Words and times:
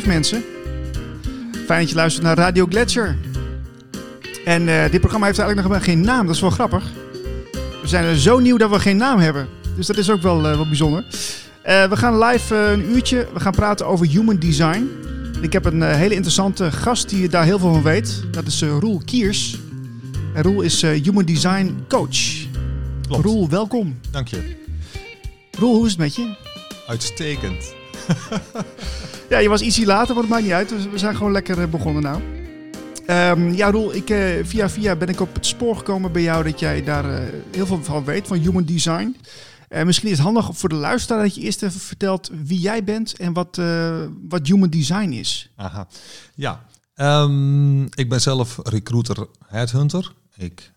live 0.00 0.12
mensen. 0.12 0.44
Fijn 1.66 1.80
dat 1.80 1.88
je 1.88 1.94
luistert 1.94 2.24
naar 2.24 2.36
Radio 2.36 2.66
Gletscher. 2.66 3.16
En 4.44 4.68
eh, 4.68 4.90
dit 4.90 5.00
programma 5.00 5.26
heeft 5.26 5.38
eigenlijk 5.38 5.68
nog 5.68 5.84
geen 5.84 6.00
naam, 6.00 6.26
dat 6.26 6.34
is 6.34 6.40
wel 6.40 6.50
grappig. 6.50 6.84
We 7.82 7.88
zijn 7.88 8.04
er 8.04 8.18
zo 8.18 8.38
nieuw 8.38 8.56
dat 8.56 8.70
we 8.70 8.80
geen 8.80 8.96
naam 8.96 9.18
hebben. 9.18 9.48
Dus 9.76 9.86
dat 9.86 9.96
is 9.96 10.10
ook 10.10 10.22
wel, 10.22 10.36
uh, 10.36 10.54
wel 10.54 10.66
bijzonder. 10.66 11.04
Uh, 11.66 11.88
we 11.88 11.96
gaan 11.96 12.18
live 12.18 12.54
een 12.54 12.90
uurtje, 12.94 13.28
we 13.32 13.40
gaan 13.40 13.52
praten 13.52 13.86
over 13.86 14.06
human 14.06 14.38
design. 14.38 14.90
Ik 15.40 15.52
heb 15.52 15.64
een 15.64 15.82
hele 15.82 16.14
interessante 16.14 16.72
gast 16.72 17.08
die 17.08 17.28
daar 17.28 17.44
heel 17.44 17.58
veel 17.58 17.72
van 17.72 17.82
weet. 17.82 18.22
Dat 18.30 18.46
is 18.46 18.62
Roel 18.62 19.02
Kiers. 19.04 19.58
En 20.34 20.42
Roel 20.42 20.60
is 20.60 20.82
human 20.82 21.24
design 21.24 21.84
coach. 21.88 22.46
Klopt. 23.06 23.24
Roel, 23.24 23.48
welkom. 23.48 23.98
Dank 24.10 24.28
je. 24.28 24.56
Roel, 25.58 25.74
hoe 25.74 25.84
is 25.84 25.90
het 25.90 26.00
met 26.00 26.14
je? 26.14 26.34
Uitstekend. 26.86 27.74
ja, 29.30 29.38
je 29.38 29.48
was 29.48 29.60
ietsje 29.60 29.86
later, 29.86 30.14
maar 30.14 30.22
het 30.22 30.32
maakt 30.32 30.44
niet 30.44 30.52
uit. 30.52 30.90
We 30.90 30.98
zijn 30.98 31.16
gewoon 31.16 31.32
lekker 31.32 31.68
begonnen 31.68 32.02
nou. 32.02 32.22
Um, 33.06 33.54
ja, 33.54 33.70
Roel, 33.70 33.94
ik, 33.94 34.10
uh, 34.10 34.44
via 34.44 34.70
via 34.70 34.96
ben 34.96 35.08
ik 35.08 35.20
op 35.20 35.34
het 35.34 35.46
spoor 35.46 35.76
gekomen 35.76 36.12
bij 36.12 36.22
jou 36.22 36.44
dat 36.44 36.60
jij 36.60 36.84
daar 36.84 37.04
uh, 37.04 37.28
heel 37.50 37.66
veel 37.66 37.84
van 37.84 38.04
weet, 38.04 38.26
van 38.26 38.38
human 38.38 38.64
design. 38.64 39.16
Uh, 39.68 39.82
misschien 39.82 40.10
is 40.10 40.16
het 40.16 40.26
handig 40.26 40.48
voor 40.52 40.68
de 40.68 40.74
luisteraar 40.74 41.22
dat 41.22 41.34
je 41.34 41.40
eerst 41.40 41.62
even 41.62 41.80
vertelt 41.80 42.30
wie 42.44 42.60
jij 42.60 42.84
bent 42.84 43.16
en 43.16 43.32
wat, 43.32 43.60
wat 44.28 44.46
human 44.46 44.70
design 44.70 45.10
is. 45.10 45.50
Aha, 45.56 45.88
ja. 46.34 46.66
Um, 46.94 47.84
ik 47.84 48.08
ben 48.08 48.20
zelf 48.20 48.58
recruiter 48.62 49.26
headhunter. 49.46 50.12
Ik 50.36 50.72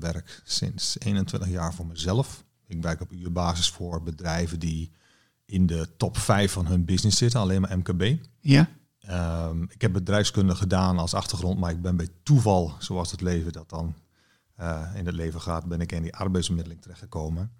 werk 0.00 0.40
sinds 0.44 0.96
21 0.98 1.48
jaar 1.48 1.74
voor 1.74 1.86
mezelf. 1.86 2.44
Ik 2.66 2.82
werk 2.82 3.00
op 3.00 3.12
uurbasis 3.12 3.70
voor 3.70 4.02
bedrijven 4.02 4.58
die 4.58 4.90
in 5.44 5.66
de 5.66 5.88
top 5.96 6.18
5 6.18 6.52
van 6.52 6.66
hun 6.66 6.84
business 6.84 7.18
zitten, 7.18 7.40
alleen 7.40 7.60
maar 7.60 7.78
MKB. 7.78 8.16
Ja. 8.40 8.68
Um, 9.10 9.66
ik 9.70 9.80
heb 9.80 9.92
bedrijfskunde 9.92 10.54
gedaan 10.54 10.98
als 10.98 11.14
achtergrond, 11.14 11.58
maar 11.58 11.70
ik 11.70 11.82
ben 11.82 11.96
bij 11.96 12.08
toeval, 12.22 12.74
zoals 12.78 13.10
het 13.10 13.20
leven 13.20 13.52
dat 13.52 13.68
dan 13.68 13.94
uh, 14.60 14.92
in 14.94 15.06
het 15.06 15.14
leven 15.14 15.40
gaat, 15.40 15.66
ben 15.66 15.80
ik 15.80 15.92
in 15.92 16.02
die 16.02 16.14
arbeidsbemiddeling 16.14 16.82
terechtgekomen. 16.82 17.52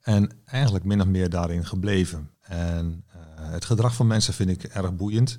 En 0.00 0.30
eigenlijk 0.44 0.84
min 0.84 1.00
of 1.00 1.06
meer 1.06 1.30
daarin 1.30 1.66
gebleven. 1.66 2.30
En 2.40 3.04
uh, 3.08 3.50
het 3.50 3.64
gedrag 3.64 3.94
van 3.94 4.06
mensen 4.06 4.34
vind 4.34 4.50
ik 4.50 4.62
erg 4.64 4.94
boeiend. 4.94 5.38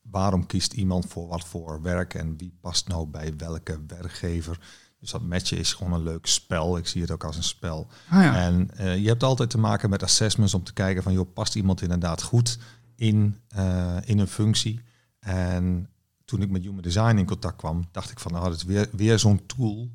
Waarom 0.00 0.46
kiest 0.46 0.72
iemand 0.72 1.06
voor 1.06 1.28
wat 1.28 1.44
voor 1.44 1.82
werk 1.82 2.14
en 2.14 2.36
wie 2.36 2.56
past 2.60 2.88
nou 2.88 3.06
bij 3.06 3.36
welke 3.36 3.80
werkgever? 3.86 4.58
Dus 4.98 5.10
dat 5.10 5.22
matchen 5.22 5.58
is 5.58 5.72
gewoon 5.72 5.92
een 5.92 6.02
leuk 6.02 6.26
spel. 6.26 6.76
Ik 6.76 6.86
zie 6.86 7.00
het 7.00 7.10
ook 7.10 7.24
als 7.24 7.36
een 7.36 7.42
spel. 7.42 7.88
Ah, 8.08 8.22
ja. 8.22 8.36
En 8.36 8.70
uh, 8.80 8.96
je 8.96 9.08
hebt 9.08 9.22
altijd 9.22 9.50
te 9.50 9.58
maken 9.58 9.90
met 9.90 10.02
assessments 10.02 10.54
om 10.54 10.64
te 10.64 10.72
kijken 10.72 11.02
van, 11.02 11.12
joh, 11.12 11.32
past 11.32 11.54
iemand 11.54 11.82
inderdaad 11.82 12.22
goed 12.22 12.58
in, 12.94 13.40
uh, 13.56 13.96
in 14.04 14.18
een 14.18 14.28
functie. 14.28 14.80
En 15.20 15.90
toen 16.24 16.42
ik 16.42 16.50
met 16.50 16.62
Human 16.62 16.82
Design 16.82 17.16
in 17.16 17.26
contact 17.26 17.56
kwam, 17.56 17.88
dacht 17.90 18.10
ik 18.10 18.18
van 18.18 18.32
nou, 18.32 18.44
het 18.44 18.56
is 18.56 18.64
weer, 18.64 18.88
weer 18.92 19.18
zo'n 19.18 19.46
tool 19.46 19.90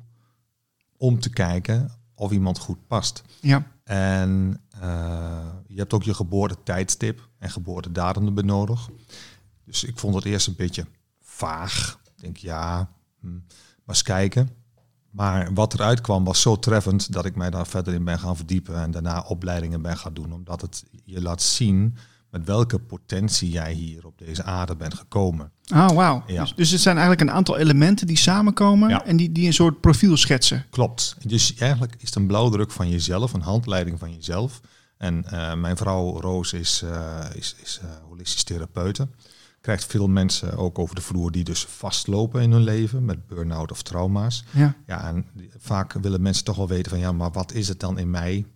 om 0.96 1.20
te 1.20 1.30
kijken 1.30 1.90
of 2.14 2.30
iemand 2.30 2.58
goed 2.58 2.86
past. 2.86 3.22
Ja. 3.40 3.66
En 3.84 4.60
uh, 4.82 5.46
je 5.66 5.78
hebt 5.78 5.92
ook 5.92 6.02
je 6.02 6.14
geboortetijdstip 6.14 7.28
en 7.38 7.50
geboortedatum 7.50 8.26
erbij 8.26 8.44
nodig. 8.44 8.88
Dus 9.64 9.84
ik 9.84 9.98
vond 9.98 10.14
het 10.14 10.24
eerst 10.24 10.46
een 10.46 10.56
beetje 10.56 10.86
vaag. 11.20 12.00
Ik 12.04 12.22
denk 12.22 12.36
ja, 12.36 12.90
hm, 13.20 13.32
maar 13.32 13.40
eens 13.86 14.02
kijken. 14.02 14.50
Maar 15.12 15.54
wat 15.54 15.74
eruit 15.74 16.00
kwam 16.00 16.24
was 16.24 16.40
zo 16.40 16.58
treffend 16.58 17.12
dat 17.12 17.24
ik 17.24 17.36
mij 17.36 17.50
daar 17.50 17.66
verder 17.66 17.94
in 17.94 18.04
ben 18.04 18.18
gaan 18.18 18.36
verdiepen 18.36 18.76
en 18.76 18.90
daarna 18.90 19.20
opleidingen 19.20 19.82
ben 19.82 19.96
gaan 19.96 20.14
doen. 20.14 20.32
Omdat 20.32 20.60
het 20.60 20.84
je 21.04 21.22
laat 21.22 21.42
zien 21.42 21.96
met 22.30 22.44
welke 22.44 22.78
potentie 22.78 23.50
jij 23.50 23.72
hier 23.72 24.06
op 24.06 24.18
deze 24.18 24.42
aarde 24.42 24.76
bent 24.76 24.94
gekomen. 24.94 25.50
Oh, 25.74 25.88
wauw. 25.88 26.22
Ja. 26.26 26.40
Dus, 26.42 26.54
dus 26.54 26.70
het 26.70 26.80
zijn 26.80 26.96
eigenlijk 26.96 27.28
een 27.28 27.36
aantal 27.36 27.56
elementen 27.56 28.06
die 28.06 28.16
samenkomen 28.16 28.88
Ja. 28.88 29.04
en 29.04 29.16
die, 29.16 29.32
die 29.32 29.46
een 29.46 29.52
soort 29.52 29.80
profiel 29.80 30.16
schetsen. 30.16 30.64
Klopt. 30.70 31.16
Dus 31.22 31.54
eigenlijk 31.54 31.94
is 31.98 32.06
het 32.06 32.14
een 32.14 32.26
blauwdruk 32.26 32.70
van 32.70 32.88
jezelf, 32.88 33.32
een 33.32 33.40
handleiding 33.42 33.98
van 33.98 34.14
jezelf. 34.14 34.60
En 34.98 35.24
uh, 35.32 35.54
mijn 35.54 35.76
vrouw 35.76 36.20
Roos 36.20 36.52
is, 36.52 36.82
uh, 36.84 37.18
is, 37.34 37.56
is 37.62 37.80
uh, 37.84 37.90
holistisch 38.08 38.44
therapeute. 38.44 39.08
Krijgt 39.62 39.84
veel 39.84 40.08
mensen 40.08 40.56
ook 40.56 40.78
over 40.78 40.94
de 40.94 41.00
vloer 41.00 41.30
die 41.30 41.44
dus 41.44 41.64
vastlopen 41.64 42.42
in 42.42 42.52
hun 42.52 42.62
leven 42.62 43.04
met 43.04 43.26
burn-out 43.26 43.70
of 43.70 43.82
trauma's. 43.82 44.44
Ja. 44.50 44.74
Ja, 44.86 45.08
en 45.08 45.26
vaak 45.56 45.92
willen 45.92 46.22
mensen 46.22 46.44
toch 46.44 46.56
wel 46.56 46.68
weten 46.68 46.90
van 46.90 47.00
ja, 47.00 47.12
maar 47.12 47.30
wat 47.30 47.52
is 47.52 47.68
het 47.68 47.80
dan 47.80 47.98
in 47.98 48.10
mij 48.10 48.46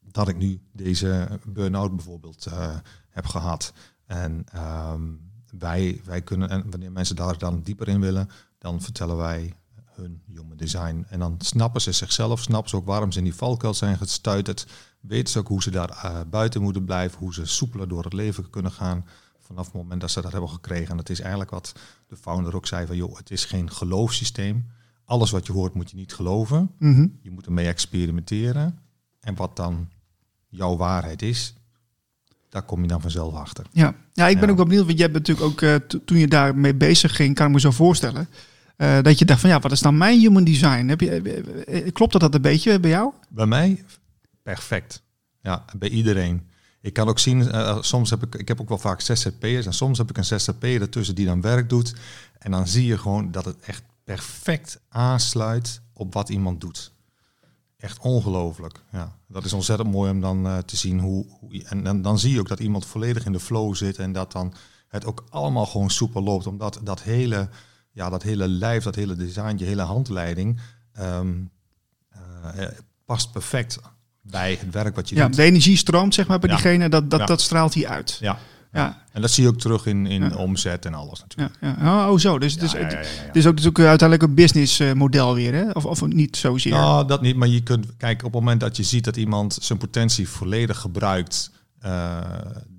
dat 0.00 0.28
ik 0.28 0.36
nu 0.36 0.60
deze 0.72 1.40
burn-out 1.46 1.96
bijvoorbeeld 1.96 2.46
uh, 2.48 2.76
heb 3.10 3.26
gehad. 3.26 3.72
En 4.06 4.46
um, 4.92 5.20
wij, 5.58 6.00
wij 6.04 6.22
kunnen, 6.22 6.48
en 6.48 6.70
wanneer 6.70 6.92
mensen 6.92 7.16
daar 7.16 7.38
dan 7.38 7.62
dieper 7.62 7.88
in 7.88 8.00
willen, 8.00 8.28
dan 8.58 8.82
vertellen 8.82 9.16
wij 9.16 9.54
hun 9.94 10.22
human 10.26 10.56
design. 10.56 11.06
En 11.08 11.18
dan 11.18 11.34
snappen 11.38 11.80
ze 11.80 11.92
zichzelf, 11.92 12.40
snappen 12.40 12.70
ze 12.70 12.76
ook 12.76 12.86
waarom 12.86 13.12
ze 13.12 13.18
in 13.18 13.24
die 13.24 13.34
valkuil 13.34 13.74
zijn 13.74 13.96
gestuiterd. 13.96 14.66
Weten 15.00 15.32
ze 15.32 15.38
ook 15.38 15.48
hoe 15.48 15.62
ze 15.62 15.70
daar 15.70 15.90
uh, 15.90 16.20
buiten 16.30 16.62
moeten 16.62 16.84
blijven, 16.84 17.18
hoe 17.18 17.34
ze 17.34 17.46
soepeler 17.46 17.88
door 17.88 18.04
het 18.04 18.12
leven 18.12 18.50
kunnen 18.50 18.72
gaan. 18.72 19.04
Vanaf 19.46 19.64
het 19.64 19.74
moment 19.74 20.00
dat 20.00 20.10
ze 20.10 20.20
dat 20.20 20.32
hebben 20.32 20.50
gekregen. 20.50 20.90
En 20.90 20.96
dat 20.96 21.08
is 21.08 21.20
eigenlijk 21.20 21.50
wat 21.50 21.72
de 22.06 22.16
founder 22.16 22.56
ook 22.56 22.66
zei 22.66 22.86
van 22.86 22.96
joh, 22.96 23.16
het 23.16 23.30
is 23.30 23.44
geen 23.44 23.70
geloofssysteem. 23.70 24.66
Alles 25.04 25.30
wat 25.30 25.46
je 25.46 25.52
hoort 25.52 25.74
moet 25.74 25.90
je 25.90 25.96
niet 25.96 26.14
geloven. 26.14 26.70
Mm 26.78 26.94
-hmm. 26.94 27.18
Je 27.22 27.30
moet 27.30 27.46
ermee 27.46 27.66
experimenteren. 27.66 28.78
En 29.20 29.34
wat 29.34 29.56
dan 29.56 29.88
jouw 30.48 30.76
waarheid 30.76 31.22
is, 31.22 31.54
daar 32.48 32.62
kom 32.62 32.82
je 32.82 32.88
dan 32.88 33.00
vanzelf 33.00 33.34
achter. 33.34 33.66
Ja, 33.72 33.94
ja 34.12 34.28
ik 34.28 34.34
ben 34.38 34.44
ja. 34.44 34.50
ook 34.50 34.56
wel 34.56 34.66
benieuwd, 34.66 34.86
want 34.86 34.98
jij 34.98 35.10
bent 35.10 35.26
natuurlijk 35.26 35.52
ook 35.52 35.60
uh, 35.60 35.74
toen 36.04 36.18
je 36.18 36.28
daarmee 36.28 36.74
bezig 36.74 37.16
ging, 37.16 37.34
kan 37.34 37.46
ik 37.46 37.52
me 37.52 37.60
zo 37.60 37.70
voorstellen, 37.70 38.28
uh, 38.76 39.00
dat 39.02 39.18
je 39.18 39.24
dacht 39.24 39.40
van 39.40 39.50
ja, 39.50 39.60
wat 39.60 39.72
is 39.72 39.80
dan 39.80 39.96
mijn 39.96 40.20
human 40.20 40.44
design? 40.44 40.86
Heb 40.88 41.00
je, 41.00 41.64
uh, 41.68 41.92
klopt 41.92 42.12
dat 42.12 42.20
dat 42.20 42.34
een 42.34 42.42
beetje 42.42 42.80
bij 42.80 42.90
jou? 42.90 43.12
Bij 43.28 43.46
mij 43.46 43.84
perfect. 44.42 45.02
Ja, 45.40 45.64
bij 45.78 45.88
iedereen. 45.88 46.48
Ik 46.84 46.92
kan 46.92 47.08
ook 47.08 47.18
zien, 47.18 47.40
uh, 47.40 47.82
soms 47.82 48.10
heb 48.10 48.22
ik, 48.22 48.34
ik 48.34 48.48
heb 48.48 48.60
ook 48.60 48.68
wel 48.68 48.78
vaak 48.78 49.00
ZZP'ers 49.00 49.66
en 49.66 49.74
soms 49.74 49.98
heb 49.98 50.10
ik 50.10 50.16
een 50.16 50.24
ZZP'er 50.24 50.80
ertussen 50.80 51.14
die 51.14 51.26
dan 51.26 51.40
werk 51.40 51.68
doet. 51.68 51.94
En 52.38 52.50
dan 52.50 52.68
zie 52.68 52.86
je 52.86 52.98
gewoon 52.98 53.30
dat 53.30 53.44
het 53.44 53.60
echt 53.60 53.82
perfect 54.04 54.80
aansluit 54.88 55.80
op 55.92 56.14
wat 56.14 56.28
iemand 56.28 56.60
doet. 56.60 56.92
Echt 57.76 57.98
ongelooflijk. 57.98 58.80
Ja, 58.92 59.16
dat 59.28 59.44
is 59.44 59.52
ontzettend 59.52 59.90
mooi 59.90 60.10
om 60.10 60.20
dan 60.20 60.46
uh, 60.46 60.58
te 60.58 60.76
zien 60.76 61.00
hoe. 61.00 61.26
en, 61.64 61.86
en 61.86 62.02
dan 62.02 62.18
zie 62.18 62.32
je 62.32 62.40
ook 62.40 62.48
dat 62.48 62.60
iemand 62.60 62.86
volledig 62.86 63.24
in 63.24 63.32
de 63.32 63.40
flow 63.40 63.74
zit 63.74 63.98
en 63.98 64.12
dat 64.12 64.32
dan 64.32 64.54
het 64.88 65.04
ook 65.04 65.24
allemaal 65.28 65.66
gewoon 65.66 65.90
soepel 65.90 66.22
loopt. 66.22 66.46
Omdat 66.46 66.80
dat 66.82 67.02
hele, 67.02 67.48
ja, 67.92 68.10
dat 68.10 68.22
hele 68.22 68.48
lijf, 68.48 68.84
dat 68.84 68.94
hele 68.94 69.16
design, 69.16 69.56
je 69.56 69.64
hele 69.64 69.82
handleiding 69.82 70.60
uh, 70.98 71.20
past 73.04 73.32
perfect 73.32 73.78
bij 74.30 74.58
het 74.60 74.70
werk 74.72 74.94
wat 74.96 75.08
je 75.08 75.14
ja, 75.14 75.26
doet. 75.26 75.36
De 75.36 75.42
energie 75.42 75.76
stroomt 75.76 76.14
zeg 76.14 76.26
maar 76.26 76.38
bij 76.38 76.48
Ja. 76.50 76.54
diegene, 76.56 76.88
dat, 76.88 77.10
dat, 77.10 77.20
Ja. 77.20 77.26
dat 77.26 77.40
straalt 77.40 77.74
hij 77.74 77.86
uit. 77.88 78.16
Ja. 78.20 78.38
Ja. 78.72 79.02
En 79.12 79.20
dat 79.20 79.30
zie 79.30 79.42
je 79.42 79.48
ook 79.48 79.58
terug 79.58 79.86
in, 79.86 80.06
in 80.06 80.22
Ja. 80.22 80.36
omzet 80.36 80.86
en 80.86 80.94
alles 80.94 81.20
natuurlijk. 81.20 81.56
Ja, 81.60 81.76
ja. 81.80 82.10
Oh, 82.10 82.18
zo. 82.18 82.38
Dus 82.38 82.52
het 82.52 82.62
is, 82.62 82.72
Ja, 82.72 82.78
ja, 82.78 82.84
het, 82.84 83.08
het 83.26 83.36
is 83.36 83.46
ook, 83.46 83.58
is 83.58 83.66
ook 83.66 83.78
uiteindelijk 83.78 84.22
een 84.28 84.34
businessmodel 84.34 85.34
weer, 85.34 85.54
hè? 85.54 85.70
Of, 85.70 85.84
of 85.84 86.06
niet 86.06 86.36
zozeer? 86.36 86.72
Nou, 86.72 87.06
dat 87.06 87.20
niet. 87.22 87.36
Maar 87.36 87.48
je 87.48 87.62
kunt, 87.62 87.86
kijk, 87.96 88.18
op 88.18 88.32
het 88.32 88.40
moment 88.40 88.60
dat 88.60 88.76
je 88.76 88.82
ziet 88.82 89.04
dat 89.04 89.16
iemand 89.16 89.58
zijn 89.60 89.78
potentie 89.78 90.28
volledig 90.28 90.78
gebruikt, 90.78 91.50
eh, 91.80 92.18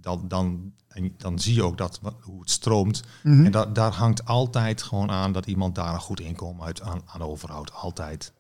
dan, 0.02 0.26
dan, 0.28 0.72
en 0.88 1.14
dan 1.18 1.40
zie 1.40 1.54
je 1.54 1.64
ook 1.64 1.78
dat, 1.78 2.00
hoe 2.22 2.40
het 2.40 2.50
stroomt. 2.50 3.04
Mhm. 3.24 3.46
En 3.46 3.52
da, 3.52 3.66
daar 3.66 3.92
hangt 3.92 4.26
altijd 4.26 4.82
gewoon 4.84 5.12
aan 5.12 5.32
dat 5.32 5.46
iemand 5.46 5.76
daar 5.76 5.94
een 5.94 6.00
goed 6.00 6.20
inkomen 6.20 6.66
uit 6.66 6.82
aan, 6.82 7.02
aan 7.06 7.22
overhoudt. 7.22 7.74
Altijd. 7.74 8.34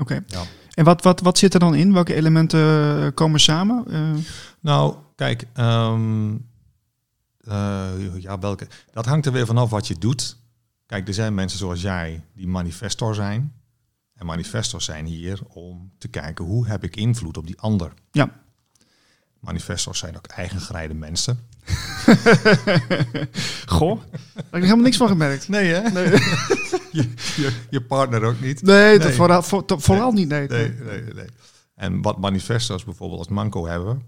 Oké. 0.00 0.22
Ja. 0.26 0.42
En 0.74 0.84
wat, 0.84 1.02
wat, 1.02 1.20
wat 1.20 1.38
zit 1.38 1.54
er 1.54 1.60
dan 1.60 1.74
in? 1.74 1.92
Welke 1.92 2.14
elementen 2.14 2.60
eh, 3.02 3.06
komen 3.14 3.40
samen? 3.40 3.84
Eh, 3.90 4.10
Nou, 4.60 4.96
kijk, 5.16 5.44
ehm, 5.52 6.34
eh, 7.40 7.88
ja, 8.18 8.38
welke, 8.38 8.66
dat 8.92 9.06
hangt 9.06 9.26
er 9.26 9.32
weer 9.32 9.46
vanaf 9.46 9.70
wat 9.70 9.86
je 9.86 9.98
doet. 9.98 10.36
Kijk, 10.86 11.08
er 11.08 11.14
zijn 11.14 11.34
mensen 11.34 11.58
zoals 11.58 11.80
jij 11.80 12.24
die 12.34 12.46
manifestor 12.48 13.14
zijn. 13.14 13.52
En 14.14 14.26
manifestors 14.26 14.84
zijn 14.84 15.06
hier 15.06 15.40
om 15.48 15.92
te 15.98 16.08
kijken 16.08 16.44
hoe 16.44 16.66
heb 16.66 16.84
ik 16.84 16.96
invloed 16.96 17.36
op 17.36 17.46
die 17.46 17.60
ander. 17.60 17.92
ja. 18.10 18.40
Manifestors 19.40 19.98
zijn 19.98 20.16
ook 20.16 20.26
eigengereide 20.26 20.94
mensen. 20.94 21.38
Goh, 23.66 24.00
daar 24.00 24.10
heb 24.34 24.54
ik 24.54 24.62
helemaal 24.62 24.76
niks 24.76 24.96
van 24.96 25.08
gemerkt. 25.08 25.48
Nee, 25.48 25.72
hè? 25.72 25.90
Nee, 25.90 26.10
Je, 27.02 27.12
je, 27.36 27.60
je 27.70 27.82
partner 27.82 28.22
ook 28.22 28.40
niet. 28.40 28.62
nee. 28.98 29.12
Vooral, 29.16 29.42
voor- 29.42 29.64
vooral 29.66 30.12
niet. 30.12 30.28
Nee. 30.28 30.48
Nee, 30.48 30.68
nee, 30.70 31.02
nee. 31.14 31.26
En 31.74 32.02
wat 32.02 32.18
manifestors 32.18 32.84
bijvoorbeeld 32.84 33.18
als 33.20 33.28
manco 33.28 33.66
hebben, 33.66 34.02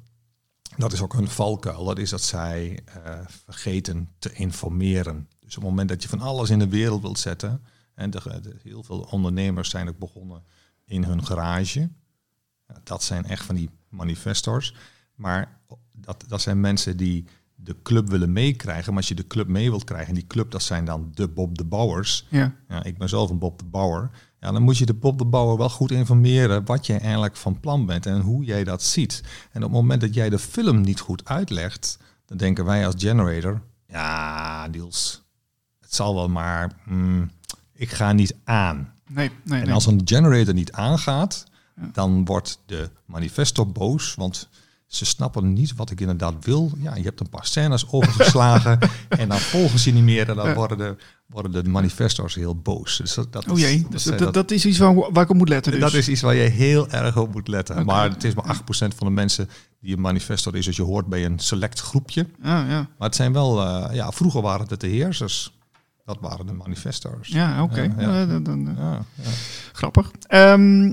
dat 0.77 0.93
is 0.93 1.03
ook 1.03 1.13
hun 1.13 1.29
valkuil. 1.29 1.85
Dat 1.85 1.99
is 1.99 2.11
dat 2.11 2.23
zij 2.23 2.81
eh, 2.85 3.19
vergeten 3.45 4.09
te 4.19 4.33
informeren. 4.33 5.29
Dus 5.41 5.57
op 5.57 5.63
het 5.63 5.71
moment 5.71 5.89
dat 5.89 6.03
je 6.03 6.09
van 6.09 6.21
alles 6.21 6.51
in 6.51 6.59
de 6.59 6.69
wereld 6.69 7.03
wilt 7.03 7.19
zetten, 7.19 7.65
en 7.95 8.11
de, 8.11 8.21
de- 8.43 8.57
heel 8.63 8.83
veel 8.83 9.07
ondernemers 9.11 9.71
zijn 9.71 9.89
ook 9.89 9.99
begonnen 9.99 10.43
in 10.85 11.05
hun 11.05 11.27
garage. 11.27 11.91
Dat 12.83 13.03
zijn 13.03 13.25
echt 13.25 13.45
van 13.45 13.55
die 13.55 13.71
manifestors. 13.89 14.75
Maar 15.15 15.61
dat, 15.93 16.25
dat 16.29 16.43
zijn 16.43 16.61
mensen 16.61 16.97
die 16.97 17.25
de 17.65 17.77
club 17.83 18.09
willen 18.09 18.33
meekrijgen. 18.33 18.89
Maar 18.89 18.97
als 18.97 19.09
je 19.09 19.15
de 19.15 19.27
club 19.27 19.49
mee 19.49 19.71
wilt 19.71 19.85
krijgen, 19.85 20.09
en 20.09 20.15
die 20.15 20.27
club 20.27 20.51
dat 20.51 20.63
zijn 20.63 20.85
dan 20.85 21.11
de 21.15 21.29
Bob 21.29 21.59
de 21.59 21.65
Bouwers. 21.65 22.27
Ja. 22.31 22.55
Ja, 22.69 22.85
ik 22.85 22.99
ben 22.99 23.09
zelf 23.09 23.31
een 23.31 23.39
Bob 23.39 23.59
de 23.59 23.65
Bouwer. 23.65 24.11
Ja, 24.41 24.53
dan 24.53 24.63
moet 24.63 24.79
je 24.79 24.87
de 24.87 24.95
Bob 24.95 25.19
de 25.19 25.25
Bouwer 25.25 25.57
wel 25.59 25.71
goed 25.71 25.91
informeren 25.91 26.65
wat 26.65 26.87
je 26.87 26.93
eigenlijk 26.99 27.37
van 27.37 27.61
plan 27.61 27.87
bent 27.87 28.07
en 28.07 28.21
hoe 28.21 28.45
jij 28.45 28.65
dat 28.65 28.83
ziet. 28.83 29.23
En 29.53 29.65
op 29.65 29.71
het 29.71 29.81
moment 29.81 30.01
dat 30.01 30.15
jij 30.15 30.31
de 30.31 30.39
film 30.39 30.81
niet 30.81 31.01
goed 31.01 31.25
uitlegt, 31.25 31.99
dan 32.27 32.37
denken 32.37 32.65
wij 32.65 32.87
als 32.87 32.95
generator, 32.99 33.63
ja, 33.87 34.67
Niels, 34.67 35.23
het 35.81 35.95
zal 35.95 36.15
wel, 36.15 36.29
maar 36.29 36.73
mm, 36.85 37.31
ik 37.73 37.91
ga 37.91 38.13
niet 38.13 38.37
aan. 38.45 38.93
Nee, 39.09 39.31
nee, 39.45 39.63
En 39.63 39.71
als 39.71 39.87
een 39.87 40.01
generator 40.05 40.55
niet 40.55 40.73
aangaat, 40.73 41.47
dan 41.93 42.25
wordt 42.25 42.63
de 42.67 42.91
manifestor 43.05 43.73
boos, 43.73 44.15
want 44.15 44.49
ze 44.97 45.05
snappen 45.05 45.53
niet 45.53 45.75
wat 45.77 45.91
ik 45.91 46.01
inderdaad 46.01 46.35
wil. 46.45 46.71
Ja, 46.79 46.95
je 46.97 47.03
hebt 47.03 47.21
een 47.21 47.29
paar 47.29 47.47
scènes 47.47 47.91
overgeslagen 47.91 48.79
en 49.09 49.29
dan 49.29 49.39
volgen 49.39 49.79
ze 49.79 49.91
niet 49.91 50.03
meer 50.03 50.29
en 50.29 50.37
dan 50.37 50.49
Ja. 50.49 50.55
worden, 50.55 50.79
de, 50.79 50.97
worden 51.27 51.53
de 51.65 51.69
manifestors 51.71 52.35
heel 52.35 52.57
boos. 52.57 52.97
Dus 52.97 53.15
dat, 53.15 53.33
dat 53.33 53.49
Oh 53.49 53.59
is- 53.59 53.65
jee, 53.65 53.83
dat, 53.83 53.91
dus 53.91 54.05
is- 54.05 54.11
dat, 54.11 54.19
dat- 54.19 54.35
dat 54.35 54.51
is 54.51 54.67
iets 54.67 54.79
waar, 54.79 54.95
waar 54.95 55.23
ik 55.25 55.31
op 55.31 55.37
moet 55.37 55.49
letten. 55.49 55.73
Dus. 55.73 55.81
dat 55.81 55.95
is 55.95 56.09
iets 56.09 56.21
waar 56.21 56.35
je 56.35 56.49
heel 56.49 56.89
erg 56.91 57.17
op 57.17 57.33
moet 57.33 57.49
letten. 57.49 57.85
Maar 57.85 58.11
het 58.11 58.25
is 58.25 58.35
maar 58.35 58.45
8% 58.47 58.95
van 58.97 59.07
de 59.07 59.13
mensen 59.13 59.49
die 59.81 59.95
een 59.95 60.01
manifestor 60.01 60.57
is. 60.57 60.65
Dus 60.65 60.77
je 60.77 60.83
hoort 60.83 61.07
bij 61.07 61.25
een 61.25 61.39
select 61.39 61.81
groepje. 61.81 62.27
Ja, 62.43 62.59
ja. 62.69 62.89
Maar 62.99 63.09
het 63.09 63.17
zijn 63.17 63.33
wel, 63.33 63.63
eh, 63.67 63.95
ja, 63.95 64.11
vroeger 64.13 64.43
waren 64.43 64.67
het 64.69 64.81
de 64.81 64.87
heersers. 64.87 65.53
Dat 66.05 66.19
waren 66.21 66.47
de 66.47 66.53
manifestors. 66.53 67.29
Ja, 67.29 67.63
oké. 67.63 67.81
Ja. 67.99 68.27
Eh, 68.27 68.41
Ja, 68.77 69.03
grappig. 69.73 70.11
Ehm, 70.27 70.93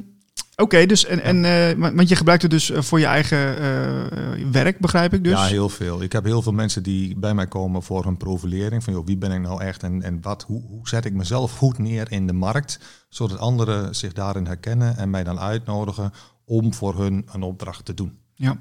oké, 0.55 0.85
dus 0.85 1.05
en, 1.05 1.21
en 1.21 1.45
eh, 1.45 1.77
wa- 1.77 1.93
want 1.93 2.09
je 2.09 2.15
gebruikt 2.15 2.41
het 2.41 2.51
dus 2.51 2.69
eh, 2.69 2.81
voor 2.81 2.99
je 2.99 3.05
eigen 3.05 3.57
eh, 3.57 4.45
werk, 4.51 4.79
begrijp 4.79 5.13
ik 5.13 5.23
dus. 5.23 5.33
Ja, 5.33 5.45
heel 5.45 5.69
veel. 5.69 6.01
Ik 6.01 6.11
heb 6.11 6.23
heel 6.23 6.41
veel 6.41 6.51
mensen 6.51 6.83
die 6.83 7.15
bij 7.19 7.33
mij 7.33 7.47
komen 7.47 7.83
voor 7.83 8.03
hun 8.03 8.17
profilering. 8.17 8.83
Van 8.83 8.93
joh, 8.93 9.05
wie 9.05 9.17
ben 9.17 9.31
ik 9.31 9.41
nou 9.41 9.61
echt 9.61 9.83
en, 9.83 10.01
en 10.01 10.21
wat, 10.21 10.43
hoe, 10.43 10.61
hoe 10.67 10.87
zet 10.89 11.05
ik 11.05 11.13
mezelf 11.13 11.57
goed 11.57 11.77
neer 11.77 12.11
in 12.11 12.27
de 12.27 12.33
markt. 12.33 12.79
Zodat 13.09 13.37
anderen 13.39 13.95
zich 13.95 14.13
daarin 14.13 14.45
herkennen 14.45 14.97
en 14.97 15.09
mij 15.09 15.23
dan 15.23 15.39
uitnodigen 15.39 16.13
om 16.45 16.73
voor 16.73 16.97
hun 17.01 17.27
een 17.31 17.41
opdracht 17.43 17.85
te 17.85 17.93
doen. 17.93 18.17
ja. 18.35 18.57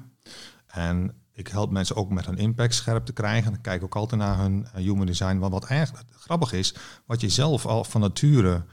En 0.67 1.13
ik 1.33 1.47
help 1.47 1.71
mensen 1.71 1.95
ook 1.95 2.09
met 2.09 2.25
hun 2.25 2.37
impact 2.37 2.73
scherp 2.73 3.05
te 3.05 3.13
krijgen. 3.13 3.53
Ik 3.53 3.61
kijk 3.61 3.83
ook 3.83 3.95
altijd 3.95 4.21
naar 4.21 4.37
hun 4.37 4.67
human 4.73 5.05
design. 5.05 5.37
Want 5.37 5.53
wat 5.53 5.63
eigenlijk 5.65 6.07
grappig 6.19 6.53
is, 6.53 6.75
wat 7.05 7.21
je 7.21 7.29
zelf 7.29 7.65
al 7.65 7.83
van 7.83 8.01
nature 8.01 8.63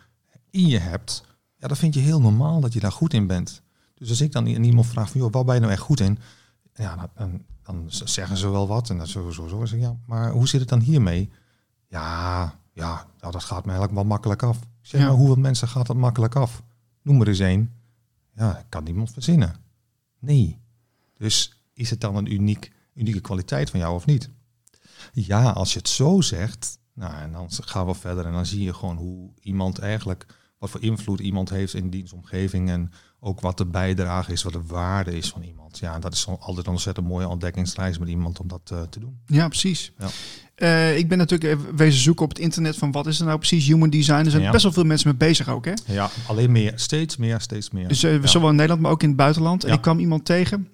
in 0.51 0.67
je 0.67 0.79
hebt, 0.79 1.25
ja, 1.59 1.69
dat 1.69 1.79
vind 1.79 1.95
je 1.95 2.01
heel 2.01 2.21
normaal 2.21 2.61
dat 2.61 2.73
je 2.73 2.81
daar 2.81 2.93
goed 2.93 3.13
in 3.13 3.27
bent. 3.27 3.63
Dus 3.95 4.09
als 4.09 4.21
ik 4.21 4.33
dan 4.33 4.47
aan 4.47 4.65
iemand 4.65 4.87
vraag 4.87 5.11
van, 5.11 5.21
joh, 5.21 5.33
waar 5.33 5.45
ben 5.45 5.55
je 5.55 5.61
nou 5.61 5.73
echt 5.73 5.83
goed 5.83 6.01
in? 6.01 6.19
Ja, 6.75 7.11
dan, 7.15 7.45
dan, 7.63 7.85
zeggen 7.89 8.37
ze 8.37 8.49
wel 8.49 8.69
wat. 8.69 8.91
En 8.91 8.99
dan 8.99 9.07
zo, 9.07 9.31
zo, 9.31 9.67
ja, 9.77 9.97
maar 10.07 10.31
hoe 10.31 10.49
zit 10.49 10.61
het 10.61 10.69
dan 10.69 10.81
hiermee? 10.81 11.31
Ja, 11.89 12.55
ja, 12.73 13.07
nou, 13.21 13.33
dat 13.33 13.45
gaat 13.45 13.65
me 13.65 13.71
eigenlijk 13.71 13.95
wel 13.95 14.05
makkelijk 14.05 14.43
af. 14.43 14.59
Zeg, 14.81 15.01
Ja. 15.01 15.07
maar 15.07 15.17
hoeveel 15.17 15.37
mensen 15.37 15.69
gaat 15.69 15.87
dat 15.87 15.97
makkelijk 15.97 16.37
af? 16.37 16.63
Noem 17.03 17.21
er 17.21 17.29
eens 17.29 17.39
één. 17.39 17.73
Ja, 18.35 18.59
ik 18.59 18.67
kan 18.69 18.85
niemand 18.85 19.11
verzinnen. 19.11 19.57
Nee. 20.19 20.61
Dus 21.15 21.63
is 21.73 21.91
het 21.91 22.01
dan 22.01 22.17
een 22.17 22.33
uniek, 22.33 22.73
unieke 22.95 23.21
kwaliteit 23.21 23.71
van 23.71 23.81
jou 23.81 23.95
of 23.95 24.07
niet? 24.07 24.31
Ja, 25.13 25.51
als 25.51 25.73
je 25.73 25.79
het 25.79 25.89
zo 25.89 26.21
zegt, 26.21 26.79
nou, 26.93 27.15
en 27.15 27.33
dan 27.33 27.49
gaan 27.51 27.87
we 27.87 27.95
verder 27.95 28.27
en 28.27 28.33
dan 28.33 28.47
zie 28.47 28.63
je 28.63 28.75
gewoon 28.75 28.97
hoe 28.97 29.31
iemand 29.41 29.79
eigenlijk, 29.79 30.27
wat 30.59 30.71
voor 30.71 30.83
invloed 30.83 31.21
iemand 31.21 31.51
heeft 31.51 31.75
in 31.75 31.91
dienstomgeving 31.91 32.71
en 32.71 32.91
ook 33.21 33.41
wat 33.41 33.57
de 33.59 33.67
bijdrage 33.67 34.33
is, 34.33 34.43
wat 34.43 34.53
de 34.53 34.63
waarde 34.67 35.17
is 35.17 35.29
van 35.29 35.43
iemand. 35.43 35.79
Ja, 35.79 35.99
dat 35.99 36.13
is 36.13 36.27
altijd 36.41 36.67
een 36.67 36.73
ontzettend 36.73 37.07
mooie 37.09 37.29
ontdekkingsreis 37.29 37.99
met 37.99 38.09
iemand 38.09 38.41
om 38.41 38.49
dat 38.49 38.61
eh, 38.73 38.83
te 38.83 39.01
doen. 39.01 39.19
Ja, 39.27 39.49
precies. 39.49 39.93
Ja. 39.99 40.09
Eh, 40.55 40.97
ik 40.99 41.09
ben 41.09 41.19
natuurlijk 41.19 41.61
even 41.61 41.77
wezen 41.77 42.01
zoeken 42.01 42.25
op 42.25 42.31
het 42.31 42.39
internet 42.39 42.77
van 42.77 42.93
wat 42.93 43.07
is 43.07 43.19
er 43.21 43.27
nou 43.27 43.39
precies 43.39 43.67
human 43.67 43.91
design. 43.91 44.25
Er 44.25 44.31
zijn 44.31 44.43
Ja. 44.43 44.51
best 44.51 44.63
wel 44.63 44.73
veel 44.73 44.85
mensen 44.85 45.09
mee 45.09 45.17
bezig 45.17 45.49
ook, 45.49 45.65
hè? 45.65 45.73
Ja, 45.87 46.11
alleen 46.27 46.53
meer, 46.53 46.73
steeds 46.77 47.17
meer, 47.17 47.41
steeds 47.41 47.71
meer. 47.71 47.89
Dus 47.89 48.03
eh, 48.03 48.21
Ja. 48.21 48.27
zowel 48.27 48.49
in 48.49 48.55
Nederland, 48.55 48.83
maar 48.83 48.91
ook 48.91 49.03
in 49.03 49.09
het 49.09 49.17
buitenland. 49.17 49.65
En 49.65 49.73
ik 49.75 49.81
kwam 49.81 49.99
iemand 49.99 50.25
tegen, 50.25 50.69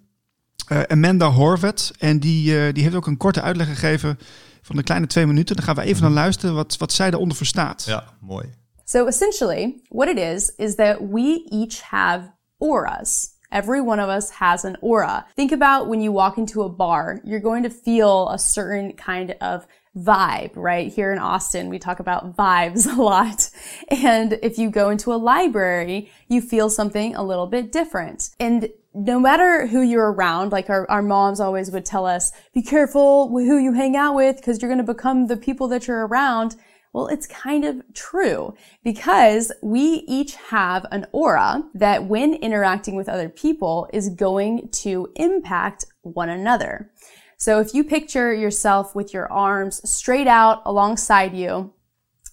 Amanda 0.88 1.30
Horvat. 1.30 1.92
En 1.98 2.20
die, 2.20 2.72
die 2.72 2.82
heeft 2.82 2.94
ook 2.94 3.06
een 3.06 3.16
korte 3.16 3.40
uitleg 3.42 3.66
gegeven 3.68 4.18
van 4.62 4.76
een 4.76 4.84
kleine 4.84 5.06
twee 5.06 5.26
minuten. 5.26 5.56
Dan 5.56 5.64
gaan 5.64 5.74
we 5.74 5.82
even 5.82 6.02
naar 6.02 6.10
luisteren 6.10 6.54
wat, 6.54 6.76
wat 6.76 6.92
zij 6.92 7.10
daaronder 7.10 7.36
verstaat. 7.36 7.84
Ja, 7.86 8.04
mooi. 8.20 8.46
So 8.84 9.06
essentially, 9.06 9.82
what 9.90 10.08
it 10.08 10.18
is, 10.18 10.52
is 10.58 10.76
that 10.76 11.02
we 11.02 11.46
each 11.50 11.80
have 11.82 12.30
auras. 12.60 13.34
Every 13.50 13.80
one 13.80 14.00
of 14.00 14.08
us 14.08 14.30
has 14.30 14.64
an 14.64 14.76
aura. 14.80 15.26
Think 15.36 15.52
about 15.52 15.88
when 15.88 16.00
you 16.00 16.10
walk 16.10 16.38
into 16.38 16.62
a 16.62 16.68
bar, 16.68 17.20
you're 17.24 17.40
going 17.40 17.62
to 17.62 17.70
feel 17.70 18.28
a 18.30 18.38
certain 18.38 18.94
kind 18.94 19.36
of 19.40 19.66
vibe, 19.96 20.50
right? 20.56 20.92
Here 20.92 21.12
in 21.12 21.18
Austin, 21.18 21.68
we 21.68 21.78
talk 21.78 22.00
about 22.00 22.36
vibes 22.36 22.86
a 22.98 23.00
lot. 23.00 23.50
And 23.88 24.38
if 24.42 24.58
you 24.58 24.70
go 24.70 24.90
into 24.90 25.12
a 25.12 25.16
library, 25.16 26.10
you 26.28 26.40
feel 26.40 26.68
something 26.68 27.14
a 27.14 27.22
little 27.22 27.46
bit 27.46 27.70
different. 27.70 28.30
And 28.40 28.68
no 28.92 29.18
matter 29.18 29.66
who 29.66 29.82
you're 29.82 30.12
around, 30.12 30.52
like 30.52 30.70
our, 30.70 30.88
our 30.90 31.02
moms 31.02 31.40
always 31.40 31.70
would 31.70 31.84
tell 31.84 32.06
us, 32.06 32.32
be 32.52 32.62
careful 32.62 33.28
with 33.28 33.46
who 33.46 33.58
you 33.58 33.72
hang 33.72 33.96
out 33.96 34.14
with 34.14 34.36
because 34.36 34.62
you're 34.62 34.70
going 34.70 34.84
to 34.84 34.92
become 34.92 35.26
the 35.26 35.36
people 35.36 35.68
that 35.68 35.86
you're 35.86 36.06
around. 36.06 36.56
Well, 36.94 37.08
it's 37.08 37.26
kind 37.26 37.64
of 37.64 37.82
true 37.92 38.54
because 38.84 39.50
we 39.62 40.04
each 40.06 40.36
have 40.36 40.86
an 40.92 41.06
aura 41.10 41.64
that 41.74 42.06
when 42.06 42.34
interacting 42.34 42.94
with 42.94 43.08
other 43.08 43.28
people 43.28 43.88
is 43.92 44.10
going 44.10 44.68
to 44.84 45.10
impact 45.16 45.86
one 46.02 46.28
another. 46.28 46.92
So 47.36 47.58
if 47.58 47.74
you 47.74 47.82
picture 47.82 48.32
yourself 48.32 48.94
with 48.94 49.12
your 49.12 49.30
arms 49.30 49.90
straight 49.90 50.28
out 50.28 50.62
alongside 50.64 51.34
you, 51.34 51.72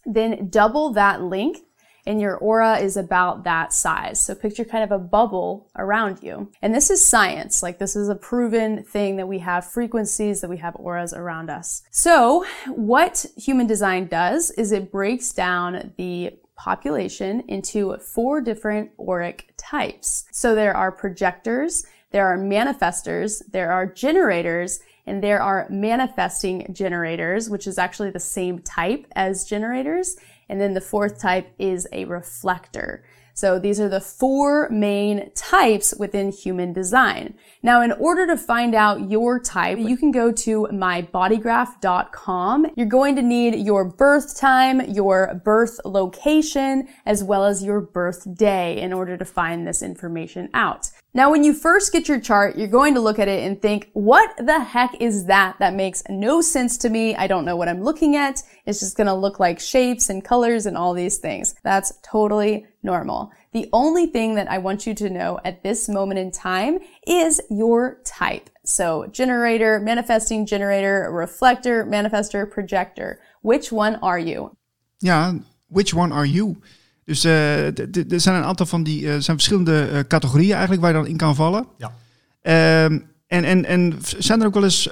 then 0.06 0.48
double 0.50 0.92
that 0.92 1.24
length 1.24 1.64
and 2.06 2.20
your 2.20 2.38
aura 2.38 2.78
is 2.78 2.98
about 2.98 3.44
that 3.44 3.74
size. 3.74 4.20
So 4.20 4.36
picture 4.36 4.66
kind 4.66 4.84
of 4.84 4.92
a 4.92 5.00
bubble 5.00 5.70
around 5.76 6.24
you. 6.24 6.52
And 6.62 6.74
this 6.74 6.90
is 6.90 7.06
science. 7.06 7.62
Like 7.62 7.80
this 7.80 7.96
is 7.96 8.10
a 8.10 8.16
proven 8.16 8.84
thing 8.84 9.18
that 9.18 9.28
we 9.28 9.40
have 9.40 9.66
frequencies, 9.66 10.42
that 10.42 10.50
we 10.50 10.58
have 10.58 10.76
auras 10.76 11.14
around 11.14 11.50
us. 11.50 11.84
So 11.92 12.46
what 12.68 13.26
human 13.38 13.68
design 13.68 14.08
does 14.08 14.52
is 14.52 14.72
it 14.72 14.92
breaks 14.92 15.32
down 15.32 15.94
the 15.98 16.34
population 16.56 17.42
into 17.48 17.98
four 17.98 18.40
different 18.42 18.92
auric 19.00 19.54
types. 19.58 20.26
So 20.32 20.54
there 20.54 20.76
are 20.76 20.92
projectors, 20.92 21.86
there 22.12 22.28
are 22.28 22.38
manifestors, 22.38 23.42
there 23.52 23.72
are 23.72 23.88
generators, 23.88 24.80
and 25.08 25.24
there 25.24 25.42
are 25.42 25.68
manifesting 25.70 26.72
generators, 26.72 27.50
which 27.50 27.66
is 27.66 27.80
actually 27.80 28.12
the 28.12 28.20
same 28.20 28.60
type 28.60 29.08
as 29.14 29.46
generators. 29.46 30.18
And 30.52 30.62
then 30.62 30.74
the 30.76 30.82
fourth 30.82 31.20
type 31.20 31.52
is 31.58 31.88
a 31.94 32.04
reflector. 32.06 33.04
So 33.34 33.58
these 33.58 33.80
are 33.80 33.88
the 33.88 34.02
four 34.02 34.70
main 34.70 35.32
types 35.34 35.96
within 35.98 36.32
human 36.32 36.74
design. 36.74 37.36
Now, 37.64 37.82
in 37.82 37.94
order 37.94 38.28
to 38.28 38.36
find 38.38 38.76
out 38.76 39.10
your 39.10 39.40
type, 39.40 39.80
you 39.80 39.96
can 39.96 40.12
go 40.12 40.32
to 40.34 40.68
mybodygraph.com. 40.72 42.68
You're 42.76 42.86
going 42.86 43.16
to 43.16 43.22
need 43.22 43.56
your 43.56 43.86
birth 43.86 44.38
time, 44.38 44.82
your 44.82 45.42
birth 45.46 45.80
location, 45.86 46.90
as 47.06 47.24
well 47.24 47.46
as 47.46 47.64
your 47.64 47.80
birthday 47.80 48.78
in 48.80 48.92
order 48.92 49.16
to 49.18 49.24
find 49.26 49.66
this 49.66 49.82
information 49.82 50.50
out. 50.54 50.92
Now, 51.14 51.30
when 51.30 51.44
you 51.44 51.54
first 51.54 51.92
get 51.92 52.08
your 52.08 52.22
chart, 52.22 52.58
you're 52.58 52.70
going 52.70 52.94
to 52.94 53.02
look 53.02 53.20
at 53.20 53.28
it 53.28 53.44
and 53.44 53.62
think, 53.62 53.90
what 53.92 54.32
the 54.38 54.62
heck 54.62 54.96
is 55.02 55.26
that? 55.26 55.58
That 55.60 55.74
makes 55.74 56.04
no 56.08 56.40
sense 56.40 56.78
to 56.80 56.90
me. 56.90 57.16
I 57.16 57.28
don't 57.28 57.44
know 57.44 57.58
what 57.58 57.68
I'm 57.68 57.84
looking 57.84 58.16
at. 58.16 58.42
It's 58.66 58.80
just 58.80 58.96
going 58.96 59.08
to 59.08 59.14
look 59.14 59.38
like 59.38 59.60
shapes 59.60 60.10
and 60.10 60.24
colors 60.24 60.66
and 60.66 60.78
all 60.78 60.94
these 60.94 61.18
things. 61.18 61.54
That's 61.64 61.92
totally 62.02 62.66
normal. 62.82 63.32
The 63.52 63.70
only 63.74 64.08
thing 64.08 64.36
that 64.36 64.50
I 64.50 64.60
want 64.60 64.88
you 64.88 64.94
to 64.94 65.10
know 65.10 65.38
at 65.44 65.64
this 65.64 65.90
moment 65.90 66.20
in 66.20 66.32
time 66.32 66.80
is 67.06 67.42
your 67.50 68.00
type. 68.06 68.50
So 68.64 69.08
generator, 69.08 69.82
manifesting 69.82 70.46
generator, 70.46 71.10
reflector, 71.12 71.86
manifester, 71.86 72.50
projector. 72.50 73.20
Which 73.42 73.70
one 73.70 73.96
are 73.98 74.20
you? 74.20 74.56
Yeah. 75.02 75.34
which 75.68 75.94
one 75.94 76.14
are 76.14 76.26
you? 76.26 76.62
Dus 77.04 77.24
eh, 77.24 77.66
er 78.12 78.22
zijn 78.22 78.36
een 78.36 78.44
aantal 78.44 78.66
van 78.66 78.84
die, 78.84 79.06
eh, 79.06 79.12
zijn 79.12 79.38
verschillende 79.38 79.88
eh, 79.88 80.00
categorieën 80.00 80.52
eigenlijk 80.52 80.82
waar 80.82 80.92
je 80.92 80.98
dan 80.98 81.08
in 81.08 81.18
kan 81.18 81.36
vallen. 81.36 81.68
Ja. 81.78 81.94
Ehm, 82.42 83.00
en, 83.28 83.44
en, 83.44 83.66
en 83.66 84.00
zijn 84.18 84.42
er 84.42 84.48
ook 84.48 84.54
wel 84.54 84.64
eens 84.64 84.90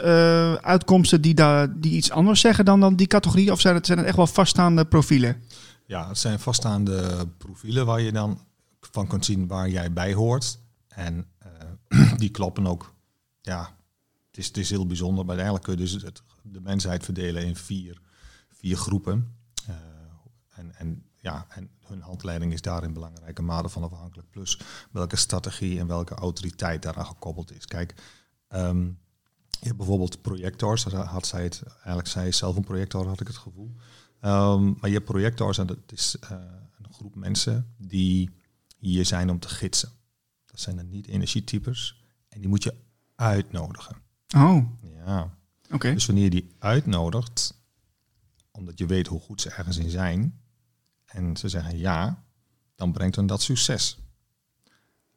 uitkomsten 0.61 1.21
die, 1.21 1.33
daar 1.33 1.79
die 1.79 1.91
iets 1.91 2.11
anders 2.11 2.39
zeggen 2.39 2.65
dan, 2.65 2.79
dan 2.79 2.95
die 2.95 3.07
categorie? 3.07 3.51
Of 3.51 3.59
zijn 3.59 3.75
het, 3.75 3.85
zijn 3.85 3.97
het 3.97 4.07
echt 4.07 4.15
wel 4.15 4.27
vaststaande 4.27 4.85
profielen? 4.85 5.43
Ja, 5.85 6.07
het 6.07 6.17
zijn 6.17 6.39
vaststaande 6.39 7.27
profielen 7.37 7.85
waar 7.85 8.01
je 8.01 8.11
dan 8.11 8.39
van 8.81 9.07
kunt 9.07 9.25
zien 9.25 9.47
waar 9.47 9.69
jij 9.69 9.93
bij 9.93 10.13
hoort. 10.13 10.59
En 10.87 11.25
die 12.17 12.29
kloppen 12.29 12.67
ook. 12.67 12.93
Ja, 13.41 13.75
het 14.27 14.37
is, 14.37 14.47
het 14.47 14.57
is 14.57 14.69
heel 14.69 14.85
bijzonder. 14.85 15.25
Maar 15.25 15.35
eigenlijk 15.35 15.65
kun 15.65 15.73
je 15.73 15.79
dus 15.79 15.91
het, 15.91 16.21
de 16.41 16.61
mensheid 16.61 17.03
verdelen 17.03 17.45
in 17.45 17.55
vier, 17.55 18.01
vier 18.53 18.77
groepen. 18.77 19.35
En, 20.55 20.75
en, 20.75 21.03
ja, 21.21 21.45
en 21.49 21.69
hun 21.85 22.01
handleiding 22.01 22.53
is 22.53 22.61
daar 22.61 22.83
in 22.83 22.93
belangrijke 22.93 23.41
mate 23.41 23.69
van 23.69 23.83
afhankelijk. 23.83 24.29
Plus 24.29 24.59
welke 24.91 25.15
strategie 25.15 25.79
en 25.79 25.87
welke 25.87 26.15
autoriteit 26.15 26.81
daaraan 26.81 27.05
gekoppeld 27.05 27.51
is. 27.55 27.65
Kijk, 27.65 27.93
ehm, 28.47 28.87
Je 29.61 29.65
hebt 29.65 29.77
bijvoorbeeld 29.77 30.21
projectors, 30.21 30.83
had 30.83 31.27
zij 31.27 31.43
het, 31.43 31.63
eigenlijk 31.73 32.07
zij 32.07 32.31
zelf 32.31 32.55
een 32.55 32.63
projector, 32.63 33.07
had 33.07 33.21
ik 33.21 33.27
het 33.27 33.37
gevoel. 33.37 33.75
Ehm, 34.19 34.63
maar 34.65 34.87
je 34.89 34.93
hebt 34.93 35.05
projectors 35.05 35.57
en 35.57 35.67
dat 35.67 35.77
is 35.87 36.15
uh, 36.23 36.29
een 36.77 36.93
groep 36.93 37.15
mensen 37.15 37.73
die 37.77 38.29
hier 38.77 39.05
zijn 39.05 39.29
om 39.29 39.39
te 39.39 39.47
gidsen. 39.49 39.89
Dat 40.45 40.59
zijn 40.59 40.75
dan 40.75 40.89
niet 40.89 41.07
energietypes 41.07 42.03
en 42.29 42.39
die 42.39 42.49
moet 42.49 42.63
je 42.63 42.73
uitnodigen. 43.15 43.95
Oh, 44.35 44.65
Ja. 45.05 45.37
oké. 45.71 45.93
Dus 45.93 46.05
wanneer 46.05 46.23
je 46.23 46.29
die 46.29 46.49
uitnodigt, 46.59 47.53
omdat 48.51 48.77
je 48.77 48.85
weet 48.85 49.07
hoe 49.07 49.19
goed 49.19 49.41
ze 49.41 49.49
ergens 49.49 49.77
in 49.77 49.89
zijn, 49.89 50.38
en 51.09 51.37
ze 51.37 51.49
zeggen 51.49 51.77
ja, 51.77 52.23
dan 52.75 52.91
brengt 52.91 53.15
hen 53.15 53.25
dat 53.25 53.41
succes. 53.41 53.97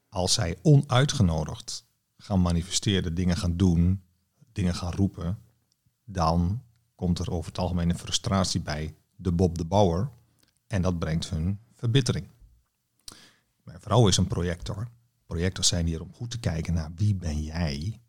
Als 0.08 0.32
zij 0.32 0.58
onuitgenodigd 0.62 1.84
gaan 2.16 2.42
manifesteren, 2.42 3.14
dingen 3.14 3.36
gaan 3.36 3.56
doen, 3.56 4.02
dingen 4.52 4.74
gaan 4.74 4.92
roepen, 4.92 5.38
dan 6.04 6.62
komt 6.94 7.18
er 7.18 7.30
over 7.30 7.46
het 7.46 7.58
algemeen 7.58 7.90
een 7.90 7.98
frustratie 7.98 8.60
bij 8.60 8.94
de 9.16 9.32
Bob 9.32 9.58
de 9.58 9.64
Bouwer 9.64 10.10
en 10.66 10.82
dat 10.82 10.98
brengt 10.98 11.30
hun 11.30 11.58
verbittering. 11.72 12.26
Mijn 13.62 13.80
vrouw 13.80 14.08
is 14.08 14.16
een 14.16 14.26
projector. 14.26 14.88
Projectors 15.26 15.68
zijn 15.68 15.86
hier 15.86 16.02
om 16.02 16.12
goed 16.14 16.30
te 16.30 16.38
kijken 16.38 16.74
naar 16.74 16.90
wie 16.94 17.14
ben 17.14 17.42
jij, 17.42 18.00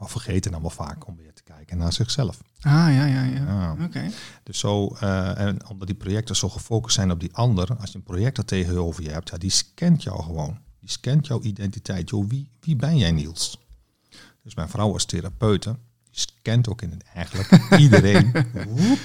maar 0.00 0.08
vergeten 0.08 0.50
dan 0.50 0.60
wel 0.60 0.70
vaak 0.70 1.06
om 1.06 1.16
weer 1.16 1.32
te 1.32 1.42
kijken 1.42 1.78
naar 1.78 1.92
zichzelf. 1.92 2.40
Ah, 2.60 2.72
ja, 2.72 3.06
ja, 3.06 3.22
ja. 3.22 3.44
Ja. 3.44 3.76
Oké. 3.84 4.10
Dus 4.42 4.58
zo, 4.58 4.96
eh, 5.00 5.38
en 5.38 5.68
omdat 5.68 5.86
die 5.86 5.96
projecten 5.96 6.36
zo 6.36 6.48
gefocust 6.48 6.94
zijn 6.94 7.10
op 7.10 7.20
die 7.20 7.34
ander, 7.34 7.76
als 7.76 7.90
je 7.90 7.96
een 7.96 8.02
projector 8.02 8.44
tegenover 8.44 9.02
je 9.02 9.10
hebt, 9.10 9.30
ja, 9.30 9.38
die 9.38 9.50
scant 9.50 10.02
jou 10.02 10.22
gewoon. 10.22 10.58
Die 10.80 10.90
scant 10.90 11.26
jouw 11.26 11.42
identiteit. 11.42 12.10
Joh, 12.10 12.28
wie, 12.28 12.50
wie 12.60 12.76
ben 12.76 12.96
jij, 12.96 13.10
Niels? 13.10 13.58
Dus 14.42 14.54
mijn 14.54 14.68
vrouw 14.68 14.92
als 14.92 15.04
therapeute, 15.04 15.76
die 16.10 16.20
scant 16.20 16.68
ook 16.68 16.82
in 16.82 16.90
het 16.90 17.02
eigenlijk 17.14 17.68
iedereen. 17.84 18.32
Woep. 18.68 18.98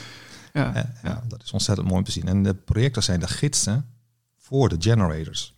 Ja. 0.53 0.75
Eh, 0.75 0.83
ja, 1.03 1.23
dat 1.27 1.43
is 1.43 1.51
ontzettend 1.51 1.87
mooi 1.87 1.99
om 1.99 2.05
te 2.05 2.11
zien. 2.11 2.27
En 2.27 2.43
de 2.43 2.53
projecten 2.53 3.03
zijn 3.03 3.19
de 3.19 3.27
gidsen 3.27 3.89
voor 4.37 4.69
de 4.69 4.75
generators. 4.79 5.55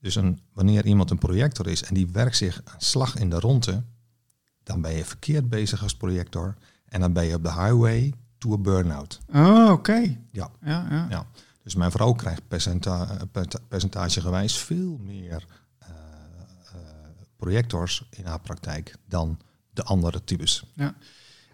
Dus 0.00 0.14
een, 0.14 0.40
wanneer 0.52 0.86
iemand 0.86 1.10
een 1.10 1.18
projector 1.18 1.68
is 1.68 1.82
en 1.82 1.94
die 1.94 2.08
werkt 2.12 2.36
zich 2.36 2.60
een 2.64 2.80
slag 2.80 3.16
in 3.16 3.30
de 3.30 3.40
ronde, 3.40 3.82
dan 4.66 4.80
ben 4.80 4.92
je 4.92 5.04
verkeerd 5.04 5.48
bezig 5.48 5.82
als 5.82 5.96
projector. 5.96 6.54
En 6.88 7.00
dan 7.00 7.12
ben 7.12 7.24
je 7.24 7.34
op 7.34 7.42
de 7.42 7.52
highway 7.52 8.12
to 8.38 8.52
a 8.52 8.58
burn-out. 8.58 9.20
Oh, 9.32 9.70
oké. 9.70 10.18
Ja, 10.32 10.50
Ja, 10.60 10.86
ja. 10.90 11.06
ja. 11.10 11.26
Dus 11.62 11.74
mijn 11.74 11.90
vrouw 11.90 12.12
krijgt 12.12 12.48
percenta 12.48 13.16
percentagegewijs 13.68 14.58
veel 14.58 14.98
meer 15.00 15.46
eh, 15.78 15.88
eh, 15.88 16.78
projectors 17.36 18.08
in 18.10 18.24
haar 18.24 18.40
praktijk 18.40 18.94
dan 19.08 19.40
de 19.70 19.82
andere 19.82 20.24
types. 20.24 20.72
Ah, 20.76 20.88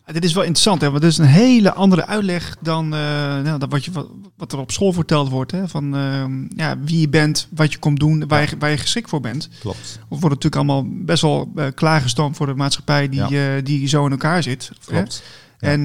Dit 0.06 0.24
is 0.24 0.32
wel 0.32 0.42
interessant, 0.42 0.80
hè? 0.80 0.90
want 0.90 1.02
dit 1.02 1.10
is 1.10 1.18
een 1.18 1.24
hele 1.24 1.72
andere 1.72 2.06
uitleg 2.06 2.56
dan, 2.60 2.84
eh, 2.94 3.00
nou, 3.42 3.58
dan 3.58 3.68
wat, 3.68 3.84
je, 3.84 3.90
wat, 3.92 4.08
wat 4.36 4.52
er 4.52 4.58
op 4.58 4.70
school 4.70 4.92
verteld 4.92 5.28
wordt. 5.28 5.50
Hè? 5.52 5.68
Van 5.68 5.96
ehm, 5.96 6.44
ja, 6.56 6.78
wie 6.78 7.00
je 7.00 7.08
bent, 7.08 7.48
wat 7.50 7.72
je 7.72 7.78
komt 7.78 8.00
doen, 8.00 8.24
waar, 8.28 8.40
je, 8.50 8.56
waar 8.58 8.70
je 8.70 8.76
geschikt 8.78 9.08
voor 9.08 9.20
bent. 9.20 9.48
Klopt. 9.60 9.78
Het 9.78 10.20
wordt 10.20 10.22
natuurlijk 10.42 10.56
allemaal 10.56 10.86
best 10.88 11.22
wel 11.22 11.52
eh, 11.56 11.66
klaargestoomd 11.74 12.36
voor 12.36 12.46
de 12.46 12.54
maatschappij 12.54 13.08
die, 13.08 13.28
Ja. 13.28 13.56
eh, 13.56 13.64
die 13.64 13.88
zo 13.88 14.04
in 14.04 14.10
elkaar 14.10 14.42
zit. 14.42 14.70
hè? 14.86 14.92
Klopt. 14.92 15.22
Ja. 15.58 15.68
En 15.68 15.82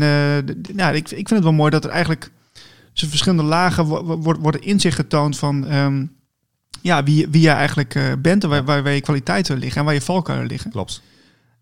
nou, 0.76 0.96
ik, 0.96 1.10
ik 1.10 1.16
vind 1.28 1.30
het 1.30 1.44
wel 1.44 1.54
mooi 1.54 1.72
dat 1.72 1.84
er 1.84 1.90
eigenlijk 1.90 2.32
dus 2.94 3.10
verschillende 3.10 3.44
lagen 3.44 3.86
wo- 3.86 4.04
wo- 4.06 4.18
worden 4.18 4.42
worden 4.42 4.62
in 4.64 4.80
zich 4.80 4.96
getoond 4.96 5.38
van 5.38 5.68
ehm, 5.68 6.06
ja, 6.82 7.04
wie, 7.04 7.28
wie 7.30 7.42
jij 7.42 7.56
eigenlijk 7.56 8.16
bent 8.22 8.44
en 8.44 8.50
waar, 8.50 8.64
waar, 8.66 8.84
waar 8.84 8.94
je 8.94 9.02
kwaliteiten 9.02 9.58
liggen 9.58 9.80
en 9.80 9.86
waar 9.86 9.94
je 9.94 10.02
valkuilen 10.02 10.48
liggen. 10.48 10.72
Klopt. 10.72 11.02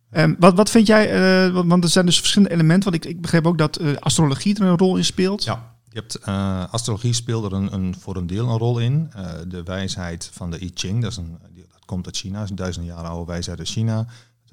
Ehm, 0.10 0.34
wat, 0.40 0.54
wat 0.54 0.70
vind 0.70 0.88
jij, 0.88 1.12
eh, 1.12 1.66
want, 1.66 1.84
er 1.84 1.90
zijn 1.90 2.06
dus 2.06 2.20
verschillende 2.20 2.54
elementen, 2.54 2.92
want 2.92 3.06
ik, 3.06 3.34
ik 3.34 3.46
ook 3.46 3.58
dat 3.58 3.76
eh, 3.76 3.96
astrologie 3.96 4.56
er 4.56 4.66
een 4.66 4.78
rol 4.78 4.98
in 4.98 5.06
speelt. 5.06 5.44
Ja, 5.44 5.76
je 5.90 6.00
hebt 6.00 6.20
uh, 6.28 6.74
astrologie 6.74 7.14
speelt 7.14 7.44
er 7.46 7.54
een, 7.54 7.74
een, 7.74 7.96
voor 8.00 8.16
een 8.16 8.28
deel 8.28 8.50
een 8.50 8.58
rol 8.58 8.80
in. 8.80 9.12
De 9.48 9.64
wijsheid 9.64 10.30
van 10.34 10.52
de 10.52 10.64
I 10.64 10.72
Ching, 10.74 11.02
dat, 11.02 11.12
is 11.12 11.18
een, 11.18 11.38
dat 11.72 11.86
komt 11.86 12.06
uit 12.06 12.18
China, 12.18 12.44
is 12.44 12.50
een 12.50 12.56
duizend 12.56 12.92
oude 12.92 13.32
wijsheid 13.32 13.60
uit 13.60 13.68
China. 13.68 14.08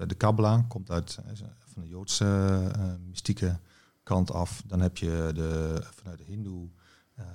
De 0.06 0.14
Kabbalah 0.14 0.60
komt 0.68 0.90
uit 0.90 1.18
van 1.72 1.82
de 1.82 1.88
Joodse 1.88 2.60
mystieke 3.08 3.58
kant 4.02 4.32
af. 4.32 4.62
Dan 4.66 4.80
heb 4.80 4.96
je 4.96 5.30
de, 5.34 5.82
vanuit 5.94 6.18
de 6.18 6.24
Hindoe, 6.24 6.68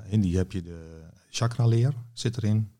Hindi 0.03 0.36
heb 0.36 0.51
je 0.51 0.62
de 0.62 1.01
chakra-leer, 1.29 1.93
zit 2.13 2.38
erin. 2.38 2.71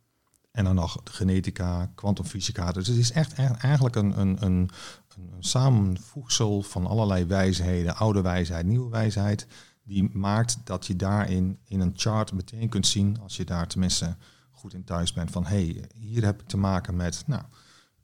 En 0.52 0.64
dan 0.64 0.76
nog 0.76 1.04
de 1.04 1.12
genetica, 1.12 1.92
kwantumfysica. 1.96 2.72
Dus 2.72 2.88
het 2.88 2.98
is 2.98 3.12
echt 3.12 3.34
eigenlijk 3.62 3.96
een, 3.96 4.20
een, 4.20 4.38
een, 4.40 4.70
een 5.18 5.44
samenvoegsel 5.44 6.62
van 6.62 6.88
allerlei 6.88 7.26
wijsheden, 7.26 7.96
oude 7.96 8.22
wijsheid, 8.22 8.66
nieuwe 8.66 8.90
wijsheid 8.90 9.48
die 9.88 10.10
maakt 10.14 10.58
dat 10.64 10.86
je 10.86 10.96
daarin 10.96 11.60
in 11.64 11.80
een 11.80 11.94
chart 11.96 12.34
meteen 12.34 12.70
kunt 12.70 12.88
zien, 12.88 13.20
als 13.20 13.38
je 13.38 13.46
daar 13.46 13.68
tenminste 13.68 14.16
goed 14.52 14.74
in 14.74 14.84
thuis 14.84 15.14
bent, 15.14 15.32
van 15.32 15.46
hé, 15.46 15.66
hey, 15.66 15.90
hier 15.94 16.26
heb 16.26 16.42
ik 16.42 16.48
te 16.48 16.58
maken 16.58 16.96
met 16.96 17.24
nou, 17.28 17.44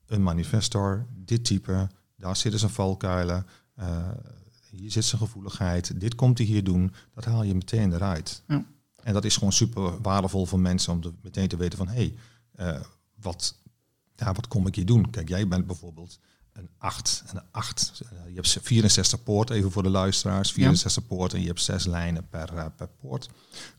een 0.05 0.23
manifestor, 0.23 1.05
dit 1.15 1.45
type, 1.45 1.89
daar 2.15 2.35
zitten 2.35 2.59
zijn 2.59 2.71
valkuilen, 2.71 3.45
uh, 3.79 4.09
hier 4.69 4.91
zit 4.91 5.05
zijn 5.05 5.21
gevoeligheid, 5.21 5.99
dit 5.99 6.15
komt 6.15 6.37
hij 6.37 6.47
hier 6.47 6.63
doen, 6.63 6.93
dat 7.13 7.25
haal 7.25 7.43
je 7.43 7.55
meteen 7.55 7.93
eruit. 7.93 8.43
Ja. 8.47 8.65
En 9.03 9.13
dat 9.13 9.25
is 9.25 9.37
gewoon 9.37 9.53
super 9.53 10.01
waardevol 10.01 10.45
voor 10.45 10.59
mensen 10.59 10.93
om 10.93 11.01
te, 11.01 11.13
meteen 11.21 11.47
te 11.47 11.57
weten 11.57 11.77
van 11.77 11.87
hé, 11.87 12.13
hey, 12.55 12.75
uh, 12.75 12.81
wat, 13.15 13.55
ja, 14.15 14.33
wat 14.33 14.47
kom 14.47 14.67
ik 14.67 14.75
hier 14.75 14.85
doen? 14.85 15.09
Kijk, 15.09 15.29
jij 15.29 15.47
bent 15.47 15.67
bijvoorbeeld 15.67 16.19
een 16.53 16.69
8. 16.77 17.23
En 17.27 17.37
een 17.37 17.43
8, 17.51 17.91
je 18.27 18.33
hebt 18.33 18.57
64 18.61 19.23
poorten, 19.23 19.55
even 19.55 19.71
voor 19.71 19.83
de 19.83 19.89
luisteraars. 19.89 20.51
64 20.51 21.03
ja. 21.03 21.15
poorten 21.15 21.37
en 21.37 21.43
je 21.43 21.49
hebt 21.49 21.61
zes 21.61 21.85
lijnen 21.85 22.27
per, 22.29 22.49
uh, 22.53 22.65
per 22.75 22.89
poort. 23.01 23.29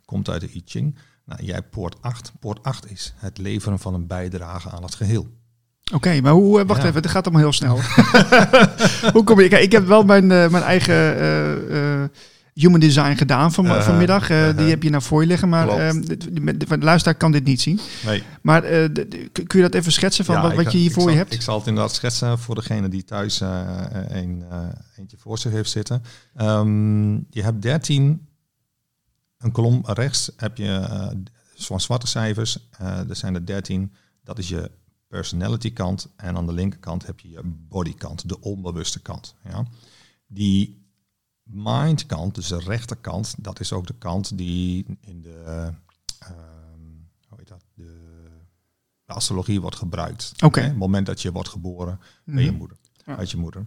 Komt 0.04 0.28
uit 0.28 0.40
de 0.40 0.50
I 0.54 0.62
Ching. 0.64 0.98
Nou, 1.24 1.44
jij 1.44 1.54
hebt 1.54 1.70
poort 1.70 1.96
8. 2.00 2.32
Poort 2.40 2.62
8 2.62 2.90
is 2.90 3.14
het 3.16 3.38
leveren 3.38 3.78
van 3.78 3.94
een 3.94 4.06
bijdrage 4.06 4.70
aan 4.70 4.82
het 4.82 4.94
geheel. 4.94 5.28
Oké, 5.84 5.94
okay, 5.94 6.20
maar 6.20 6.32
hoe, 6.32 6.64
wacht 6.64 6.82
ja. 6.82 6.88
even, 6.88 7.02
het 7.02 7.10
gaat 7.10 7.24
allemaal 7.24 7.42
heel 7.42 7.52
snel. 7.52 7.80
hoe 9.14 9.24
kom 9.24 9.40
je, 9.40 9.48
kijk, 9.48 9.62
ik 9.62 9.72
heb 9.72 9.86
wel 9.86 10.02
mijn, 10.02 10.24
uh, 10.24 10.48
mijn 10.48 10.62
eigen 10.62 11.20
uh, 11.70 12.04
human 12.54 12.80
design 12.80 13.14
gedaan 13.14 13.52
van, 13.52 13.66
uh, 13.66 13.82
vanmiddag. 13.82 14.30
Uh, 14.30 14.48
uh, 14.48 14.56
die 14.56 14.68
heb 14.68 14.82
je 14.82 14.90
naar 14.90 15.02
voor 15.02 15.20
je 15.20 15.26
liggen, 15.26 15.48
maar 15.48 15.94
uh, 15.94 16.02
de, 16.56 16.78
luisteraar 16.78 17.18
kan 17.18 17.32
dit 17.32 17.44
niet 17.44 17.60
zien. 17.60 17.80
Nee. 18.04 18.22
Maar 18.42 18.62
de, 18.62 19.30
kun 19.32 19.58
je 19.58 19.60
dat 19.60 19.74
even 19.74 19.92
schetsen 19.92 20.24
van 20.24 20.34
ja, 20.34 20.42
wat, 20.42 20.54
wat 20.54 20.72
je 20.72 20.78
hier 20.78 20.90
voor 20.90 21.02
zal, 21.02 21.10
je 21.10 21.16
hebt? 21.16 21.32
Ik 21.32 21.42
zal 21.42 21.58
het 21.58 21.66
inderdaad 21.66 21.94
schetsen 21.94 22.38
voor 22.38 22.54
degene 22.54 22.88
die 22.88 23.04
thuis 23.04 23.40
een, 23.40 24.44
eentje 24.96 25.16
voor 25.18 25.38
zich 25.38 25.52
heeft 25.52 25.70
zitten. 25.70 26.02
Um, 26.40 27.26
je 27.30 27.42
hebt 27.42 27.62
13, 27.62 28.26
een 29.38 29.52
kolom 29.52 29.80
rechts 29.86 30.30
heb 30.36 30.56
je 30.56 31.10
van 31.56 31.80
zwarte 31.80 32.06
cijfers. 32.06 32.68
er 32.78 33.16
zijn 33.16 33.34
er 33.34 33.46
13, 33.46 33.92
dat 34.24 34.38
is 34.38 34.48
je 34.48 34.70
personality 35.08 35.72
kant. 35.72 36.08
En 36.16 36.36
aan 36.36 36.46
de 36.46 36.52
linkerkant 36.52 37.06
heb 37.06 37.20
je 37.20 37.30
je 37.30 37.40
body 37.44 37.94
kant, 37.94 38.28
de 38.28 38.40
onbewuste 38.40 39.00
kant. 39.00 39.34
Ja? 39.48 39.64
Die 40.26 40.83
mind 41.54 42.06
kant, 42.06 42.34
dus 42.34 42.48
de 42.48 42.58
rechterkant, 42.58 43.34
dat 43.38 43.60
is 43.60 43.72
ook 43.72 43.86
de 43.86 43.94
kant 43.94 44.38
die 44.38 44.86
in 45.00 45.22
de, 45.22 45.42
uh, 45.46 45.68
hoe 47.28 47.38
heet 47.38 47.48
dat, 47.48 47.64
de, 47.74 48.00
de 49.04 49.12
astrologie 49.12 49.60
wordt 49.60 49.76
gebruikt. 49.76 50.32
Oké. 50.34 50.44
Okay. 50.44 50.64
Het 50.64 50.76
moment 50.76 51.06
dat 51.06 51.22
je 51.22 51.32
wordt 51.32 51.48
geboren 51.48 52.00
bij 52.24 52.44
je 52.44 52.52
moeder, 52.52 52.76
ja. 53.06 53.16
uit 53.16 53.30
je 53.30 53.36
moeder. 53.36 53.66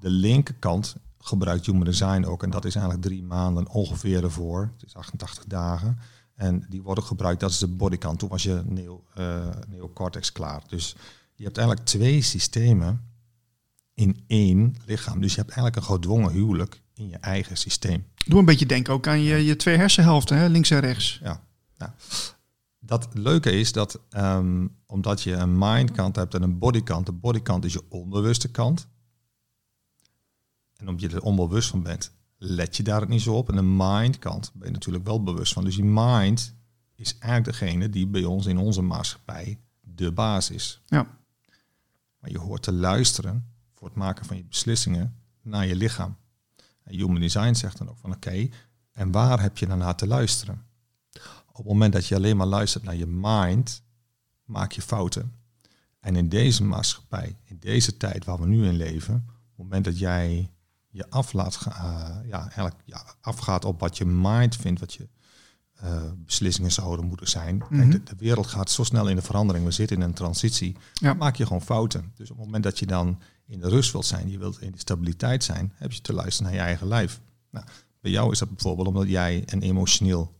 De 0.00 0.10
linkerkant 0.10 0.96
gebruikt 1.18 1.66
Human 1.66 1.84
Design 1.84 2.24
ook 2.24 2.42
en 2.42 2.50
dat 2.50 2.64
is 2.64 2.74
eigenlijk 2.74 3.06
drie 3.06 3.22
maanden 3.22 3.68
ongeveer 3.68 4.24
ervoor. 4.24 4.70
Het 4.76 4.86
is 4.86 4.94
88 4.94 5.44
dagen. 5.44 5.98
En 6.34 6.66
die 6.68 6.82
worden 6.82 7.04
gebruikt, 7.04 7.40
dat 7.40 7.50
is 7.50 7.58
de 7.58 7.68
bodykant. 7.68 8.18
Toen 8.18 8.28
was 8.28 8.42
je 8.42 8.62
neo, 8.64 9.04
uh, 9.18 9.48
neocortex 9.68 10.32
klaar. 10.32 10.62
Dus 10.68 10.96
je 11.34 11.44
hebt 11.44 11.58
eigenlijk 11.58 11.86
twee 11.86 12.22
systemen 12.22 13.12
in 13.94 14.24
één 14.26 14.76
lichaam. 14.86 15.20
Dus 15.20 15.34
je 15.34 15.40
hebt 15.40 15.52
eigenlijk 15.52 15.76
een 15.76 15.94
gedwongen 15.94 16.32
huwelijk 16.32 16.82
in 16.94 17.08
je 17.08 17.16
eigen 17.16 17.56
systeem. 17.56 18.06
Doe 18.26 18.38
een 18.38 18.44
beetje 18.44 18.66
denken 18.66 18.92
ook 18.92 19.06
aan 19.06 19.20
je, 19.20 19.44
je 19.44 19.56
twee 19.56 19.76
hersenhelften, 19.76 20.36
hè? 20.36 20.46
links 20.46 20.70
en 20.70 20.80
rechts. 20.80 21.18
Ja. 21.22 21.42
Nou, 21.78 21.90
dat 22.78 23.08
leuke 23.12 23.52
is 23.52 23.72
dat 23.72 24.00
um, 24.16 24.76
omdat 24.86 25.22
je 25.22 25.32
een 25.32 25.58
mindkant 25.58 26.16
hebt 26.16 26.34
en 26.34 26.42
een 26.42 26.58
bodykant, 26.58 27.06
de 27.06 27.12
bodykant 27.12 27.64
is 27.64 27.72
je 27.72 27.82
onbewuste 27.88 28.50
kant. 28.50 28.88
En 30.76 30.88
omdat 30.88 31.10
je 31.10 31.16
er 31.16 31.22
onbewust 31.22 31.68
van 31.68 31.82
bent, 31.82 32.12
let 32.36 32.76
je 32.76 32.82
daar 32.82 33.00
het 33.00 33.08
niet 33.08 33.22
zo 33.22 33.34
op. 33.36 33.48
En 33.48 33.56
de 33.56 33.62
mindkant 33.62 34.52
ben 34.54 34.66
je 34.66 34.72
natuurlijk 34.72 35.04
wel 35.04 35.22
bewust 35.22 35.52
van. 35.52 35.64
Dus 35.64 35.74
die 35.74 35.84
mind 35.84 36.54
is 36.94 37.18
eigenlijk 37.18 37.58
degene 37.58 37.90
die 37.90 38.06
bij 38.06 38.24
ons 38.24 38.46
in 38.46 38.58
onze 38.58 38.82
maatschappij 38.82 39.58
de 39.80 40.12
baas 40.12 40.50
is. 40.50 40.82
Ja. 40.86 41.06
Maar 42.18 42.30
je 42.30 42.38
hoort 42.38 42.62
te 42.62 42.72
luisteren 42.72 43.52
voor 43.74 43.88
het 43.88 43.96
maken 43.96 44.26
van 44.26 44.36
je 44.36 44.44
beslissingen 44.44 45.16
naar 45.42 45.66
je 45.66 45.76
lichaam. 45.76 46.16
Human 46.84 47.20
Design 47.20 47.54
zegt 47.54 47.78
dan 47.78 47.88
ook 47.88 47.98
van 47.98 48.12
oké, 48.12 48.48
en 48.92 49.10
waar 49.10 49.40
heb 49.40 49.58
je 49.58 49.66
dan 49.66 49.78
naar 49.78 49.94
te 49.94 50.06
luisteren? 50.06 50.66
Op 51.48 51.56
het 51.56 51.66
moment 51.66 51.92
dat 51.92 52.06
je 52.06 52.14
alleen 52.14 52.36
maar 52.36 52.46
luistert 52.46 52.84
naar 52.84 52.96
je 52.96 53.06
mind, 53.06 53.82
maak 54.44 54.72
je 54.72 54.82
fouten. 54.82 55.32
En 56.00 56.16
in 56.16 56.28
deze 56.28 56.64
maatschappij, 56.64 57.36
in 57.44 57.58
deze 57.58 57.96
tijd 57.96 58.24
waar 58.24 58.40
we 58.40 58.46
nu 58.46 58.66
in 58.66 58.76
leven, 58.76 59.14
het 59.14 59.56
moment 59.56 59.84
dat 59.84 59.98
jij 59.98 60.50
je 60.88 61.10
af 61.10 61.32
laat 61.32 61.56
ga- 61.56 61.76
eh, 61.76 62.28
ja, 62.28 62.40
eigenlijk 62.40 62.76
ja, 62.84 63.14
afgaat 63.20 63.64
op 63.64 63.80
wat 63.80 63.96
je 63.96 64.04
mind 64.04 64.56
vindt, 64.56 64.80
wat 64.80 64.94
je 64.94 65.08
eh, 65.74 66.10
beslissingen 66.24 66.72
zouden 66.72 67.06
moeten 67.06 67.28
zijn. 67.28 67.58
Kijk, 67.58 67.70
Mhm. 67.70 67.90
de, 67.90 68.02
de 68.02 68.14
wereld 68.18 68.46
gaat 68.46 68.70
zo 68.70 68.84
snel 68.84 69.08
in 69.08 69.16
de 69.16 69.22
verandering. 69.22 69.64
We 69.64 69.70
zitten 69.70 69.96
in 69.96 70.02
een 70.02 70.12
transitie. 70.14 70.76
Ja. 70.94 71.14
Maak 71.14 71.36
je 71.36 71.46
gewoon 71.46 71.62
fouten. 71.62 72.12
Dus 72.14 72.30
op 72.30 72.36
het 72.36 72.44
moment 72.44 72.64
dat 72.64 72.78
je 72.78 72.86
dan 72.86 73.18
in 73.46 73.60
de 73.60 73.68
rust 73.68 73.92
wilt 73.92 74.06
zijn, 74.06 74.30
je 74.30 74.38
wilt 74.38 74.60
in 74.60 74.72
de 74.72 74.78
stabiliteit 74.78 75.44
zijn, 75.44 75.72
heb 75.74 75.92
je 75.92 76.00
te 76.00 76.12
luisteren 76.12 76.50
naar 76.52 76.60
je 76.60 76.66
eigen 76.66 76.86
lijf. 76.86 77.20
Nou, 77.50 77.66
bij 78.00 78.10
jou 78.10 78.32
is 78.32 78.38
dat 78.38 78.48
bijvoorbeeld 78.48 78.88
omdat 78.88 79.08
jij 79.08 79.42
een 79.46 79.62
emotioneel 79.62 80.32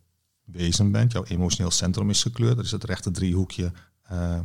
wezen 0.45 0.91
bent. 0.93 1.13
Jouw 1.13 1.25
emotioneel 1.25 1.71
centrum 1.71 2.11
is 2.11 2.23
gekleurd. 2.23 2.57
Dat 2.57 2.65
is 2.65 2.71
het 2.71 2.85
rechte 2.85 3.11
driehoekje 3.11 3.73
eh, 4.03 4.39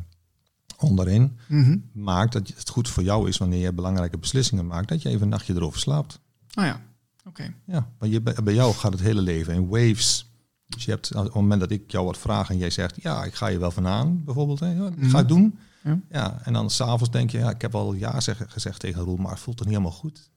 onderin. 0.77 1.37
Mhm. 1.47 1.77
Maakt 1.93 2.33
dat 2.33 2.47
het 2.47 2.69
goed 2.69 2.89
voor 2.89 3.03
jou 3.03 3.27
is 3.29 3.37
wanneer 3.37 3.59
je 3.59 3.73
belangrijke 3.73 4.17
beslissingen 4.17 4.67
maakt, 4.67 4.87
dat 4.89 5.01
je 5.01 5.09
even 5.09 5.21
een 5.21 5.29
nachtje 5.29 5.53
erover 5.53 5.79
slaapt. 5.79 6.19
Oh 6.55 6.63
ja, 6.65 6.81
oké. 7.25 7.53
Ja, 7.65 7.89
maar 7.99 8.09
je, 8.09 8.21
bij 8.21 8.53
jou 8.53 8.73
gaat 8.73 8.91
het 8.91 9.01
hele 9.01 9.21
leven 9.21 9.53
in 9.53 9.67
waves. 9.67 10.28
Dus 10.69 10.85
je 10.85 10.91
hebt, 10.91 11.15
op 11.15 11.23
het 11.23 11.33
moment 11.33 11.59
dat 11.59 11.71
ik 11.71 11.91
jou 11.91 12.05
wat 12.05 12.17
vraag 12.17 12.49
en 12.49 12.57
jij 12.57 12.69
zegt, 12.69 13.01
ja, 13.01 13.23
ik 13.23 13.33
ga 13.33 13.47
je 13.47 13.57
wel 13.57 13.71
van 13.71 13.87
aan, 13.87 14.23
bijvoorbeeld, 14.23 14.59
hè, 14.59 14.67
ja, 14.67 14.89
dat 14.89 14.93
ga 14.99 15.19
ik 15.19 15.27
doen. 15.27 15.59
Ja. 15.83 15.99
Ja. 16.09 16.39
en 16.43 16.53
dan 16.53 16.69
s'avonds 16.69 17.11
denk 17.11 17.29
je, 17.29 17.37
ja, 17.37 17.49
ik 17.49 17.61
heb 17.61 17.75
al 17.75 17.93
ja 17.93 18.19
zeg, 18.19 18.43
gezegd 18.47 18.79
tegen 18.79 19.01
Roel, 19.01 19.17
maar 19.17 19.31
het 19.31 19.39
voelt 19.39 19.57
toch 19.57 19.65
niet 19.65 19.75
helemaal 19.75 19.97
goed. 19.97 20.29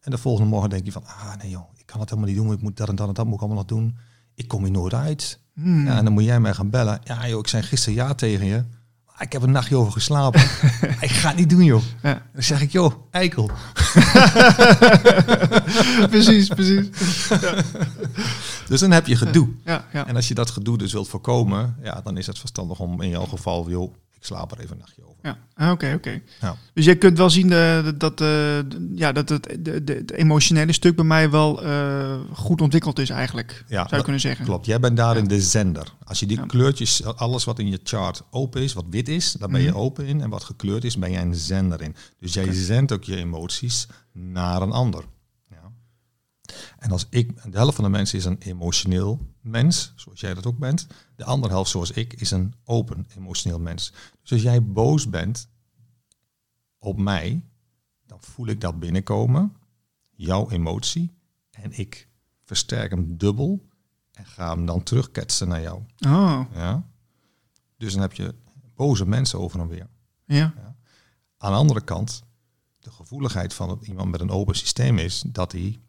En 0.00 0.10
de 0.10 0.18
volgende 0.18 0.50
morgen 0.50 0.70
denk 0.70 0.84
je 0.84 0.92
van, 0.92 1.04
ah 1.06 1.34
nee 1.38 1.50
joh, 1.50 1.68
ik 1.76 1.86
kan 1.86 2.00
het 2.00 2.10
helemaal 2.10 2.30
niet 2.30 2.40
doen, 2.40 2.52
ik 2.52 2.62
moet 2.62 2.76
dat 2.76 2.88
en 2.88 2.94
dat 2.94 3.08
en 3.08 3.14
dat 3.14 3.24
moet 3.24 3.34
ik 3.34 3.40
allemaal 3.40 3.58
nog 3.58 3.66
doen. 3.66 3.96
Ik 4.34 4.48
kom 4.48 4.62
hier 4.62 4.72
nooit 4.72 4.94
uit. 4.94 5.40
Hmm. 5.54 5.86
Ja, 5.86 5.96
en 5.98 6.04
dan 6.04 6.12
moet 6.12 6.24
jij 6.24 6.40
mij 6.40 6.54
gaan 6.54 6.70
bellen. 6.70 7.00
Ja 7.04 7.28
joh, 7.28 7.38
ik 7.38 7.46
zei 7.48 7.62
gisteren 7.62 7.94
ja 7.94 8.14
tegen 8.14 8.46
je. 8.46 8.64
Ik 9.22 9.32
heb 9.32 9.42
een 9.42 9.50
nachtje 9.50 9.76
over 9.76 9.92
geslapen. 9.92 10.40
ik 11.00 11.10
ga 11.10 11.28
het 11.28 11.36
niet 11.36 11.50
doen 11.50 11.64
joh. 11.64 11.82
Ja. 12.02 12.22
Dan 12.32 12.42
zeg 12.42 12.60
ik, 12.60 12.72
joh, 12.72 12.92
eikel. 13.10 13.50
precies, 16.10 16.48
precies. 16.48 16.88
Dus 18.68 18.80
dan 18.80 18.90
heb 18.90 19.06
je 19.06 19.16
gedoe. 19.16 19.48
Ja, 19.64 19.84
ja. 19.92 20.06
En 20.06 20.16
als 20.16 20.28
je 20.28 20.34
dat 20.34 20.50
gedoe 20.50 20.78
dus 20.78 20.92
wilt 20.92 21.08
voorkomen, 21.08 21.76
ja, 21.82 22.00
dan 22.00 22.16
is 22.16 22.26
het 22.26 22.38
verstandig 22.38 22.78
om 22.78 23.00
in 23.00 23.08
jouw 23.08 23.26
geval, 23.26 23.70
joh, 23.70 23.94
ik 24.10 24.24
slaap 24.24 24.52
er 24.52 24.58
even 24.58 24.72
een 24.72 24.78
nachtje 24.78 25.02
over. 25.02 25.11
Ja, 25.22 25.38
Ah, 25.54 25.70
oké, 25.70 25.92
oké. 25.96 26.20
Ja. 26.40 26.56
Dus 26.74 26.84
je 26.84 26.94
kunt 26.94 27.18
wel 27.18 27.30
zien 27.30 27.52
eh, 27.52 27.88
dat, 27.96 28.20
eh, 28.20 28.58
ja, 28.94 29.12
dat 29.12 29.28
het, 29.28 29.56
de, 29.60 29.84
de, 29.84 29.92
het 29.92 30.10
emotionele 30.12 30.72
stuk 30.72 30.96
bij 30.96 31.04
mij 31.04 31.30
wel 31.30 31.62
eh, 31.64 32.14
goed 32.32 32.60
ontwikkeld 32.60 32.98
is 32.98 33.10
eigenlijk, 33.10 33.64
Ja, 33.68 33.82
zou 33.82 33.96
je 33.96 34.02
kunnen 34.02 34.20
zeggen. 34.20 34.44
Klopt, 34.44 34.66
jij 34.66 34.80
bent 34.80 34.96
daarin 34.96 35.28
de 35.28 35.40
zender. 35.40 35.92
Als 36.04 36.20
je 36.20 36.26
die 36.26 36.46
kleurtjes, 36.46 37.04
alles 37.04 37.44
wat 37.44 37.58
in 37.58 37.68
je 37.70 37.80
chart 37.84 38.22
open 38.30 38.62
is, 38.62 38.72
wat 38.72 38.84
wit 38.90 39.08
is, 39.08 39.32
daar 39.32 39.48
ben 39.48 39.60
je 39.62 39.68
Mhm. 39.68 39.76
open 39.78 40.06
in. 40.06 40.20
En 40.20 40.30
wat 40.30 40.44
gekleurd 40.44 40.84
is, 40.84 40.98
ben 40.98 41.10
jij 41.10 41.22
een 41.22 41.34
zender 41.34 41.82
in. 41.82 41.94
Dus 42.20 42.34
jij 42.34 42.52
zendt 42.52 42.92
ook 42.92 43.04
je 43.04 43.16
emoties 43.16 43.86
naar 44.12 44.62
een 44.62 44.72
ander. 44.72 45.04
Ja. 46.52 46.76
En 46.78 46.90
als 46.90 47.06
ik, 47.10 47.50
de 47.52 47.56
helft 47.56 47.74
van 47.74 47.84
de 47.84 47.90
mensen 47.90 48.18
is 48.18 48.24
een 48.24 48.38
emotioneel 48.38 49.26
mens, 49.40 49.92
zoals 49.96 50.20
jij 50.20 50.34
dat 50.34 50.46
ook 50.46 50.58
bent. 50.58 50.86
De 51.16 51.24
andere 51.24 51.52
helft, 51.52 51.70
zoals 51.70 51.90
ik, 51.90 52.12
is 52.12 52.30
een 52.30 52.54
open 52.64 53.06
emotioneel 53.16 53.58
mens. 53.60 53.92
Dus 54.22 54.32
als 54.32 54.42
jij 54.42 54.64
boos 54.64 55.08
bent 55.08 55.48
op 56.78 56.98
mij, 56.98 57.44
dan 58.06 58.18
voel 58.20 58.46
ik 58.46 58.60
dat 58.60 58.78
binnenkomen, 58.80 59.56
jouw 60.10 60.50
emotie, 60.50 61.14
en 61.50 61.78
ik 61.78 62.08
versterk 62.44 62.90
hem 62.90 63.16
dubbel 63.16 63.66
en 64.12 64.26
ga 64.26 64.54
hem 64.54 64.66
dan 64.66 64.82
terugketsen 64.82 65.48
naar 65.48 65.60
jou. 65.62 65.82
Oh, 66.06 66.40
Ja? 66.54 66.90
Dus 67.76 67.92
dan 67.92 68.02
heb 68.02 68.12
je 68.12 68.34
boze 68.74 69.06
mensen 69.06 69.38
over 69.38 69.60
en 69.60 69.68
weer. 69.68 69.88
ja. 70.56 70.76
Aan 71.38 71.50
de 71.52 71.58
andere 71.58 71.80
kant, 71.80 72.22
de 72.78 72.90
gevoeligheid 72.90 73.54
van 73.54 73.78
iemand 73.82 74.10
met 74.10 74.20
een 74.20 74.30
open 74.30 74.56
systeem 74.56 74.98
is 74.98 75.24
dat 75.26 75.52
hij, 75.52 75.80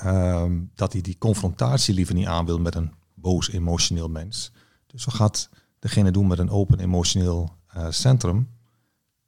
ehm, 0.00 0.60
dat 0.74 0.92
hij 0.92 1.02
die 1.02 1.18
confrontatie 1.18 1.94
liever 1.94 2.14
niet 2.14 2.26
aan 2.26 2.46
wil 2.46 2.58
met 2.58 2.74
een 2.74 2.92
boos 3.14 3.50
emotioneel 3.50 4.08
mens. 4.08 4.52
Dus 4.86 5.04
wat 5.04 5.14
gaat 5.14 5.48
degene 5.78 6.10
doen 6.10 6.26
met 6.26 6.38
een 6.38 6.50
open 6.50 6.78
emotioneel 6.78 7.56
eh, 7.66 7.86
centrum? 7.90 8.48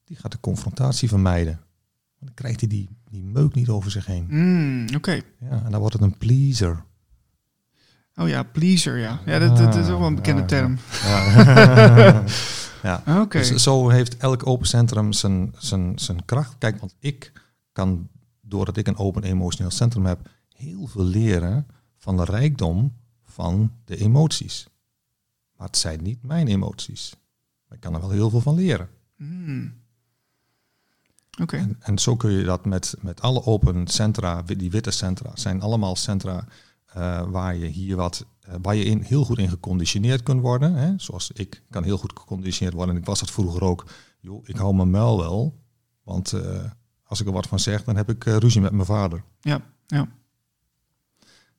Die 0.04 0.16
gaat 0.16 0.32
de 0.32 0.40
confrontatie 0.40 1.08
vermijden. 1.08 1.61
Dan 2.18 2.35
krijgt 2.35 2.61
hij 2.61 2.68
die, 2.68 2.88
die 3.11 3.22
meuk 3.22 3.54
niet 3.54 3.68
over 3.68 3.90
zich 3.90 4.06
heen. 4.06 4.26
Mm, 4.28 4.87
oké. 4.94 5.20
Ja, 5.38 5.62
en 5.64 5.70
dan 5.70 5.80
wordt 5.80 5.94
het 5.94 6.02
een 6.02 6.18
pleaser. 6.18 6.85
Oh 8.14 8.28
ja, 8.28 8.42
pleaser, 8.42 8.98
ja. 8.98 9.20
Ja, 9.26 9.38
dat, 9.38 9.56
dat 9.56 9.74
is 9.74 9.88
ook 9.88 9.98
wel 9.98 10.06
een 10.06 10.14
bekende 10.14 10.40
Ja, 10.40 10.46
term. 10.46 10.78
Ja. 11.02 12.24
ja. 13.06 13.20
Oké. 13.20 13.38
Dus 13.38 13.62
zo 13.62 13.88
heeft 13.88 14.16
elk 14.16 14.46
open 14.46 14.66
centrum 14.66 15.12
zijn, 15.12 15.54
zijn, 15.58 15.98
zijn 15.98 16.24
kracht. 16.24 16.54
Kijk, 16.58 16.80
want 16.80 16.94
ik 16.98 17.32
kan, 17.72 18.08
doordat 18.40 18.76
ik 18.76 18.87
een 18.87 18.96
open 18.96 19.22
emotioneel 19.22 19.70
centrum 19.70 20.06
heb, 20.06 20.28
heel 20.62 20.87
veel 20.87 21.05
leren 21.05 21.66
van 21.96 22.16
de 22.16 22.25
rijkdom 22.25 22.96
van 23.25 23.72
de 23.85 23.96
emoties. 23.96 24.66
Maar 25.57 25.66
het 25.66 25.77
zijn 25.77 26.03
niet 26.03 26.22
mijn 26.22 26.48
emoties. 26.48 27.14
Maar 27.66 27.77
ik 27.77 27.81
kan 27.81 27.94
er 27.94 28.01
wel 28.01 28.11
heel 28.11 28.31
veel 28.31 28.40
van 28.40 28.55
leren. 28.55 28.88
Mm. 29.16 29.75
Oké. 31.40 31.57
En, 31.57 31.77
en 31.81 31.98
zo 31.98 32.16
kun 32.16 32.31
je 32.31 32.44
dat 32.44 32.64
met, 32.64 32.94
met 33.01 33.20
alle 33.20 33.44
open 33.44 33.87
centra, 33.87 34.42
die 34.42 34.70
witte 34.70 34.90
centra, 34.90 35.31
zijn 35.35 35.61
allemaal 35.61 35.96
centra 35.96 36.46
eh, 36.87 37.22
waar 37.31 37.57
je 37.57 37.66
hier 37.66 37.96
wat, 37.96 38.27
eh, 38.40 38.55
waar 38.62 38.75
je 38.75 38.85
in, 38.85 39.01
heel 39.01 39.25
goed 39.25 39.38
in 39.38 39.48
geconditioneerd 39.48 40.22
kunt 40.22 40.40
worden. 40.40 40.75
Hè? 40.75 40.92
Zoals 40.96 41.31
ik 41.31 41.62
kan 41.70 41.85
heel 41.85 41.98
goed 41.98 42.18
geconditioneerd 42.18 42.77
worden. 42.77 42.94
En 42.94 43.01
ik 43.01 43.07
was 43.07 43.20
dat 43.20 43.31
vroeger 43.31 43.62
ook. 43.62 43.87
Joh, 44.20 44.48
ik 44.48 44.57
hou 44.57 44.75
mijn 44.75 44.90
muil 44.90 45.18
wel. 45.18 45.59
Want 46.03 46.33
eh, 46.33 46.64
als 47.05 47.20
ik 47.20 47.27
er 47.27 47.33
wat 47.33 47.46
van 47.46 47.59
zeg, 47.59 47.85
dan 47.85 47.96
heb 47.96 48.09
ik 48.09 48.25
ruzie 48.25 48.61
met 48.61 48.72
mijn 48.72 48.87
vader. 48.87 49.25
Ja, 49.40 49.61
ja. 49.87 50.09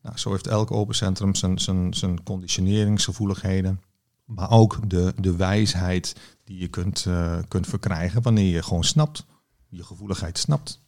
Nou, 0.04 0.18
zo 0.18 0.32
heeft 0.32 0.48
elk 0.48 0.72
open 0.72 0.96
centrum 0.96 1.36
zijn, 1.36 1.60
zijn, 1.60 1.94
zijn 1.94 2.24
conditioneringsgevoeligheden. 2.24 3.82
Maar 4.26 4.52
ook 4.52 4.90
de, 4.90 5.14
de 5.20 5.36
wijsheid 5.36 6.16
die 6.44 6.58
je 6.60 6.68
kunt, 6.68 7.06
eh, 7.06 7.38
kunt 7.48 7.68
verkrijgen 7.68 8.22
wanneer 8.22 8.54
je 8.54 8.64
gewoon 8.64 8.84
snapt. 8.84 9.26
Je 9.70 9.84
gevoeligheid 9.84 10.38
snapt. 10.38 10.82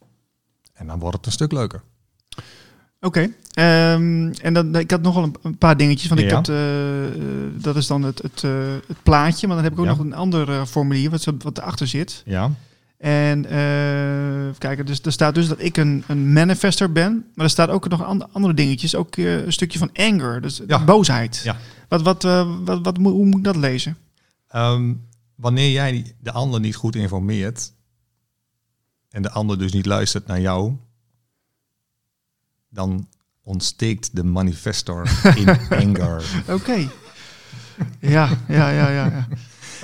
En 0.73 0.87
dan 0.87 0.99
wordt 0.99 1.17
het 1.17 1.25
een 1.25 1.31
stuk 1.31 1.51
leuker. 1.51 1.81
Oké. 2.99 3.29
Ehm, 3.53 4.33
en 4.41 4.53
dan, 4.53 4.75
ik 4.75 4.91
had 4.91 5.01
nog 5.01 5.15
wel 5.15 5.31
een, 5.41 5.57
paar 5.57 5.77
dingetjes. 5.77 6.09
Want 6.09 6.21
ik 6.21 6.31
had, 6.31 6.49
eh, 6.49 7.05
eh, 7.07 7.13
dat 7.53 7.75
is 7.75 7.87
dan 7.87 8.03
het, 8.03 8.21
het, 8.21 8.41
het 8.87 9.03
plaatje. 9.03 9.47
Maar 9.47 9.55
dan 9.55 9.65
heb 9.65 9.73
ik 9.73 9.79
ook 9.79 9.85
Ja. 9.85 9.91
nog 9.91 9.99
een 9.99 10.13
ander 10.13 10.65
formulier 10.65 11.09
wat, 11.09 11.25
wat 11.39 11.57
erachter 11.57 11.87
zit. 11.87 12.23
Ja. 12.25 12.51
En 13.05 13.45
even 13.45 14.57
kijken, 14.57 14.85
dus 14.85 15.01
er 15.01 15.11
staat 15.11 15.35
dus 15.35 15.47
dat 15.47 15.61
ik 15.61 15.77
een, 15.77 16.03
een 16.07 16.33
manifester 16.33 16.91
ben. 16.91 17.25
Maar 17.35 17.45
er 17.45 17.51
staat 17.51 17.69
ook 17.69 17.87
nog 17.89 18.03
an- 18.03 18.33
andere 18.33 18.53
dingetjes. 18.53 18.95
Ook 18.95 19.15
eh, 19.15 19.45
een 19.45 19.53
stukje 19.53 19.79
van 19.79 19.89
anger, 19.93 20.41
dus 20.41 20.61
Ja. 20.67 20.83
boosheid. 20.83 21.41
Ja. 21.43 21.57
Wat, 21.87 22.01
wat, 22.01 22.23
eh, 22.23 22.55
wat, 22.63 22.97
hoe 22.97 23.25
moet 23.25 23.37
ik 23.37 23.43
dat 23.43 23.55
lezen? 23.55 23.97
Ehm, 24.47 24.93
wanneer 25.35 25.71
jij 25.71 26.15
de 26.19 26.31
ander 26.31 26.59
niet 26.59 26.75
goed 26.75 26.95
informeert 26.95 27.71
en 29.09 29.21
de 29.21 29.31
ander 29.31 29.57
dus 29.57 29.73
niet 29.73 29.85
luistert 29.85 30.27
naar 30.27 30.41
jou, 30.41 30.73
dan 32.69 33.07
ontsteekt 33.43 34.15
de 34.15 34.23
manifestor 34.23 35.09
in 35.45 35.49
anger. 35.69 36.43
Oké. 36.49 36.89
ja, 37.99 38.29
ja, 38.47 38.69
ja, 38.69 38.89
ja. 38.89 39.05
ja. 39.05 39.27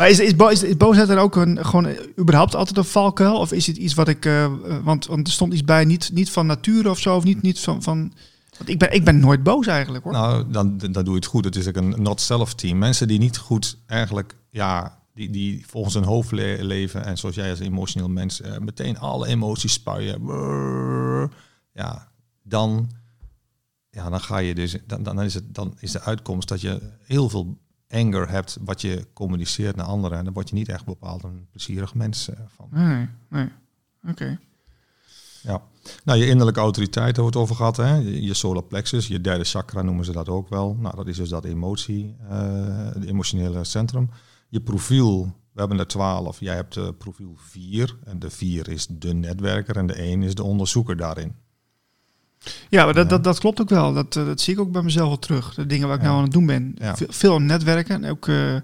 Maar 0.01 0.09
is, 0.09 0.19
is, 0.19 0.33
is, 0.33 0.63
is 0.63 0.77
boosheid 0.77 1.07
dan 1.07 1.17
ook 1.17 1.35
een, 1.35 1.65
gewoon 1.65 1.87
überhaupt 2.19 2.55
altijd 2.55 2.77
een 2.77 2.83
valkuil? 2.83 3.37
Of 3.37 3.51
is 3.51 3.67
het 3.67 3.77
iets 3.77 3.93
wat 3.93 4.07
ik... 4.07 4.25
eh, 4.25 4.53
want, 4.83 5.05
want 5.05 5.27
er 5.27 5.33
stond 5.33 5.53
iets 5.53 5.63
bij, 5.63 5.85
niet, 5.85 6.09
niet 6.13 6.29
van 6.29 6.45
nature 6.45 6.89
of 6.89 6.99
zo, 6.99 7.15
of 7.15 7.23
niet, 7.23 7.41
niet 7.41 7.59
van... 7.59 7.81
van 7.81 8.13
want 8.57 8.69
ik 8.69 8.79
ben, 8.79 8.93
ik 8.93 9.03
ben 9.03 9.19
nooit 9.19 9.43
boos 9.43 9.67
eigenlijk, 9.67 10.03
hoor. 10.03 10.13
Nou, 10.13 10.51
dan, 10.51 10.77
dan 10.77 10.91
doe 10.93 11.09
je 11.09 11.15
het 11.15 11.25
goed. 11.25 11.45
Het 11.45 11.55
is 11.55 11.67
ook 11.67 11.75
een 11.75 11.95
not-self 11.97 12.53
team. 12.53 12.77
Mensen 12.77 13.07
die 13.07 13.19
niet 13.19 13.37
goed 13.37 13.77
eigenlijk, 13.85 14.35
ja, 14.49 14.99
die, 15.13 15.29
die 15.29 15.65
volgens 15.67 15.93
hun 15.93 16.03
hoofd 16.03 16.31
le- 16.31 16.57
leven 16.61 17.05
en 17.05 17.17
zoals 17.17 17.35
jij 17.35 17.49
als 17.49 17.59
emotioneel 17.59 18.09
mens 18.09 18.41
eh, 18.41 18.57
meteen 18.57 18.99
alle 18.99 19.27
emoties 19.27 19.73
spuien. 19.73 20.21
Brrr. 20.21 21.29
Ja, 21.73 22.11
dan, 22.43 22.89
ja, 23.89 24.09
dan 24.09 24.21
ga 24.21 24.37
je 24.37 24.55
dus, 24.55 24.75
dan, 24.87 25.03
dan, 25.03 25.21
is 25.21 25.33
het, 25.33 25.55
dan 25.55 25.75
is 25.79 25.91
de 25.91 26.01
uitkomst 26.01 26.47
dat 26.47 26.61
je 26.61 26.79
heel 27.03 27.29
veel 27.29 27.57
anger 27.91 28.29
hebt 28.29 28.57
wat 28.61 28.81
je 28.81 29.07
communiceert 29.13 29.75
naar 29.75 29.85
anderen. 29.85 30.17
En 30.17 30.23
dan 30.23 30.33
word 30.33 30.49
je 30.49 30.55
niet 30.55 30.69
echt 30.69 30.85
bepaald 30.85 31.23
een 31.23 31.47
plezierig 31.51 31.93
mens 31.93 32.29
eh, 32.29 32.39
van. 32.47 32.67
Nee, 32.71 33.07
nee. 33.29 33.49
Oké. 34.07 34.39
Ja. 35.41 35.61
Nou, 36.03 36.19
je 36.19 36.27
innerlijke 36.27 36.59
autoriteit 36.59 37.15
hebben 37.15 37.33
we 37.33 37.39
het 37.39 37.49
over 37.49 37.55
gehad. 37.55 37.77
Hè? 37.77 37.95
Je 37.95 38.33
solar 38.33 38.63
plexus, 38.63 39.07
je 39.07 39.21
derde 39.21 39.43
chakra 39.43 39.81
noemen 39.81 40.05
ze 40.05 40.11
dat 40.11 40.29
ook 40.29 40.49
wel. 40.49 40.75
Nou, 40.79 40.95
dat 40.95 41.07
is 41.07 41.17
dus 41.17 41.29
dat 41.29 41.45
emotie, 41.45 42.15
eh 42.29 42.93
het 42.93 43.05
emotionele 43.05 43.63
centrum. 43.63 44.09
Je 44.49 44.61
profiel, 44.61 45.23
we 45.51 45.59
hebben 45.59 45.79
er 45.79 45.87
twaalf. 45.87 46.39
Jij 46.39 46.55
hebt 46.55 46.75
uh, 46.75 46.87
profiel 46.97 47.33
4. 47.37 47.97
En 48.03 48.19
de 48.19 48.29
4 48.29 48.69
is 48.69 48.87
de 48.89 49.13
netwerker 49.13 49.77
en 49.77 49.87
de 49.87 49.93
1 49.93 50.23
is 50.23 50.35
de 50.35 50.43
onderzoeker 50.43 50.97
daarin. 50.97 51.35
Ja, 52.69 52.85
maar 52.85 52.93
dat, 52.93 53.09
dat, 53.09 53.23
dat 53.23 53.39
klopt 53.39 53.61
ook 53.61 53.69
wel. 53.69 53.93
Dat, 53.93 54.15
eh, 54.15 54.25
dat 54.25 54.41
zie 54.41 54.53
ik 54.53 54.59
ook 54.59 54.71
bij 54.71 54.81
mezelf 54.81 55.07
wel 55.07 55.19
terug. 55.19 55.53
De 55.53 55.65
dingen 55.65 55.87
waar 55.87 55.97
ik 55.97 56.03
nou 56.03 56.15
aan 56.15 56.23
het 56.23 56.31
doen 56.31 56.45
ben. 56.45 56.75
Veel, 56.95 57.39
netwerken. 57.39 58.03
En 58.03 58.09
ook, 58.09 58.27
eh, 58.27 58.55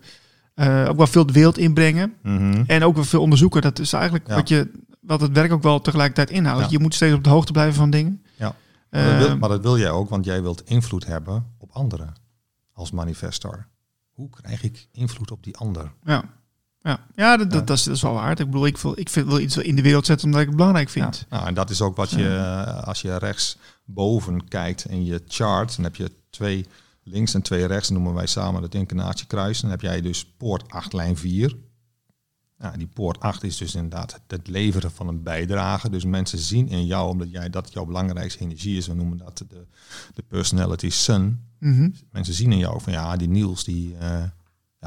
eh, 0.53 0.89
ook 0.89 0.97
wel 0.97 1.07
veel 1.07 1.25
de 1.25 1.33
wereld 1.33 1.57
inbrengen. 1.57 2.13
Mhm. 2.23 2.63
En 2.67 2.83
ook 2.83 2.95
wel 2.95 3.03
veel 3.03 3.21
onderzoeken. 3.21 3.61
Dat 3.61 3.79
is 3.79 3.93
eigenlijk 3.93 4.27
wat, 4.27 4.49
je, 4.49 4.71
wat 4.99 5.21
het 5.21 5.31
werk 5.31 5.51
ook 5.51 5.63
wel 5.63 5.81
tegelijkertijd 5.81 6.29
inhoudt. 6.29 6.71
Je 6.71 6.79
moet 6.79 6.93
steeds 6.93 7.15
op 7.15 7.23
de 7.23 7.29
hoogte 7.29 7.51
blijven 7.51 7.75
van 7.75 7.89
dingen. 7.89 8.23
Ja. 8.35 8.55
Maar 8.89 9.19
dat, 9.19 9.27
wil, 9.27 9.37
maar 9.37 9.49
dat 9.49 9.61
wil 9.61 9.77
jij 9.77 9.91
ook, 9.91 10.09
want 10.09 10.25
jij 10.25 10.41
wilt 10.41 10.61
invloed 10.69 11.05
hebben 11.05 11.45
op 11.57 11.71
anderen 11.71 12.13
als 12.73 12.91
manifestor. 12.91 13.67
Hoe 14.11 14.29
krijg 14.29 14.63
ik 14.63 14.87
invloed 14.91 15.31
op 15.31 15.43
die 15.43 15.57
ander? 15.57 15.91
Ja, 16.03 16.23
ja. 16.87 16.99
ja, 17.15 17.37
dat, 17.37 17.51
Ja. 17.51 17.57
Dat, 17.57 17.67
dat, 17.67 17.77
is, 17.77 17.83
dat 17.83 17.95
is 17.95 18.01
wel 18.01 18.13
waard. 18.13 18.39
Ik 18.39 18.45
bedoel, 18.45 18.65
ik 18.65 18.77
wil, 18.77 18.99
ik 18.99 19.09
vind, 19.09 19.27
wil 19.27 19.39
iets 19.39 19.57
in 19.57 19.75
de 19.75 19.81
wereld 19.81 20.05
zetten 20.05 20.25
omdat 20.25 20.41
ik 20.41 20.47
het 20.47 20.57
belangrijk 20.57 20.89
vind. 20.89 21.25
Nou, 21.29 21.47
en 21.47 21.53
dat 21.53 21.69
is 21.69 21.81
ook 21.81 21.95
wat 21.95 22.09
je, 22.09 22.35
eh, 22.35 22.83
als 22.83 23.01
je 23.01 23.17
rechtsboven 23.17 24.47
kijkt 24.47 24.85
in 24.85 25.05
je 25.05 25.21
chart, 25.27 25.75
dan 25.75 25.83
heb 25.83 25.95
je 25.95 26.11
twee 26.29 26.65
links 27.03 27.33
en 27.33 27.41
twee 27.41 27.65
rechts, 27.65 27.89
noemen 27.89 28.13
wij 28.13 28.27
samen 28.27 28.61
het 28.61 28.75
incarnatiekruis. 28.75 29.61
Dan 29.61 29.69
heb 29.69 29.81
jij 29.81 30.01
dus 30.01 30.25
poort 30.37 30.69
8, 30.69 30.93
lijn 30.93 31.17
4. 31.17 31.55
Nou, 32.57 32.77
die 32.77 32.87
poort 32.87 33.19
8 33.19 33.43
is 33.43 33.57
dus 33.57 33.75
inderdaad 33.75 34.13
het, 34.13 34.21
het 34.27 34.47
leveren 34.47 34.91
van 34.91 35.07
een 35.07 35.23
bijdrage. 35.23 35.89
Dus 35.89 36.05
mensen 36.05 36.39
zien 36.39 36.69
in 36.69 36.85
jou, 36.85 37.09
omdat 37.09 37.31
jij 37.31 37.49
dat 37.49 37.73
jouw 37.73 37.85
belangrijkste 37.85 38.39
energie 38.39 38.77
is, 38.77 38.87
we 38.87 38.93
noemen 38.93 39.17
dat 39.17 39.37
de, 39.37 39.65
de 40.13 40.23
personality 40.27 40.89
sun. 40.89 41.45
Mhm. 41.59 41.89
Mensen 42.11 42.33
zien 42.33 42.51
in 42.51 42.57
jou 42.57 42.81
van 42.81 42.93
ja, 42.93 43.17
die 43.17 43.27
Niels, 43.27 43.63
die, 43.63 43.97
eh, 43.97 44.23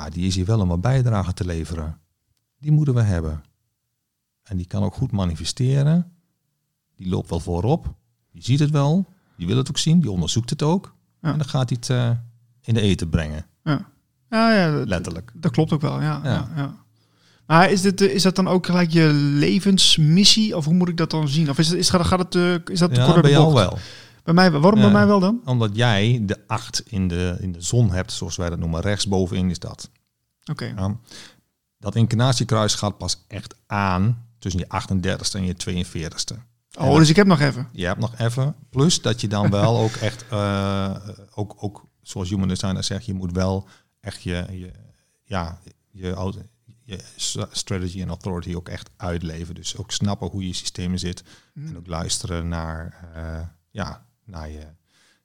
ja, 0.01 0.11
die 0.11 0.27
is 0.27 0.35
hier 0.35 0.45
wel 0.45 0.61
om 0.61 0.71
een 0.71 0.81
bijdrage 0.81 1.33
te 1.33 1.45
leveren. 1.45 1.99
Die 2.59 2.73
moeten 2.73 2.95
we 2.95 3.01
hebben. 3.03 3.43
En 4.43 4.57
die 4.57 4.67
kan 4.67 4.83
ook 4.83 4.95
goed 4.95 5.13
manifesteren. 5.13 6.13
Die 6.97 7.09
loopt 7.09 7.31
wel 7.31 7.41
voorop. 7.41 7.95
Die 8.33 8.43
ziet 8.43 8.59
het 8.59 8.71
wel. 8.71 9.07
Die 9.37 9.47
wil 9.47 9.57
het 9.57 9.69
ook 9.69 9.79
zien. 9.79 10.01
Die 10.01 10.11
onderzoekt 10.11 10.51
het 10.51 10.63
ook. 10.63 10.95
Ja. 11.23 11.33
En 11.33 11.39
dan 11.39 11.49
gaat 11.49 11.69
hij 11.69 11.79
het 11.81 11.91
eh, 11.91 12.11
in 12.61 12.75
de 12.75 12.81
eten 12.81 13.09
brengen. 13.09 13.47
Ja, 13.65 13.87
ja, 14.31 14.55
ja 14.55 14.77
dat, 14.77 14.89
Letterlijk. 14.89 15.33
dat 15.35 15.53
klopt 15.53 15.73
ook 15.73 15.81
wel. 15.81 16.01
Ja, 16.01 16.21
ja. 16.25 16.49
Ja. 16.57 16.75
Maar 17.47 17.71
is, 17.71 17.81
dit, 17.81 18.01
eh, 18.01 18.15
is 18.15 18.23
dat 18.23 18.37
dan 18.37 18.49
ook 18.49 18.67
gelijk 18.67 18.91
je 18.91 19.07
levensmissie? 19.13 20.57
Of 20.57 20.65
hoe 20.65 20.75
moet 20.75 20.89
ik 20.89 20.97
dat 20.97 21.11
dan 21.11 21.29
zien? 21.29 21.51
Of 21.51 21.59
is, 21.59 21.69
het, 21.69 21.79
is, 21.79 21.91
gaat, 21.91 22.07
gaat 22.07 22.19
het, 22.19 22.35
eh, 22.35 22.73
is 22.75 22.79
dat 22.79 22.97
Ja, 22.97 23.21
bij 23.21 23.31
jou 23.31 23.55
wel. 23.55 23.79
Bij 24.25 24.35
mij, 24.35 24.51
waarom 24.51 24.81
bij 24.81 24.91
mij 24.91 25.07
wel 25.07 25.21
dan? 25.21 25.41
Omdat 25.45 25.77
jij 25.77 26.21
de 26.23 26.39
acht 26.47 26.83
in 26.87 27.09
de, 27.09 27.37
in 27.41 27.53
de 27.53 27.61
zon 27.61 27.91
hebt, 27.93 28.13
zoals 28.13 28.37
wij 28.37 28.51
dat 28.51 28.59
noemen. 28.59 28.81
Rechtsbovenin 28.81 29.51
is 29.51 29.59
dat. 29.59 29.91
Oké. 30.51 30.65
Ja. 30.77 30.97
Dat 31.79 31.95
incarnatiekruis 31.97 32.75
gaat 32.75 32.99
pas 32.99 33.25
echt 33.29 33.55
aan 33.67 34.27
tussen 34.39 34.61
je 34.61 34.67
38ste 34.67 35.33
en 35.35 35.45
je 35.45 35.55
42ste. 35.55 36.37
Oh, 36.79 36.97
dus 36.97 37.09
ik 37.09 37.17
heb 37.17 37.27
nog 37.27 37.41
even. 37.41 37.69
Je 37.73 37.87
hebt 37.87 38.01
nog 38.01 38.19
even. 38.19 38.55
Plus 38.71 39.03
dat 39.03 39.21
je 39.21 39.29
dan 39.29 39.51
wel 39.51 39.79
ook 39.79 39.95
echt, 40.09 40.25
eh, 40.31 40.97
ook, 41.35 41.55
ook 41.57 41.85
zoals 42.03 42.29
Human 42.29 42.49
Designer 42.49 42.85
zegt, 42.85 43.05
je 43.07 43.15
moet 43.15 43.33
wel 43.33 43.69
echt 44.01 44.23
je, 44.23 44.47
je 44.51 44.71
ja, 45.25 45.59
je, 45.91 46.13
auto- 46.13 46.43
je 46.85 46.99
strategy 47.51 48.01
en 48.03 48.09
authority 48.09 48.55
ook 48.55 48.69
echt 48.69 48.91
uitleven. 48.97 49.55
Dus 49.55 49.77
ook 49.77 49.91
snappen 49.93 50.29
hoe 50.29 50.47
je 50.47 50.53
systemen 50.53 50.99
zit. 50.99 51.23
En 51.55 51.77
ook 51.77 51.87
luisteren 51.87 52.49
naar, 52.49 53.11
eh, 53.15 53.41
ja, 53.71 54.07
naar, 54.31 54.51
je, 54.51 54.67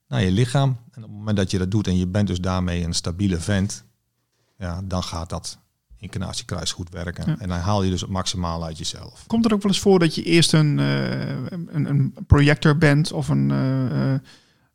naar 0.08 0.24
je 0.24 0.32
lichaam. 0.32 0.70
En 0.70 1.04
op 1.04 1.10
het 1.10 1.18
moment 1.18 1.38
dat 1.38 1.52
je 1.52 1.58
dat 1.58 1.72
doet 1.72 1.88
en 1.88 1.98
je 1.98 2.08
bent 2.08 2.28
dus 2.28 2.42
daarmee 2.42 2.84
een 2.84 2.94
stabiele 2.94 3.40
vent, 3.40 3.84
ja, 4.58 4.82
dan 4.84 5.04
gaat 5.04 5.30
dat 5.30 5.58
incarnatiekruis 6.00 6.72
goed 6.72 6.90
werken. 6.90 7.24
Ja. 7.28 7.36
En 7.40 7.50
dan 7.50 7.58
haal 7.58 7.84
je 7.84 7.90
dus 7.90 8.02
het 8.02 8.10
maximale 8.10 8.66
uit 8.66 8.78
jezelf. 8.78 9.24
Komt 9.28 9.46
er 9.46 9.54
ook 9.54 9.62
wel 9.62 9.72
eens 9.72 9.82
voor 9.82 10.00
dat 10.00 10.16
je 10.16 10.24
eerst 10.24 10.54
een, 10.54 10.80
eh, 10.80 11.20
een, 11.50 11.86
een 11.86 12.16
projector 12.28 12.78
bent 12.78 13.12
of 13.12 13.28
een, 13.28 13.52
eh, 13.52 13.86
eh, 13.86 14.20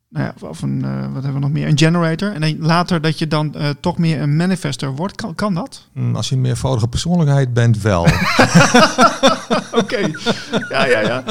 nou 0.09 0.25
ja, 0.25 0.47
of 0.47 0.61
een, 0.61 0.81
wat 1.13 1.23
hebben 1.23 1.33
we 1.33 1.39
nog 1.39 1.51
meer, 1.51 1.67
een 1.67 1.77
generator. 1.77 2.31
En 2.31 2.41
dan 2.41 2.59
later 2.59 3.01
dat 3.01 3.19
je 3.19 3.27
dan 3.27 3.55
toch 3.79 3.97
meer 3.97 4.21
een 4.21 4.35
manifester 4.35 4.95
wordt. 4.95 5.15
Kan, 5.15 5.35
kan 5.35 5.53
dat? 5.53 5.87
Mm, 5.93 6.15
Als 6.15 6.29
je 6.29 6.35
een 6.35 6.41
meervoudige 6.41 6.87
persoonlijkheid 6.87 7.53
bent, 7.53 7.81
wel. 7.81 8.01
Oké. 9.81 9.97
ja, 10.69 10.85
ja, 10.85 10.99
ja. 10.99 11.23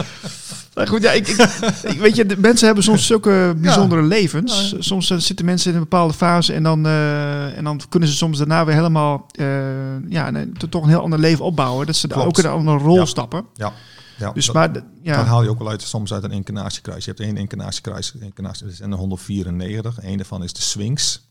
Nou 0.74 0.88
goed, 0.88 1.02
ja, 1.02 1.10
ik, 1.10 1.28
ik, 1.28 1.38
ik- 1.82 2.00
weet 2.00 2.16
je, 2.16 2.26
de 2.26 2.36
mensen 2.38 2.66
hebben 2.66 2.84
soms 2.84 3.06
zulke 3.12 3.54
bijzondere 3.58 4.02
levens. 4.02 4.74
Soms 4.78 5.10
eh, 5.10 5.18
zitten 5.18 5.44
mensen 5.44 5.70
in 5.70 5.76
een 5.76 5.82
bepaalde 5.82 6.14
fase 6.14 6.52
en 6.52 6.62
dan, 6.62 6.86
eh, 6.86 7.56
en 7.56 7.64
dan 7.64 7.80
kunnen 7.88 8.08
ze 8.08 8.14
soms 8.14 8.38
daarna 8.38 8.64
weer 8.64 8.74
helemaal, 8.74 9.26
eh, 9.32 10.08
ja, 10.08 10.34
een, 10.34 10.56
toch 10.68 10.82
een 10.82 10.88
heel 10.88 11.00
ander 11.02 11.18
leven 11.18 11.44
opbouwen. 11.44 11.86
Dat 11.86 11.96
ze 11.96 12.06
Klopt. 12.08 12.26
ook 12.26 12.38
in 12.38 12.44
een 12.44 12.56
andere 12.56 12.78
rol 12.78 12.96
Ja. 12.96 13.04
stappen. 13.04 13.46
ja. 13.54 13.72
ja 14.18 14.32
Dus 14.32 14.46
dat, 14.46 14.54
maar, 14.54 14.72
de- 14.72 14.82
ja, 15.02 15.24
haal 15.24 15.42
je 15.42 15.48
ook 15.48 15.58
wel 15.58 15.68
uit, 15.68 15.82
soms 15.82 16.12
uit 16.12 16.22
een 16.24 16.30
incarnatiekruis. 16.30 17.04
Je 17.04 17.10
hebt 17.10 17.22
één 17.22 17.36
incarnatiekruis, 17.36 18.12
incarnatie, 18.20 18.66
er 18.82 18.92
194. 18.92 19.98
Eén 20.02 20.16
daarvan 20.16 20.42
is 20.42 20.52
de 20.52 20.62
Sphinx. 20.62 21.28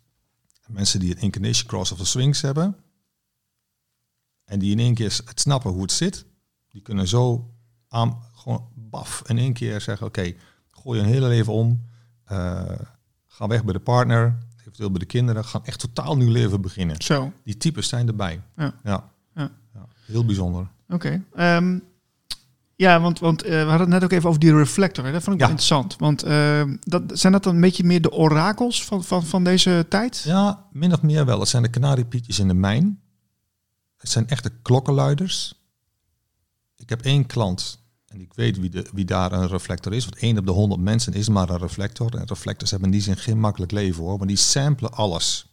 Mensen 0.67 0.99
die 0.99 1.09
het 1.09 1.19
Incarnation 1.21 1.67
Cross 1.67 1.91
of 1.91 1.97
de 1.97 2.05
Sphinx 2.05 2.41
hebben, 2.41 2.75
en 4.45 4.59
die 4.59 4.71
in 4.71 4.79
één 4.79 4.93
keer 4.93 5.19
het 5.25 5.39
snappen 5.39 5.71
hoe 5.71 5.81
het 5.81 5.91
zit, 5.91 6.25
die 6.69 6.81
kunnen 6.81 7.07
zo 7.07 7.49
aan, 7.89 8.17
gewoon 8.35 8.68
baf, 8.89 9.21
in 9.25 9.37
één 9.37 9.53
keer 9.53 9.81
zeggen, 9.81 10.07
oké, 10.07 10.33
gooi 10.71 10.99
je 10.99 11.05
een 11.05 11.11
hele 11.11 11.27
leven 11.27 11.53
om, 11.53 11.85
eh, 12.25 12.61
ga 13.27 13.47
weg 13.47 13.63
bij 13.63 13.73
de 13.73 13.79
partner, 13.79 14.37
eventueel 14.59 14.91
bij 14.91 14.99
de 14.99 15.05
kinderen, 15.05 15.45
gaan 15.45 15.65
echt 15.65 15.79
totaal 15.79 16.17
nieuw 16.17 16.31
leven 16.31 16.61
beginnen. 16.61 17.01
zo. 17.01 17.31
Die 17.43 17.57
types 17.57 17.87
zijn 17.87 18.07
erbij. 18.07 18.41
Ja. 18.55 18.73
Ja. 18.83 19.09
Ja. 19.35 19.51
Ja, 19.73 19.85
Heel 20.05 20.25
bijzonder. 20.25 20.67
Oké. 20.89 21.23
Ehm, 21.35 21.79
ja, 22.75 23.01
want, 23.01 23.19
want 23.19 23.43
eh, 23.43 23.49
we 23.49 23.57
hadden 23.57 23.79
het 23.79 23.89
net 23.89 24.03
ook 24.03 24.11
even 24.11 24.27
over 24.29 24.41
die 24.41 24.55
reflector. 24.55 25.05
Hè? 25.05 25.11
Dat 25.11 25.23
vond 25.23 25.35
ik 25.35 25.41
wel 25.41 25.49
interessant. 25.49 25.95
Want 25.97 26.23
ehm, 26.23 26.77
dat, 26.79 27.03
zijn 27.13 27.33
dat 27.33 27.43
dan 27.43 27.55
een 27.55 27.61
beetje 27.61 27.83
meer 27.83 28.01
de 28.01 28.11
orakels 28.11 28.85
van, 28.85 29.03
van, 29.03 29.25
van 29.25 29.43
deze 29.43 29.85
tijd? 29.89 30.21
Ja, 30.25 30.65
min 30.71 30.93
of 30.93 31.01
meer 31.01 31.25
wel. 31.25 31.39
Het 31.39 31.47
zijn 31.47 31.63
de 31.63 31.69
kanariepietjes 31.69 32.39
in 32.39 32.47
de 32.47 32.53
mijn. 32.53 33.01
Het 33.97 34.09
zijn 34.09 34.27
echte 34.27 34.51
klokkenluiders. 34.61 35.61
Ik 36.75 36.89
heb 36.89 37.01
één 37.01 37.25
klant 37.25 37.83
en 38.09 38.21
ik 38.21 38.33
weet 38.33 38.59
wie, 38.59 38.69
de, 38.69 38.85
wie 38.93 39.05
daar 39.05 39.31
een 39.31 39.47
reflector 39.47 39.93
is. 39.93 40.05
Want 40.05 40.17
één 40.17 40.37
op 40.37 40.45
de 40.45 40.51
honderd 40.51 40.81
mensen 40.81 41.13
is 41.13 41.29
maar 41.29 41.49
een 41.49 41.57
reflector. 41.57 42.15
En 42.15 42.25
reflectors 42.25 42.71
hebben 42.71 42.89
in 42.89 42.95
die 42.95 43.03
zin 43.03 43.17
geen 43.17 43.39
makkelijk 43.39 43.71
leven 43.71 44.03
hoor. 44.03 44.17
Maar 44.17 44.27
die 44.27 44.35
samplen 44.35 44.93
alles. 44.93 45.49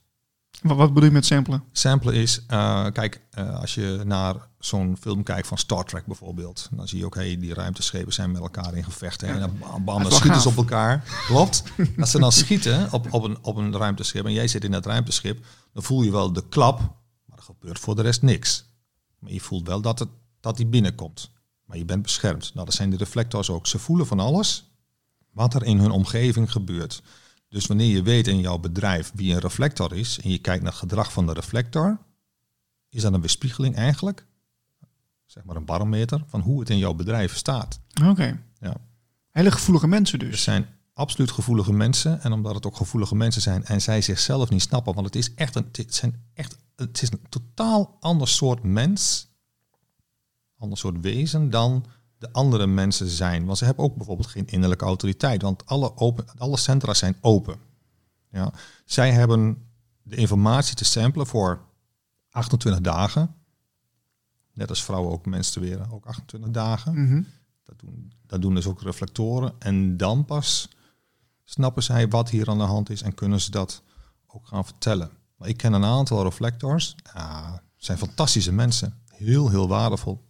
Wat, 0.62 0.77
wat 0.77 0.88
bedoel 0.88 1.09
je 1.09 1.14
met 1.14 1.27
samplen? 1.27 1.62
Samplen 1.73 2.14
is, 2.14 2.42
eh, 2.47 2.87
kijk, 2.92 3.21
eh, 3.31 3.61
als 3.61 3.75
je 3.75 4.01
naar 4.05 4.35
zo'n 4.59 4.97
film 5.01 5.23
kijkt 5.23 5.47
van 5.47 5.59
Star 5.59 5.85
Trek 5.85 6.07
bijvoorbeeld, 6.07 6.69
dan 6.71 6.88
zie 6.88 6.99
je 6.99 7.05
ook, 7.05 7.14
hey, 7.14 7.38
die 7.38 7.55
ruimteschepen 7.55 8.12
zijn 8.12 8.31
met 8.31 8.40
elkaar 8.40 8.75
in 8.75 8.85
gevecht. 8.85 9.21
Hè, 9.21 9.27
en 9.27 9.40
dan 9.40 9.59
bam, 9.59 9.85
bam, 9.85 10.03
dan 10.03 10.12
schieten 10.12 10.40
ze 10.40 10.49
op 10.49 10.57
elkaar. 10.57 11.05
Klopt. 11.27 11.62
Als 12.01 12.11
ze 12.11 12.19
dan 12.19 12.33
schieten 12.33 12.92
op, 12.92 13.12
op, 13.12 13.25
een, 13.25 13.38
op 13.42 13.57
een 13.57 13.77
ruimteschip 13.77 14.25
en 14.25 14.33
jij 14.33 14.49
zit 14.49 14.64
in 14.64 14.71
dat 14.71 14.87
ruimteschip, 14.87 15.45
dan 15.73 15.83
voel 15.83 16.03
je 16.03 16.11
wel 16.11 16.33
de 16.33 16.49
klap, 16.49 16.79
maar 17.25 17.38
er 17.38 17.45
gebeurt 17.45 17.79
voor 17.79 17.97
de 17.97 18.03
rest 18.03 18.23
niks. 18.23 18.64
Maar 19.19 19.33
je 19.33 19.40
voelt 19.40 19.66
wel 19.66 19.81
dat, 19.81 19.99
het, 19.99 20.09
dat 20.40 20.57
die 20.57 20.66
binnenkomt. 20.66 21.31
Maar 21.67 21.77
je 21.77 21.85
bent 21.85 22.03
beschermd. 22.03 22.55
Nou, 22.55 22.67
dat 22.67 22.75
zijn 22.75 22.91
de 22.91 22.97
reflectors 22.97 23.51
ook. 23.51 23.67
Ze 23.67 23.79
voelen 23.79 24.07
van 24.07 24.21
alles 24.21 24.71
wat 25.31 25.55
er 25.55 25.65
in 25.65 25.79
hun 25.79 25.91
omgeving 25.91 26.53
gebeurt. 26.53 27.03
Dus 27.49 27.67
wanneer 27.67 27.95
je 27.95 28.03
weet 28.03 28.27
in 28.27 28.41
jouw 28.41 28.59
bedrijf 28.59 29.13
wie 29.15 29.33
een 29.33 29.41
reflector 29.41 29.95
is 29.95 30.21
en 30.21 30.31
je 30.31 30.39
kijkt 30.39 30.63
naar 30.63 30.73
het 30.73 30.81
gedrag 30.81 31.13
van 31.13 31.27
de 31.27 31.33
reflector, 31.33 31.99
is 32.89 33.03
dat 33.03 33.13
een 33.13 33.21
weerspiegeling 33.21 33.77
eigenlijk, 33.77 34.27
zeg 35.27 35.45
maar 35.45 35.57
een 35.57 35.65
barometer, 35.65 36.25
van 36.27 36.41
hoe 36.41 36.61
het 36.61 36.71
in 36.71 36.79
jouw 36.79 36.95
bedrijf 36.95 37.37
staat. 37.37 37.81
Oké. 38.05 38.43
Ja. 38.61 38.77
Hele 39.31 39.51
gevoelige 39.51 39.87
mensen 39.87 40.19
dus. 40.19 40.43
zijn 40.43 40.67
absoluut 40.93 41.31
gevoelige 41.31 41.73
mensen 41.73 42.21
en 42.23 42.33
omdat 42.33 42.55
het 42.55 42.67
ook 42.67 42.77
gevoelige 42.77 43.15
mensen 43.15 43.43
zijn 43.43 43.65
en 43.65 43.83
zij 43.83 44.03
zichzelf 44.03 44.51
niet 44.51 44.63
snappen, 44.63 44.95
want 44.95 45.07
het 45.07 45.17
is 45.17 45.35
echt 45.35 45.55
een, 45.55 45.69
het 45.73 45.95
zijn 45.95 46.25
echt, 46.35 46.57
het 46.77 47.03
is 47.03 47.13
een 47.13 47.27
totaal 47.29 47.97
ander 48.01 48.29
soort 48.29 48.63
mens, 48.63 49.29
ander 50.59 50.79
soort 50.79 51.01
wezen 51.01 51.51
dan 51.51 51.85
de 52.19 52.33
andere 52.33 52.66
mensen 52.66 53.09
zijn. 53.09 53.45
Want 53.45 53.59
ze 53.59 53.64
hebben 53.64 53.85
ook 53.85 53.97
bijvoorbeeld 53.97 54.29
geen 54.29 54.47
innerlijke 54.47 54.85
autoriteit, 54.85 55.42
want 55.42 55.66
alle, 55.66 55.97
open, 55.97 56.25
alle 56.38 56.57
centra 56.57 56.95
zijn 56.95 57.16
open. 57.21 57.57
Ja. 58.31 58.53
Zij 58.85 59.12
hebben 59.12 59.59
de 60.03 60.16
informatie 60.16 60.75
te 60.75 60.85
samplen 60.85 61.27
voor 61.27 61.61
28 62.31 62.83
dagen. 62.83 63.35
Net 64.53 64.69
als 64.69 64.85
vrouwen 64.85 65.12
ook 65.12 65.27
menstrueren, 65.27 65.90
ook 65.90 66.07
28 66.07 66.51
dagen. 66.51 67.03
Mhm. 67.03 67.23
Dat 67.64 67.79
doen, 67.79 68.12
dat 68.27 68.42
doen 68.42 68.55
dus 68.55 68.66
ook 68.66 68.83
reflectoren. 68.83 69.53
En 69.59 69.97
dan 69.97 70.25
pas 70.25 70.69
snappen 71.45 71.83
zij 71.83 72.09
wat 72.09 72.31
hier 72.31 72.49
aan 72.49 72.59
de 72.59 72.64
hand 72.64 72.90
is 72.90 73.03
en 73.03 73.14
kunnen 73.14 73.40
ze 73.40 73.51
dat 73.51 73.83
ook 74.27 74.47
gaan 74.47 74.64
vertellen. 74.64 75.11
Maar 75.37 75.49
ik 75.49 75.57
ken 75.57 75.73
een 75.73 75.85
aantal 75.85 76.23
reflectors. 76.23 76.97
Zijn 77.77 77.99
fantastische 77.99 78.53
mensen. 78.53 79.03
Heel, 79.09 79.51
heel 79.51 79.69
waardevol. 79.69 80.26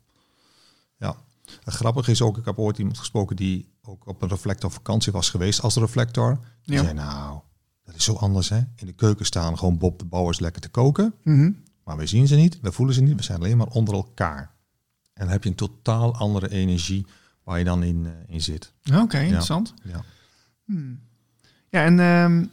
Ja. 1.46 1.52
En 1.64 1.72
grappig 1.72 2.08
is 2.08 2.22
ook, 2.22 2.38
ik 2.38 2.44
heb 2.44 2.58
ooit 2.58 2.78
iemand 2.78 2.98
gesproken 2.98 3.36
die 3.36 3.68
ook 3.82 4.06
op 4.06 4.22
een 4.22 4.28
reflector 4.28 4.70
vakantie 4.70 5.12
was 5.12 5.30
geweest 5.30 5.60
als 5.62 5.74
reflector. 5.76 6.38
Die 6.64 6.74
Ja. 6.76 6.82
zei, 6.82 6.94
nou, 6.94 7.40
dat 7.84 7.94
is 7.94 8.04
zo 8.04 8.12
anders 8.14 8.48
hè. 8.48 8.56
In 8.76 8.86
de 8.86 8.92
keuken 8.92 9.26
staan 9.26 9.58
gewoon 9.58 9.78
Bob 9.78 9.98
de 9.98 10.04
Bouwers 10.04 10.38
lekker 10.40 10.62
te 10.62 10.68
koken. 10.68 11.14
Mhm. 11.24 11.50
Maar 11.84 11.96
we 11.96 12.06
zien 12.06 12.26
ze 12.26 12.34
niet, 12.36 12.58
we 12.60 12.72
voelen 12.72 12.94
ze 12.94 13.00
niet, 13.02 13.16
we 13.16 13.22
zijn 13.22 13.38
alleen 13.38 13.56
maar 13.56 13.66
onder 13.66 13.94
elkaar. 13.94 14.54
En 15.12 15.22
dan 15.24 15.28
heb 15.28 15.42
je 15.42 15.48
een 15.48 15.54
totaal 15.54 16.14
andere 16.14 16.50
energie 16.50 17.06
waar 17.44 17.58
je 17.58 17.64
dan 17.64 17.82
in, 17.82 18.06
eh, 18.06 18.34
in 18.34 18.40
zit. 18.40 18.72
Oké, 18.94 19.18
interessant. 19.20 19.74
Ja. 19.82 20.04
Ja, 21.70 21.84
en 21.84 22.00
ehm, 22.00 22.44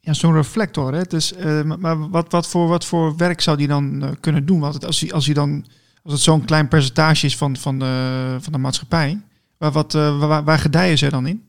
ja, 0.00 0.12
zo'n 0.12 0.32
reflector, 0.34 0.94
hè, 0.94 1.02
dus, 1.02 1.32
eh, 1.32 1.62
maar- 1.62 2.08
wat, 2.10 2.32
wat, 2.32 2.46
voor, 2.46 2.68
wat 2.68 2.84
voor 2.84 3.16
werk 3.16 3.40
zou 3.40 3.56
die 3.56 3.66
dan 3.68 4.02
eh, 4.02 4.10
kunnen 4.20 4.46
doen? 4.46 4.60
Want 4.60 4.84
als 4.84 5.00
hij, 5.00 5.12
als 5.12 5.24
hij 5.24 5.34
dan, 5.34 5.66
als 6.08 6.16
als 6.16 6.26
het 6.26 6.34
zo'n 6.34 6.46
klein 6.46 6.68
percentage 6.68 7.26
is 7.26 7.36
van, 7.36 7.56
van, 7.56 7.78
de, 7.78 8.36
van 8.40 8.52
de 8.52 8.58
maatschappij, 8.58 9.20
waar, 9.56 9.72
wat, 9.72 9.94
uh, 9.94 10.18
waar, 10.18 10.44
waar 10.44 10.58
gedijen 10.58 10.98
ze 10.98 11.08
dan 11.08 11.26
in? 11.26 11.48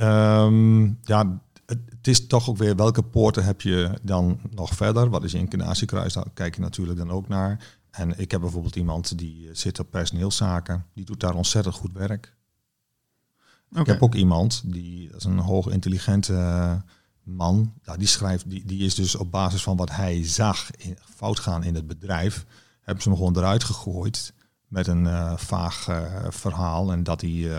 Um, 0.00 0.98
ja, 1.02 1.40
het, 1.66 2.06
is 2.06 2.26
toch 2.26 2.48
ook 2.48 2.56
weer 2.56 2.76
welke 2.76 3.02
poorten 3.02 3.44
heb 3.44 3.60
je 3.60 3.90
dan 4.02 4.40
nog 4.50 4.74
verder? 4.74 5.10
Wat 5.10 5.24
is 5.24 5.32
je 5.32 5.38
incarnatiekruis? 5.38 6.12
Daar 6.12 6.26
kijk 6.34 6.54
je 6.54 6.60
natuurlijk 6.60 6.98
dan 6.98 7.10
ook 7.10 7.28
naar. 7.28 7.78
En 7.90 8.18
ik 8.18 8.30
heb 8.30 8.40
bijvoorbeeld 8.40 8.76
iemand 8.76 9.18
die 9.18 9.48
zit 9.52 9.78
op 9.78 9.90
personeelszaken. 9.90 10.84
Die 10.94 11.04
doet 11.04 11.20
daar 11.20 11.34
ontzettend 11.34 11.74
goed 11.74 11.92
werk. 11.92 12.34
Okay. 13.70 13.82
Ik 13.82 13.86
heb 13.86 14.02
ook 14.02 14.14
iemand 14.14 14.62
die 14.64 15.08
dat 15.08 15.18
is 15.18 15.24
een 15.24 15.38
hoog 15.38 15.68
intelligente 15.68 16.82
man. 17.22 17.72
Ja, 17.82 17.96
die 17.96 18.06
schrijft, 18.06 18.50
die, 18.50 18.64
die 18.64 18.84
is 18.84 18.94
dus 18.94 19.14
op 19.14 19.30
basis 19.30 19.62
van 19.62 19.76
wat 19.76 19.90
hij 19.90 20.26
zag 20.26 20.70
in, 20.76 20.96
fout 21.14 21.38
gaan 21.38 21.64
in 21.64 21.74
het 21.74 21.86
bedrijf, 21.86 22.46
hebben 22.86 23.02
ze 23.02 23.08
hem 23.08 23.18
gewoon 23.18 23.36
eruit 23.36 23.64
gegooid 23.64 24.34
met 24.66 24.86
een 24.86 25.04
uh, 25.04 25.36
vaag 25.36 25.88
uh, 25.88 26.24
verhaal. 26.28 26.92
En 26.92 27.02
dat 27.02 27.20
hij 27.20 27.30
uh, 27.30 27.58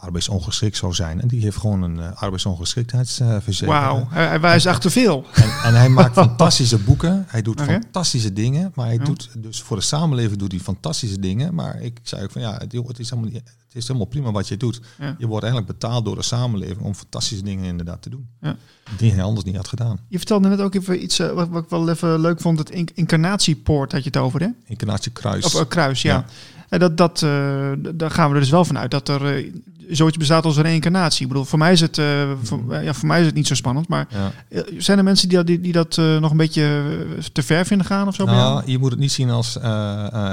arbeidsongeschikt 0.00 0.76
zou 0.76 0.94
zijn. 0.94 1.20
En 1.20 1.28
die 1.28 1.40
heeft 1.40 1.56
gewoon 1.56 1.82
een 1.82 1.96
uh, 1.96 2.12
arbeidsongeschiktheidsverzekering. 2.14 3.80
Wauw, 3.80 4.06
hij, 4.10 4.38
hij 4.38 4.56
is 4.56 4.66
achter 4.66 4.90
veel. 4.90 5.24
En, 5.34 5.50
en, 5.64 5.74
hij 5.74 5.88
maakt 5.88 6.14
fantastische 6.26 6.78
boeken. 6.78 7.24
Hij 7.28 7.42
doet 7.42 7.60
okay. 7.60 7.80
fantastische 7.80 8.32
dingen. 8.32 8.72
Maar 8.74 8.86
hij 8.86 8.94
ja. 8.94 9.04
doet 9.04 9.28
dus 9.38 9.62
voor 9.62 9.76
de 9.76 9.82
samenleving 9.82 10.38
doet 10.38 10.52
hij 10.52 10.60
fantastische 10.60 11.20
dingen. 11.20 11.54
Maar 11.54 11.80
ik 11.80 11.98
zei 12.02 12.22
ook 12.22 12.30
van 12.30 12.40
ja, 12.40 12.52
het, 12.52 12.72
het 12.72 12.98
is 12.98 13.10
helemaal 13.10 13.30
niet, 13.30 13.42
het 13.44 13.76
is 13.76 13.86
helemaal 13.86 14.08
prima 14.08 14.30
wat 14.30 14.48
je 14.48 14.56
doet. 14.56 14.80
Ja. 14.98 15.14
Je 15.18 15.26
wordt 15.26 15.44
eigenlijk 15.44 15.78
betaald 15.78 16.04
door 16.04 16.16
de 16.16 16.22
samenleving 16.22 16.80
om 16.80 16.94
fantastische 16.94 17.44
dingen 17.44 17.64
inderdaad 17.64 18.02
te 18.02 18.10
doen. 18.10 18.28
Ja. 18.40 18.56
Die 18.96 19.12
hij 19.12 19.22
anders 19.22 19.44
niet 19.44 19.56
had 19.56 19.68
gedaan. 19.68 19.98
Je 20.08 20.16
vertelde 20.16 20.48
net 20.48 20.60
ook 20.60 20.74
even 20.74 21.02
iets 21.02 21.20
uh, 21.20 21.32
wat, 21.32 21.48
wat 21.48 21.62
ik 21.62 21.70
wel 21.70 21.88
even 21.88 22.20
leuk 22.20 22.40
vond. 22.40 22.58
Het 22.58 22.70
incarnatiepoort 22.94 23.92
had 23.92 24.02
je 24.02 24.08
het 24.08 24.18
over, 24.18 24.40
hè? 24.40 24.48
Incarnatiekruis. 24.64 25.44
Of 25.44 25.54
uh, 25.54 25.68
kruis, 25.68 26.02
ja. 26.02 26.24
En 26.68 26.78
dat, 26.78 26.96
dat, 26.96 27.22
uh, 27.22 27.72
daar 27.94 28.10
gaan 28.10 28.28
we 28.28 28.34
er 28.34 28.40
dus 28.40 28.50
wel 28.50 28.64
vanuit 28.64 28.90
dat 28.90 29.08
er 29.08 29.38
uh, 29.38 29.52
zoiets 29.88 30.16
bestaat 30.16 30.44
als 30.44 30.56
reïncarnatie. 30.56 31.22
Ik 31.22 31.28
bedoel, 31.28 31.44
voor 31.44 31.58
mij 31.58 31.72
is 31.72 31.80
het, 31.80 31.98
uh, 31.98 32.32
voor, 32.42 32.82
ja, 32.82 32.94
voor 32.94 33.08
mij 33.08 33.20
is 33.20 33.26
het 33.26 33.34
niet 33.34 33.46
zo 33.46 33.54
spannend. 33.54 33.88
Maar 33.88 34.08
ja. 34.10 34.64
zijn 34.78 34.98
er 34.98 35.04
mensen 35.04 35.28
die, 35.28 35.44
die, 35.44 35.60
die 35.60 35.72
dat 35.72 35.96
nog 35.96 36.30
een 36.30 36.36
beetje 36.36 37.06
te 37.32 37.42
ver 37.42 37.66
vinden 37.66 37.86
gaan 37.86 38.08
of 38.08 38.14
zo? 38.14 38.24
Nou, 38.24 38.62
je 38.66 38.78
moet 38.78 38.90
het 38.90 39.00
niet 39.00 39.12
zien 39.12 39.30
als 39.30 39.56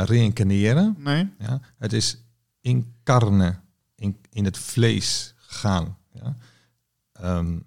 reïncarneren. 0.06 0.96
Nee. 1.00 1.30
Ja, 1.40 1.62
het 1.78 1.94
is 1.94 2.18
incarne, 2.62 3.56
in, 3.96 4.18
in 4.32 4.46
het 4.46 4.58
vlees 4.58 5.34
gaan. 5.38 5.98
Ja. 6.14 6.36
Um, 7.38 7.66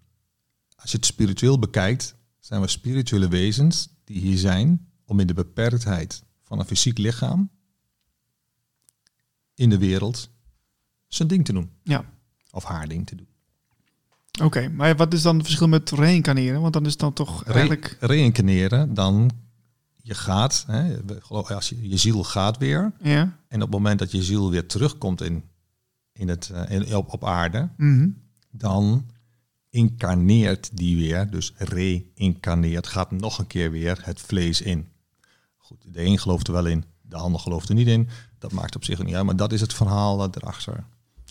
als 0.76 0.90
je 0.90 0.96
het 0.96 1.06
spiritueel 1.06 1.58
bekijkt, 1.58 2.14
zijn 2.40 2.60
we 2.60 2.68
spirituele 2.68 3.28
wezens 3.28 3.88
die 4.04 4.20
hier 4.20 4.38
zijn 4.38 4.86
om 5.04 5.20
in 5.20 5.26
de 5.26 5.34
beperktheid 5.34 6.22
van 6.42 6.58
een 6.58 6.66
fysiek 6.66 6.98
lichaam 6.98 7.50
in 9.58 9.70
de 9.70 9.78
wereld 9.78 10.30
zijn 11.06 11.28
ding 11.28 11.44
te 11.44 11.52
doen. 11.52 11.70
Ja. 11.82 12.04
Of 12.50 12.64
haar 12.64 12.88
ding 12.88 13.06
te 13.06 13.14
doen. 13.14 13.26
Oké, 14.32 14.44
okay, 14.44 14.66
maar 14.68 14.96
wat 14.96 15.12
is 15.12 15.22
dan 15.22 15.36
het 15.36 15.44
verschil 15.44 15.68
met 15.68 15.90
reïncarneren? 15.90 16.60
Want 16.60 16.72
dan 16.72 16.86
is 16.86 16.96
dan 16.96 17.12
toch 17.12 17.44
Re 17.44 17.52
eigenlijk... 17.52 17.96
Reïncarneren, 18.00 18.94
dan 18.94 19.30
je 20.02 20.14
gaat, 20.14 20.64
hè, 20.66 20.96
als 21.28 21.68
je, 21.68 21.88
je 21.88 21.96
ziel 21.96 22.24
gaat 22.24 22.58
weer. 22.58 22.92
Ja. 23.02 23.38
En 23.48 23.56
op 23.56 23.60
het 23.60 23.70
moment 23.70 23.98
dat 23.98 24.10
je 24.10 24.22
ziel 24.22 24.50
weer 24.50 24.66
terugkomt 24.66 25.20
in, 25.20 25.44
in 26.12 26.28
het, 26.28 26.52
in, 26.68 26.96
op, 26.96 27.12
op 27.12 27.24
aarde, 27.24 27.68
mm 27.76 27.98
-hmm. 27.98 28.16
dan 28.50 29.06
incarneert 29.70 30.70
die 30.72 30.96
weer, 30.96 31.30
dus 31.30 31.52
reïncarneert, 31.56 32.86
gaat 32.86 33.10
nog 33.10 33.38
een 33.38 33.46
keer 33.46 33.70
weer 33.70 34.00
het 34.02 34.20
vlees 34.20 34.60
in. 34.60 34.88
Goed, 35.56 35.78
de 35.86 36.02
een 36.02 36.18
gelooft 36.18 36.46
er 36.46 36.52
wel 36.52 36.66
in, 36.66 36.84
de 37.08 37.16
ander 37.16 37.40
gelooft 37.40 37.68
er 37.68 37.74
niet 37.74 37.86
in. 37.86 38.08
Dat 38.38 38.52
maakt 38.52 38.76
op 38.76 38.84
zich 38.84 39.04
niet 39.04 39.14
uit, 39.14 39.24
maar 39.24 39.36
dat 39.36 39.52
is 39.52 39.60
het 39.60 39.74
verhaal 39.74 40.28
erachter. 40.30 40.84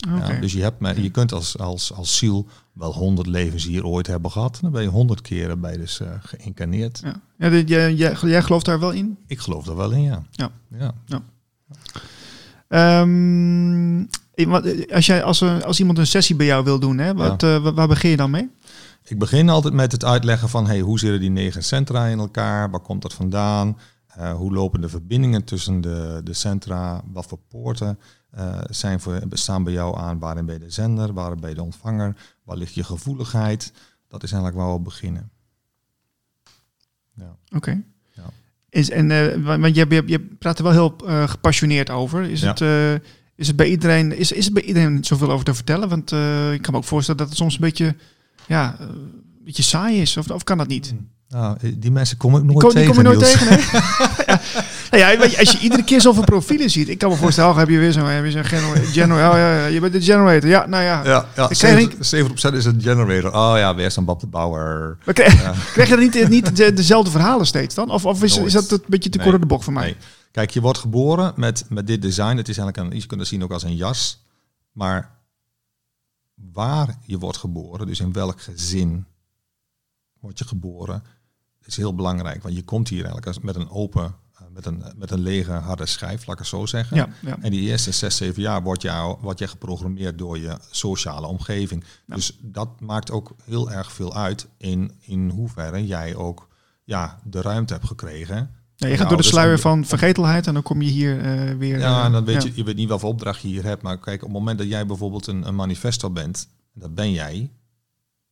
Okay. 0.08 0.34
Ja, 0.34 0.40
dus 0.40 0.52
je, 0.52 0.62
hebt, 0.62 0.96
je 0.96 1.10
kunt 1.10 1.32
als, 1.32 1.58
als, 1.58 1.92
als 1.92 2.16
ziel 2.16 2.46
wel 2.72 2.92
honderd 2.92 3.26
levens 3.26 3.64
hier 3.64 3.86
ooit 3.86 4.06
hebben 4.06 4.30
gehad. 4.30 4.58
Dan 4.60 4.70
ben 4.70 4.82
je 4.82 4.88
honderd 4.88 5.20
keren 5.20 5.60
bij 5.60 5.76
dus 5.76 6.00
uh, 6.00 6.08
geïncarneerd. 6.20 7.00
Ja. 7.04 7.20
Ja, 7.38 7.50
dit, 7.50 7.68
jij, 7.68 7.94
jij, 7.94 8.16
jij 8.22 8.42
gelooft 8.42 8.64
daar 8.64 8.80
wel 8.80 8.90
in? 8.90 9.18
Ik 9.26 9.38
geloof 9.38 9.64
daar 9.64 9.76
wel 9.76 9.90
in, 9.90 10.02
ja. 10.02 10.22
Ja. 10.30 10.50
ja. 10.78 10.94
ja. 11.06 11.22
Um, 13.00 14.08
als, 14.92 15.06
jij, 15.06 15.22
als, 15.22 15.42
als 15.42 15.78
iemand 15.78 15.98
een 15.98 16.06
sessie 16.06 16.36
bij 16.36 16.46
jou 16.46 16.64
wil 16.64 16.78
doen, 16.78 16.98
hè, 16.98 17.14
wat, 17.14 17.40
ja. 17.40 17.56
uh, 17.56 17.68
waar 17.74 17.88
begin 17.88 18.10
je 18.10 18.16
dan 18.16 18.30
mee? 18.30 18.50
Ik 19.04 19.18
begin 19.18 19.48
altijd 19.48 19.74
met 19.74 19.92
het 19.92 20.04
uitleggen 20.04 20.48
van 20.48 20.66
hey, 20.66 20.80
hoe 20.80 20.98
zitten 20.98 21.20
die 21.20 21.30
negen 21.30 21.64
centra 21.64 22.06
in 22.06 22.18
elkaar? 22.18 22.70
Waar 22.70 22.80
komt 22.80 23.02
dat 23.02 23.14
vandaan? 23.14 23.76
Uh, 24.18 24.32
hoe 24.32 24.52
lopen 24.52 24.80
de 24.80 24.88
verbindingen 24.88 25.44
tussen 25.44 25.80
de, 25.80 26.20
de 26.24 26.32
centra? 26.32 27.02
Wat 27.12 27.26
voor 27.26 27.38
poorten 27.48 27.98
uh, 28.38 28.60
zijn 28.70 29.00
voor, 29.00 29.28
bestaan 29.28 29.64
bij 29.64 29.72
jou 29.72 29.98
aan? 29.98 30.18
Waarin 30.18 30.46
ben 30.46 30.54
je 30.54 30.60
de 30.60 30.70
zender? 30.70 31.12
Waarin 31.12 31.40
ben 31.40 31.48
je 31.48 31.54
de 31.54 31.62
ontvanger? 31.62 32.16
Waar 32.42 32.56
ligt 32.56 32.74
je 32.74 32.84
gevoeligheid? 32.84 33.72
Dat 34.08 34.22
is 34.22 34.32
eigenlijk 34.32 34.62
waar 34.62 34.74
we 34.74 34.80
beginnen. 34.80 35.30
Ja. 37.14 37.36
Oké. 37.46 37.56
Okay. 37.56 37.84
Ja. 38.12 38.22
Is, 38.68 38.90
en, 38.90 39.10
uh, 39.10 39.58
want 39.58 39.74
je, 39.74 39.86
je, 39.88 40.02
je 40.06 40.20
praat 40.20 40.58
er 40.58 40.64
wel 40.64 40.72
heel 40.72 41.26
gepassioneerd 41.26 41.90
over. 41.90 42.22
Is, 42.22 42.40
ja. 42.40 42.54
het, 42.54 43.02
is 43.34 43.46
het 43.46 43.56
bij 43.56 43.68
iedereen 43.68 44.16
is, 44.16 44.32
is 44.32 44.44
het 44.44 44.54
bij 44.54 44.62
iedereen 44.62 45.04
zoveel 45.04 45.30
over 45.30 45.44
te 45.44 45.54
vertellen? 45.54 45.88
Want 45.88 46.12
ik 46.52 46.62
kan 46.62 46.72
me 46.72 46.76
ook 46.76 46.84
voorstellen 46.84 47.20
dat 47.20 47.28
het 47.28 47.38
soms 47.38 47.54
een 47.54 47.60
beetje, 47.60 47.96
ja, 48.46 48.80
een 48.80 49.42
beetje 49.44 49.62
saai 49.62 50.00
is. 50.00 50.16
Of, 50.16 50.30
of 50.30 50.44
kan 50.44 50.58
dat 50.58 50.68
niet? 50.68 50.92
Mm. 50.92 51.08
Nou, 51.28 51.78
die 51.78 51.90
mensen 51.90 52.16
kom 52.16 52.36
ik 52.36 52.42
nooit 52.42 52.58
kom, 52.58 52.70
tegen. 52.70 52.92
Die 52.92 53.02
kom 53.02 53.12
je 53.12 53.18
nooit 53.18 53.30
tegen, 53.30 53.46
hè? 53.48 53.76
ja. 54.32 54.40
Nou 54.90 55.02
ja, 55.02 55.38
als 55.38 55.52
je 55.52 55.58
iedere 55.58 55.84
keer 55.84 56.00
zoveel 56.00 56.24
profielen 56.24 56.70
ziet, 56.70 56.88
ik 56.88 56.98
kan 56.98 57.10
me 57.10 57.16
voorstellen, 57.16 57.50
oh, 57.50 57.56
heb 57.56 57.68
je 57.68 57.78
weer 57.78 57.92
zo'n 57.92 58.30
zo 58.30 58.42
generator. 58.42 59.30
Oh, 59.30 59.36
ja, 59.36 59.58
ja, 59.58 59.66
je 59.66 59.80
bent 59.80 59.92
de 59.92 60.02
generator. 60.02 60.48
Ja, 60.48 60.66
nou 60.66 60.84
ja. 60.84 61.04
Ja, 61.04 61.26
ja 61.36 61.54
7, 61.54 61.92
7% 61.92 62.54
is 62.54 62.64
een 62.64 62.82
generator. 62.82 63.34
Oh 63.34 63.54
ja, 63.56 63.74
weer 63.74 63.90
zo'n 63.90 64.04
Bob 64.04 64.20
de 64.20 64.26
Bauer. 64.26 64.98
Maar 65.04 65.14
krijg, 65.14 65.42
ja. 65.42 65.54
krijg 65.72 65.88
je 65.88 65.94
dan 65.94 66.04
niet, 66.04 66.28
niet 66.28 66.56
de, 66.56 66.72
dezelfde 66.72 67.10
verhalen 67.10 67.46
steeds 67.46 67.74
dan? 67.74 67.90
Of, 67.90 68.04
of 68.04 68.22
is, 68.22 68.38
is 68.38 68.52
dat 68.52 68.70
een 68.70 68.82
beetje 68.86 69.10
te 69.10 69.18
kort 69.18 69.30
nee. 69.30 69.40
de 69.40 69.46
bocht 69.46 69.64
voor 69.64 69.72
mij? 69.72 69.84
Nee. 69.84 69.96
Kijk, 70.30 70.50
je 70.50 70.60
wordt 70.60 70.78
geboren 70.78 71.32
met, 71.36 71.64
met 71.68 71.86
dit 71.86 72.02
design. 72.02 72.36
Het 72.36 72.48
is 72.48 72.58
eigenlijk 72.58 72.90
een, 72.90 73.00
je 73.00 73.06
kunt 73.06 73.20
het 73.20 73.28
zien 73.28 73.42
ook 73.42 73.52
als 73.52 73.62
een 73.62 73.76
jas. 73.76 74.24
Maar 74.72 75.10
waar 76.52 76.98
je 77.04 77.18
wordt 77.18 77.38
geboren, 77.38 77.86
dus 77.86 78.00
in 78.00 78.12
welk 78.12 78.40
gezin 78.40 79.06
word 80.20 80.38
je 80.38 80.44
geboren, 80.44 81.02
is 81.68 81.76
heel 81.76 81.94
belangrijk. 81.94 82.42
Want 82.42 82.54
je 82.54 82.62
komt 82.62 82.88
hier 82.88 83.04
eigenlijk 83.04 83.42
met 83.42 83.56
een 83.56 83.70
open, 83.70 84.02
uh, 84.02 84.40
met, 84.52 84.66
een, 84.66 84.82
met 84.96 85.10
een 85.10 85.20
lege 85.20 85.52
harde 85.52 85.86
schijf, 85.86 86.26
laat 86.26 86.36
ik 86.36 86.38
het 86.38 86.46
zo 86.46 86.66
zeggen. 86.66 86.96
Ja, 86.96 87.08
ja. 87.20 87.36
En 87.40 87.50
die 87.50 87.60
eerste 87.60 87.92
zes, 87.92 88.16
zeven 88.16 88.42
jaar 88.42 88.62
wordt, 88.62 88.82
jou, 88.82 89.18
wordt 89.20 89.38
je 89.38 89.48
geprogrammeerd 89.48 90.18
door 90.18 90.38
je 90.38 90.58
sociale 90.70 91.26
omgeving. 91.26 91.84
Ja. 92.06 92.14
Dus 92.14 92.38
dat 92.40 92.80
maakt 92.80 93.10
ook 93.10 93.34
heel 93.44 93.70
erg 93.70 93.92
veel 93.92 94.14
uit 94.14 94.46
in, 94.56 94.92
in 95.00 95.28
hoeverre 95.28 95.86
jij 95.86 96.14
ook 96.14 96.48
ja, 96.84 97.18
de 97.24 97.40
ruimte 97.40 97.72
hebt 97.72 97.86
gekregen. 97.86 98.50
Ja, 98.76 98.88
je 98.88 98.96
gaat 98.96 99.08
door 99.08 99.16
de 99.16 99.22
sluier 99.22 99.58
van 99.58 99.84
vergetelheid 99.84 100.46
en 100.46 100.54
dan 100.54 100.62
kom 100.62 100.82
je 100.82 100.90
hier 100.90 101.16
uh, 101.16 101.56
weer... 101.56 101.78
Ja, 101.78 102.04
en 102.04 102.12
dan 102.12 102.24
weet 102.24 102.42
je, 102.42 102.52
je 102.54 102.64
weet 102.64 102.76
niet 102.76 102.88
welke 102.88 103.06
opdracht 103.06 103.40
je 103.40 103.48
hier 103.48 103.64
hebt. 103.64 103.82
Maar 103.82 103.98
kijk, 103.98 104.22
op 104.22 104.28
het 104.28 104.38
moment 104.38 104.58
dat 104.58 104.68
jij 104.68 104.86
bijvoorbeeld 104.86 105.26
een, 105.26 105.46
een 105.46 105.54
manifesto 105.54 106.10
bent, 106.10 106.48
dat 106.74 106.94
ben 106.94 107.12
jij, 107.12 107.50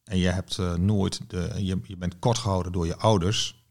en 0.06 0.18
je 0.18 0.28
hebt 0.28 0.58
uh, 0.58 0.74
nooit 0.74 1.30
de, 1.30 1.52
je, 1.56 1.80
je 1.82 1.96
bent 1.96 2.18
kort 2.18 2.38
gehouden 2.38 2.72
door 2.72 2.86
je 2.86 2.96
ouders. 2.96 3.64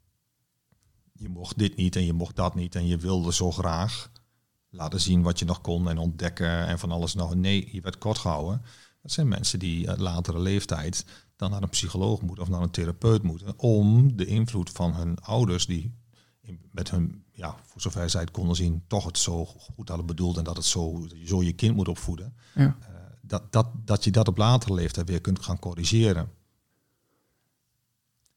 Je 1.13 1.29
mocht 1.29 1.57
dit 1.57 1.75
niet 1.75 1.95
en 1.95 2.05
je 2.05 2.13
mocht 2.13 2.35
dat 2.35 2.55
niet 2.55 2.75
en 2.75 2.87
je 2.87 2.97
wilde 2.97 3.33
zo 3.33 3.51
graag 3.51 4.11
laten 4.69 5.01
zien 5.01 5.21
wat 5.21 5.39
je 5.39 5.45
nog 5.45 5.61
kon 5.61 5.89
en 5.89 5.97
ontdekken 5.97 6.67
en 6.67 6.79
van 6.79 6.91
alles 6.91 7.13
nog. 7.13 7.35
Nee, 7.35 7.69
je 7.71 7.81
werd 7.81 7.97
kort 7.97 8.17
gehouden. 8.17 8.61
Dat 9.01 9.11
zijn 9.11 9.27
mensen 9.27 9.59
die 9.59 9.89
uit 9.89 9.99
latere 9.99 10.39
leeftijd 10.39 11.05
dan 11.35 11.51
naar 11.51 11.61
een 11.61 11.69
psycholoog 11.69 12.21
moeten 12.21 12.43
of 12.43 12.49
naar 12.49 12.61
een 12.61 12.71
therapeut 12.71 13.23
moeten 13.23 13.59
om 13.59 14.17
de 14.17 14.25
invloed 14.25 14.69
van 14.69 14.95
hun 14.95 15.19
ouders 15.19 15.65
die 15.65 15.93
met 16.71 16.91
hun, 16.91 17.23
ja, 17.31 17.55
voor 17.63 17.81
zover 17.81 18.09
zij 18.09 18.21
het 18.21 18.31
konden 18.31 18.55
zien, 18.55 18.83
toch 18.87 19.05
het 19.05 19.17
zo 19.17 19.45
goed 19.45 19.87
hadden 19.87 20.05
bedoeld 20.05 20.37
en 20.37 20.43
dat 20.43 20.55
het 20.55 20.65
zo, 20.65 21.07
zo 21.25 21.43
je 21.43 21.53
kind 21.53 21.75
moet 21.75 21.87
opvoeden. 21.87 22.35
Ja. 22.55 22.77
Dat, 23.27 23.51
dat, 23.51 23.67
dat 23.85 24.03
je 24.03 24.11
dat 24.11 24.27
op 24.27 24.38
latere 24.38 24.73
leeftijd 24.73 25.09
weer 25.09 25.21
kunt 25.21 25.43
gaan 25.43 25.59
corrigeren. 25.59 26.29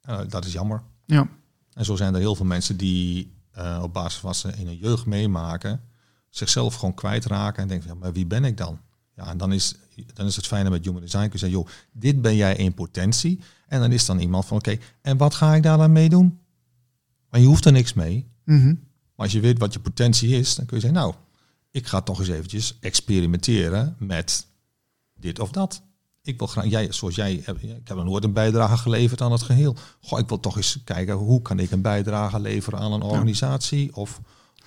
Uh, 0.09 0.21
dat 0.29 0.45
is 0.45 0.53
jammer. 0.53 0.83
Ja. 1.05 1.29
En 1.73 1.85
zo 1.85 1.97
zijn 1.97 2.15
er 2.15 2.21
heel 2.21 2.35
veel 2.35 2.47
mensen 2.47 2.77
die 2.77 3.37
uh, 3.59 3.81
op 3.83 3.93
basis 3.93 4.19
van 4.19 4.29
wat 4.29 4.39
ze 4.39 4.53
in 4.57 4.67
hun 4.67 4.77
jeugd 4.77 5.07
meemaken, 5.07 5.81
zichzelf 6.31 6.75
gewoon 6.75 6.95
kwijtraken 6.95 7.63
en 7.63 7.69
denken, 7.69 7.89
ja, 7.89 7.95
maar 7.95 8.13
wie 8.13 8.27
ben 8.27 8.45
ik 8.45 8.57
dan? 8.57 8.81
Ja, 9.17 9.27
en 9.27 9.39
dan 9.39 9.53
is, 9.53 9.75
dan 10.15 10.27
is 10.27 10.37
het 10.37 10.47
fijne 10.47 10.71
met 10.71 10.85
human 10.85 11.01
design, 11.01 11.23
kun 11.23 11.33
je 11.33 11.39
zeggen, 11.39 11.59
joh, 11.59 11.69
dit 11.93 12.23
ben 12.23 12.37
jij 12.37 12.57
in 12.57 12.75
potentie. 12.75 13.41
En 13.67 13.81
dan 13.81 13.93
is 13.93 14.07
dan 14.07 14.19
iemand 14.19 14.47
van, 14.47 14.57
oké, 14.57 14.71
okay, 14.71 14.85
en 15.01 15.17
wat 15.17 15.35
ga 15.35 15.55
ik 15.55 15.63
daar 15.63 15.79
dan 15.79 15.93
mee 15.93 16.09
doen? 16.09 16.39
Maar 17.31 17.41
je 17.41 17.47
hoeft 17.47 17.65
er 17.65 17.73
niks 17.73 17.93
mee. 17.93 18.27
Mm 18.45 18.61
-hmm. 18.61 18.87
Maar 19.15 19.27
als 19.27 19.33
je 19.33 19.41
weet 19.41 19.59
wat 19.59 19.73
je 19.73 19.81
potentie 19.81 20.29
is, 20.29 20.55
dan 20.55 20.67
kun 20.67 20.77
je 20.77 20.83
zeggen, 20.83 21.01
nou, 21.01 21.15
ik 21.71 21.87
ga 21.87 22.01
toch 22.01 22.19
eens 22.19 22.29
eventjes 22.29 22.79
experimenteren 22.81 23.97
met 23.99 24.47
dit 25.21 25.41
of 25.41 25.51
dat. 25.51 25.83
Ik 26.23 26.39
wil 26.39 26.47
graag, 26.47 26.67
jij, 26.67 26.93
zoals 26.93 27.15
jij, 27.15 27.33
ik 27.33 27.45
heb 27.85 27.97
nog 27.97 28.05
nooit 28.05 28.25
een 28.25 28.33
bijdrage 28.33 28.77
geleverd 28.77 29.21
aan 29.21 29.33
het 29.33 29.43
geheel. 29.43 29.77
Goh, 30.01 30.19
ik 30.19 30.29
wil 30.29 30.41
toch 30.41 30.57
eens 30.57 30.79
kijken, 30.85 31.15
hoe 31.15 31.43
kan 31.43 31.59
ik 31.59 31.71
een 31.71 31.81
bijdrage 31.83 32.41
leveren 32.41 32.79
aan 32.79 32.93
een 32.93 33.03
organisatie? 33.03 33.85
Ja. 33.85 33.91
Of, 33.93 34.21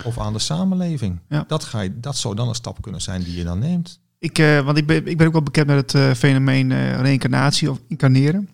of 0.04 0.20
aan 0.20 0.34
de 0.34 0.40
samenleving. 0.40 1.20
Ja. 1.30 1.44
Dat, 1.48 1.64
ga 1.64 1.82
je, 1.82 2.00
dat 2.00 2.18
zou 2.18 2.36
dan 2.36 2.48
een 2.48 2.56
stap 2.56 2.82
kunnen 2.82 3.02
zijn 3.02 3.24
die 3.24 3.38
je 3.38 3.44
dan 3.44 3.60
neemt. 3.60 4.00
Ik, 4.20 4.38
eh, 4.38 4.60
want 4.60 4.78
ik 4.78 4.86
ben, 4.88 5.08
ik 5.08 5.18
ben 5.18 5.28
ook 5.28 5.34
wel 5.34 5.44
bekend 5.44 5.68
met 5.68 5.76
het 5.78 5.94
eh, 5.96 6.12
fenomeen 6.12 6.72
eh 6.72 7.00
reïncarnatie 7.00 7.72
of 7.72 7.80
incarneren. 7.88 8.50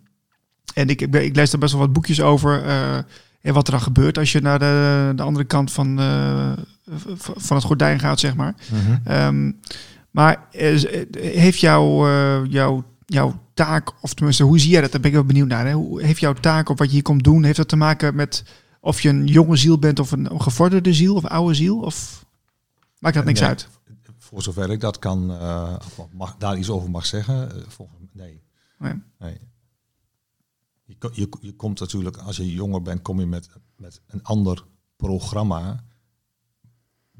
En 0.73 0.89
ik, 0.89 1.01
ik, 1.01 1.35
lees 1.35 1.53
er 1.53 1.59
best 1.59 1.71
wel 1.71 1.81
wat 1.81 1.93
boekjes 1.93 2.21
over. 2.21 2.63
eh, 2.63 2.97
en 3.41 3.53
wat 3.53 3.65
er 3.67 3.71
dan 3.71 3.81
gebeurt 3.81 4.17
als 4.17 4.31
je 4.31 4.41
naar 4.41 4.59
de, 4.59 5.13
de 5.15 5.23
andere 5.23 5.45
kant 5.45 5.71
van, 5.71 5.99
eh, 5.99 6.51
van 7.35 7.55
het 7.55 7.65
gordijn 7.65 7.99
gaat, 7.99 8.19
zeg 8.19 8.35
maar. 8.35 8.55
Eh, 9.03 9.29
z- 10.51 10.83
eh, 10.83 11.05
heeft 11.21 11.59
jouw, 11.59 12.07
eh, 12.07 12.45
jouw, 12.51 12.83
jouw 13.05 13.43
taak, 13.53 13.93
of 14.03 14.13
tenminste, 14.13 14.43
hoe 14.43 14.59
zie 14.59 14.69
jij 14.71 14.81
dat? 14.81 14.91
Daar 14.91 15.01
ben 15.01 15.09
ik 15.09 15.15
wel 15.15 15.25
benieuwd 15.25 15.47
naar. 15.47 15.65
Hè? 15.65 15.73
Hoe, 15.73 16.01
heeft 16.03 16.19
jouw 16.19 16.33
taak 16.33 16.69
of 16.69 16.77
wat 16.77 16.87
je 16.87 16.93
hier 16.93 17.01
komt 17.01 17.23
doen, 17.23 17.43
heeft 17.43 17.57
dat 17.57 17.67
te 17.67 17.75
maken 17.75 18.15
met 18.15 18.43
of 18.81 19.01
je 19.01 19.09
een 19.09 19.27
jonge 19.27 19.55
ziel 19.55 19.79
bent 19.79 19.99
of 19.99 20.11
een, 20.11 20.41
gevorderde 20.41 20.93
ziel 20.93 21.15
of 21.15 21.25
oude 21.25 21.53
ziel? 21.53 21.79
Of 21.79 22.25
maakt 22.99 23.15
dat 23.15 23.25
niks 23.25 23.39
Nee. 23.39 23.49
uit? 23.49 23.67
Voor 24.17 24.41
zover 24.41 24.71
ik 24.71 24.79
dat 24.79 24.99
kan, 24.99 25.31
eh, 25.31 25.75
mag, 26.11 26.35
daar 26.37 26.57
iets 26.57 26.69
over 26.69 26.89
mag 26.89 27.05
zeggen, 27.05 27.51
eh, 27.55 27.61
volgens 27.67 27.97
nee. 28.13 28.41
Nee. 28.79 28.93
nee. 29.19 29.37
Je, 30.85 30.95
je, 31.13 31.29
je 31.41 31.53
komt 31.55 31.79
natuurlijk, 31.79 32.17
als 32.17 32.37
je 32.37 32.51
jonger 32.53 32.81
bent, 32.81 33.01
kom 33.01 33.19
je 33.19 33.25
met, 33.25 33.49
met 33.77 34.01
een 34.07 34.23
ander 34.23 34.63
programma 34.95 35.83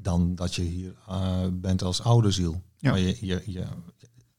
dan 0.08 0.34
dat 0.34 0.54
je 0.54 0.62
hier 0.62 0.94
eh, 1.06 1.46
bent 1.52 1.82
als 1.82 2.02
oude 2.02 2.30
ziel. 2.30 2.62
Ja. 2.76 2.90
Maar 2.90 3.00
je, 3.00 3.16
je, 3.20 3.42
je, 3.46 3.66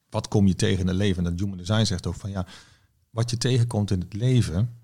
wat 0.08 0.28
kom 0.28 0.46
je 0.46 0.54
tegen 0.54 0.80
in 0.80 0.86
het 0.86 0.96
leven? 0.96 1.24
En 1.24 1.30
dat 1.30 1.40
Human 1.40 1.58
Design 1.58 1.84
zegt 1.84 2.06
ook 2.06 2.14
van 2.14 2.30
ja, 2.30 2.46
wat 3.10 3.30
je 3.30 3.36
tegenkomt 3.36 3.90
in 3.90 4.00
het 4.00 4.12
leven, 4.12 4.76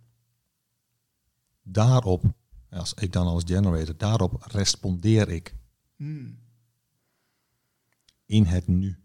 daarop, 1.62 2.24
als 2.70 2.94
ik 2.94 3.12
dan 3.12 3.26
als 3.26 3.42
generator, 3.46 3.96
daarop 3.96 4.44
respondeer 4.46 5.28
ik 5.28 5.54
Hmm. 5.96 6.38
in 8.26 8.44
het 8.44 8.66
nu. 8.66 8.98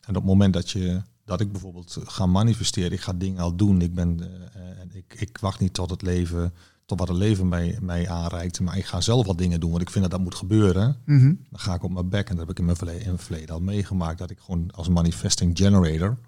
En 0.00 0.08
op 0.08 0.14
het 0.14 0.24
moment 0.24 0.52
dat 0.52 0.70
je 0.70 1.02
dat 1.24 1.40
ik 1.40 1.52
bijvoorbeeld 1.52 1.96
ga 2.04 2.26
manifesteren, 2.26 2.92
ik 2.92 3.00
ga 3.00 3.12
dingen 3.12 3.42
al 3.42 3.56
doen, 3.56 3.82
ik 3.82 3.94
ben, 3.94 4.20
eh, 4.20 4.70
eh, 4.70 4.94
ik, 4.94 5.14
ik 5.14 5.38
wacht 5.38 5.60
niet 5.60 5.74
tot 5.74 5.90
het 5.90 6.02
leven, 6.02 6.54
tot 6.88 6.98
wat 6.98 7.08
het 7.08 7.16
leven 7.16 7.48
mij, 7.48 7.78
mij 7.80 8.08
aanreikt, 8.08 8.60
maar 8.60 8.76
ik 8.76 8.84
ga 8.84 9.00
zelf 9.00 9.26
wat 9.26 9.38
dingen 9.38 9.60
doen, 9.60 9.70
want 9.70 9.82
ik 9.82 9.90
vind 9.90 10.02
dat 10.02 10.12
dat 10.12 10.20
moet 10.20 10.34
gebeuren. 10.34 10.96
Mhm. 11.04 11.34
Dan 11.50 11.60
ga 11.60 11.74
ik 11.74 11.82
op 11.82 11.90
mijn 11.90 12.08
bek 12.08 12.28
en 12.28 12.36
dat 12.36 12.38
heb 12.38 12.50
ik 12.50 12.58
in 12.58 12.64
mijn 12.64 12.76
verleden, 12.76 13.00
in 13.00 13.06
mijn 13.06 13.18
verleden 13.18 13.54
al 13.54 13.60
meegemaakt, 13.60 14.18
dat 14.18 14.30
ik 14.30 14.38
gewoon 14.38 14.70
als 14.70 14.88
manifesting 14.88 15.58
generator 15.58 16.18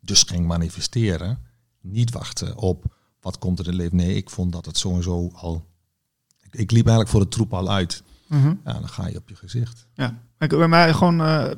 dus 0.00 0.22
ging 0.22 0.46
manifesteren, 0.46 1.38
niet 1.80 2.10
wachten 2.10 2.56
op 2.56 2.84
wat 3.20 3.38
komt 3.38 3.58
er 3.58 3.64
in 3.64 3.70
het 3.70 3.80
leven. 3.80 3.96
Nee, 3.96 4.16
ik 4.16 4.30
vond 4.30 4.52
dat 4.52 4.66
het 4.66 4.78
sowieso 4.78 5.30
al, 5.32 5.66
ik, 6.42 6.54
ik 6.54 6.70
liep 6.70 6.86
eigenlijk 6.86 7.08
voor 7.08 7.20
de 7.20 7.28
troep 7.28 7.54
al 7.54 7.70
uit. 7.70 8.02
Mhm. 8.26 8.54
Ja, 8.64 8.72
dan 8.72 8.88
ga 8.88 9.06
je 9.06 9.16
op 9.16 9.28
je 9.28 9.36
gezicht. 9.36 9.86
Ja, 9.94 10.22
maar 10.38 10.48
bij 10.48 10.68
mij 10.68 10.92
gewoon 10.92 11.20
eh, 11.20 11.50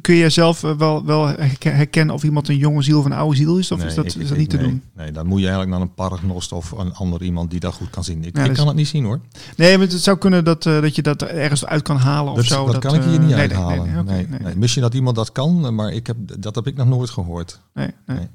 kun 0.00 0.14
je 0.14 0.30
zelf 0.30 0.62
eh, 0.64 0.76
wel, 0.76 1.04
wel 1.04 1.26
herke- 1.26 1.68
herkennen 1.68 2.14
of 2.14 2.22
iemand 2.22 2.48
een 2.48 2.56
jonge 2.56 2.82
ziel 2.82 2.98
of 2.98 3.04
een 3.04 3.12
oude 3.12 3.36
ziel 3.36 3.58
is, 3.58 3.72
of 3.72 3.84
is 3.84 3.94
dat, 3.94 4.04
ik- 4.04 4.14
is 4.14 4.28
dat 4.28 4.38
niet 4.38 4.50
te 4.50 4.56
nee, 4.56 4.66
doen? 4.66 4.82
Nee, 4.94 5.12
dan 5.12 5.26
moet 5.26 5.38
je 5.40 5.44
eigenlijk 5.46 5.72
naar 5.76 5.80
een 5.88 5.94
paragnost 5.94 6.52
of 6.52 6.70
een 6.70 6.92
ander 6.94 7.22
iemand 7.22 7.50
die 7.50 7.60
dat 7.60 7.74
goed 7.74 7.90
kan 7.90 8.04
zien. 8.04 8.24
Ik, 8.24 8.36
Ja, 8.36 8.42
ik 8.42 8.48
dus- 8.48 8.58
kan 8.58 8.66
het 8.66 8.76
niet 8.76 8.88
zien 8.88 9.04
hoor. 9.04 9.20
Nee, 9.56 9.78
maar 9.78 9.86
het 9.86 10.00
zou 10.02 10.18
kunnen 10.18 10.44
dat, 10.44 10.66
eh, 10.66 10.80
dat 10.80 10.94
je 10.96 11.02
dat 11.02 11.22
ergens 11.22 11.66
uit 11.66 11.82
kan 11.82 11.96
halen 11.96 12.30
of 12.32 12.36
Dat, 12.38 12.46
zo. 12.46 12.66
dat, 12.66 12.78
kan 12.78 12.94
ik 12.94 13.02
hier 13.02 13.12
eh, 13.14 13.18
niet 13.18 13.28
nee, 13.28 13.38
uithalen. 13.38 13.76
Nee, 13.78 13.86
nee, 13.92 14.00
oké, 14.02 14.12
nee, 14.12 14.26
nee, 14.28 14.40
nee. 14.40 14.56
Misschien 14.56 14.82
dat 14.82 14.94
iemand 14.94 15.16
dat 15.16 15.32
kan, 15.32 15.74
maar 15.74 15.92
ik 15.92 16.06
heb, 16.06 16.16
dat 16.38 16.54
heb 16.54 16.66
ik 16.66 16.76
nog 16.76 16.86
nooit 16.86 17.10
gehoord. 17.10 17.60
nee, 17.74 17.90
nee. 18.06 18.28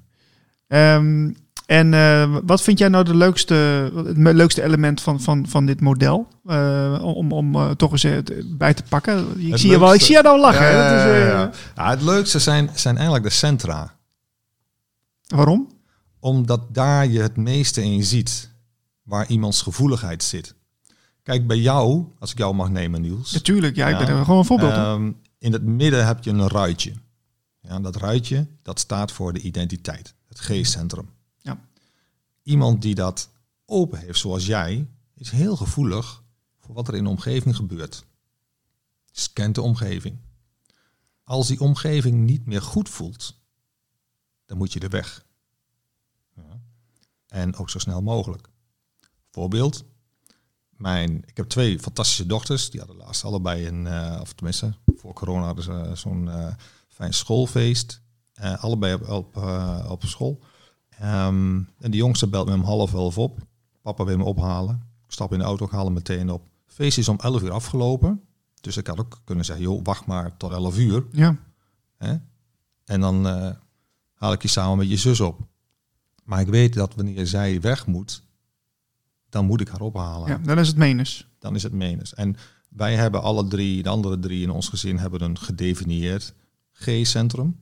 En 1.71 1.93
eh, 1.93 2.37
wat 2.43 2.61
vind 2.61 2.79
jij 2.79 2.87
nou 2.87 3.03
de 3.03 3.15
leukste, 3.15 3.53
het 4.05 4.17
leukste 4.17 4.63
element 4.63 5.01
van, 5.01 5.21
van, 5.21 5.47
van 5.47 5.65
dit 5.65 5.81
model? 5.81 6.27
Eh, 6.45 6.99
om 7.01 7.31
om 7.31 7.55
eh, 7.55 7.69
toch 7.69 7.91
eens 7.91 8.05
bij 8.45 8.73
te 8.73 8.83
pakken. 8.89 9.39
Ik 9.41 9.51
Het 9.51 9.59
zie, 9.59 9.71
je 9.71 9.79
wel, 9.79 9.93
ik 9.93 10.01
zie 10.01 10.15
je 10.15 10.21
nou 10.21 10.39
lachen. 10.39 10.65
hè? 10.65 10.71
Ja, 10.71 11.49
is, 11.49 11.57
het 11.75 12.01
leukste 12.01 12.39
zijn, 12.39 12.69
zijn 12.73 12.95
eigenlijk 12.95 13.25
de 13.25 13.31
centra. 13.31 13.95
Waarom? 15.27 15.71
Omdat 16.19 16.61
daar 16.73 17.07
je 17.07 17.21
het 17.21 17.37
meeste 17.37 17.83
in 17.83 18.03
ziet. 18.03 18.49
Waar 19.03 19.27
iemands 19.27 19.61
gevoeligheid 19.61 20.23
zit. 20.23 20.55
Kijk, 21.23 21.47
bij 21.47 21.57
jou, 21.57 22.05
als 22.19 22.31
ik 22.31 22.37
jou 22.37 22.55
mag 22.55 22.69
nemen 22.69 23.01
Niels. 23.01 23.31
Natuurlijk, 23.31 23.75
ja, 23.75 23.87
ik 23.87 23.97
ben 23.97 24.07
er 24.07 24.23
gewoon 24.23 24.39
een 24.39 24.45
voorbeeld. 24.45 24.73
Ehm, 24.73 25.11
in 25.37 25.53
het 25.53 25.63
midden 25.63 26.05
heb 26.05 26.23
je 26.23 26.29
een 26.29 26.47
ruitje. 26.47 26.93
Ja, 27.61 27.79
dat 27.79 27.95
ruitje, 27.95 28.47
dat 28.61 28.79
staat 28.79 29.11
voor 29.11 29.33
de 29.33 29.39
identiteit. 29.39 30.13
Het 30.27 30.39
geestcentrum. 30.39 31.09
Iemand 32.43 32.81
die 32.81 32.95
dat 32.95 33.29
open 33.65 33.99
heeft, 33.99 34.19
zoals 34.19 34.45
jij, 34.45 34.87
is 35.15 35.29
heel 35.29 35.55
gevoelig 35.55 36.23
voor 36.59 36.75
wat 36.75 36.87
er 36.87 36.95
in 36.95 37.03
de 37.03 37.09
omgeving 37.09 37.55
gebeurt. 37.55 38.05
Scant 39.11 39.55
de 39.55 39.61
omgeving. 39.61 40.17
Als 41.23 41.47
die 41.47 41.59
omgeving 41.59 42.25
niet 42.25 42.45
meer 42.45 42.61
goed 42.61 42.89
voelt, 42.89 43.39
dan 44.45 44.57
moet 44.57 44.73
je 44.73 44.79
er 44.79 44.89
weg. 44.89 45.25
Ja. 46.35 46.61
En 47.27 47.55
ook 47.55 47.69
zo 47.69 47.79
snel 47.79 48.01
mogelijk. 48.01 48.49
Voorbeeld. 49.29 49.83
Mijn, 50.69 51.23
ik 51.25 51.37
heb 51.37 51.49
twee 51.49 51.79
fantastische 51.79 52.25
dochters. 52.25 52.69
Die 52.69 52.79
hadden 52.79 52.97
laatst 52.97 53.23
allebei 53.23 53.67
een, 53.67 53.87
eh, 53.87 54.17
of 54.21 54.33
tenminste, 54.33 54.73
voor 54.95 55.13
corona 55.13 55.45
hadden 55.45 55.63
ze 55.63 55.71
eh, 55.71 55.95
zo'n 55.95 56.29
eh, 56.29 56.53
fijn 56.87 57.13
schoolfeest. 57.13 58.01
Allebei 58.57 58.93
op, 58.93 59.09
op, 59.09 59.35
op 59.89 60.03
school. 60.05 60.39
Ehm, 60.99 61.55
en 61.79 61.91
de 61.91 61.97
jongste 61.97 62.27
belt 62.27 62.47
me 62.47 62.53
om 62.53 62.63
half 62.63 62.93
elf 62.93 63.17
op. 63.17 63.39
Papa 63.81 64.03
wil 64.03 64.17
me 64.17 64.23
ophalen. 64.23 64.89
Ik 65.05 65.11
stap 65.11 65.31
in 65.33 65.39
de 65.39 65.45
auto, 65.45 65.65
ik 65.65 65.71
haal 65.71 65.85
hem 65.85 65.93
meteen 65.93 66.29
op. 66.29 66.47
Feest 66.65 66.97
is 66.97 67.07
om 67.07 67.19
11 67.19 67.41
uur 67.41 67.51
afgelopen. 67.51 68.21
Dus 68.61 68.77
ik 68.77 68.87
had 68.87 68.99
ook 68.99 69.21
kunnen 69.23 69.45
zeggen, 69.45 69.65
joh, 69.65 69.79
wacht 69.83 70.05
maar 70.05 70.37
tot 70.37 70.51
11 70.51 70.77
uur. 70.77 71.05
Ja. 71.11 71.35
Hè? 71.97 72.15
En 72.85 72.99
dan 73.01 73.27
eh, 73.27 73.49
haal 74.13 74.33
ik 74.33 74.41
je 74.41 74.47
samen 74.47 74.77
met 74.77 74.89
je 74.89 74.97
zus 74.97 75.19
op. 75.19 75.39
Maar 76.23 76.41
ik 76.41 76.47
weet 76.47 76.73
dat 76.73 76.95
wanneer 76.95 77.27
zij 77.27 77.61
weg 77.61 77.87
moet, 77.87 78.23
dan 79.29 79.45
moet 79.45 79.61
ik 79.61 79.67
haar 79.67 79.81
ophalen. 79.81 80.27
ja, 80.27 80.37
dan 80.37 80.59
is 80.59 80.67
het 80.67 80.77
menens. 80.77 81.27
Dan 81.39 81.55
is 81.55 81.63
het 81.63 81.73
menens. 81.73 82.13
En 82.13 82.35
wij 82.69 82.95
hebben 82.95 83.21
alle 83.21 83.47
drie, 83.47 83.83
de 83.83 83.89
andere 83.89 84.19
drie 84.19 84.41
in 84.41 84.49
ons 84.49 84.69
gezin, 84.69 84.97
hebben 84.97 85.21
een 85.21 85.37
gedefinieerd 85.37 86.33
G-centrum. 86.71 87.59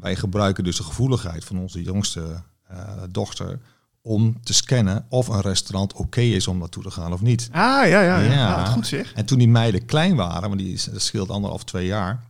Wij 0.00 0.16
gebruiken 0.16 0.64
dus 0.64 0.76
de 0.76 0.82
gevoeligheid 0.82 1.44
van 1.44 1.58
onze 1.58 1.82
jongste 1.82 2.42
eh, 2.68 3.02
dochter 3.10 3.60
om 4.02 4.40
te 4.42 4.52
scannen 4.54 5.06
of 5.08 5.28
een 5.28 5.40
restaurant 5.40 5.92
oké 5.92 6.20
is 6.20 6.46
om 6.46 6.58
naartoe 6.58 6.82
te 6.82 6.90
gaan 6.90 7.12
of 7.12 7.20
niet. 7.20 7.48
Ah, 7.52 7.58
ja, 7.60 7.84
ja. 7.86 8.02
ja. 8.20 8.20
Ja. 8.32 8.54
Ah, 8.54 8.72
goed 8.72 8.86
zeg. 8.86 9.12
En 9.12 9.26
toen 9.26 9.38
die 9.38 9.48
meiden 9.48 9.84
klein 9.84 10.16
waren, 10.16 10.48
want 10.48 10.60
die 10.60 10.72
is- 10.72 10.84
dat 10.84 11.02
scheelt 11.02 11.30
anderhalf, 11.30 11.64
twee 11.64 11.86
jaar, 11.86 12.24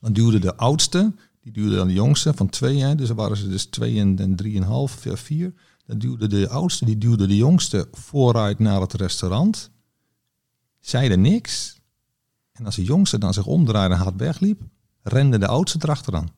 dan 0.00 0.12
duwde 0.12 0.38
de 0.38 0.56
oudste, 0.56 1.12
die 1.40 1.52
duwde 1.52 1.76
dan 1.76 1.86
de 1.86 1.92
jongste 1.92 2.32
van 2.34 2.48
twee, 2.48 2.78
hè, 2.82 2.94
dus 2.94 3.10
waren 3.10 3.36
ze 3.36 3.48
dus 3.48 3.64
twee 3.64 3.98
en, 4.00 4.18
en 4.18 4.36
drieënhalf, 4.36 4.98
vier. 5.14 5.52
Dan 5.86 5.98
duwde 5.98 6.26
de 6.26 6.48
oudste, 6.48 6.84
die 6.84 6.98
duwde 6.98 7.26
de 7.26 7.36
jongste 7.36 7.88
vooruit 7.92 8.58
naar 8.58 8.80
het 8.80 8.92
restaurant, 8.92 9.70
zeide 10.80 11.16
niks. 11.16 11.76
En 12.52 12.64
als 12.64 12.76
de 12.76 12.84
jongste 12.84 13.18
dan 13.18 13.34
zich 13.34 13.46
omdraaide 13.46 13.94
en 13.94 14.00
hard 14.00 14.16
wegliep, 14.16 14.60
rende 15.02 15.38
de 15.38 15.46
oudste 15.46 15.78
erachteraan. 15.82 16.28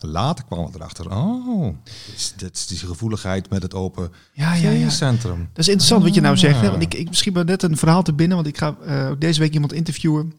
Later 0.00 0.44
kwam 0.44 0.64
het 0.64 0.74
erachter, 0.74 1.10
oh, 1.16 1.64
dit 1.84 2.14
is, 2.16 2.32
dit 2.36 2.56
is 2.56 2.66
die 2.66 2.78
gevoeligheid 2.78 3.50
met 3.50 3.62
het 3.62 3.74
open 3.74 4.12
Ja, 4.32 4.54
ja, 4.54 4.70
ja. 4.70 4.88
centrum. 4.88 5.38
Dat 5.52 5.58
is 5.58 5.68
interessant 5.68 6.02
wat 6.02 6.14
je 6.14 6.20
nou 6.20 6.36
zegt. 6.36 6.60
Hè? 6.60 6.64
Ah. 6.64 6.70
Want 6.70 6.82
ik, 6.82 6.94
ik 6.94 7.08
misschien 7.08 7.32
wel 7.32 7.44
net 7.44 7.62
een 7.62 7.76
verhaal 7.76 8.02
te 8.02 8.12
binnen. 8.12 8.36
Want 8.36 8.48
ik 8.48 8.58
ga 8.58 8.76
eh, 8.86 9.10
deze 9.18 9.40
week 9.40 9.52
iemand 9.52 9.72
interviewen. 9.72 10.32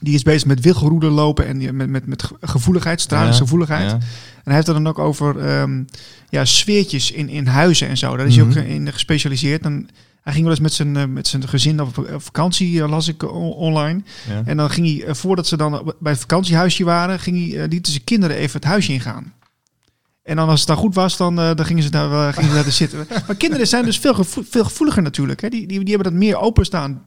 Die 0.00 0.14
is 0.14 0.22
bezig 0.22 0.46
met 0.48 0.60
wilgeroeden 0.60 1.10
lopen 1.10 1.46
en 1.46 1.58
die- 1.58 1.72
met, 1.72 1.88
met, 1.88 2.06
met 2.06 2.22
ge- 2.22 2.36
gevoeligheid, 2.40 3.00
stralingsgevoeligheid. 3.00 3.92
En 3.92 4.00
hij 4.44 4.54
heeft 4.54 4.66
het 4.66 4.76
dan 4.76 4.86
ook 4.88 4.98
over 4.98 5.38
ehm, 5.38 5.82
ja, 6.28 6.44
sfeertjes 6.44 7.10
in, 7.10 7.28
in 7.28 7.46
huizen 7.46 7.88
en 7.88 7.96
zo. 7.96 8.16
Daar 8.16 8.26
is 8.26 8.36
hij 8.36 8.44
Mhm. 8.44 8.58
ook 8.58 8.64
in 8.64 8.92
gespecialiseerd. 8.92 9.64
En 9.64 9.88
hij 10.28 10.36
ging 10.36 10.46
wel 10.48 10.54
eens 10.58 10.62
met 10.64 10.72
zijn, 10.72 10.96
eh, 10.96 11.04
met 11.06 11.26
zijn 11.26 11.48
gezin 11.48 11.80
op 11.80 12.08
vakantie, 12.16 12.82
eh, 12.82 12.88
las 12.88 13.08
ik 13.08 13.22
on- 13.22 13.52
online. 13.52 14.02
Ja. 14.28 14.42
En 14.44 14.56
dan 14.56 14.70
ging 14.70 14.86
hij, 14.86 15.04
eh, 15.06 15.14
voordat 15.14 15.46
ze 15.46 15.56
dan 15.56 15.92
bij 16.00 16.12
het 16.12 16.20
vakantiehuisje 16.20 16.84
waren, 16.84 17.18
ging 17.20 17.52
hij, 17.54 17.68
lieten 17.68 17.92
zijn 17.92 18.04
kinderen 18.04 18.36
even 18.36 18.56
het 18.60 18.64
huisje 18.68 18.92
ingaan. 18.92 19.32
En 20.22 20.36
dan 20.36 20.48
als 20.48 20.58
het 20.58 20.68
dan 20.68 20.76
goed 20.76 20.94
was, 20.94 21.16
dan, 21.16 21.34
dan 21.34 21.64
gingen 21.64 21.82
ze 21.82 21.90
daar, 21.90 22.32
gingen 22.32 22.48
ze 22.48 22.54
daar 22.54 22.64
te 22.64 22.70
zitten. 22.82 23.06
Maar 23.26 23.36
kinderen 23.36 23.66
zijn 23.66 23.84
dus 23.84 23.98
veel, 23.98 24.14
gevo- 24.14 24.42
veel 24.48 24.64
gevoeliger 24.64 25.02
natuurlijk. 25.02 25.40
Hè? 25.40 25.48
Die, 25.48 25.66
die, 25.66 25.78
die 25.84 25.94
hebben 25.94 26.12
dat 26.12 26.20
meer 26.22 26.36
openstaan, 26.38 27.02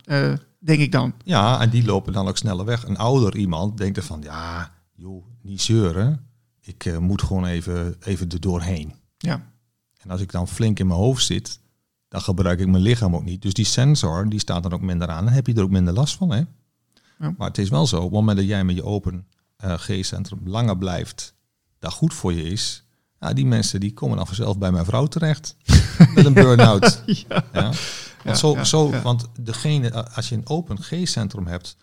denk 0.59 0.79
ik 0.79 0.91
dan. 0.91 1.13
Ja, 1.23 1.61
en 1.61 1.69
die 1.69 1.85
lopen 1.85 2.13
dan 2.13 2.27
ook 2.27 2.37
sneller 2.37 2.65
weg. 2.65 2.87
Een 2.87 2.97
ouder 2.97 3.37
iemand 3.37 3.77
denkt 3.77 3.97
er 3.97 4.03
van, 4.03 4.21
ja, 4.23 4.71
joh, 4.95 5.25
niet 5.41 5.61
zeuren. 5.61 6.25
Ik 6.61 6.99
moet 6.99 7.21
gewoon 7.21 7.45
even, 7.45 7.95
even 8.03 8.29
er 8.29 8.39
doorheen. 8.39 8.93
Ja. 9.17 9.49
En 10.01 10.09
als 10.09 10.21
ik 10.21 10.31
dan 10.31 10.47
flink 10.47 10.79
in 10.79 10.87
mijn 10.87 10.99
hoofd 10.99 11.25
zit, 11.25 11.59
dan 12.11 12.21
gebruik 12.21 12.59
ik 12.59 12.67
mijn 12.67 12.83
lichaam 12.83 13.15
ook 13.15 13.23
niet. 13.23 13.41
Dus 13.41 13.53
die 13.53 13.65
sensor, 13.65 14.29
die 14.29 14.39
staat 14.39 14.63
dan 14.63 14.73
ook 14.73 14.81
minder 14.81 15.07
aan. 15.07 15.25
Dan 15.25 15.33
heb 15.33 15.47
je 15.47 15.53
er 15.53 15.63
ook 15.63 15.69
minder 15.69 15.93
last 15.93 16.15
van, 16.15 16.31
hè. 16.31 16.37
Ja. 17.19 17.33
Maar 17.37 17.47
het 17.47 17.57
is 17.57 17.69
wel 17.69 17.87
zo, 17.87 17.95
op 17.95 18.03
het 18.03 18.11
moment 18.11 18.37
dat 18.37 18.47
jij 18.47 18.63
met 18.63 18.75
je 18.75 18.83
open 18.83 19.27
eh 19.57 19.73
G-centrum 19.73 20.39
langer 20.45 20.77
blijft, 20.77 21.35
dat 21.79 21.93
goed 21.93 22.13
voor 22.13 22.33
je 22.33 22.43
is. 22.43 22.85
Ja, 23.19 23.33
die 23.33 23.45
mensen 23.45 23.79
die 23.79 23.93
komen 23.93 24.17
dan 24.17 24.27
vanzelf 24.27 24.57
bij 24.57 24.71
mijn 24.71 24.85
vrouw 24.85 25.05
terecht. 25.05 25.55
met 26.15 26.25
een 26.25 26.33
burn-out. 26.33 27.03
ja. 27.05 27.45
Ja. 27.53 27.71
Want, 28.23 28.37
zo, 28.37 28.63
zo, 28.63 29.01
want 29.01 29.27
degene, 29.39 30.05
als 30.05 30.29
je 30.29 30.35
een 30.35 30.49
open 30.49 30.81
G-centrum 30.81 31.47
hebt, 31.47 31.77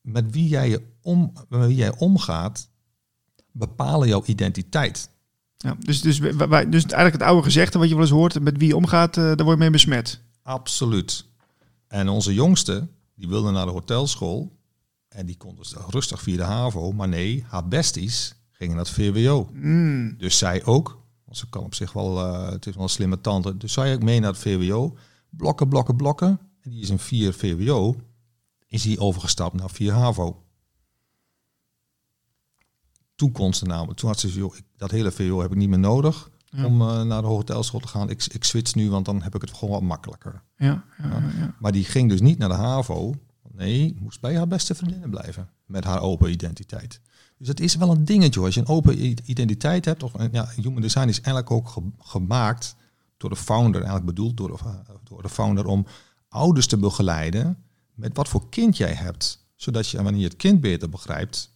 met 0.00 0.32
wie, 0.32 0.48
jij 0.48 0.68
je 0.68 0.82
om, 1.02 1.32
met 1.48 1.66
wie 1.66 1.76
jij 1.76 1.96
omgaat, 1.98 2.68
bepalen 3.52 4.08
jouw 4.08 4.22
identiteit. 4.24 5.08
Ja, 5.56 5.76
dus, 5.78 6.00
dus, 6.00 6.18
wij- 6.18 6.68
dus 6.68 6.82
eigenlijk 6.84 7.12
het 7.12 7.22
oude 7.22 7.42
gezegde 7.42 7.78
wat 7.78 7.88
je 7.88 7.94
wel 7.94 8.02
eens 8.02 8.12
hoort, 8.12 8.40
met 8.40 8.56
wie 8.58 8.68
je 8.68 8.76
omgaat, 8.76 9.16
eh, 9.16 9.22
daar 9.24 9.36
word 9.44 9.50
je 9.50 9.56
mee 9.56 9.70
besmet. 9.70 10.20
Absoluut. 10.42 11.24
En 11.88 12.08
onze 12.08 12.34
jongste, 12.34 12.88
die 13.14 13.28
wilde 13.28 13.50
naar 13.50 13.66
de 13.66 13.72
hotelschool. 13.72 14.54
En 15.08 15.26
die 15.26 15.36
kon 15.36 15.56
dus 15.56 15.74
rustig 15.90 16.22
via 16.22 16.36
de 16.36 16.42
HAVO. 16.42 16.92
Maar 16.92 17.08
nee, 17.08 17.44
haar 17.48 17.68
besties 17.68 18.34
gingen 18.50 18.76
naar 18.76 18.84
het 18.84 18.94
VWO. 18.94 19.48
Mm. 19.52 20.14
Dus 20.18 20.38
zij 20.38 20.64
ook. 20.64 21.02
Want 21.24 21.36
ze 21.38 21.48
kan 21.48 21.64
op 21.64 21.74
zich 21.74 21.92
wel, 21.92 22.18
eh, 22.18 22.50
het 22.50 22.66
is 22.66 22.74
wel 22.74 22.82
een 22.82 22.88
slimme 22.88 23.20
tante. 23.20 23.56
Dus 23.56 23.72
zij 23.72 23.94
ook 23.94 24.02
mee 24.02 24.20
naar 24.20 24.30
het 24.32 24.40
VWO. 24.40 24.96
Blokken, 25.30 25.68
blokken, 25.68 25.96
blokken. 25.96 26.38
En 26.60 26.70
die 26.70 26.80
is 26.82 26.90
in 26.90 26.98
4 26.98 27.32
VWO. 27.32 27.96
Is 28.66 28.82
die 28.82 28.98
overgestapt 29.00 29.54
naar 29.54 29.70
4 29.70 29.92
HAVO. 29.92 30.42
Toen 33.16 33.32
kon 33.32 33.54
ze 33.54 33.64
namelijk, 33.64 33.98
toen 33.98 34.08
had 34.08 34.20
ze, 34.20 34.32
joh, 34.32 34.56
ik, 34.56 34.62
dat 34.76 34.90
hele 34.90 35.10
VWO 35.12 35.40
heb 35.40 35.50
ik 35.50 35.56
niet 35.56 35.68
meer 35.68 35.78
nodig 35.78 36.30
Ja. 36.44 36.64
om 36.64 36.80
eh, 36.82 37.02
naar 37.02 37.20
de 37.22 37.28
hotelschool 37.28 37.80
te 37.80 37.88
gaan. 37.88 38.10
Ik, 38.10 38.24
ik 38.26 38.44
switch 38.44 38.74
nu, 38.74 38.90
want 38.90 39.04
dan 39.04 39.22
heb 39.22 39.34
ik 39.34 39.40
het 39.40 39.52
gewoon 39.52 39.70
wat 39.74 39.82
makkelijker. 39.82 40.42
Ja, 40.56 40.84
ja. 41.02 41.54
Maar 41.58 41.72
die 41.72 41.84
ging 41.84 42.08
dus 42.10 42.20
niet 42.20 42.38
naar 42.38 42.48
de 42.48 42.54
HAVO. 42.54 43.14
Nee, 43.52 43.96
moest 44.00 44.20
bij 44.20 44.36
haar 44.36 44.48
beste 44.48 44.74
vriendinnen 44.74 45.10
blijven. 45.10 45.48
Met 45.66 45.84
haar 45.84 46.00
open 46.00 46.30
identiteit. 46.30 47.00
Dus 47.38 47.48
het 47.48 47.60
is 47.60 47.76
wel 47.76 47.90
een 47.90 48.04
dingetje 48.04 48.34
hoor. 48.38 48.44
Als 48.46 48.54
je 48.54 48.60
een 48.60 48.66
open 48.68 49.00
identiteit 49.30 49.84
hebt. 49.84 50.02
Of, 50.02 50.12
ja, 50.32 50.48
human 50.56 50.80
design 50.80 51.08
is 51.08 51.20
eigenlijk 51.20 51.50
ook 51.50 51.68
ge- 51.68 51.90
gemaakt 51.98 52.74
door 53.16 53.30
de 53.30 53.36
founder. 53.36 53.74
Eigenlijk 53.80 54.06
bedoeld 54.06 54.36
door 54.36 54.48
de, 54.48 54.58
eh, 54.64 54.74
door 55.04 55.22
de 55.22 55.28
founder 55.28 55.66
om 55.66 55.86
ouders 56.28 56.66
te 56.66 56.76
begeleiden. 56.78 57.56
Met 57.94 58.16
wat 58.16 58.28
voor 58.28 58.48
kind 58.48 58.76
jij 58.76 58.92
hebt. 58.94 59.44
Zodat 59.54 59.88
je 59.88 60.02
wanneer 60.02 60.20
je 60.20 60.26
het 60.28 60.36
kind 60.36 60.60
beter 60.60 60.88
begrijpt. 60.88 61.50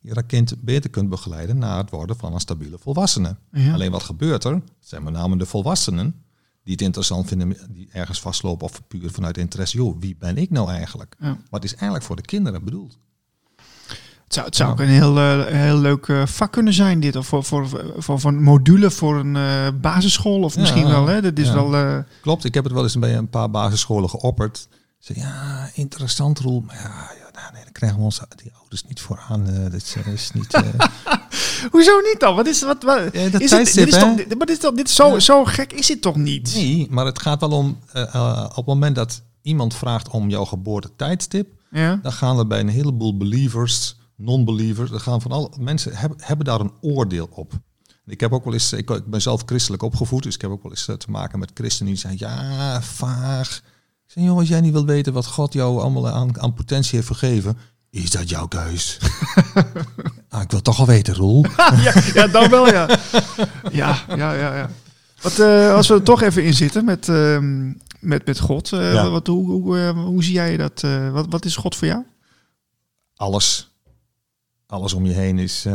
Je 0.00 0.14
dat 0.14 0.26
kind 0.26 0.54
beter 0.60 0.90
kunt 0.90 1.08
begeleiden 1.08 1.58
naar 1.58 1.78
het 1.78 1.90
worden 1.90 2.16
van 2.16 2.34
een 2.34 2.40
stabiele 2.40 2.78
volwassene. 2.78 3.36
Ja. 3.52 3.72
Alleen 3.72 3.90
wat 3.90 4.02
gebeurt 4.02 4.44
er? 4.44 4.52
Het 4.52 4.62
zijn 4.78 5.02
met 5.02 5.12
name 5.12 5.36
de 5.36 5.46
volwassenen 5.46 6.24
die 6.64 6.72
het 6.72 6.82
interessant 6.82 7.28
vinden, 7.28 7.56
die 7.70 7.88
ergens 7.92 8.20
vastlopen 8.20 8.66
of 8.66 8.82
puur 8.88 9.10
vanuit 9.10 9.38
interesse. 9.38 9.76
Joh, 9.76 9.96
wie 10.00 10.16
ben 10.18 10.36
ik 10.36 10.50
nou 10.50 10.70
eigenlijk? 10.70 11.16
Ja. 11.18 11.36
Wat 11.50 11.64
is 11.64 11.72
eigenlijk 11.74 12.04
voor 12.04 12.16
de 12.16 12.22
kinderen 12.22 12.64
bedoeld? 12.64 12.98
Het 14.24 14.34
zou, 14.40 14.46
het 14.46 14.56
zou 14.56 14.70
ook 14.70 14.80
een 14.80 14.86
heel, 14.86 15.18
eh, 15.18 15.44
heel 15.46 15.76
leuk 15.76 16.08
eh, 16.08 16.26
vak 16.26 16.52
kunnen 16.52 16.72
zijn, 16.72 17.00
dit. 17.00 17.16
Of 17.16 17.26
voor, 17.26 17.44
voor, 17.44 17.68
voor, 17.96 18.20
voor 18.20 18.30
een 18.30 18.42
module 18.42 18.90
voor 18.90 19.18
een 19.18 19.36
eh, 19.36 19.68
basisschool. 19.80 20.42
Of 20.42 20.54
Ja. 20.54 20.60
misschien 20.60 20.86
wel, 20.86 21.06
hè? 21.06 21.20
Dat 21.20 21.38
is 21.38 21.50
wel... 21.50 22.04
Klopt, 22.20 22.44
ik 22.44 22.54
heb 22.54 22.64
het 22.64 22.72
wel 22.72 22.82
eens 22.82 22.98
bij 22.98 23.16
een 23.16 23.30
paar 23.30 23.50
basisscholen 23.50 24.10
geopperd. 24.10 24.68
Ze 24.98 25.12
ja, 25.16 25.70
interessant 25.74 26.38
Roel. 26.38 26.60
Maar 26.60 27.14
ja 27.18 27.21
nou, 27.32 27.52
nee, 27.52 27.62
dan 27.62 27.72
krijgen 27.72 27.98
we 27.98 28.04
ons 28.04 28.20
die 28.36 28.52
ouders 28.58 28.84
niet 28.84 29.00
voor 29.00 29.24
aan. 29.28 29.48
eh, 29.48 29.62
dat 29.62 29.72
is, 29.72 29.96
is 29.96 30.30
niet... 30.32 30.54
eh, 30.54 30.62
Hoezo 31.72 31.98
niet 32.00 32.16
dan? 32.18 32.34
Wat 32.36 32.46
is 32.46 32.62
wat? 32.62 32.82
wat 32.82 33.12
Ja, 33.12 33.28
dat 33.28 33.40
is 33.40 33.50
tijdstip, 33.50 33.84
dit 33.84 33.94
is 33.94 34.00
hè? 34.00 34.06
toch, 34.08 34.16
dit, 34.16 34.28
maar 34.38 34.46
dit 34.46 34.56
is 34.56 34.62
toch, 34.62 34.74
dit 34.74 34.88
is 34.88 34.94
zo, 34.94 35.12
Ja. 35.12 35.18
zo 35.20 35.44
gek 35.44 35.72
is 35.72 35.88
het 35.88 36.02
toch 36.02 36.16
niet? 36.16 36.54
nee, 36.54 36.86
maar 36.90 37.06
het 37.06 37.18
gaat 37.20 37.40
wel 37.40 37.50
om... 37.50 37.78
eh, 37.92 38.44
op 38.48 38.56
het 38.56 38.66
moment 38.66 38.96
dat 38.96 39.22
iemand 39.42 39.74
vraagt 39.74 40.08
om 40.08 40.28
jouw 40.28 40.44
geboortetijdstip... 40.44 41.52
Ja? 41.70 41.98
dan 42.02 42.12
gaan 42.12 42.38
er 42.38 42.46
bij 42.46 42.60
een 42.60 42.68
heleboel 42.68 43.16
believers, 43.16 43.96
non-believers, 44.16 44.90
dan 44.90 45.00
gaan 45.00 45.20
van 45.22 45.30
alle 45.32 45.50
mensen 45.60 45.96
hebben, 45.96 46.18
hebben 46.20 46.46
daar 46.46 46.60
een 46.60 46.72
oordeel 46.80 47.28
op. 47.30 47.52
Ik 48.06 48.20
heb 48.20 48.32
ook 48.32 48.44
wel 48.44 48.52
eens, 48.52 48.72
ik, 48.72 48.90
ik 48.90 49.06
ben 49.06 49.22
zelf 49.22 49.42
christelijk 49.46 49.82
opgevoed, 49.82 50.22
dus 50.22 50.34
ik 50.34 50.40
heb 50.40 50.50
ook 50.50 50.62
wel 50.62 50.70
eens 50.72 50.84
te 50.84 51.06
maken 51.10 51.38
met 51.38 51.50
christenen 51.54 51.92
die 51.92 52.00
zeggen, 52.00 52.20
ja, 52.28 52.82
vaag. 52.82 53.62
Zeg, 54.14 54.24
joh, 54.24 54.36
als 54.38 54.48
jij 54.48 54.60
niet 54.60 54.72
wilt 54.72 54.86
weten 54.86 55.12
wat 55.12 55.26
God 55.26 55.52
jou 55.52 55.80
allemaal 55.80 56.08
aan, 56.08 56.40
aan 56.40 56.54
potentie 56.54 56.94
heeft 56.94 57.06
vergeven, 57.06 57.58
is 57.90 58.10
dat 58.10 58.28
jouw 58.28 58.46
keus? 58.46 58.98
ah, 60.28 60.42
ik 60.42 60.50
wil 60.50 60.62
toch 60.62 60.78
al 60.78 60.86
weten, 60.86 61.14
Roel. 61.14 61.44
ja, 61.86 61.92
ja, 62.14 62.26
dan 62.26 62.50
wel, 62.50 62.66
ja. 62.68 62.98
Ja, 63.72 64.04
ja, 64.08 64.32
ja. 64.32 64.56
ja. 64.56 64.70
Wat, 65.22 65.38
eh, 65.38 65.74
als 65.74 65.88
we 65.88 65.94
er 65.94 66.02
toch 66.02 66.22
even 66.22 66.44
in 66.44 66.54
zitten 66.54 66.84
met, 66.84 67.08
ehm, 67.08 67.72
met, 68.00 68.26
met 68.26 68.38
God. 68.40 68.72
eh, 68.72 68.92
Ja. 68.92 69.10
wat, 69.10 69.26
hoe, 69.26 69.50
hoe, 69.50 69.78
eh, 69.78 69.90
hoe 70.04 70.24
zie 70.24 70.32
jij 70.32 70.56
dat? 70.56 70.80
wat, 71.12 71.26
wat 71.28 71.44
is 71.44 71.56
God 71.56 71.76
voor 71.76 71.86
jou? 71.88 72.04
Alles, 73.16 73.70
alles 74.66 74.92
om 74.92 75.06
je 75.06 75.12
heen 75.12 75.38
is, 75.38 75.66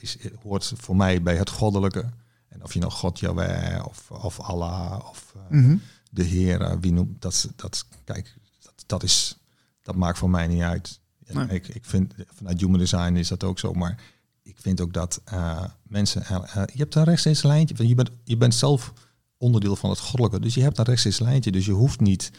is, 0.00 0.16
hoort 0.42 0.72
voor 0.76 0.96
mij 0.96 1.22
bij 1.22 1.36
het 1.36 1.50
goddelijke. 1.50 2.04
En 2.48 2.62
of 2.64 2.72
je 2.74 2.80
nou 2.80 2.92
God 2.92 3.18
Yahweh 3.20 3.84
of, 3.86 4.10
of 4.10 4.40
Allah 4.40 4.98
of 5.10 5.26
Mhm. 5.48 5.76
De 6.08 6.22
Heer, 6.22 6.60
eh, 6.60 6.76
wie 6.80 6.92
noemt 6.92 7.22
dat, 7.22 7.50
dat 7.56 7.86
kijk, 8.04 8.36
dat, 8.60 8.74
dat 8.86 9.02
is, 9.02 9.38
dat 9.82 9.94
maakt 9.94 10.18
voor 10.18 10.30
mij 10.30 10.46
niet 10.46 10.62
uit. 10.62 11.00
Ja, 11.26 11.44
Nee. 11.44 11.48
Ik, 11.48 11.68
ik 11.68 11.84
vind, 11.84 12.14
vanuit 12.26 12.60
human 12.60 12.78
design 12.78 13.14
is 13.14 13.28
dat 13.28 13.44
ook 13.44 13.58
zo, 13.58 13.72
maar 13.72 14.00
ik 14.42 14.56
vind 14.60 14.80
ook 14.80 14.92
dat 14.92 15.20
eh, 15.24 15.64
mensen, 15.82 16.24
eh, 16.24 16.36
eh, 16.36 16.62
je 16.66 16.78
hebt 16.78 16.94
een 16.94 17.04
rechtstreeks 17.04 17.42
lijntje, 17.42 17.74
want 17.76 17.88
je 17.88 17.94
bent, 17.94 18.10
je 18.24 18.36
bent 18.36 18.54
zelf 18.54 18.92
onderdeel 19.36 19.76
van 19.76 19.90
het 19.90 19.98
goddelijke, 19.98 20.40
dus 20.40 20.54
je 20.54 20.62
hebt 20.62 20.78
een 20.78 20.84
rechtstreeks 20.84 21.18
lijntje, 21.18 21.50
dus 21.52 21.66
je 21.66 21.72
hoeft 21.72 22.00
niet 22.00 22.30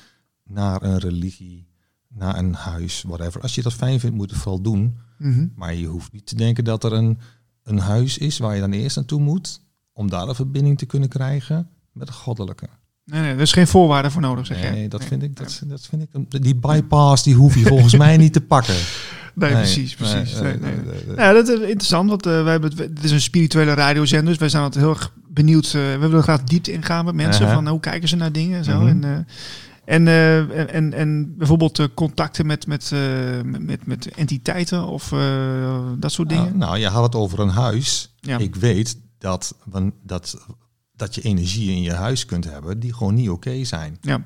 naar 0.44 0.84
een 0.84 0.98
religie, 0.98 1.68
naar 2.08 2.38
een 2.38 2.54
huis, 2.54 3.02
whatever. 3.02 3.42
Als 3.42 3.56
je 3.56 3.62
dat 3.62 3.74
fijn 3.74 4.00
vindt, 4.00 4.16
moet 4.16 4.30
je 4.30 4.34
het 4.36 4.44
vooral 4.44 4.62
doen, 4.62 4.98
Mhm. 5.18 5.48
maar 5.56 5.74
je 5.74 5.86
hoeft 5.88 6.12
niet 6.12 6.26
te 6.26 6.36
denken 6.36 6.64
dat 6.64 6.84
er 6.84 6.94
een, 6.94 7.20
een 7.64 7.80
huis 7.80 8.18
is 8.18 8.38
waar 8.38 8.56
je 8.56 8.62
dan 8.62 8.72
eerst 8.72 8.96
naartoe 8.96 9.20
moet, 9.22 9.62
om 9.94 10.10
daar 10.10 10.28
een 10.28 10.36
verbinding 10.36 10.78
te 10.78 10.86
kunnen 10.86 11.10
krijgen 11.10 11.70
met 11.92 12.08
het 12.08 12.18
goddelijke. 12.18 12.70
Nee, 13.10 13.22
nee, 13.22 13.34
er 13.34 13.40
is 13.40 13.52
geen 13.52 13.68
voorwaarde 13.68 14.12
voor 14.12 14.22
nodig, 14.22 14.46
zeg 14.46 14.62
jij. 14.62 14.72
Nee, 14.72 14.88
dat 14.88 15.04
vind 15.04 15.24
ik, 15.24 15.36
dat, 15.36 15.62
dat 15.66 15.88
vind 15.90 16.02
ik, 16.02 16.44
die 16.44 16.56
bypass 16.56 17.24
die 17.24 17.36
hoef 17.36 17.56
je 17.56 17.66
volgens 17.66 17.98
mij 17.98 18.18
niet 18.18 18.34
te 18.34 18.42
pakken. 18.42 18.76
Nee, 19.34 19.54
Nee, 19.54 19.62
precies, 19.62 19.96
precies. 19.96 20.34
nee, 20.34 20.42
Nee, 20.42 20.52
nee, 20.52 20.72
nee. 20.72 20.84
nee, 20.84 20.94
nee, 20.94 21.04
nee. 21.08 21.16
Ja, 21.16 21.34
dat 21.34 21.48
is 21.48 21.60
interessant, 21.60 22.10
want 22.10 22.26
eh, 22.26 22.44
wij 22.44 22.52
hebben 22.52 22.70
het, 22.70 22.80
het 22.80 23.04
is 23.04 23.12
een 23.12 23.22
spirituele 23.22 23.74
radiozender, 23.74 24.28
dus 24.28 24.38
wij 24.38 24.50
zijn 24.50 24.64
altijd 24.64 24.84
heel 24.84 24.94
erg 24.94 25.12
benieuwd. 25.30 25.66
eh, 25.66 25.72
we 25.72 25.98
willen 25.98 26.24
graag 26.24 26.44
diepte 26.44 26.72
ingaan 26.72 27.06
met 27.06 27.16
mensen, 27.16 27.50
van 27.50 27.66
eh, 27.66 27.72
hoe 27.72 27.80
kijken 27.80 28.10
ze 28.10 28.16
naar 28.16 28.32
dingen 28.32 28.58
en 28.58 28.64
zo. 28.64 28.80
Mhm. 28.82 28.88
En, 29.86 30.08
eh, 30.08 30.38
en, 30.38 30.70
en, 30.70 30.94
en, 30.94 31.38
bijvoorbeeld 31.38 31.94
contacten 31.94 32.46
met, 32.46 32.68
met, 32.68 32.92
met, 33.44 33.86
met, 33.86 34.10
entiteiten 34.16 34.88
of 34.88 35.14
dat 35.98 36.12
soort 36.12 36.30
dingen. 36.30 36.44
Nou, 36.46 36.58
nou, 36.58 36.78
je 36.78 36.88
had 36.88 37.04
het 37.04 37.16
over 37.16 37.40
een 37.40 37.50
huis. 37.50 38.14
Ja. 38.20 38.38
Ik 38.38 38.56
weet 38.56 38.98
dat, 39.18 39.56
dat, 40.04 40.46
dat 41.00 41.16
je 41.16 41.22
energie 41.22 41.72
in 41.72 41.82
je 41.82 41.94
huis 41.94 42.26
kunt 42.26 42.46
hebben 42.46 42.80
die 42.80 42.94
gewoon 42.94 43.14
niet 43.14 43.30
oké 43.30 43.64
zijn. 43.64 43.98
Ja. 44.02 44.26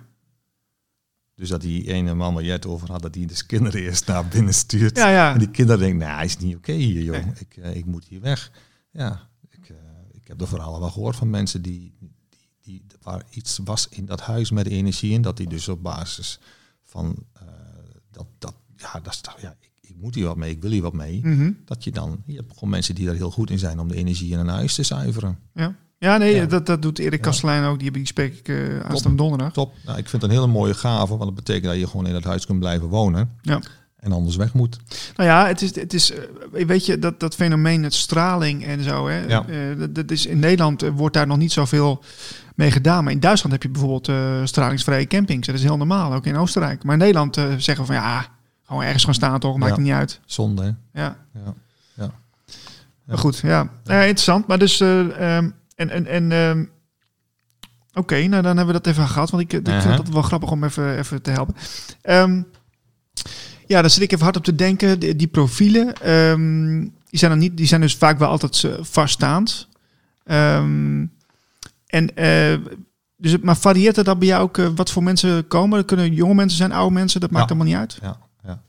Dus 1.35 1.49
dat 1.49 1.61
die 1.61 1.91
ene 1.91 2.13
man 2.13 2.33
waar 2.33 2.43
jij 2.43 2.53
het 2.53 2.65
over 2.65 2.91
had, 2.91 3.01
dat 3.01 3.13
die 3.13 3.27
de 3.27 3.45
kinderen 3.45 3.81
eerst 3.81 4.07
naar 4.07 4.27
binnen 4.27 4.53
stuurt. 4.53 4.97
Ja, 4.97 5.09
ja. 5.09 5.33
En 5.33 5.39
die 5.39 5.49
kinderen 5.49 5.81
denken, 5.81 5.99
nou, 5.99 6.15
hij 6.15 6.25
is 6.25 6.37
niet 6.37 6.55
oké 6.55 6.71
hier, 6.71 7.03
joh. 7.03 7.25
Nee. 7.25 7.33
Ik, 7.39 7.57
eh, 7.57 7.75
ik 7.75 7.85
moet 7.85 8.05
hier 8.05 8.21
weg. 8.21 8.51
Ja, 8.91 9.29
ik, 9.49 9.69
eh, 9.69 9.75
ik 10.11 10.27
heb 10.27 10.37
de 10.37 10.47
verhalen 10.47 10.79
wel 10.79 10.89
gehoord 10.89 11.15
van 11.15 11.29
mensen 11.29 11.61
die, 11.61 11.93
die, 11.99 12.49
die, 12.61 12.83
waar 13.01 13.23
iets 13.29 13.59
was 13.63 13.87
in 13.89 14.05
dat 14.05 14.21
huis 14.21 14.51
met 14.51 14.67
energie 14.67 15.11
in, 15.11 15.21
dat 15.21 15.37
die 15.37 15.47
dus 15.47 15.67
op 15.67 15.83
basis 15.83 16.39
van 16.83 17.15
eh, 17.33 17.43
dat, 18.11 18.27
dat, 18.37 18.55
ja, 18.75 18.99
dat 18.99 19.35
ja, 19.41 19.55
ik, 19.59 19.71
ik 19.81 19.95
moet 19.95 20.15
hier 20.15 20.25
wat 20.25 20.37
mee, 20.37 20.51
ik 20.51 20.61
wil 20.61 20.71
hier 20.71 20.81
wat 20.81 20.93
mee. 20.93 21.19
Mhm. 21.23 21.51
Dat 21.65 21.83
je 21.83 21.91
dan, 21.91 22.23
je 22.25 22.35
hebt 22.35 22.53
gewoon 22.53 22.69
mensen 22.69 22.95
die 22.95 23.05
daar 23.05 23.15
heel 23.15 23.31
goed 23.31 23.49
in 23.49 23.59
zijn 23.59 23.79
om 23.79 23.87
de 23.87 23.95
energie 23.95 24.31
in 24.31 24.39
een 24.39 24.47
huis 24.47 24.75
te 24.75 24.83
zuiveren. 24.83 25.39
ja. 25.53 25.75
Ja, 26.03 26.17
nee, 26.17 26.35
Ja. 26.35 26.45
Dat, 26.45 26.65
dat 26.65 26.81
doet 26.81 26.99
Erik. 26.99 27.21
Kastelein 27.21 27.63
ook. 27.63 27.79
Die, 27.79 27.91
die 27.91 28.07
spreek 28.07 28.37
ik 28.37 28.47
eh 28.47 28.79
aanstaande 28.79 29.17
donderdag. 29.17 29.53
Top. 29.53 29.73
Nou, 29.85 29.97
ik 29.97 30.09
vind 30.09 30.21
het 30.21 30.31
een 30.31 30.37
hele 30.37 30.51
mooie 30.51 30.73
gave, 30.73 31.07
want 31.07 31.21
dat 31.23 31.35
betekent 31.35 31.65
dat 31.65 31.75
je 31.79 31.87
gewoon 31.87 32.05
in 32.07 32.13
dat 32.13 32.23
huis 32.23 32.45
kunt 32.45 32.59
blijven 32.59 32.87
wonen 32.87 33.29
Ja. 33.41 33.59
en 33.99 34.11
anders 34.11 34.35
weg 34.35 34.53
moet. 34.53 34.79
Nou 35.15 35.29
ja, 35.29 35.47
het 35.47 35.61
is, 35.61 35.75
het 35.75 35.93
is 35.93 36.11
eh, 36.11 36.65
weet 36.65 36.85
je, 36.85 36.99
dat, 36.99 37.19
dat 37.19 37.35
fenomeen, 37.35 37.83
het 37.83 37.93
straling 37.93 38.65
en 38.65 38.83
zo. 38.83 39.07
Hè, 39.07 39.19
Ja. 39.27 39.45
eh, 39.47 39.55
dat, 39.79 39.95
dat 39.95 40.11
is, 40.11 40.25
in 40.25 40.39
Nederland 40.39 40.81
wordt 40.95 41.15
daar 41.15 41.27
nog 41.27 41.37
niet 41.37 41.51
zoveel 41.51 42.03
mee 42.55 42.71
gedaan. 42.71 43.03
Maar 43.03 43.13
in 43.13 43.19
Duitsland 43.19 43.53
heb 43.53 43.63
je 43.63 43.69
bijvoorbeeld 43.69 44.07
eh, 44.07 44.41
stralingsvrije 44.43 45.07
campings. 45.07 45.47
Dat 45.47 45.55
is 45.55 45.63
heel 45.63 45.77
normaal, 45.77 46.13
ook 46.13 46.25
in 46.25 46.37
Oostenrijk. 46.37 46.83
Maar 46.83 46.93
in 46.93 46.99
Nederland 46.99 47.35
zeggen 47.57 47.77
we 47.77 47.85
van 47.85 47.95
ja, 47.95 48.25
gewoon 48.63 48.83
ergens 48.83 49.03
gaan 49.03 49.13
staan 49.13 49.39
toch, 49.39 49.57
maakt 49.57 49.69
Ja. 49.71 49.75
het 49.77 49.85
niet 49.85 49.93
uit. 49.93 50.19
Zonde, 50.25 50.61
hè? 50.63 51.01
Ja, 51.01 51.17
Ja. 51.33 51.53
Ja. 51.93 52.11
maar 53.05 53.17
goed, 53.17 53.37
ja. 53.37 53.69
Ja, 53.83 53.99
interessant. 54.01 54.47
Maar 54.47 54.59
dus, 54.59 54.79
eh, 54.79 55.35
ehm, 55.37 55.49
en, 55.75 55.89
en, 55.89 56.05
en 56.05 56.31
ehm, 56.31 56.65
oké, 57.93 58.15
nou 58.15 58.41
dan 58.41 58.57
hebben 58.57 58.75
we 58.75 58.81
dat 58.81 58.87
even 58.87 59.07
gehad. 59.07 59.29
Want 59.29 59.43
ik, 59.43 59.53
ik 59.53 59.65
vind 59.65 59.85
Aha. 59.85 59.97
het 59.97 60.09
wel 60.09 60.21
grappig 60.21 60.51
om 60.51 60.63
even, 60.63 60.97
even 60.97 61.21
te 61.21 61.31
helpen. 61.31 61.55
Ehm, 62.01 62.41
ja, 63.67 63.81
daar 63.81 63.89
zit 63.89 64.03
ik 64.03 64.11
even 64.11 64.23
hard 64.23 64.37
op 64.37 64.43
te 64.43 64.55
denken. 64.55 64.99
Die, 64.99 65.15
die 65.15 65.27
profielen, 65.27 65.93
ehm, 66.01 66.79
die, 66.79 67.19
zijn 67.19 67.31
dan 67.31 67.39
niet, 67.39 67.57
die 67.57 67.65
zijn 67.67 67.81
dus 67.81 67.95
vaak 67.95 68.19
wel 68.19 68.29
altijd 68.29 68.63
eh, 68.63 68.73
vaststaand. 68.81 69.67
En, 70.23 72.15
eh, 72.15 72.57
dus, 73.17 73.37
maar 73.37 73.57
varieert 73.57 74.05
dan 74.05 74.19
bij 74.19 74.27
jou 74.27 74.43
ook 74.43 74.57
eh, 74.57 74.67
wat 74.75 74.91
voor 74.91 75.03
mensen 75.03 75.47
komen? 75.47 75.77
Dat 75.77 75.87
kunnen 75.87 76.13
jonge 76.13 76.33
mensen 76.33 76.57
zijn, 76.57 76.71
oude 76.71 76.93
mensen, 76.93 77.21
dat 77.21 77.31
maakt 77.31 77.49
Ja. 77.49 77.55
allemaal 77.55 77.73
niet 77.73 77.81
uit. 77.81 77.97
Ja, 78.01 78.17
ja. 78.43 78.61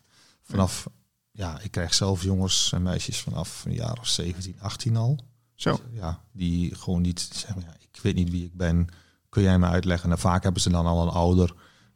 Vanaf, 0.43 0.87
ja, 1.31 1.59
ik 1.63 1.71
krijg 1.71 1.95
zelf 1.95 2.23
jongens 2.23 2.73
en 2.73 2.83
meisjes 2.83 3.21
vanaf 3.21 3.65
een 3.65 3.75
jaar 3.75 3.99
of 4.01 4.07
17, 4.09 4.57
18 4.61 4.97
al. 4.97 5.19
Zo. 5.55 5.81
Ja, 5.93 6.21
die 6.33 6.75
gewoon 6.75 7.03
niet 7.03 7.21
zeggen, 7.33 7.61
ja, 7.61 7.77
ik 7.79 8.01
weet 8.03 8.15
niet 8.15 8.31
wie 8.31 8.45
ik 8.45 8.57
ben. 8.57 8.89
kun 9.29 9.43
jij 9.43 9.59
me 9.59 9.67
uitleggen? 9.67 10.11
En 10.11 10.19
vaak 10.19 10.43
hebben 10.43 10.63
ze 10.63 10.71
dan 10.71 10.87
al 10.87 11.03
een 11.03 11.13
ouder 11.13 11.55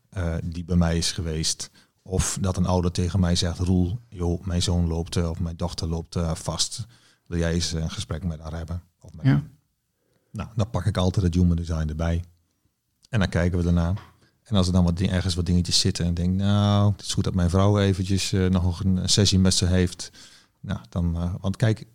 eh, 0.09 0.34
die 0.44 0.64
bij 0.64 0.76
mij 0.76 0.96
is 0.96 1.12
geweest. 1.12 1.70
Of 2.02 2.38
dat 2.40 2.56
een 2.56 2.66
ouder 2.66 2.92
tegen 2.92 3.20
mij 3.20 3.34
zegt, 3.34 3.59
Roel, 3.59 4.00
joh, 4.09 4.44
mijn 4.44 4.62
zoon 4.62 4.86
loopt 4.86 5.16
eh, 5.16 5.30
of 5.30 5.40
mijn 5.40 5.56
dochter 5.56 5.88
loopt 5.88 6.16
eh, 6.16 6.34
vast. 6.34 6.86
Wil 7.26 7.38
jij 7.38 7.52
eens 7.52 7.72
een 7.72 7.90
gesprek 7.90 8.24
met 8.24 8.40
haar 8.40 8.54
hebben? 8.54 8.82
Of 9.00 9.14
met 9.14 9.26
Ja. 9.26 9.42
Nou, 10.32 10.48
dan 10.54 10.70
pak 10.70 10.86
ik 10.86 10.96
altijd 10.96 11.24
het 11.24 11.34
human 11.34 11.56
design 11.56 11.88
erbij. 11.88 12.24
En 13.09 13.18
dan 13.18 13.28
kijken 13.28 13.59
we 13.59 13.64
daarna. 13.64 13.94
En 14.42 14.56
als 14.56 14.66
er 14.66 14.72
dan 14.72 14.84
wat 14.84 14.96
ding, 14.96 15.11
ergens 15.11 15.34
wat 15.34 15.46
dingetjes 15.46 15.80
zitten 15.80 16.04
en 16.04 16.14
denk, 16.14 16.34
nou, 16.34 16.92
het 16.92 17.02
is 17.02 17.12
goed 17.12 17.24
dat 17.24 17.34
mijn 17.34 17.50
vrouw 17.50 17.78
eventjes 17.78 18.30
nog 18.30 18.84
een 18.84 19.09
sessie 19.09 19.38
met 19.38 19.54
ze 19.54 19.66
heeft. 19.66 20.11
Nou, 20.61 20.80
dan, 20.88 21.38
want 21.40 21.56
kijk, 21.56 21.86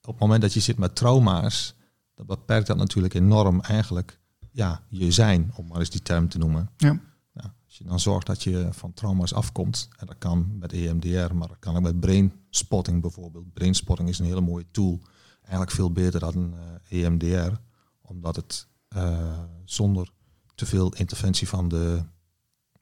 op 0.00 0.12
het 0.12 0.18
moment 0.18 0.42
dat 0.42 0.52
je 0.52 0.60
zit 0.60 0.78
met 0.78 0.96
trauma's, 0.96 1.74
dan 2.14 2.26
beperkt 2.26 2.66
dat 2.66 2.76
natuurlijk 2.76 3.14
enorm 3.14 3.60
eigenlijk, 3.60 4.20
ja, 4.50 4.82
je 4.88 5.10
zijn, 5.10 5.52
om 5.54 5.66
maar 5.66 5.78
eens 5.78 5.90
die 5.90 6.02
term 6.02 6.28
te 6.28 6.38
noemen. 6.38 6.70
Ja. 6.76 7.00
Nou, 7.32 7.48
als 7.64 7.78
je 7.78 7.84
dan 7.84 8.00
zorgt 8.00 8.26
dat 8.26 8.42
je 8.42 8.68
van 8.70 8.92
trauma's 8.92 9.34
afkomt, 9.34 9.88
en 9.96 10.06
dat 10.06 10.18
kan 10.18 10.58
met 10.58 10.72
EMDR, 10.72 11.34
maar 11.34 11.48
dat 11.48 11.58
kan 11.58 11.76
ook 11.76 11.82
met 11.82 12.00
brainspotting 12.00 13.00
bijvoorbeeld. 13.00 13.52
Brainspotting 13.52 14.08
is 14.08 14.18
een 14.18 14.24
hele 14.26 14.40
mooie 14.40 14.66
tool, 14.70 15.00
eigenlijk 15.40 15.70
veel 15.70 15.92
beter 15.92 16.20
dan 16.20 16.54
eh, 16.88 17.04
EMDR, 17.04 17.52
omdat 18.00 18.36
het 18.36 18.66
eh, 18.88 19.38
zonder 19.64 20.10
te 20.54 20.66
veel 20.66 20.94
interventie 20.94 21.48
van 21.48 21.68
de, 21.68 22.02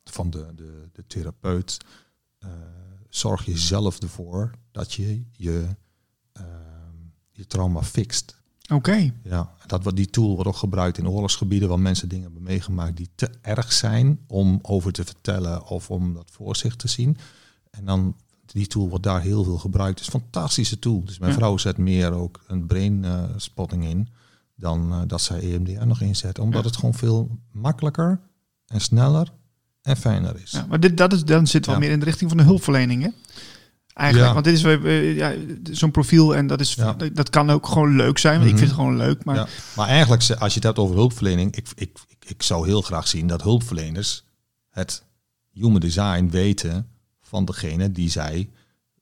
van 0.04 0.30
de, 0.30 0.52
de, 0.54 0.88
de 0.92 1.06
therapeut 1.06 1.78
eh, 2.38 2.50
zorg 3.08 3.44
je 3.44 3.58
zelf 3.58 4.00
ervoor 4.00 4.50
dat 4.70 4.92
je 4.92 5.24
je, 5.32 5.76
je 7.39 7.47
trauma 7.47 7.82
fixt. 7.82 8.36
Oké. 8.72 9.12
Ja, 9.22 9.53
dat 9.66 9.82
wordt 9.82 9.99
die 9.99 10.11
tool 10.11 10.34
wordt 10.34 10.49
ook 10.49 10.57
gebruikt 10.57 10.99
in 10.99 11.09
oorlogsgebieden 11.09 11.68
waar 11.68 11.80
mensen 11.80 12.09
dingen 12.09 12.24
hebben 12.24 12.43
meegemaakt 12.43 12.97
die 12.97 13.09
te 13.14 13.30
erg 13.43 13.72
zijn 13.72 14.18
om 14.26 14.59
over 14.62 14.93
te 14.93 15.05
vertellen 15.05 15.66
of 15.66 15.91
om 15.91 16.14
dat 16.14 16.30
voor 16.32 16.57
zich 16.57 16.76
te 16.76 16.89
zien. 16.89 17.16
En 17.70 17.84
dan 17.84 18.16
die 18.47 18.66
tool 18.66 18.89
wordt 18.89 19.05
daar 19.05 19.20
heel 19.20 19.45
veel 19.45 19.59
gebruikt. 19.59 19.99
Het 19.99 20.09
is 20.09 20.14
een 20.14 20.20
fantastische 20.20 20.78
tool. 20.78 21.05
Dus 21.05 21.18
mijn 21.18 21.30
Ja. 21.32 21.36
vrouw 21.39 21.57
zet 21.57 21.76
meer 21.78 22.12
ook 22.12 22.41
een 22.47 22.66
brain 22.66 23.05
eh, 23.05 23.22
spotting 23.36 23.84
in 23.84 24.09
dan 24.55 24.93
eh, 24.93 25.01
dat 25.07 25.20
zij 25.20 25.41
EMDR 25.41 25.86
nog 25.86 26.01
inzet. 26.01 26.39
Omdat 26.39 26.61
Ja. 26.62 26.66
het 26.68 26.76
gewoon 26.76 26.95
veel 26.95 27.39
makkelijker 27.53 28.20
en 28.66 28.80
sneller 28.80 29.32
en 29.82 29.97
fijner 29.97 30.41
is. 30.43 30.51
Ja, 30.51 30.66
maar 30.68 30.80
dit, 30.80 30.97
dat 30.97 31.12
is, 31.12 31.24
dan 31.24 31.47
zit 31.47 31.66
wel 31.66 31.78
meer 31.78 31.91
in 31.91 31.99
de 31.99 32.05
richting 32.05 32.28
van 32.30 32.39
de 32.39 32.45
hulpverlening, 32.45 33.03
hè? 33.03 33.09
Eigenlijk, 33.99 34.28
Ja. 34.28 34.32
want 34.34 34.44
dit 34.44 34.55
is 34.55 34.62
wel, 34.62 34.82
eh, 34.84 35.16
ja, 35.16 35.32
zo'n 35.70 35.90
profiel 35.90 36.36
en 36.36 36.46
dat, 36.46 36.61
is, 36.61 36.74
Ja. 36.74 36.92
dat, 36.92 37.16
dat 37.16 37.30
kan 37.30 37.51
ook 37.51 37.66
gewoon 37.66 37.96
leuk 37.96 38.18
zijn. 38.18 38.34
Want 38.38 38.44
Mhm. 38.44 38.53
ik 38.55 38.59
vind 38.59 38.70
het 38.70 38.80
gewoon 38.80 38.96
leuk, 38.96 39.24
maar 39.24 39.34
Ja. 39.36 39.46
Maar 39.76 39.88
eigenlijk, 39.88 40.22
als 40.38 40.49
je 40.49 40.55
het 40.59 40.62
hebt 40.64 40.78
over 40.78 40.96
hulpverlening, 40.96 41.57
ik, 41.57 41.66
ik, 41.74 41.99
ik, 42.09 42.24
ik 42.30 42.42
zou 42.42 42.66
heel 42.66 42.82
graag 42.82 43.09
zien 43.09 43.26
dat 43.26 43.42
hulpverleners 43.42 44.24
het 44.70 45.03
human 45.53 45.80
design 45.80 46.28
weten 46.30 46.86
van 47.22 47.44
degene 47.44 47.92
die 47.92 48.11
zij 48.11 48.51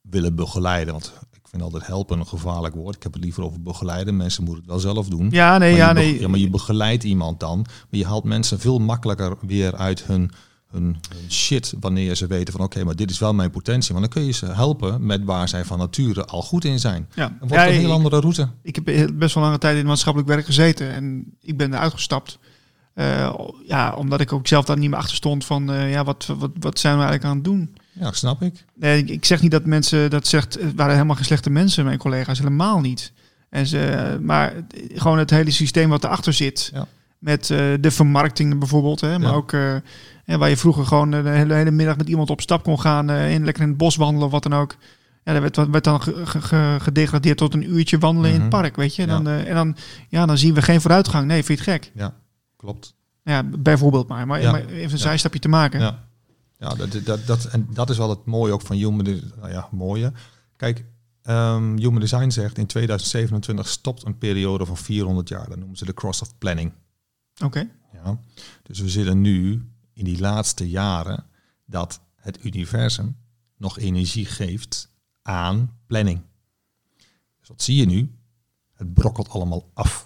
willen 0.03 0.34
begeleiden. 0.34 0.92
Want 0.92 1.12
ik 1.32 1.49
vind 1.49 1.62
altijd 1.62 1.86
helpen 1.86 2.18
een 2.18 2.26
gevaarlijk 2.26 2.74
woord. 2.74 2.97
Ik 2.97 3.03
heb 3.03 3.12
het 3.12 3.22
liever 3.22 3.42
over 3.42 3.62
begeleiden. 3.62 4.16
Mensen 4.16 4.44
moeten 4.44 4.62
het 4.62 4.70
wel 4.72 4.80
zelf 4.94 5.09
doen. 5.09 5.28
ja, 5.30 5.59
nee, 5.59 5.70
maar 5.70 5.78
ja, 5.80 5.92
nee. 5.92 6.20
ja, 6.20 6.28
maar 6.28 6.38
je 6.38 6.51
begeleidt 6.51 7.05
iemand 7.05 7.40
dan. 7.40 7.59
Maar 7.59 8.01
je 8.01 8.07
haalt 8.07 8.24
mensen 8.24 8.59
veel 8.61 8.78
makkelijker 8.78 9.36
weer 9.40 9.76
uit 9.76 10.05
hun, 10.05 10.30
hun, 10.70 10.96
shit 11.28 11.74
wanneer 11.80 12.14
ze 12.14 12.26
weten 12.26 12.52
van 12.52 12.64
oké, 12.64 12.84
maar 12.84 12.96
dit 12.96 13.10
is 13.10 13.18
wel 13.18 13.34
mijn 13.34 13.50
potentie. 13.50 13.94
Want 13.94 14.04
dan 14.04 14.14
kun 14.14 14.24
je 14.24 14.32
ze 14.36 14.46
helpen 14.46 15.06
met 15.06 15.24
waar 15.24 15.48
zij 15.48 15.64
van 15.64 15.78
nature 15.78 16.24
al 16.24 16.42
goed 16.42 16.64
in 16.64 16.78
zijn. 16.78 17.08
ja. 17.14 17.26
Dan 17.28 17.48
wordt 17.48 17.54
Ja, 17.54 17.66
een 17.66 17.72
heel 17.74 17.86
ik- 17.88 17.94
andere 17.94 18.20
route. 18.20 18.48
Ik 18.62 18.74
heb 18.74 19.10
best 19.14 19.34
wel 19.34 19.44
lange 19.44 19.58
tijd 19.58 19.78
in 19.78 19.86
maatschappelijk 19.86 20.30
werk 20.32 20.44
gezeten 20.46 20.92
en 20.92 21.24
ik 21.42 21.56
ben 21.56 21.74
eruit 21.74 21.92
gestapt. 21.92 22.38
Eh, 22.94 23.34
ja, 23.66 23.94
omdat 23.94 24.20
ik 24.20 24.32
ook 24.32 24.46
zelf 24.46 24.64
daar 24.64 24.78
niet 24.78 24.90
meer 24.90 24.98
achter 24.98 25.16
stond 25.16 25.44
van, 25.44 25.72
eh, 25.72 25.90
ja, 25.90 26.04
wat, 26.04 26.26
wat, 26.38 26.50
wat 26.60 26.78
zijn 26.78 26.94
we 26.98 27.02
eigenlijk 27.04 27.30
aan 27.30 27.36
het 27.36 27.44
doen? 27.44 27.76
Ja, 27.92 28.12
snap 28.12 28.42
ik. 28.42 28.64
Nee, 28.74 28.98
ik, 28.98 29.08
ik 29.08 29.24
zeg 29.24 29.42
niet 29.42 29.50
dat 29.50 29.64
mensen 29.64 30.10
dat 30.10 30.26
zegt, 30.26 30.54
het 30.54 30.74
waren 30.74 30.92
helemaal 30.94 31.16
geen 31.16 31.24
slechte 31.24 31.50
mensen, 31.50 31.84
mijn 31.84 31.98
collega's, 31.98 32.38
helemaal 32.38 32.80
niet. 32.80 33.12
En 33.50 33.66
ze, 33.66 34.18
maar 34.22 34.54
het- 34.54 34.74
gewoon 34.94 35.18
het 35.18 35.30
hele 35.30 35.50
systeem 35.50 35.88
wat 35.88 36.04
erachter 36.04 36.32
zit, 36.32 36.70
Ja. 36.74 36.86
Met 37.27 37.51
eh, 37.51 37.59
de 37.81 37.91
vermarkting 37.91 38.59
bijvoorbeeld, 38.59 39.01
hè, 39.01 39.18
maar 39.18 39.31
Ja. 39.31 39.35
ook 39.37 39.53
eh, 39.53 39.74
ja, 40.24 40.39
waar 40.39 40.49
je 40.49 40.57
vroeger 40.57 40.87
gewoon 40.87 41.14
eh, 41.14 41.22
de 41.22 41.29
hele, 41.29 41.55
hele 41.55 41.70
middag 41.70 41.97
met 41.97 42.09
iemand 42.09 42.31
op 42.31 42.41
stap 42.41 42.62
kon 42.62 42.81
gaan, 42.81 43.11
in, 43.11 43.45
lekker 43.45 43.62
in 43.62 43.68
het 43.68 43.77
bos 43.79 43.97
wandelen 43.97 44.27
of 44.27 44.31
wat 44.33 44.43
dan 44.43 44.55
ook. 44.55 44.77
Ja, 45.24 45.33
dat 45.33 45.43
werd, 45.43 45.70
werd 45.70 45.85
dan 45.85 46.03
ge- 46.03 46.27
ge- 46.27 46.41
ge- 46.41 46.77
gedegradeerd 46.81 47.37
tot 47.39 47.55
een 47.55 47.70
uurtje 47.74 47.99
wandelen 47.99 48.29
in 48.31 48.41
het 48.41 48.51
Mhm. 48.51 48.61
park, 48.61 48.77
weet 48.77 48.95
je. 48.97 49.03
Ja. 49.03 49.09
Dan, 49.09 49.27
eh, 49.29 49.49
en 49.49 49.55
dan, 49.55 49.77
ja, 50.09 50.27
dan 50.27 50.39
zien 50.39 50.55
we 50.55 50.62
geen 50.62 50.81
vooruitgang. 50.81 51.27
Nee, 51.27 51.45
vind 51.45 51.59
je 51.59 51.70
het 51.70 51.72
gek? 51.83 51.93
Ja, 51.95 52.14
klopt. 52.57 52.95
Ja, 53.22 53.43
bijvoorbeeld 53.59 54.09
maar. 54.09 54.27
Maar, 54.27 54.41
Ja. 54.41 54.51
maar 54.51 54.61
even 54.64 54.83
een 54.83 54.91
Ja. 54.91 54.97
zijstapje 54.97 55.39
te 55.39 55.49
maken. 55.49 55.81
Ja, 55.81 56.05
ja 56.59 56.74
dat, 56.74 56.99
dat, 57.05 57.27
dat, 57.27 57.45
en 57.45 57.66
dat 57.70 57.91
is 57.91 57.97
wel 57.99 58.11
het 58.11 58.24
mooie 58.24 58.53
ook 58.53 58.62
van 58.62 58.77
Human 58.77 59.05
Design. 59.05 59.33
Nou 59.41 59.53
ja, 59.53 59.68
mooie. 59.70 60.12
Kijk, 60.57 60.85
ehm, 61.22 61.77
Human 61.77 62.01
Design 62.01 62.31
zegt 62.31 62.59
in 62.59 62.66
2027 62.66 63.68
stopt 63.68 64.07
een 64.07 64.18
periode 64.18 64.66
van 64.66 64.77
400 64.77 65.29
jaar. 65.29 65.49
Dat 65.49 65.59
noemen 65.59 65.77
ze 65.77 65.85
de 65.85 65.95
cross 65.95 66.22
of 66.22 66.39
planning. 66.39 66.72
Oké. 67.45 67.68
Ja. 68.05 68.18
Dus 68.62 68.80
we 68.80 68.89
zitten 68.89 69.20
nu 69.20 69.62
in 69.93 70.05
die 70.05 70.18
laatste 70.20 70.68
jaren 70.68 71.24
dat 71.66 72.01
het 72.16 72.45
universum 72.45 73.16
nog 73.57 73.78
energie 73.78 74.26
geeft 74.26 74.91
aan 75.22 75.72
planning. 75.87 76.20
Dus 77.39 77.49
wat 77.49 77.62
zie 77.62 77.76
je 77.76 77.87
nu? 77.87 78.11
Het 78.74 78.95
brokkelt 78.95 79.28
allemaal 79.28 79.70
af. 79.74 80.05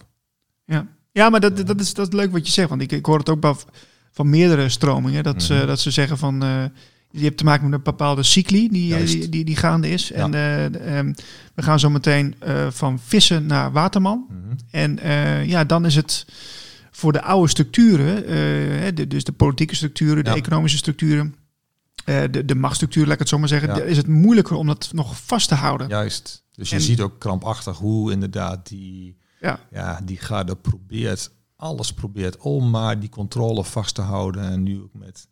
Ja, 0.64 0.87
ja 1.12 1.28
maar 1.31 1.41
dat, 1.41 1.66
dat, 1.66 1.81
is, 1.81 1.95
dat 1.95 2.07
is 2.09 2.14
leuk 2.14 2.33
wat 2.33 2.47
je 2.47 2.53
zegt. 2.53 2.68
Want 2.68 2.83
ik, 2.83 2.93
ik 2.93 3.07
hoor 3.07 3.18
het 3.18 3.28
ook 3.28 3.43
wel 3.43 3.55
v- 3.55 3.64
van 4.11 4.31
meerdere 4.31 4.68
stromingen. 4.68 5.22
Dat, 5.22 5.43
ze, 5.43 5.55
Mhm. 5.55 5.66
dat 5.66 5.81
ze 5.81 5.91
zeggen 5.91 6.18
van... 6.18 6.43
eh, 6.43 6.64
je 7.11 7.24
hebt 7.24 7.37
te 7.37 7.45
maken 7.45 7.64
met 7.64 7.78
een 7.78 7.85
bepaalde 7.85 8.22
cycli 8.22 8.68
die, 8.68 8.95
eh, 8.97 9.07
die, 9.07 9.28
die, 9.28 9.45
die 9.45 9.57
gaande 9.57 9.89
is. 9.91 10.12
En 10.12 10.35
eh, 10.35 10.99
ehm, 10.99 11.12
we 11.55 11.62
gaan 11.62 11.78
zo 11.81 11.91
meteen 11.91 12.35
van 12.70 12.99
vissen 12.99 13.47
naar 13.47 13.72
waterman. 13.72 14.26
Mhm. 14.28 14.57
En 14.70 14.99
ja, 15.49 15.64
dan 15.64 15.87
is 15.87 15.95
het 15.95 16.26
voor 17.01 17.12
de 17.12 17.22
oude 17.22 17.48
structuren, 17.48 18.16
eh, 18.26 18.94
de, 18.94 19.07
dus 19.07 19.24
de 19.24 19.32
politieke 19.32 19.74
structuren, 19.74 20.24
de 20.24 20.30
Ja. 20.30 20.36
economische 20.36 20.78
structuren, 20.78 21.34
eh, 22.05 22.22
de, 22.30 22.44
de 22.44 22.55
machtsstructuur, 22.55 23.05
laat 23.05 23.12
ik 23.12 23.18
het 23.18 23.28
zo 23.28 23.38
maar 23.38 23.48
zeggen, 23.48 23.68
Ja. 23.76 23.82
is 23.82 23.96
het 23.96 24.07
moeilijker 24.07 24.57
om 24.57 24.66
dat 24.66 24.88
nog 24.92 25.24
vast 25.24 25.48
te 25.48 25.55
houden. 25.55 25.88
Juist. 25.88 26.44
Dus 26.53 26.68
je 26.70 26.76
En- 26.76 26.82
ziet 26.82 27.01
ook 27.01 27.18
krampachtig 27.18 27.78
hoe 27.78 28.12
inderdaad 28.12 28.68
die, 28.68 29.16
Ja. 29.40 29.61
ja, 29.70 30.01
die 30.05 30.16
garde 30.18 30.57
probeert, 30.57 31.30
alles 31.57 31.92
probeert 31.92 32.36
om 32.36 32.70
maar 32.70 33.01
die 33.01 33.09
controle 33.09 33.64
vast 33.64 33.94
te 33.94 34.01
houden. 34.03 34.42
En 34.51 34.62
nu 34.62 34.80
ook 34.80 34.94
met 34.94 35.26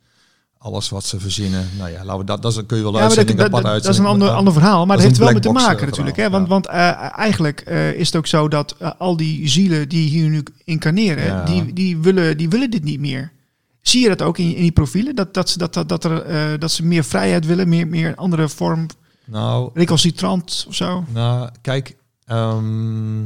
alles 0.59 0.89
wat 0.89 1.05
ze 1.05 1.21
verzinnen. 1.21 1.69
Nou 1.79 1.91
ja, 1.91 2.05
laten 2.05 2.19
we 2.21 2.25
dat, 2.25 2.43
dat 2.43 2.67
kun 2.67 2.77
je 2.77 2.83
wel 2.83 2.93
Ja, 2.93 3.09
dat, 3.09 3.27
dat, 3.37 3.51
dat, 3.51 3.63
dat 3.63 3.89
is 3.89 3.99
een 3.99 4.05
ander, 4.07 4.29
ander 4.31 4.53
verhaal, 4.53 4.87
maar 4.87 4.97
dat 4.97 5.07
het 5.07 5.17
heeft 5.17 5.19
wel 5.19 5.33
met 5.33 5.43
te 5.43 5.53
maken 5.53 5.81
eh, 5.81 5.87
natuurlijk. 5.87 6.17
Hè? 6.17 6.31
Want, 6.31 6.45
ja. 6.45 6.49
want 6.53 6.67
eh, 6.67 7.19
eigenlijk 7.19 7.61
eh, 7.61 7.93
is 7.93 8.07
het 8.07 8.17
ook 8.17 8.27
zo 8.27 8.49
dat 8.49 8.99
al 8.99 9.17
die 9.17 9.49
zielen 9.49 9.89
die 9.89 10.09
hier 10.09 10.29
nu 10.29 10.43
incarneren, 10.65 11.25
Ja. 11.25 11.45
die, 11.45 11.73
die, 11.73 11.99
willen, 11.99 12.37
die 12.37 12.49
willen 12.49 12.71
dit 12.71 12.85
niet 12.85 13.01
meer. 13.01 13.33
Zie 13.81 14.03
je 14.03 14.09
dat 14.09 14.23
ook 14.23 14.39
in, 14.39 14.55
in 14.55 14.63
die 14.63 14.73
profielen? 14.73 15.15
Dat, 15.17 15.35
dat, 15.35 15.49
ze- 15.51 15.59
dat, 15.59 15.75
dat, 15.75 15.89
dat, 15.89 16.05
er, 16.05 16.59
dat 16.59 16.71
ze 16.73 16.85
meer 16.85 17.05
vrijheid 17.05 17.47
willen, 17.47 17.69
meer, 17.69 17.87
meer 17.87 18.09
een 18.09 18.17
andere 18.17 18.49
vorm, 18.49 18.87
Nou, 19.25 19.71
recalcitrant 19.75 20.65
of 20.69 20.75
zo? 20.75 21.05
Nou, 21.13 21.51
kijk, 21.61 21.97
ehm, 22.25 23.23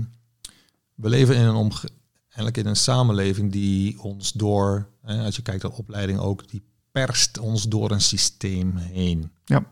we 0.95 1.09
leven 1.09 1.37
in 1.37 1.43
een, 1.45 1.55
omge 1.55 1.89
eigenlijk 2.25 2.57
in 2.57 2.67
een 2.67 2.77
samenleving 2.77 3.53
die 3.53 4.01
ons 4.03 4.33
door, 4.33 4.87
als 5.05 5.37
je 5.37 5.43
kijkt 5.43 5.63
naar 5.63 5.73
opleiding 5.73 6.19
ook, 6.19 6.49
die 6.51 6.63
perst 6.93 7.39
ons 7.39 7.69
door 7.69 7.91
een 7.91 8.01
systeem 8.01 8.77
heen. 8.77 9.33
Ja. 9.45 9.65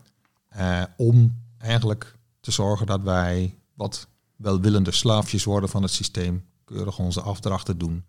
Eh, 0.47 0.83
om 0.97 1.35
eigenlijk 1.57 2.17
te 2.39 2.51
zorgen 2.51 2.85
dat 2.85 3.01
wij 3.01 3.55
wat 3.73 4.07
welwillende 4.35 4.91
slaafjes 4.91 5.43
worden 5.43 5.69
van 5.69 5.81
het 5.81 5.91
systeem, 5.91 6.45
keurig 6.65 6.99
onze 6.99 7.21
afdrachten 7.21 7.77
doen. 7.77 8.03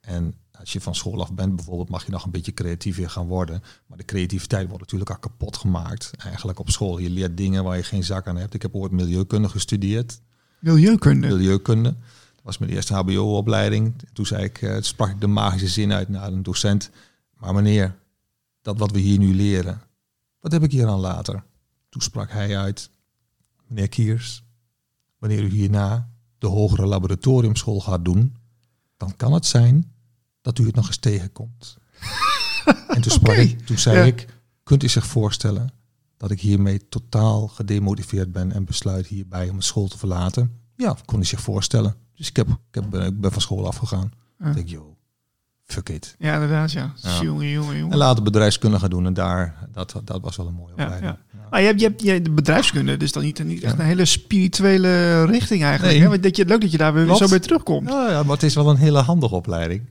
En 0.00 0.34
als 0.58 0.72
je 0.72 0.80
van 0.80 0.94
school 0.94 1.20
af 1.20 1.32
bent 1.32 1.56
bijvoorbeeld, 1.56 1.88
mag 1.88 2.04
je 2.04 2.10
nog 2.10 2.24
een 2.24 2.30
beetje 2.30 2.54
creatief 2.54 3.06
gaan 3.06 3.26
worden. 3.26 3.62
Maar 3.86 3.98
de 3.98 4.04
creativiteit 4.04 4.66
wordt 4.66 4.82
natuurlijk 4.82 5.10
al 5.10 5.18
kapot 5.18 5.56
gemaakt. 5.56 6.10
Eigenlijk 6.16 6.58
op 6.58 6.70
school. 6.70 6.98
Je 6.98 7.10
leert 7.10 7.36
dingen 7.36 7.64
waar 7.64 7.76
je 7.76 7.82
geen 7.82 8.04
zak 8.04 8.26
aan 8.26 8.36
hebt. 8.36 8.54
Ik 8.54 8.62
heb 8.62 8.74
ooit 8.74 8.92
milieukunde 8.92 9.48
gestudeerd. 9.48 10.20
Milieukunde. 10.58 11.26
Milieukunde. 11.26 11.88
Dat 12.34 12.42
was 12.42 12.58
mijn 12.58 12.70
eerste 12.70 12.94
HBO-opleiding. 12.94 13.94
Toen 14.12 14.26
zei 14.26 14.44
ik, 14.44 14.62
eh, 14.62 14.76
sprak 14.80 15.10
ik 15.10 15.20
de 15.20 15.26
magische 15.26 15.68
zin 15.68 15.92
uit 15.92 16.08
naar 16.08 16.32
een 16.32 16.42
docent. 16.42 16.90
Maar 17.36 17.54
meneer, 17.54 17.96
dat 18.68 18.78
wat 18.78 18.90
we 18.90 18.98
hier 18.98 19.18
nu 19.18 19.34
leren, 19.34 19.82
wat 20.40 20.52
heb 20.52 20.62
ik 20.62 20.72
hier 20.72 20.86
aan 20.88 20.98
later? 21.00 21.44
Toen 21.88 22.02
sprak 22.02 22.30
hij 22.30 22.58
uit, 22.58 22.90
meneer 23.66 23.88
Kiers, 23.88 24.42
wanneer 25.18 25.42
u 25.42 25.48
hierna 25.50 26.10
de 26.38 26.46
hogere 26.46 26.86
laboratoriumschool 26.86 27.80
gaat 27.80 28.04
doen, 28.04 28.36
dan 28.96 29.16
kan 29.16 29.32
het 29.32 29.46
zijn 29.46 29.92
dat 30.40 30.58
u 30.58 30.66
het 30.66 30.74
nog 30.74 30.86
eens 30.86 30.96
tegenkomt. 30.96 31.76
en 32.94 33.00
toen, 33.02 33.12
sprak 33.12 33.32
Oké. 33.36 33.40
ik, 33.40 33.66
toen 33.66 33.78
zei 33.78 33.96
Ja. 33.96 34.04
ik, 34.04 34.26
kunt 34.62 34.82
u 34.82 34.88
zich 34.88 35.06
voorstellen 35.06 35.70
dat 36.16 36.30
ik 36.30 36.40
hiermee 36.40 36.88
totaal 36.88 37.48
gedemotiveerd 37.48 38.32
ben 38.32 38.52
en 38.52 38.64
besluit 38.64 39.06
hierbij 39.06 39.48
om 39.48 39.56
de 39.56 39.62
school 39.64 39.88
te 39.88 39.98
verlaten? 39.98 40.60
Ja, 40.76 40.96
kon 41.04 41.18
hij 41.18 41.26
zich 41.26 41.40
voorstellen. 41.40 41.94
Dus 42.14 42.28
ik, 42.28 42.36
heb, 42.36 42.48
ik, 42.48 42.54
heb, 42.70 42.90
ben- 42.90 43.06
ik 43.06 43.20
ben 43.20 43.32
van 43.32 43.40
school 43.40 43.66
afgegaan. 43.66 44.12
Ja. 44.38 44.46
Ik 44.48 44.54
denk, 44.54 44.68
joh, 44.68 44.96
fuck 45.72 45.88
it. 45.88 46.14
Ja, 46.18 46.34
inderdaad, 46.34 46.72
ja. 46.72 46.92
Ja. 46.96 47.22
Jongen, 47.22 47.48
jongen, 47.48 47.76
jongen. 47.76 47.92
En 47.92 47.98
later 47.98 48.22
bedrijfskunde 48.22 48.78
gaan 48.78 48.90
doen 48.90 49.06
en 49.06 49.14
daar, 49.14 49.68
dat, 49.72 50.00
dat 50.04 50.20
was 50.20 50.36
wel 50.36 50.46
een 50.46 50.54
mooie 50.54 50.72
opleiding. 50.72 51.02
ja. 51.02 51.18
Maar 51.50 51.60
je 51.60 51.66
hebt, 51.66 51.80
je 51.80 51.86
hebt 51.86 52.02
je, 52.02 52.22
de 52.22 52.30
bedrijfskunde, 52.30 52.96
dus 52.96 53.12
dan 53.12 53.22
niet, 53.22 53.44
niet 53.44 53.62
echt 53.62 53.78
een 53.78 53.84
hele 53.84 54.04
spirituele 54.04 55.24
richting 55.24 55.62
eigenlijk. 55.62 55.92
Nee. 55.92 56.02
Hè? 56.02 56.08
Want 56.08 56.22
Dat 56.22 56.36
je, 56.36 56.44
leuk 56.44 56.60
dat 56.60 56.70
je 56.70 56.78
daar 56.78 56.94
weer 56.94 57.04
Klopt. 57.04 57.18
zo 57.18 57.28
bij 57.28 57.38
terugkomt. 57.38 57.88
Ja, 57.88 58.10
ja, 58.10 58.22
maar 58.22 58.34
het 58.34 58.42
is 58.42 58.54
wel 58.54 58.70
een 58.70 58.76
hele 58.76 58.98
handige 58.98 59.34
opleiding. 59.34 59.82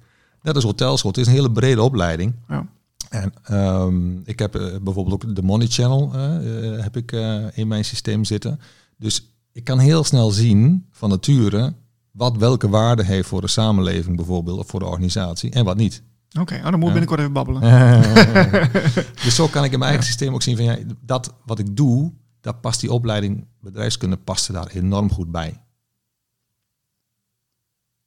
Net 0.42 0.56
als 0.56 0.64
hotelschool, 0.64 1.12
het 1.12 1.20
is 1.20 1.28
een 1.28 1.34
hele 1.34 1.52
brede 1.52 1.82
opleiding. 1.82 2.34
Ja. 2.48 2.66
En 3.10 3.34
ehm, 3.44 4.18
ik 4.26 4.40
heb 4.40 4.56
eh, 4.56 4.62
bijvoorbeeld 4.82 5.24
ook 5.24 5.36
de 5.36 5.44
Money 5.44 5.68
Channel 5.68 6.12
eh, 6.14 6.74
eh, 6.76 6.84
heb 6.84 6.98
ik, 6.98 7.12
in 7.54 7.68
mijn 7.68 7.86
systeem 7.86 8.24
zitten. 8.24 8.60
Dus 8.98 9.32
ik 9.52 9.64
kan 9.64 9.80
heel 9.80 10.04
snel 10.04 10.32
zien 10.32 10.86
van 10.92 11.10
nature 11.10 11.74
wat 12.18 12.38
welke 12.38 12.70
waarde 12.70 13.04
heeft 13.04 13.28
voor 13.28 13.42
de 13.42 13.48
samenleving 13.48 14.16
bijvoorbeeld, 14.16 14.60
of 14.60 14.68
voor 14.68 14.80
de 14.80 14.86
organisatie 14.86 15.52
en 15.52 15.66
wat 15.66 15.78
niet. 15.78 16.04
Oké, 16.40 16.56
oh, 16.56 16.64
dan 16.64 16.80
moet 16.80 16.88
ik 16.88 16.94
binnenkort 16.94 17.20
even 17.20 17.34
babbelen. 17.34 17.62
dus 19.24 19.36
zo 19.36 19.48
kan 19.48 19.64
ik 19.64 19.72
in 19.72 19.80
mijn 19.80 19.92
eigen 19.92 20.08
systeem 20.08 20.34
ook 20.34 20.42
zien 20.42 20.56
van 20.56 20.66
ja, 20.66 20.78
dat 21.02 21.34
wat 21.46 21.60
ik 21.60 21.76
doe, 21.76 22.14
daar 22.42 22.56
past 22.56 22.80
die 22.80 22.92
opleiding 22.92 23.48
bedrijfskunde 23.60 24.18
past 24.18 24.48
er 24.48 24.54
daar 24.54 24.68
enorm 24.68 25.12
goed 25.12 25.32
bij. 25.32 25.62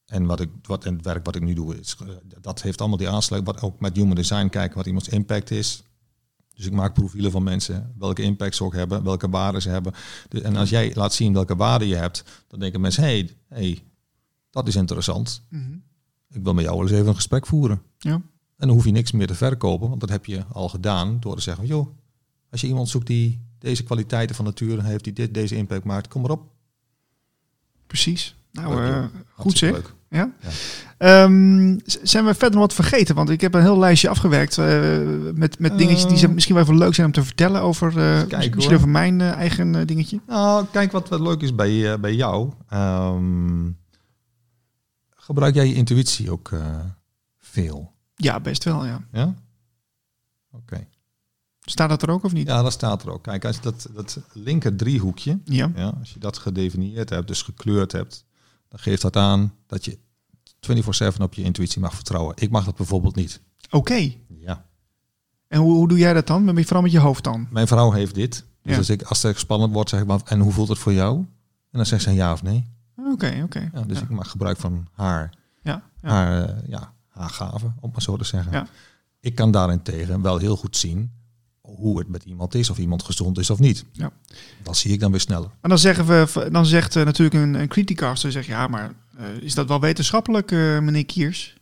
En 0.06 0.26
wat 0.26 0.40
ik 0.40 0.50
wat 0.62 0.84
en 0.84 0.94
het 0.94 1.04
werk 1.04 1.24
wat 1.24 1.36
ik 1.36 1.42
nu 1.42 1.54
doe, 1.54 1.78
is, 1.78 1.96
eh, 2.00 2.08
dat 2.40 2.62
heeft 2.62 2.80
allemaal 2.80 2.98
die 2.98 3.08
aansluiting. 3.08 3.54
Wat 3.54 3.64
ook 3.64 3.80
met 3.80 3.96
human 3.96 4.14
design 4.14 4.48
kijken 4.48 4.76
wat 4.76 4.86
iemands 4.86 5.08
impact 5.08 5.50
is. 5.50 5.82
Dus 6.54 6.66
ik 6.66 6.72
maak 6.72 6.94
profielen 6.94 7.30
van 7.30 7.42
mensen, 7.42 7.94
welke 7.98 8.22
impact 8.22 8.56
ze 8.56 8.64
ook 8.64 8.74
hebben, 8.74 9.04
welke 9.04 9.28
waarden 9.28 9.62
ze 9.62 9.68
hebben. 9.68 9.92
Dus, 10.28 10.40
en 10.40 10.56
als 10.56 10.70
jij 10.70 10.92
laat 10.94 11.14
zien 11.14 11.32
welke 11.32 11.56
waarden 11.56 11.88
je 11.88 11.96
hebt, 11.96 12.24
dan 12.48 12.61
denken 12.61 12.80
mensen, 12.80 13.02
hé, 13.02 13.08
hey, 13.08 13.36
hey, 13.48 13.82
dat 14.51 14.68
is 14.68 14.76
interessant. 14.76 15.42
Mhm. 15.48 15.72
Ik 16.32 16.42
wil 16.42 16.55
met 16.55 16.64
jou 16.64 16.76
wel 16.76 16.86
eens 16.86 16.94
even 16.96 17.07
een 17.09 17.14
gesprek 17.14 17.46
voeren. 17.46 17.82
Ja. 17.98 18.12
En 18.12 18.66
dan 18.66 18.68
hoef 18.68 18.84
je 18.84 18.90
niks 18.90 19.12
meer 19.12 19.26
te 19.26 19.34
verkopen, 19.34 19.88
want 19.88 20.01
dat 20.01 20.11
heb 20.11 20.26
je 20.26 20.44
al 20.53 20.68
gedaan 20.68 21.16
door 21.20 21.36
te 21.36 21.42
zeggen, 21.42 21.66
joh, 21.66 21.86
als 22.51 22.61
je 22.61 22.66
iemand 22.66 22.88
zoekt 22.88 23.07
die 23.07 23.40
deze 23.59 23.82
kwaliteiten 23.82 24.36
van 24.36 24.44
nature 24.44 24.82
heeft, 24.82 25.05
die 25.05 25.12
dit, 25.12 25.34
deze 25.34 25.57
impact 25.57 25.84
maakt, 25.84 26.09
kom 26.09 26.22
maar 26.22 26.30
op. 26.30 26.42
Precies. 27.86 28.36
Nou, 28.53 28.74
Leuk, 28.74 28.90
eh, 28.92 29.05
goed 29.34 29.59
zeg. 29.59 29.72
leuk. 29.72 29.94
Ja? 30.11 30.32
Ja. 30.40 30.48
Ehm, 30.98 31.78
zijn 31.84 32.24
we 32.24 32.30
verder 32.34 32.51
nog 32.51 32.61
wat 32.61 32.74
vergeten? 32.74 33.14
Want 33.14 33.30
ik 33.30 33.40
heb 33.40 33.55
een 33.55 33.61
heel 33.62 33.78
lijstje 33.78 34.09
afgewerkt 34.09 34.59
eh, 34.59 34.98
met, 35.34 35.59
met 35.59 35.78
dingetjes 35.78 36.03
die 36.05 36.12
Eh. 36.12 36.18
zijn 36.18 36.34
misschien 36.34 36.55
wel 36.55 36.64
even 36.64 36.78
leuk 36.78 36.94
zijn 36.94 37.07
om 37.07 37.12
te 37.12 37.24
vertellen 37.24 37.62
over, 37.62 37.88
eh, 37.88 37.94
kijken, 38.18 38.38
misschien 38.38 38.62
hoor. 38.62 38.72
over 38.74 38.88
mijn 38.88 39.20
eigen 39.20 39.86
dingetje. 39.86 40.20
Nou, 40.26 40.66
kijk 40.72 40.92
wat, 40.92 41.09
wat 41.09 41.20
leuk 41.20 41.40
is 41.42 41.55
bij, 41.55 42.01
bij 42.01 42.14
jou. 42.14 42.51
Ehm, 42.68 43.66
gebruik 45.34 45.54
jij 45.54 45.66
je 45.68 45.74
intuïtie 45.74 46.30
ook 46.30 46.52
eh, 46.52 46.80
veel? 47.38 47.92
Ja, 48.14 48.40
best 48.40 48.64
wel, 48.64 48.84
ja. 48.86 49.04
Ja? 49.12 49.34
Oké. 50.52 50.86
Staat 51.60 51.88
dat 51.88 52.02
er 52.02 52.10
ook 52.10 52.24
of 52.24 52.32
niet? 52.32 52.46
Ja, 52.46 52.62
dat 52.62 52.72
staat 52.72 53.02
er 53.02 53.10
ook. 53.12 53.22
Kijk, 53.22 53.44
als 53.44 53.56
je 53.56 53.62
dat, 53.62 53.88
dat 53.94 54.18
linker 54.32 54.76
driehoekje, 54.76 55.38
Ja. 55.44 55.72
ja, 55.74 55.88
als 55.98 56.12
je 56.12 56.18
dat 56.18 56.38
gedefinieerd 56.38 57.10
hebt, 57.10 57.26
dus 57.28 57.42
gekleurd 57.42 57.92
hebt, 57.92 58.24
dan 58.68 58.78
geeft 58.78 59.02
dat 59.02 59.16
aan 59.16 59.54
dat 59.66 59.84
je 59.84 59.98
24/7 60.60 61.22
op 61.22 61.34
je 61.34 61.42
intuïtie 61.42 61.80
mag 61.80 61.94
vertrouwen. 61.94 62.34
Ik 62.38 62.50
mag 62.50 62.64
dat 62.64 62.76
bijvoorbeeld 62.76 63.14
niet. 63.14 63.40
Oké. 63.70 64.12
Ja. 64.38 64.64
En 65.48 65.60
hoe, 65.60 65.72
hoe 65.72 65.88
doe 65.88 65.98
jij 65.98 66.12
dat 66.12 66.26
dan? 66.26 66.44
Met- 66.44 66.64
Vooral 66.64 66.82
met 66.82 66.92
je 66.92 66.98
hoofd 66.98 67.24
dan? 67.24 67.46
Mijn 67.50 67.66
vrouw 67.66 67.90
heeft 67.92 68.14
dit. 68.14 68.44
Dus 68.62 68.72
Ja. 68.72 68.78
als, 68.78 68.88
ik, 68.90 69.02
als 69.02 69.22
het 69.22 69.38
spannend 69.38 69.72
wordt, 69.72 69.90
zeg 69.90 70.00
ik 70.00 70.06
maar, 70.06 70.20
en 70.24 70.40
hoe 70.40 70.52
voelt 70.52 70.68
het 70.68 70.78
voor 70.78 70.92
jou? 70.92 71.16
En 71.18 71.26
dan 71.78 71.86
zegt 71.86 72.02
ze 72.02 72.12
ja 72.12 72.32
of 72.32 72.42
nee. 72.42 72.66
Oké, 73.12 73.40
oké. 73.44 73.70
Ja, 73.72 73.82
dus 73.82 73.98
ja. 73.98 74.03
ik 74.03 74.11
maak 74.11 74.26
gebruik 74.26 74.57
van 74.57 74.88
haar, 74.92 75.34
Ja, 75.62 75.82
haar, 76.01 76.48
eh, 76.48 76.68
ja, 76.68 76.92
haar 77.09 77.30
gaven, 77.30 77.74
om 77.80 77.90
maar 77.92 78.03
zo 78.03 78.16
te 78.16 78.24
zeggen. 78.24 78.53
Ja. 78.53 78.66
Ik 79.20 79.34
kan 79.34 79.51
daarentegen 79.51 80.22
wel 80.22 80.38
heel 80.38 80.57
goed 80.57 80.76
zien 80.76 81.11
hoe 81.76 81.98
het 81.98 82.09
met 82.09 82.24
iemand 82.24 82.55
is, 82.55 82.70
of 82.70 82.78
iemand 82.78 83.03
gezond 83.03 83.38
is 83.38 83.51
of 83.51 83.59
niet. 83.59 83.84
Ja. 83.92 84.11
Dat 84.62 84.76
zie 84.76 84.92
ik 84.92 85.01
dan 85.01 85.11
weer 85.11 85.20
sneller. 85.20 85.48
Maar 85.61 85.70
dan, 85.70 85.78
zeggen 85.78 86.07
we, 86.07 86.48
dan 86.51 86.66
zegt 86.66 86.96
eh, 86.96 87.05
natuurlijk 87.05 87.44
een, 87.44 87.55
een 87.55 87.68
criticaster, 87.68 88.32
zegt 88.32 88.46
ja, 88.46 88.66
maar 88.66 88.92
eh, 89.16 89.26
is 89.40 89.55
dat 89.55 89.68
wel 89.68 89.80
wetenschappelijk, 89.80 90.53
eh, 90.53 90.59
meneer 90.59 91.07
Kiers? 91.07 91.57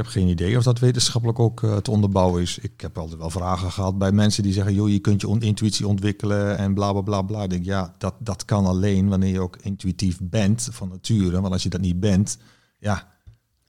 Ik 0.00 0.06
heb 0.06 0.14
geen 0.14 0.28
idee 0.28 0.56
of 0.56 0.62
dat 0.64 0.78
wetenschappelijk 0.78 1.38
ook 1.38 1.62
eh, 1.62 1.76
te 1.76 1.90
onderbouwen 1.90 2.42
is. 2.42 2.58
Ik 2.58 2.80
heb 2.80 2.98
altijd 2.98 3.18
wel 3.18 3.30
vragen 3.30 3.72
gehad 3.72 3.98
bij 3.98 4.12
mensen 4.12 4.42
die 4.42 4.52
zeggen, 4.52 4.74
joh, 4.74 4.88
je 4.88 4.98
kunt 4.98 5.20
je 5.20 5.28
on- 5.28 5.40
intuïtie 5.42 5.86
ontwikkelen 5.86 6.58
en 6.58 6.74
bla 6.74 6.92
bla 6.92 7.00
bla 7.00 7.22
bla. 7.22 7.42
Ik 7.42 7.50
denk, 7.50 7.64
ja, 7.64 7.94
dat, 7.98 8.14
dat 8.18 8.44
kan 8.44 8.66
alleen 8.66 9.08
wanneer 9.08 9.32
je 9.32 9.40
ook 9.40 9.56
intuïtief 9.62 10.18
bent 10.22 10.68
van 10.72 10.88
nature. 10.88 11.40
Want 11.40 11.52
als 11.52 11.62
je 11.62 11.68
dat 11.68 11.80
niet 11.80 12.00
bent, 12.00 12.38
ja, 12.78 13.12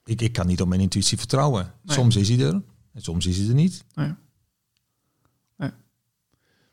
ik, 0.04 0.20
ik 0.20 0.32
kan 0.32 0.46
niet 0.46 0.60
op 0.60 0.68
mijn 0.68 0.80
intuïtie 0.80 1.18
vertrouwen. 1.18 1.72
Nee. 1.82 1.96
Soms 1.96 2.16
is 2.16 2.28
hij 2.28 2.38
er 2.46 2.62
en 2.92 3.02
soms 3.02 3.26
is 3.26 3.38
hij 3.38 3.48
er 3.48 3.54
niet. 3.54 3.84
Nee. 3.94 4.14
Nee. 5.56 5.70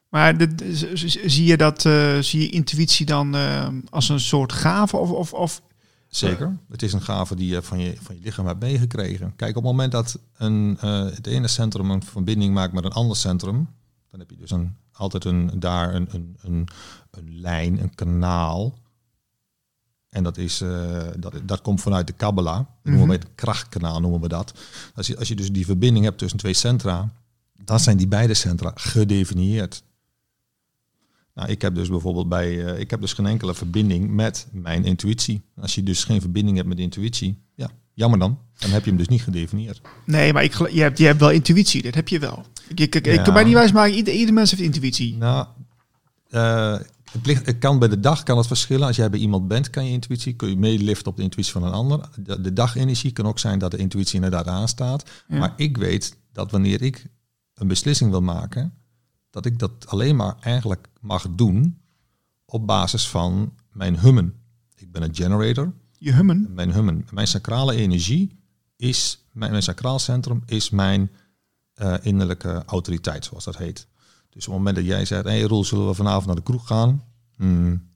Maar 0.10 0.48
z- 0.72 1.16
zie 1.26 1.46
je 1.46 1.58
dat, 1.58 1.86
eh, 1.86 2.20
zie 2.20 2.42
je 2.42 2.50
intuïtie 2.50 3.06
dan 3.06 3.36
eh, 3.36 3.68
als 3.90 4.10
een 4.10 4.20
soort 4.20 4.52
gave 4.54 4.98
of, 4.98 5.12
of, 5.12 5.34
of 5.34 5.62
Zeker. 6.10 6.58
Het 6.70 6.82
is 6.84 6.94
een 6.94 7.02
gave 7.02 7.36
die 7.36 7.48
je 7.48 7.62
van 7.62 7.80
je, 7.80 7.96
van 8.02 8.16
je 8.16 8.22
lichaam 8.22 8.46
hebt 8.48 8.60
meegekregen. 8.60 9.36
Kijk, 9.36 9.50
op 9.58 9.64
het 9.64 9.72
moment 9.72 9.92
dat 9.92 10.20
een, 10.38 10.78
eh, 10.82 11.06
het 11.06 11.28
ene 11.28 11.48
centrum 11.48 11.92
een 11.92 12.04
verbinding 12.04 12.54
maakt 12.54 12.74
met 12.74 12.84
een 12.84 12.92
ander 12.92 13.18
centrum, 13.18 13.68
dan 14.12 14.20
heb 14.20 14.30
je 14.30 14.36
dus 14.38 14.52
een, 14.52 14.76
altijd 14.92 15.26
een, 15.26 15.52
daar 15.60 15.94
een, 15.96 16.08
een, 16.12 16.38
een, 16.42 16.68
een 17.12 17.40
lijn, 17.40 17.82
een 17.82 17.96
kanaal. 17.96 18.74
En 20.10 20.24
dat, 20.24 20.38
is, 20.38 20.62
eh, 20.62 21.02
dat, 21.20 21.34
dat 21.46 21.62
komt 21.62 21.82
vanuit 21.82 22.08
de 22.08 22.14
Kabbalah. 22.14 22.66
Noemen 22.84 23.08
we 23.08 23.14
Mhm. 23.14 23.22
het 23.24 23.36
krachtkanaal, 23.36 24.00
noemen 24.00 24.22
we 24.22 24.28
dat. 24.28 24.54
Als 24.96 25.08
je, 25.08 25.18
als 25.18 25.28
je 25.28 25.36
dus 25.36 25.52
die 25.52 25.66
verbinding 25.66 26.06
hebt 26.06 26.18
tussen 26.18 26.40
twee 26.40 26.54
centra, 26.54 27.10
dan 27.64 27.80
zijn 27.80 27.98
die 27.98 28.08
beide 28.08 28.34
centra 28.34 28.72
gedefinieerd. 28.76 29.84
Nou, 31.40 31.52
ik 31.52 31.62
heb 31.62 31.76
dus 31.76 31.90
bijvoorbeeld 31.90 32.30
bij, 32.30 32.66
eh, 32.66 32.80
ik 32.80 32.90
heb 32.90 33.02
dus 33.02 33.14
geen 33.14 33.26
enkele 33.26 33.54
verbinding 33.54 34.10
met 34.10 34.48
mijn 34.52 34.86
intuïtie. 34.86 35.42
Als 35.62 35.76
je 35.76 35.84
dus 35.84 36.04
geen 36.04 36.22
verbinding 36.22 36.58
hebt 36.58 36.70
met 36.70 36.80
intuïtie, 36.80 37.38
ja, 37.56 37.70
jammer 37.94 38.20
dan. 38.20 38.40
Dan 38.58 38.70
heb 38.70 38.84
je 38.84 38.90
hem 38.90 38.98
dus 38.98 39.08
niet 39.08 39.22
gedefinieerd. 39.22 39.82
Nee, 40.06 40.34
maar 40.34 40.44
ik, 40.44 40.54
je, 40.72 40.82
hebt, 40.82 40.98
je 40.98 41.06
hebt 41.06 41.20
wel 41.20 41.32
intuïtie, 41.32 41.82
dat 41.82 41.96
heb 41.96 42.08
je 42.08 42.20
wel. 42.20 42.46
Ik, 42.76 42.96
ik, 42.96 43.24
kan 43.24 43.34
mij 43.34 43.44
niet 43.44 43.54
wijsmaken, 43.54 43.94
ieder, 43.94 44.14
ieder 44.14 44.34
mens 44.34 44.52
heeft 44.52 44.64
intuïtie. 44.64 45.16
Nou, 45.16 45.48
eh, 46.30 46.78
het, 47.12 47.26
ligt, 47.26 47.46
het 47.46 47.58
kan 47.58 47.80
bij 47.80 47.88
de 47.88 48.00
dag 48.00 48.24
kan 48.24 48.38
het 48.38 48.48
verschillen. 48.48 48.88
Als 48.88 48.96
jij 48.96 49.10
bij 49.10 49.20
iemand 49.20 49.48
bent, 49.48 49.70
kan 49.70 49.86
je 49.86 49.92
intuïtie, 49.92 50.34
kun 50.34 50.50
je 50.50 50.58
meeliften 50.58 51.12
op 51.12 51.18
de 51.18 51.24
intuïtie 51.24 51.54
van 51.54 51.64
een 51.64 51.72
ander. 51.72 52.10
De, 52.16 52.42
de 52.42 52.54
dagenergie 52.54 53.12
kan 53.12 53.28
ook 53.28 53.40
zijn 53.40 53.60
dat 53.60 53.72
de 53.72 53.78
intuïtie 53.78 54.16
inderdaad 54.16 54.48
aanstaat. 54.48 55.10
Ja. 55.28 55.38
Maar 55.38 55.54
ik 55.56 55.78
weet 55.78 56.18
dat 56.32 56.52
wanneer 56.52 56.82
ik 56.82 57.06
een 57.54 57.68
beslissing 57.68 58.12
wil 58.12 58.22
maken, 58.22 58.74
dat 59.30 59.46
ik 59.46 59.60
dat 59.60 59.88
alleen 59.88 60.16
maar 60.16 60.36
eigenlijk 60.40 60.90
mag 61.02 61.28
doen 61.30 61.82
op 62.46 62.68
basis 62.68 63.10
van 63.10 63.54
mijn 63.72 64.00
hummen. 64.00 64.34
Ik 64.76 64.92
ben 64.92 65.02
een 65.02 65.16
generator. 65.16 65.74
Je 65.98 66.14
hummen. 66.14 66.54
Mijn 66.54 66.74
hummen, 66.74 67.08
mijn 67.12 67.28
sacrale 67.28 67.76
energie 67.76 68.40
is, 68.76 69.26
mijn, 69.32 69.52
mijn 69.52 69.64
sacraal 69.64 70.00
centrum 70.00 70.44
is 70.46 70.70
mijn 70.70 71.12
eh, 71.74 71.94
innerlijke 72.02 72.64
autoriteit, 72.66 73.26
zoals 73.26 73.44
dat 73.44 73.58
heet. 73.58 73.88
Dus 74.30 74.48
op 74.48 74.54
het 74.54 74.64
moment 74.64 74.76
dat 74.76 74.86
jij 74.86 75.06
zegt, 75.06 75.24
hé 75.24 75.30
hey 75.30 75.42
Roel, 75.42 75.64
zullen 75.64 75.88
we 75.88 75.94
vanavond 75.94 76.26
naar 76.26 76.36
de 76.36 76.42
kroeg 76.42 76.68
gaan? 76.68 77.04
Hmm. 77.36 77.88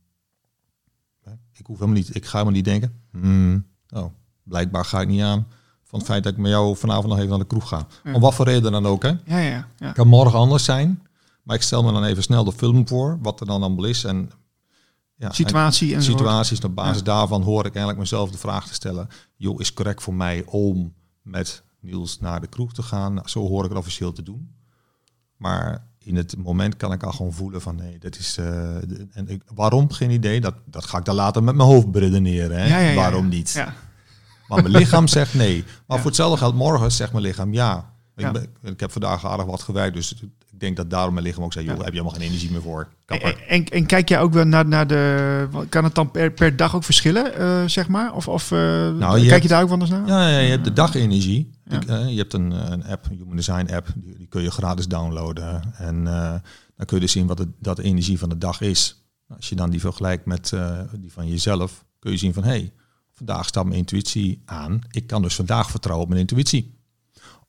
Ik 1.54 1.66
hoef 1.66 1.78
helemaal 1.78 1.98
niet, 1.98 2.16
ik 2.16 2.26
ga 2.26 2.32
helemaal 2.32 2.54
niet 2.54 2.66
denken. 2.66 3.02
Hmm. 3.12 3.66
Oh, 3.90 4.06
blijkbaar 4.44 4.86
ga 4.86 5.02
ik 5.02 5.08
niet 5.08 5.22
aan 5.22 5.48
van 5.84 6.00
het 6.00 6.08
feit 6.08 6.24
dat 6.24 6.34
ik 6.34 6.40
met 6.40 6.52
jou 6.52 6.78
vanavond 6.78 7.08
nog 7.08 7.18
even 7.18 7.30
naar 7.30 7.40
de 7.40 7.46
kroeg 7.46 7.68
ga. 7.68 7.88
Ja. 8.04 8.14
Om 8.14 8.22
wat 8.22 8.34
voor 8.34 8.46
reden 8.46 8.72
dan 8.72 8.86
ook, 8.86 9.04
hè? 9.04 9.10
Ja, 9.26 9.38
ja, 9.40 9.68
ja. 9.78 9.92
kan 9.92 10.08
morgen 10.08 10.40
anders 10.40 10.64
zijn, 10.64 11.02
maar 11.44 11.56
ik 11.56 11.62
stel 11.62 11.84
me 11.84 11.92
dan 11.92 12.04
even 12.04 12.24
snel 12.24 12.44
de 12.44 12.52
film 12.52 12.88
voor, 12.88 13.18
wat 13.22 13.40
er 13.40 13.46
dan 13.46 13.64
allemaal 13.64 13.86
is. 13.86 14.04
En, 14.04 14.32
ja, 15.16 15.32
Situatie 15.32 15.96
en 15.96 16.04
situaties. 16.04 16.64
Op 16.64 16.76
basis 16.76 17.04
daarvan 17.04 17.42
hoor 17.42 17.60
ik 17.66 17.72
eigenlijk 17.72 17.98
mezelf 18.00 18.32
de 18.32 18.38
vraag 18.38 18.68
te 18.68 18.74
stellen: 18.74 19.08
joh, 19.36 19.60
is 19.60 19.74
correct 19.74 20.04
voor 20.04 20.14
mij 20.14 20.44
om 20.46 20.94
met 21.22 21.64
Niels 21.80 22.20
naar 22.20 22.42
de 22.42 22.48
kroeg 22.48 22.74
te 22.74 22.84
gaan? 22.84 23.14
Nou, 23.14 23.28
zo 23.30 23.48
hoor 23.48 23.64
ik 23.64 23.70
het 23.70 23.80
officieel 23.80 24.12
te 24.12 24.24
doen. 24.24 24.56
Maar 25.38 25.88
in 25.98 26.16
het 26.16 26.38
moment 26.38 26.78
kan 26.78 26.92
ik 26.92 27.04
al 27.04 27.12
gewoon 27.12 27.34
voelen 27.34 27.62
van 27.62 27.76
nee, 27.76 28.00
dat 28.00 28.18
is. 28.18 28.38
eh, 28.38 28.76
en 29.12 29.28
ik, 29.28 29.42
waarom? 29.54 29.92
Geen 29.92 30.10
idee. 30.12 30.42
Dat, 30.42 30.56
dat 30.66 30.86
ga 30.86 30.98
ik 30.98 31.06
dan 31.06 31.16
later 31.16 31.44
met 31.44 31.56
mijn 31.56 31.70
hoofd 31.70 31.92
beredeneren. 31.92 32.58
Hè? 32.58 32.68
Ja, 32.68 32.78
ja, 32.80 32.90
ja, 32.90 32.96
waarom 32.96 33.28
niet? 33.28 33.52
Ja. 33.52 33.74
Maar 34.48 34.62
mijn 34.62 34.76
lichaam 34.76 35.08
zegt 35.08 35.34
nee. 35.34 35.64
Maar 35.88 35.98
voor 36.02 36.08
hetzelfde 36.08 36.38
geldt 36.38 36.56
morgen 36.56 36.92
zegt 36.92 37.12
mijn 37.12 37.24
lichaam 37.24 37.54
ja. 37.54 37.93
Ik, 38.16 38.32
ben- 38.32 38.50
ik 38.72 38.80
heb 38.80 38.92
vandaag 38.92 39.26
aardig 39.26 39.46
wat 39.46 39.62
gewerkt, 39.62 39.96
dus 39.96 40.14
ik 40.52 40.60
denk 40.60 40.76
dat 40.78 40.90
daarom 40.90 41.14
mijn 41.14 41.26
lichaam 41.26 41.44
ook 41.44 41.54
zei, 41.54 41.66
joh, 41.66 41.78
Ja. 41.78 41.84
heb 41.84 41.94
je 41.94 42.00
helemaal 42.00 42.20
geen 42.20 42.28
energie 42.30 42.52
meer 42.52 42.62
voor. 42.62 42.88
En, 43.06 43.48
en, 43.48 43.66
en 43.66 43.86
kijk 43.86 44.10
jij 44.10 44.20
ook 44.20 44.34
wel 44.34 44.46
naar, 44.46 44.68
naar 44.68 44.88
de... 44.88 45.48
Kan 45.70 45.84
het 45.84 45.96
dan 45.96 46.12
per, 46.12 46.32
per 46.32 46.56
dag 46.56 46.76
ook 46.76 46.84
verschillen, 46.84 47.36
eh, 47.36 47.64
zeg 47.68 47.88
maar? 47.88 48.14
Of, 48.14 48.28
of 48.28 48.52
eh, 48.52 48.58
je 48.60 48.96
kijk 49.00 49.30
hebt- 49.30 49.42
je 49.44 49.48
daar 49.50 49.64
ook 49.64 49.70
anders 49.72 49.92
naar? 49.92 50.08
Ja, 50.08 50.30
ja, 50.30 50.38
je 50.40 50.50
hebt 50.50 50.64
de 50.64 50.74
dagenergie. 50.74 51.52
Eh, 51.88 52.10
je 52.10 52.18
hebt 52.18 52.34
een, 52.34 52.72
een 52.72 52.86
app, 52.86 53.06
een 53.10 53.18
Human 53.18 53.36
Design 53.36 53.74
app, 53.74 53.88
die, 53.96 54.18
die 54.18 54.28
kun 54.28 54.42
je 54.42 54.52
gratis 54.52 54.88
downloaden. 54.88 55.74
En 55.78 56.04
dan 56.04 56.86
kun 56.86 56.96
je 56.98 57.00
dus 57.00 57.12
zien 57.12 57.28
wat 57.28 57.38
de, 57.38 57.48
dat 57.60 57.76
de 57.76 57.84
energie 57.84 58.20
van 58.20 58.30
de 58.30 58.38
dag 58.38 58.62
is. 58.62 59.04
Als 59.36 59.50
je 59.50 59.56
dan 59.56 59.70
die 59.70 59.80
vergelijkt 59.80 60.26
met 60.26 60.54
die 61.00 61.12
van 61.14 61.28
jezelf, 61.28 61.84
kun 62.00 62.12
je 62.12 62.18
zien 62.18 62.34
van 62.34 62.44
hé, 62.44 62.50
hey, 62.50 62.72
vandaag 63.14 63.48
staat 63.48 63.66
mijn 63.66 63.78
intuïtie 63.78 64.42
aan. 64.46 64.82
Ik 64.92 65.08
kan 65.08 65.22
dus 65.22 65.36
vandaag 65.36 65.70
vertrouwen 65.72 66.06
op 66.08 66.14
mijn 66.14 66.28
intuïtie. 66.28 66.74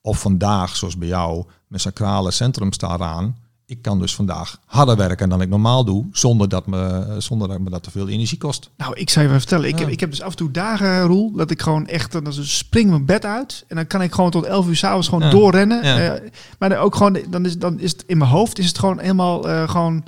Of 0.05 0.19
vandaag, 0.19 0.75
zoals 0.75 0.97
bij 0.97 1.07
jou, 1.07 1.43
mijn 1.67 1.81
sacrale 1.81 2.31
centrum 2.31 2.73
staat 2.73 3.01
aan. 3.01 3.35
Ik 3.65 3.81
kan 3.81 3.99
dus 3.99 4.15
vandaag 4.15 4.59
harder 4.65 4.95
werken 4.97 5.29
dan 5.29 5.41
ik 5.41 5.49
normaal 5.49 5.85
doe, 5.85 6.05
zonder 6.11 6.49
dat 6.49 6.67
me, 6.67 7.15
zonder 7.17 7.47
dat 7.47 7.59
me 7.59 7.69
dat 7.69 7.83
te 7.83 7.91
veel 7.91 8.07
energie 8.09 8.37
kost. 8.37 8.69
Nou, 8.77 8.93
ik 8.95 9.09
zou 9.09 9.25
je 9.25 9.29
even 9.31 9.41
vertellen. 9.41 9.67
Ik, 9.69 9.75
Ja. 9.75 9.79
heb, 9.83 9.89
ik 9.93 9.99
heb 9.99 10.09
dus 10.09 10.21
af 10.21 10.29
en 10.31 10.35
toe 10.37 10.51
dagen, 10.51 11.01
Roel, 11.01 11.31
dat 11.31 11.51
ik 11.51 11.61
gewoon 11.61 11.87
echt, 11.87 12.11
dan 12.11 12.33
spring 12.33 12.89
mijn 12.89 13.05
bed 13.05 13.25
uit. 13.25 13.63
En 13.67 13.75
dan 13.75 13.87
kan 13.87 14.01
ik 14.01 14.13
gewoon 14.13 14.31
tot 14.31 14.43
11 14.45 14.67
uur 14.67 14.75
s'avonds 14.75 15.07
gewoon 15.07 15.23
Ja. 15.23 15.29
doorrennen. 15.29 15.83
Ja. 15.85 15.97
Eh, 15.97 16.29
maar 16.59 16.69
dan 16.69 16.77
ook 16.77 16.95
gewoon, 16.95 17.17
dan 17.29 17.45
is, 17.45 17.57
dan 17.57 17.79
is 17.79 17.91
het 17.91 18.03
in 18.07 18.17
mijn 18.17 18.29
hoofd, 18.29 18.59
is 18.59 18.67
het 18.67 18.79
gewoon 18.79 18.99
helemaal 18.99 19.49
eh, 19.49 19.69
gewoon, 19.69 20.03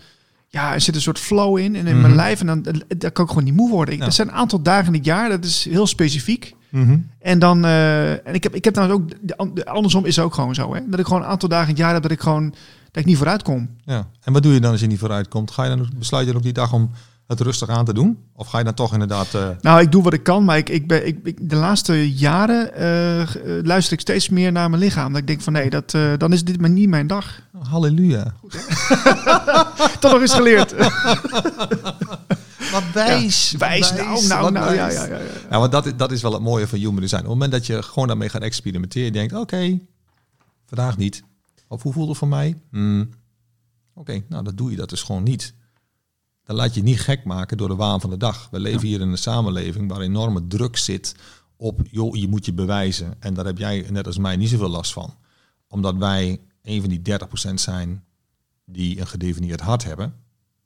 ja, 0.48 0.74
er 0.74 0.82
zit 0.82 0.96
een 0.96 1.02
soort 1.02 1.20
flow 1.20 1.58
in. 1.58 1.76
En 1.76 1.88
in 1.88 1.96
mijn 1.96 2.08
Mhm. 2.12 2.16
lijf, 2.16 2.40
en 2.40 2.46
dan, 2.48 2.62
dan 2.98 3.12
kan 3.12 3.24
ik 3.24 3.30
gewoon 3.30 3.44
niet 3.44 3.56
moe 3.56 3.70
worden. 3.70 3.94
Ik, 3.94 4.00
Ja. 4.00 4.06
Er 4.06 4.12
zijn 4.12 4.28
een 4.28 4.34
aantal 4.34 4.62
dagen 4.62 4.88
in 4.88 4.94
het 4.94 5.06
jaar, 5.06 5.30
dat 5.30 5.46
is 5.46 5.66
heel 5.70 5.88
specifiek. 5.88 6.56
En 7.20 7.40
dan, 7.40 7.66
eh, 7.66 8.12
en 8.12 8.34
ik 8.34 8.44
heb, 8.44 8.56
ik 8.56 8.64
heb 8.66 8.74
dan 8.74 8.92
ook, 8.92 9.10
de, 9.22 9.38
an- 9.38 9.52
de- 9.54 9.66
andersom 9.66 10.06
is 10.06 10.16
het 10.16 10.26
ook 10.26 10.34
gewoon 10.34 10.56
zo, 10.56 10.74
hè. 10.74 10.80
Dat 10.90 11.00
ik 11.00 11.06
gewoon 11.06 11.22
een 11.22 11.28
aantal 11.28 11.50
dagen 11.50 11.66
in 11.68 11.74
het 11.74 11.80
jaar 11.84 11.94
heb 11.94 12.02
dat 12.02 12.12
ik 12.12 12.20
gewoon, 12.22 12.50
dat 12.92 13.02
ik 13.02 13.06
niet 13.06 13.18
vooruit 13.18 13.44
kom. 13.44 13.70
Ja. 13.86 14.08
En 14.24 14.34
wat 14.34 14.44
doe 14.44 14.54
je 14.54 14.60
dan 14.60 14.72
als 14.72 14.80
je 14.80 14.88
niet 14.88 15.00
vooruit 15.00 15.28
komt? 15.28 15.52
Ga 15.52 15.64
je 15.64 15.70
dan, 15.70 15.90
besluit 15.98 16.22
je 16.26 16.28
dan 16.32 16.38
op 16.40 16.44
die 16.44 16.54
dag 16.54 16.74
om 16.74 16.92
het 17.28 17.42
rustig 17.42 17.70
aan 17.70 17.86
te 17.86 17.94
doen? 17.94 18.18
Of 18.36 18.48
ga 18.48 18.58
je 18.58 18.64
dan 18.64 18.74
toch 18.74 18.94
inderdaad... 18.94 19.34
eh, 19.34 19.48
Nou, 19.62 19.82
ik 19.82 19.92
doe 19.92 20.04
wat 20.04 20.14
ik 20.14 20.24
kan, 20.24 20.46
maar 20.46 20.58
ik, 20.58 20.70
ik 20.70 20.88
ben, 20.88 21.08
ik, 21.08 21.20
ik- 21.24 21.50
de 21.50 21.56
laatste 21.56 22.14
jaren 22.14 22.74
eh, 22.74 23.28
luister 23.64 23.94
ik 23.94 24.00
steeds 24.00 24.30
meer 24.30 24.52
naar 24.52 24.70
mijn 24.70 24.82
lichaam. 24.82 25.12
Dat 25.12 25.22
ik 25.22 25.28
denk 25.28 25.42
van 25.42 25.54
nee, 25.54 25.70
dat, 25.70 25.96
dan 26.18 26.34
is 26.34 26.44
dit 26.44 26.62
maar 26.62 26.70
niet 26.70 26.90
mijn 26.90 27.08
dag. 27.08 27.42
halleluja. 27.70 28.34
Toch 30.00 30.12
nog 30.12 30.22
eens 30.22 30.34
geleerd. 30.34 30.74
Wat 32.72 32.84
wijs. 32.94 33.52
Wijs, 33.58 33.92
nou, 33.92 34.28
nou, 34.28 34.52
nou, 34.52 34.74
ja, 34.74 34.86
wijs. 34.86 34.94
ja, 34.94 35.06
ja, 35.06 35.18
ja. 35.18 35.32
Ja, 35.50 35.60
want 35.60 35.72
dat, 35.72 35.86
is- 35.86 35.96
dat 35.96 36.12
is 36.12 36.22
wel 36.22 36.34
het 36.34 36.42
mooie 36.42 36.68
van 36.68 36.80
human 36.80 36.96
design. 37.00 37.16
Op 37.22 37.24
het 37.24 37.34
moment 37.34 37.52
dat 37.52 37.66
je 37.66 37.84
gewoon 37.84 38.08
daarmee 38.08 38.30
gaat 38.30 38.42
experimenteren, 38.42 39.06
je 39.06 39.12
denkt, 39.12 39.34
oké, 39.34 39.80
vandaag 40.66 40.98
niet. 40.98 41.24
Of 41.68 41.84
hoe 41.84 41.94
voelt 41.94 42.08
het 42.10 42.18
voor 42.18 42.28
mij? 42.28 42.58
Hmm. 42.72 43.10
Oké, 43.94 44.24
nou 44.30 44.44
dan 44.44 44.56
doe 44.56 44.72
je 44.72 44.78
dat 44.78 44.90
dus 44.90 45.02
gewoon 45.04 45.24
niet. 45.24 45.54
Dan 46.44 46.56
laat 46.56 46.74
je 46.74 46.80
je 46.80 46.86
niet 46.86 47.00
gek 47.00 47.24
maken 47.24 47.58
door 47.58 47.68
de 47.68 47.76
waan 47.76 48.02
van 48.02 48.10
de 48.10 48.18
dag. 48.18 48.48
We 48.52 48.60
leven 48.60 48.88
hier 48.88 49.02
in 49.02 49.10
een 49.10 49.18
samenleving 49.18 49.90
waar 49.90 50.02
enorme 50.02 50.48
druk 50.48 50.78
zit 50.78 51.16
op, 51.56 51.80
joh, 51.92 52.16
je 52.16 52.28
moet 52.28 52.46
je 52.46 52.54
bewijzen. 52.54 53.14
En 53.20 53.34
daar 53.34 53.46
heb 53.46 53.58
jij 53.58 53.86
net 53.90 54.06
als 54.08 54.18
mij 54.18 54.36
niet 54.36 54.50
zoveel 54.50 54.70
last 54.70 54.94
van. 54.94 55.16
Omdat 55.68 55.96
wij 55.96 56.40
een 56.64 56.82
van 56.82 56.90
die 56.90 57.02
30% 57.02 57.54
zijn 57.54 58.04
die 58.66 59.00
een 59.00 59.08
gedefinieerd 59.08 59.60
hart 59.62 59.84
hebben. 59.84 60.14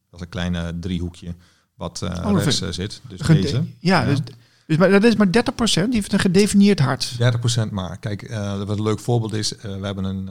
Dat 0.10 0.20
is 0.20 0.26
een 0.26 0.30
kleine 0.32 0.80
driehoekje 0.80 1.36
wat 1.82 2.00
rechts 2.44 2.58
vind- 2.58 2.62
eh, 2.70 2.76
zit. 2.76 3.02
Dus 3.08 3.22
Gede- 3.22 3.42
deze. 3.42 3.64
ja, 3.80 4.06
Dus, 4.06 4.20
dus, 4.66 4.78
maar 4.78 4.90
dat 4.90 5.04
is 5.04 5.16
maar 5.16 5.32
30%, 5.32 5.86
die 5.86 6.00
heeft 6.00 6.14
een 6.14 6.20
gedefinieerd 6.20 6.80
hart. 6.80 7.16
30% 7.18 7.72
maar. 7.72 7.98
Kijk, 7.98 8.22
eh, 8.22 8.58
wat 8.58 8.78
een 8.78 8.84
leuk 8.84 9.00
voorbeeld 9.00 9.34
is, 9.34 9.54
we 9.62 9.80
hebben 9.86 10.04
een, 10.04 10.28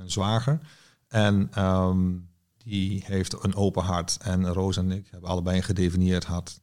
een 0.00 0.10
zwager 0.10 0.58
en 1.08 1.48
ehm, 1.54 1.98
die 2.64 3.02
heeft 3.06 3.44
een 3.44 3.54
open 3.54 3.82
hart. 3.82 4.16
En 4.22 4.46
Roos 4.52 4.76
en 4.76 4.90
ik 4.90 5.06
hebben 5.10 5.30
allebei 5.30 5.56
een 5.56 5.62
gedefinieerd 5.62 6.24
hart. 6.24 6.60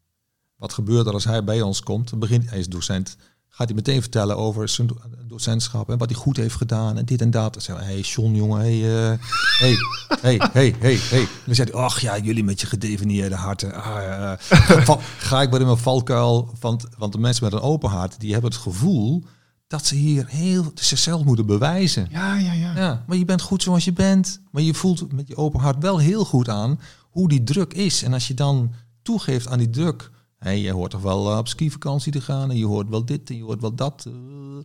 Wat 0.56 0.74
gebeurt 0.74 1.08
er 1.08 1.14
als 1.14 1.24
hij 1.26 1.44
bij 1.44 1.62
ons 1.62 1.82
komt? 1.82 2.20
Begint, 2.20 2.50
hij 2.50 2.60
is 2.60 2.68
docent. 2.68 3.18
Gaat 3.50 3.68
hij 3.68 3.76
meteen 3.76 4.02
vertellen 4.02 4.38
over 4.38 4.70
zijn 4.70 4.88
do- 4.88 4.98
docentschap 5.28 5.90
en 5.90 5.98
wat 5.98 6.10
hij 6.10 6.20
goed 6.20 6.38
heeft 6.38 6.56
gedaan 6.56 6.98
en 6.98 7.06
dit 7.06 7.22
en 7.22 7.32
dat. 7.32 7.54
Dan 7.54 7.62
zeggen 7.62 7.86
we, 7.86 7.92
hey 7.92 8.02
John 8.02 8.36
jongen, 8.36 8.60
hey, 8.60 9.12
eh, 9.12 9.18
hey, 9.60 9.76
hey, 10.22 10.50
hey, 10.52 10.76
hey, 10.80 10.98
hey. 11.10 11.28
Dan 11.46 11.56
hij, 11.56 11.74
ach 11.74 12.00
ja, 12.00 12.18
jullie 12.18 12.44
met 12.44 12.62
je 12.62 12.68
gedefinieerde 12.68 13.36
harten. 13.36 13.74
Ah, 13.74 14.34
ga 15.18 15.42
ik 15.42 15.50
maar 15.52 15.60
in 15.60 15.66
mijn 15.66 15.78
valkuil. 15.78 16.56
Want, 16.60 16.86
want 16.98 17.14
de 17.14 17.20
mensen 17.20 17.44
met 17.44 17.54
een 17.54 17.60
open 17.60 17.90
hart, 17.90 18.20
die 18.20 18.32
hebben 18.34 18.52
het 18.52 18.60
gevoel 18.60 19.24
dat 19.68 19.86
ze 19.86 19.96
hier 19.96 20.26
heel 20.28 20.72
zichzelf 20.76 21.24
moeten 21.24 21.46
bewijzen. 21.46 22.08
Ja, 22.12 22.36
ja, 22.36 22.54
ja. 22.54 22.76
Ja, 22.76 23.04
maar 23.08 23.18
je 23.18 23.26
bent 23.26 23.42
goed 23.42 23.64
zoals 23.64 23.86
je 23.86 23.94
bent. 23.94 24.42
Maar 24.52 24.62
je 24.64 24.74
voelt 24.74 25.12
met 25.14 25.28
je 25.28 25.36
open 25.36 25.60
hart 25.60 25.82
wel 25.84 25.98
heel 25.98 26.26
goed 26.26 26.50
aan 26.50 26.80
hoe 27.10 27.30
die 27.30 27.44
druk 27.44 27.74
is. 27.74 28.04
En 28.04 28.14
als 28.14 28.28
je 28.28 28.34
dan 28.34 28.74
toegeeft 29.02 29.48
aan 29.48 29.58
die 29.58 29.70
druk. 29.70 30.12
Hé, 30.38 30.50
je 30.50 30.72
hoort 30.72 30.92
toch 30.92 31.02
wel 31.02 31.32
eh, 31.32 31.38
op 31.38 31.48
skivakantie 31.48 32.12
te 32.12 32.22
gaan. 32.22 32.50
En 32.52 32.58
je 32.58 32.66
hoort 32.66 32.90
wel 32.90 33.06
dit 33.06 33.30
en 33.30 33.36
je 33.36 33.44
hoort 33.44 33.62
wel 33.62 33.74
dat. 33.76 34.04
eh. 34.08 34.14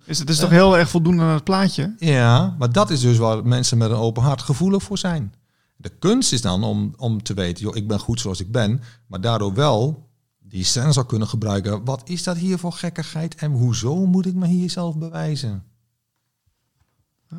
Dus 0.06 0.18
het 0.18 0.28
is 0.30 0.38
toch 0.38 0.50
heel 0.50 0.78
erg 0.78 0.88
voldoende 0.88 1.22
aan 1.22 1.34
het 1.34 1.44
plaatje. 1.44 1.94
Ja, 1.98 2.54
maar 2.58 2.72
dat 2.72 2.90
is 2.90 3.00
dus 3.00 3.16
waar 3.18 3.46
mensen 3.46 3.78
met 3.78 3.90
een 3.90 3.96
open 3.96 4.22
hart 4.22 4.42
gevoelig 4.42 4.82
voor 4.82 4.98
zijn. 4.98 5.34
De 5.76 5.88
kunst 5.98 6.32
is 6.32 6.40
dan 6.40 6.64
om, 6.64 6.94
om 6.96 7.22
te 7.22 7.34
weten, 7.34 7.64
joh, 7.64 7.76
ik 7.76 7.88
ben 7.88 7.98
goed 7.98 8.20
zoals 8.20 8.40
ik 8.40 8.52
ben. 8.52 8.80
Maar 9.06 9.20
daardoor 9.20 9.54
wel 9.54 10.08
die 10.38 10.64
sensor 10.64 11.06
kunnen 11.06 11.28
gebruiken. 11.28 11.84
Wat 11.84 12.02
is 12.04 12.22
dat 12.22 12.36
hier 12.36 12.58
voor 12.58 12.72
gekkigheid? 12.72 13.34
En 13.34 13.50
hoezo 13.52 14.06
moet 14.06 14.26
ik 14.26 14.34
me 14.34 14.46
hier 14.46 14.70
zelf 14.70 14.96
bewijzen? 14.98 15.62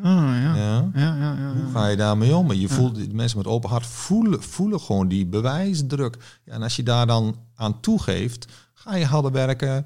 Ah, 0.01 0.03
ja. 0.41 0.55
Ja, 0.55 0.89
Ja. 0.95 1.15
ja, 1.15 1.53
Hoe 1.53 1.71
ga 1.73 1.87
je 1.87 1.95
daarmee 1.95 2.35
om? 2.35 2.53
Je 2.53 2.69
voelt, 2.69 2.95
die 2.95 3.13
mensen 3.13 3.37
met 3.37 3.47
open 3.47 3.69
hart 3.69 3.85
voelen, 3.85 4.43
voelen 4.43 4.79
gewoon 4.79 5.07
die 5.07 5.25
bewijsdruk. 5.25 6.17
En 6.45 6.61
als 6.61 6.75
je 6.75 6.83
daar 6.83 7.07
dan 7.07 7.35
aan 7.55 7.79
toegeeft, 7.79 8.47
ga 8.73 8.95
je 8.95 9.05
harder 9.05 9.31
werken. 9.31 9.85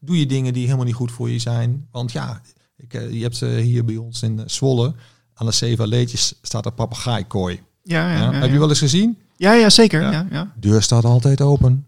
Doe 0.00 0.18
je 0.18 0.26
dingen 0.26 0.52
die 0.52 0.64
helemaal 0.64 0.84
niet 0.84 0.94
goed 0.94 1.12
voor 1.12 1.30
je 1.30 1.38
zijn. 1.38 1.86
Want 1.90 2.12
ja, 2.12 2.40
ik, 2.76 2.94
eh, 2.94 3.10
je 3.12 3.22
hebt 3.22 3.42
eh, 3.42 3.48
hier 3.56 3.84
bij 3.84 3.96
ons 3.96 4.22
in 4.22 4.42
Zwolle, 4.46 4.94
aan 5.34 5.46
de 5.46 5.52
Seva 5.52 5.84
Leetjes, 5.84 6.34
staat 6.42 6.66
een 6.66 6.74
papegaaikooi. 6.74 7.60
Ja, 7.82 8.12
ja, 8.12 8.32
Heb 8.32 8.50
je 8.50 8.58
wel 8.58 8.68
eens 8.68 8.78
gezien? 8.78 9.18
Ja, 9.36 9.52
ja, 9.52 9.70
zeker. 9.70 10.00
Ja, 10.12 10.26
ja. 10.30 10.52
Deur 10.56 10.82
staat 10.82 11.04
altijd 11.04 11.40
open. 11.40 11.86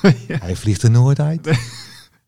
Hij 0.28 0.56
vliegt 0.56 0.82
er 0.82 0.90
nooit 0.90 1.20
uit. 1.20 1.50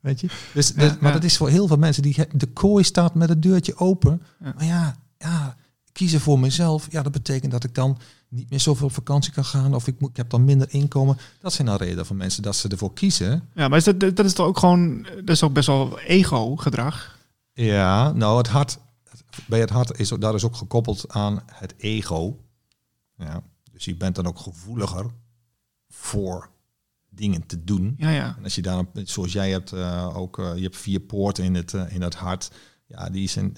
Weet 0.03 0.21
je? 0.21 0.27
Dus, 0.27 0.73
dus- 0.73 0.91
Ja, 0.91 0.97
maar 1.01 1.13
ja. 1.13 1.17
dat 1.17 1.25
is 1.25 1.37
voor 1.37 1.49
heel 1.49 1.67
veel 1.67 1.77
mensen. 1.77 2.03
Die, 2.03 2.27
de 2.33 2.47
kooi 2.47 2.85
staat 2.85 3.15
met 3.15 3.29
het 3.29 3.43
deurtje 3.43 3.77
open. 3.77 4.23
Ja. 4.41 4.53
Maar 4.57 4.65
ja, 4.65 4.97
ja, 5.19 5.57
kiezen 5.93 6.21
voor 6.21 6.39
mezelf. 6.39 6.87
Ja, 6.91 7.03
dat 7.03 7.13
betekent 7.13 7.53
dat 7.53 7.65
ik 7.65 7.75
dan 7.75 7.99
niet 8.29 8.51
meer 8.51 8.61
zoveel 8.61 8.87
op 8.87 8.93
vakantie 8.93 9.33
kan 9.33 9.45
gaan. 9.45 9.75
Of 9.75 9.87
ik, 9.87 10.01
moet, 10.01 10.11
ik 10.11 10.17
heb 10.17 10.31
dan 10.31 10.45
minder 10.45 10.67
inkomen. 10.71 11.19
Dat 11.41 11.53
zijn 11.53 11.67
dan 11.67 11.77
redenen 11.77 12.07
van 12.07 12.17
mensen 12.17 12.43
dat 12.43 12.57
ze 12.57 12.69
ervoor 12.69 12.93
kiezen. 12.93 13.49
Ja, 13.55 13.69
maar 13.69 13.79
is 13.79 13.85
dat, 13.85 14.01
dat 14.01 14.25
is 14.25 14.33
toch 14.33 14.47
ook 14.47 14.59
gewoon, 14.59 15.03
dat 15.03 15.29
is 15.29 15.43
ook 15.43 15.53
best 15.53 15.67
wel 15.67 15.99
ego-gedrag. 15.99 17.19
Ja, 17.53 18.13
nou 18.13 18.39
het 18.39 18.49
hart. 18.49 18.79
Bij 19.47 19.61
het 19.61 19.71
hart 19.71 19.99
is 19.99 20.09
daar 20.09 20.35
is 20.35 20.45
ook 20.45 20.57
gekoppeld 20.57 21.05
aan 21.09 21.43
het 21.53 21.75
ego. 21.77 22.39
Ja, 23.17 23.43
dus 23.73 23.85
je 23.85 23.95
bent 23.97 24.15
dan 24.15 24.27
ook 24.27 24.39
gevoeliger 24.39 25.07
voor 25.89 26.49
dingen 27.15 27.47
te 27.47 27.65
doen. 27.65 27.95
Ja, 27.97 28.11
ja. 28.11 28.35
En 28.37 28.45
als 28.45 28.55
je 28.55 28.63
daar, 28.63 28.85
zoals 28.95 29.33
jij 29.33 29.51
hebt, 29.51 29.73
eh, 29.73 30.17
ook, 30.17 30.39
eh, 30.39 30.57
je 30.57 30.63
hebt 30.63 30.77
vier 30.77 31.01
poorten 31.01 31.45
in 31.45 31.55
het, 31.55 31.75
eh, 31.75 31.95
in 31.95 32.03
het 32.03 32.15
hart. 32.15 32.51
Ja, 32.87 33.11
die 33.11 33.29
zijn, 33.29 33.57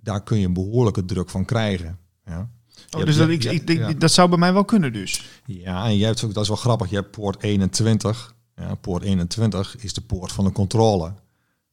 daar 0.00 0.22
kun 0.22 0.38
je 0.38 0.46
een 0.46 0.52
behoorlijke 0.52 1.04
druk 1.04 1.30
van 1.30 1.44
krijgen. 1.44 1.98
Ja, 2.24 2.50
Oh, 2.90 3.04
dus 3.04 3.16
dat, 3.16 3.28
ik, 3.28 3.44
ik, 3.44 3.68
ja. 3.68 3.92
dat 3.92 4.12
zou 4.12 4.28
bij 4.28 4.38
mij 4.38 4.52
wel 4.52 4.64
kunnen 4.64 4.92
dus. 4.92 5.40
Ja, 5.46 5.84
en 5.84 5.96
je 5.96 6.04
hebt 6.04 6.24
ook, 6.24 6.34
dat 6.34 6.42
is 6.42 6.48
wel 6.48 6.56
grappig, 6.56 6.90
je 6.90 6.96
hebt 6.96 7.10
poort 7.10 7.42
21. 7.42 8.34
Ja, 8.56 8.74
poort 8.74 9.02
21 9.02 9.76
is 9.76 9.94
de 9.94 10.00
poort 10.00 10.32
van 10.32 10.44
de 10.44 10.52
controle. 10.52 11.14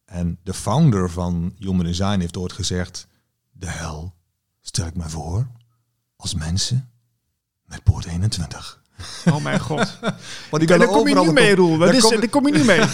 En 0.06 0.40
de 0.44 0.54
founder 0.54 1.10
van 1.10 1.54
Human 1.58 1.86
Design 1.86 2.20
heeft 2.20 2.38
ooit 2.38 2.54
gezegd, 2.54 3.08
de 3.52 3.70
hel 3.70 4.14
stel 4.62 4.86
ik 4.86 4.96
me 4.96 5.10
voor 5.10 5.48
als 6.16 6.34
mensen 6.34 6.90
met 7.66 7.84
poort 7.84 8.06
21. 8.06 8.84
Oh 9.34 9.44
mijn 9.44 9.60
god. 9.60 9.98
Maar 10.52 10.60
die 10.60 10.68
Daar 10.68 10.78
willen 10.80 10.94
kom 10.94 11.08
je 11.08 11.16
niet 11.16 11.32
mee, 11.32 11.56
Roel. 11.56 11.78
daar 11.78 12.00
kom 12.00 12.12
je- 12.14 12.20
daar 12.20 12.30
kom 12.30 12.48
je 12.48 12.54
niet 12.54 12.66
mee. 12.66 12.82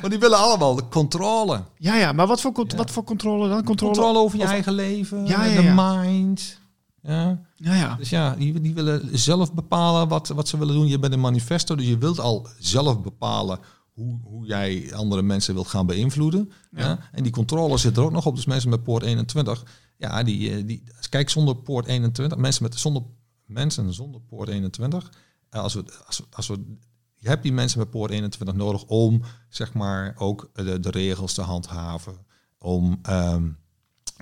Maar 0.00 0.10
die 0.10 0.18
willen 0.18 0.38
allemaal 0.38 0.74
de 0.74 0.88
controle. 0.88 1.60
Ja, 1.78 1.96
ja, 1.96 2.12
maar 2.12 2.26
wat 2.26 2.40
voor, 2.40 2.52
Ja. 2.66 2.76
wat 2.76 2.90
voor 2.90 3.04
controle 3.04 3.48
dan? 3.48 3.64
Controle, 3.64 3.92
Controle 3.94 4.18
over 4.18 4.38
je 4.38 4.44
of- 4.44 4.50
eigen 4.50 4.72
leven, 4.72 5.26
Ja, 5.26 5.44
ja, 5.44 5.60
de 5.62 5.72
mind. 5.76 6.58
Ja. 7.02 7.38
Ja, 7.56 7.74
ja. 7.74 7.94
Dus 7.98 8.10
ja, 8.10 8.34
die, 8.38 8.60
die 8.60 8.74
willen 8.74 9.08
zelf 9.18 9.52
bepalen 9.52 10.08
wat, 10.08 10.28
wat 10.28 10.48
ze 10.48 10.58
willen 10.58 10.74
doen. 10.74 10.86
Je 10.86 10.98
bent 10.98 11.12
een 11.12 11.20
manifesto, 11.20 11.74
dus 11.74 11.86
je 11.86 11.98
wilt 11.98 12.20
al 12.20 12.48
zelf 12.58 13.00
bepalen 13.02 13.58
hoe, 13.92 14.18
hoe 14.24 14.46
jij 14.46 14.92
andere 14.94 15.22
mensen 15.22 15.54
wilt 15.54 15.68
gaan 15.68 15.86
beïnvloeden. 15.86 16.52
Ja. 16.70 16.98
En 17.12 17.22
die 17.22 17.32
controle 17.32 17.78
zit 17.78 17.96
er 17.96 18.02
ook 18.02 18.12
nog 18.12 18.26
op. 18.26 18.34
Dus 18.36 18.44
mensen 18.46 18.70
met 18.70 18.82
poort 18.82 19.02
21, 19.02 19.62
ja, 19.96 20.22
die, 20.22 20.50
eh, 20.50 20.62
die 20.66 20.82
kijk 21.08 21.30
zonder 21.30 21.56
poort 21.56 21.86
21, 21.86 22.38
mensen 22.38 22.62
met 22.62 22.78
zonder 22.78 23.02
mensen 23.46 23.92
zonder 23.94 24.20
poort 24.20 24.48
21. 24.48 25.12
eh, 25.50 25.62
Als 25.62 25.74
we, 25.74 25.84
als, 26.06 26.18
we- 26.18 26.24
als 26.30 26.46
we, 26.48 26.76
je 27.16 27.28
hebt 27.28 27.42
die 27.42 27.52
mensen 27.52 27.78
met 27.78 27.90
poort 27.90 28.10
21 28.10 28.54
nodig 28.56 28.84
om 28.84 29.22
zeg 29.48 29.72
maar 29.72 30.14
ook 30.18 30.50
de, 30.52 30.80
de 30.80 30.90
regels 30.90 31.34
te 31.34 31.42
handhaven, 31.42 32.16
om 32.58 32.98
ehm, 33.02 33.48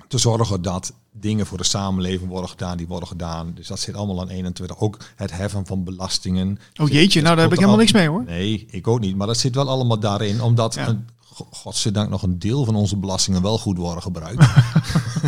te 0.07 0.17
zorgen 0.17 0.61
dat 0.61 0.93
dingen 1.11 1.45
voor 1.45 1.57
de 1.57 1.63
samenleving 1.63 2.29
worden 2.29 2.49
gedaan, 2.49 2.77
die 2.77 2.87
worden 2.87 3.07
gedaan. 3.07 3.53
Dus 3.53 3.67
dat 3.67 3.79
zit 3.79 3.95
allemaal 3.95 4.21
aan 4.21 4.29
21. 4.29 4.79
Ook 4.79 4.97
het 5.15 5.31
heffen 5.31 5.65
van 5.65 5.83
belastingen. 5.83 6.59
Oh 6.81 6.89
jeetje, 6.89 7.21
nou 7.21 7.33
daar 7.35 7.43
heb 7.43 7.51
ik 7.53 7.59
helemaal 7.59 7.79
niks 7.79 7.91
mee 7.91 8.07
hoor. 8.07 8.23
Nee, 8.23 8.65
ik 8.65 8.87
ook 8.87 8.99
niet. 8.99 9.15
Maar 9.15 9.27
dat 9.27 9.37
zit 9.37 9.55
wel 9.55 9.69
allemaal 9.69 9.99
daarin, 9.99 10.41
omdat 10.41 10.73
Ja. 10.73 10.87
een, 10.87 11.07
godzijdank 11.51 12.09
nog 12.09 12.23
een 12.23 12.39
deel 12.39 12.65
van 12.65 12.75
onze 12.75 12.97
belastingen 12.97 13.41
wel 13.41 13.57
goed 13.57 13.77
worden 13.77 14.03
gebruikt. 14.03 14.45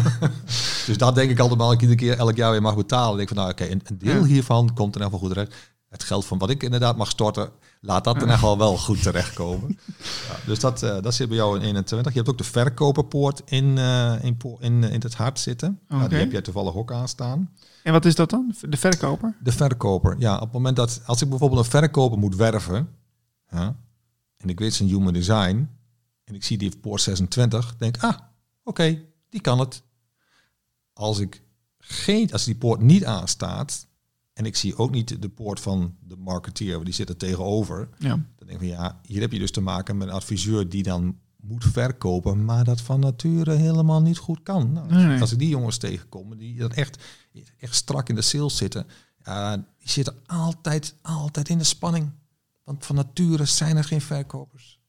dus 0.87 0.97
dat 0.97 1.15
denk 1.15 1.29
ik 1.29 1.39
altijd 1.39 1.59
maar 1.59 1.71
ik 1.71 1.81
iedere 1.81 1.99
keer 1.99 2.17
elk 2.17 2.35
jaar 2.35 2.51
weer 2.51 2.61
mag 2.61 2.75
betalen. 2.75 3.07
Dan 3.07 3.17
denk 3.17 3.29
ik 3.29 3.35
van 3.35 3.43
nou 3.45 3.51
oké, 3.51 3.71
een, 3.71 3.81
een 3.83 3.97
deel 3.97 4.23
hiervan 4.23 4.73
komt 4.73 4.95
er 4.95 5.01
even 5.01 5.19
goed 5.19 5.29
terecht. 5.29 5.53
het 5.89 6.03
geld 6.03 6.25
van 6.25 6.37
wat 6.37 6.49
ik 6.49 6.63
inderdaad 6.63 6.97
mag 6.97 7.09
storten, 7.09 7.49
laat 7.81 8.03
dat 8.03 8.21
in 8.21 8.29
echt 8.29 8.41
wel 8.41 8.57
wel 8.57 8.77
goed 8.77 9.01
terechtkomen. 9.01 9.77
ja, 10.27 10.35
dus 10.45 10.59
dat, 10.59 10.83
eh, 10.83 11.01
dat 11.01 11.13
zit 11.13 11.27
bij 11.27 11.37
jou 11.37 11.55
in 11.55 11.61
21. 11.61 12.11
Je 12.11 12.17
hebt 12.17 12.31
ook 12.31 12.37
de 12.37 12.43
verkoperpoort 12.43 13.41
in, 13.45 13.77
eh, 13.77 14.13
in, 14.21 14.37
in, 14.59 14.83
in 14.83 15.01
het 15.01 15.15
hart 15.15 15.39
zitten. 15.39 15.79
Nou, 15.87 16.01
Oké. 16.01 16.09
die 16.09 16.19
heb 16.19 16.31
jij 16.31 16.41
toevallig 16.41 16.75
ook 16.75 16.91
aanstaan. 16.91 17.49
En 17.83 17.91
wat 17.91 18.05
is 18.05 18.15
dat 18.15 18.29
dan? 18.29 18.55
De 18.69 18.77
verkoper? 18.77 19.35
De 19.43 19.51
verkoper. 19.51 20.15
Ja, 20.19 20.35
op 20.35 20.41
het 20.41 20.51
moment 20.51 20.75
dat 20.75 21.01
als 21.05 21.21
ik 21.21 21.29
bijvoorbeeld 21.29 21.65
een 21.65 21.71
verkoper 21.71 22.17
moet 22.17 22.35
werven, 22.35 22.87
ja, 23.49 23.75
en 24.37 24.49
ik 24.49 24.59
weet 24.59 24.73
zijn 24.73 24.89
human 24.89 25.13
design, 25.13 25.69
en 26.25 26.35
ik 26.35 26.43
zie 26.43 26.57
die 26.57 26.77
poort 26.77 27.01
26, 27.01 27.75
denk 27.77 27.97
ah, 27.97 28.17
oké, 28.63 29.01
die 29.29 29.41
kan 29.41 29.59
het. 29.59 29.83
Als 30.93 31.19
ik 31.19 31.43
geen, 31.77 32.31
als 32.31 32.43
die 32.43 32.55
poort 32.55 32.81
niet 32.81 33.05
aanstaat, 33.05 33.87
en 34.33 34.45
ik 34.45 34.55
zie 34.55 34.77
ook 34.77 34.91
niet 34.91 35.21
de 35.21 35.29
poort 35.29 35.59
van 35.59 35.95
de 35.99 36.15
marketeer, 36.17 36.73
want 36.73 36.85
die 36.85 36.93
zit 36.93 37.09
er 37.09 37.17
tegenover, 37.17 37.89
Ja. 37.99 38.09
dan 38.09 38.47
denk 38.47 38.49
ik 38.51 38.57
van 38.57 38.67
ja, 38.67 38.99
hier 39.05 39.21
heb 39.21 39.31
je 39.31 39.39
dus 39.39 39.51
te 39.51 39.61
maken 39.61 39.97
met 39.97 40.07
een 40.07 40.13
adviseur 40.13 40.69
die 40.69 40.83
dan 40.83 41.19
moet 41.41 41.63
verkopen, 41.63 42.45
maar 42.45 42.63
dat 42.63 42.81
van 42.81 42.99
nature 42.99 43.51
helemaal 43.55 44.01
niet 44.01 44.17
goed 44.17 44.43
kan. 44.43 44.71
Nou, 44.73 44.87
Nee, 44.93 45.05
nee. 45.05 45.21
Als 45.21 45.31
ik 45.31 45.39
die 45.39 45.49
jongens 45.49 45.77
tegenkom, 45.77 46.37
die 46.37 46.57
dan 46.57 46.71
echt, 46.71 47.03
echt 47.57 47.75
strak 47.75 48.09
in 48.09 48.15
de 48.15 48.21
sales 48.21 48.57
zitten, 48.57 48.87
die 49.77 49.89
zitten 49.89 50.15
altijd, 50.25 50.95
altijd 51.01 51.49
in 51.49 51.57
de 51.57 51.63
spanning. 51.63 52.11
Want 52.63 52.85
van 52.85 52.95
nature 52.95 53.45
zijn 53.45 53.77
er 53.77 53.83
geen 53.83 54.01
verkopers. 54.01 54.79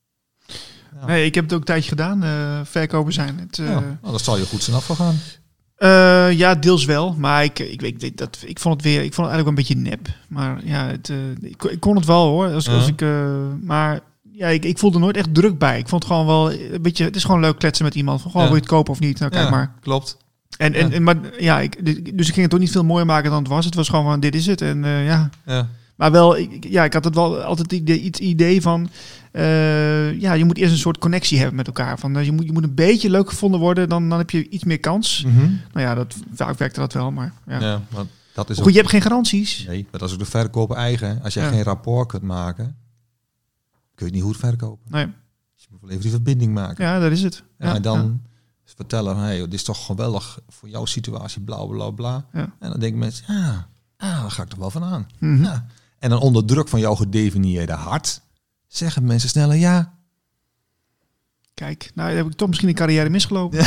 Ja. 1.01 1.07
Nee, 1.07 1.25
ik 1.25 1.35
heb 1.35 1.45
het 1.45 1.53
ook 1.53 1.59
een 1.59 1.65
tijdje 1.65 1.89
gedaan, 1.89 2.23
eh, 2.23 2.61
verkoper 2.65 3.13
zijn. 3.13 3.39
Het, 3.39 3.59
eh, 3.59 3.67
Ja, 3.67 3.73
nou, 3.81 3.97
dat 4.13 4.21
zal 4.25 4.37
je 4.39 4.45
goed 4.47 4.63
zijn 4.63 4.77
afgegaan. 4.77 5.15
eh, 5.77 6.33
ja, 6.33 6.55
deels 6.55 6.85
wel. 6.85 7.15
Maar 7.19 7.45
ik, 7.45 7.59
ik, 7.59 7.81
weet 7.81 8.03
ik, 8.03 8.17
dat, 8.17 8.39
ik 8.47 8.59
vond 8.59 8.75
het 8.75 8.85
weer, 8.85 9.03
ik 9.03 9.15
vond 9.15 9.29
het 9.29 9.37
eigenlijk 9.37 9.67
wel 9.69 9.77
een 9.77 9.91
beetje 9.91 9.91
nep. 9.97 10.15
Maar 10.29 10.61
ja, 10.65 10.87
het, 10.87 11.13
ik, 11.41 11.63
ik 11.65 11.81
kon 11.81 11.97
het 11.97 12.07
wel 12.07 12.27
hoor. 12.29 12.49
Als, 12.53 12.69
als 12.69 12.89
ik, 12.89 13.05
maar 13.63 14.01
ja, 14.33 14.49
ik, 14.49 14.65
ik 14.65 14.79
voelde 14.79 14.99
nooit 14.99 15.17
echt 15.17 15.35
druk 15.35 15.59
bij. 15.59 15.79
Ik 15.79 15.89
vond 15.89 16.03
het 16.03 16.13
gewoon 16.13 16.27
wel 16.27 16.53
een 16.53 16.83
beetje, 16.83 17.05
het 17.05 17.17
is 17.17 17.25
gewoon 17.25 17.41
leuk 17.41 17.59
kletsen 17.59 17.85
met 17.85 17.95
iemand. 17.95 18.21
Van, 18.23 18.31
gewoon, 18.31 18.47
Ja. 18.47 18.53
wil 18.53 18.61
je 18.63 18.67
het 18.67 18.75
kopen 18.77 18.93
of 18.93 19.01
niet? 19.01 19.19
Nou, 19.19 19.31
kijk 19.31 19.51
maar. 19.51 19.75
Klopt. 19.81 20.17
En, 20.59 20.75
en, 20.75 20.93
en, 20.93 21.03
maar 21.03 21.17
ja, 21.39 21.61
ik, 21.61 21.85
dus 22.17 22.29
ik 22.29 22.33
ging 22.35 22.45
het 22.47 22.55
ook 22.55 22.61
niet 22.61 22.71
veel 22.71 22.85
mooier 22.85 23.07
maken 23.07 23.31
dan 23.31 23.39
het 23.39 23.49
was. 23.49 23.65
Het 23.65 23.75
was 23.75 23.89
gewoon 23.89 24.05
van, 24.05 24.21
dit 24.21 24.35
is 24.35 24.47
het. 24.47 24.61
En 24.61 24.85
ja, 24.85 25.31
Ja. 25.47 25.69
maar 25.97 26.11
wel, 26.13 26.37
ik, 26.37 26.67
ja, 26.69 26.85
ik 26.85 26.93
had 26.93 27.05
het 27.05 27.15
wel 27.15 27.43
altijd 27.43 27.71
het 27.71 27.89
iets 27.89 28.19
idee 28.21 28.63
van, 28.63 28.91
eh, 29.37 30.21
ja, 30.21 30.33
je 30.33 30.45
moet 30.45 30.57
eerst 30.57 30.73
een 30.73 30.79
soort 30.79 30.99
connectie 30.99 31.39
hebben 31.39 31.57
met 31.57 31.67
elkaar. 31.67 31.99
Van, 31.99 32.17
eh, 32.17 32.25
je, 32.25 32.33
moet, 32.33 32.45
je 32.45 32.53
moet 32.53 32.63
een 32.63 32.75
beetje 32.75 33.11
leuk 33.11 33.29
gevonden 33.29 33.61
worden, 33.61 33.89
dan, 33.89 34.09
dan 34.09 34.19
heb 34.19 34.31
je 34.31 34.49
iets 34.49 34.65
meer 34.65 34.81
kans. 34.81 35.23
Mhm. 35.27 35.39
Nou 35.73 35.87
ja, 35.87 35.95
dat, 35.95 36.15
vaak 36.35 36.59
werkte 36.59 36.81
dat 36.81 36.93
wel, 36.93 37.11
maar 37.13 37.33
ja. 37.47 37.61
ja. 37.61 37.83
dat 38.35 38.51
is 38.51 38.57
Goed, 38.57 38.65
ook, 38.67 38.71
je 38.73 38.77
hebt 38.79 38.91
geen 38.91 39.03
garanties. 39.03 39.65
nee, 39.67 39.87
maar 39.91 40.01
dat 40.01 40.09
is 40.09 40.15
ook 40.15 40.21
de 40.21 40.27
verkoper 40.31 40.77
eigen. 40.77 41.23
Als 41.23 41.35
je 41.35 41.41
Ja. 41.41 41.49
geen 41.49 41.63
rapport 41.63 42.09
kunt 42.09 42.23
maken, 42.23 42.65
kun 43.95 44.07
je 44.07 44.13
het 44.13 44.15
niet 44.15 44.23
goed 44.23 44.37
verkopen. 44.37 44.91
Nee, 44.91 45.05
Dus 45.55 45.63
je 45.65 45.69
moet 45.71 45.81
wel 45.81 45.91
even 45.91 46.03
die 46.03 46.11
verbinding 46.11 46.55
maken. 46.55 46.85
ja, 46.85 46.99
dat 46.99 47.13
is 47.13 47.23
het. 47.23 47.43
Ja, 47.59 47.75
en 47.75 47.83
dan 47.83 48.21
vertellen, 48.65 49.17
hey, 49.17 49.39
dit 49.39 49.55
is 49.55 49.63
toch 49.65 49.87
geweldig 49.87 50.39
voor 50.49 50.69
jouw 50.69 50.85
situatie, 50.85 51.41
bla 51.43 51.65
bla 51.65 51.91
bla. 51.91 52.27
En 52.33 52.53
dan 52.59 52.81
denken 52.81 52.99
mensen, 52.99 53.25
ah, 53.27 53.49
ah, 53.97 54.21
daar 54.21 54.31
ga 54.31 54.43
ik 54.43 54.53
er 54.53 54.59
wel 54.59 54.71
van 54.71 54.83
aan. 54.85 55.07
Mhm. 55.19 55.43
Ja. 55.43 55.67
En 55.99 56.11
dan 56.11 56.21
onder 56.21 56.45
druk 56.45 56.69
van 56.69 56.81
jouw 56.81 56.95
gedefinieerde 56.95 57.73
hart 57.73 58.21
zeggen 58.67 59.05
mensen 59.05 59.29
sneller 59.29 59.57
ja. 59.57 59.95
Kijk, 61.55 61.91
nou 61.95 62.11
heb 62.11 62.27
ik 62.27 62.33
toch 62.33 62.49
misschien 62.49 62.69
een 62.69 62.75
carrière 62.75 63.09
misgelopen. 63.11 63.59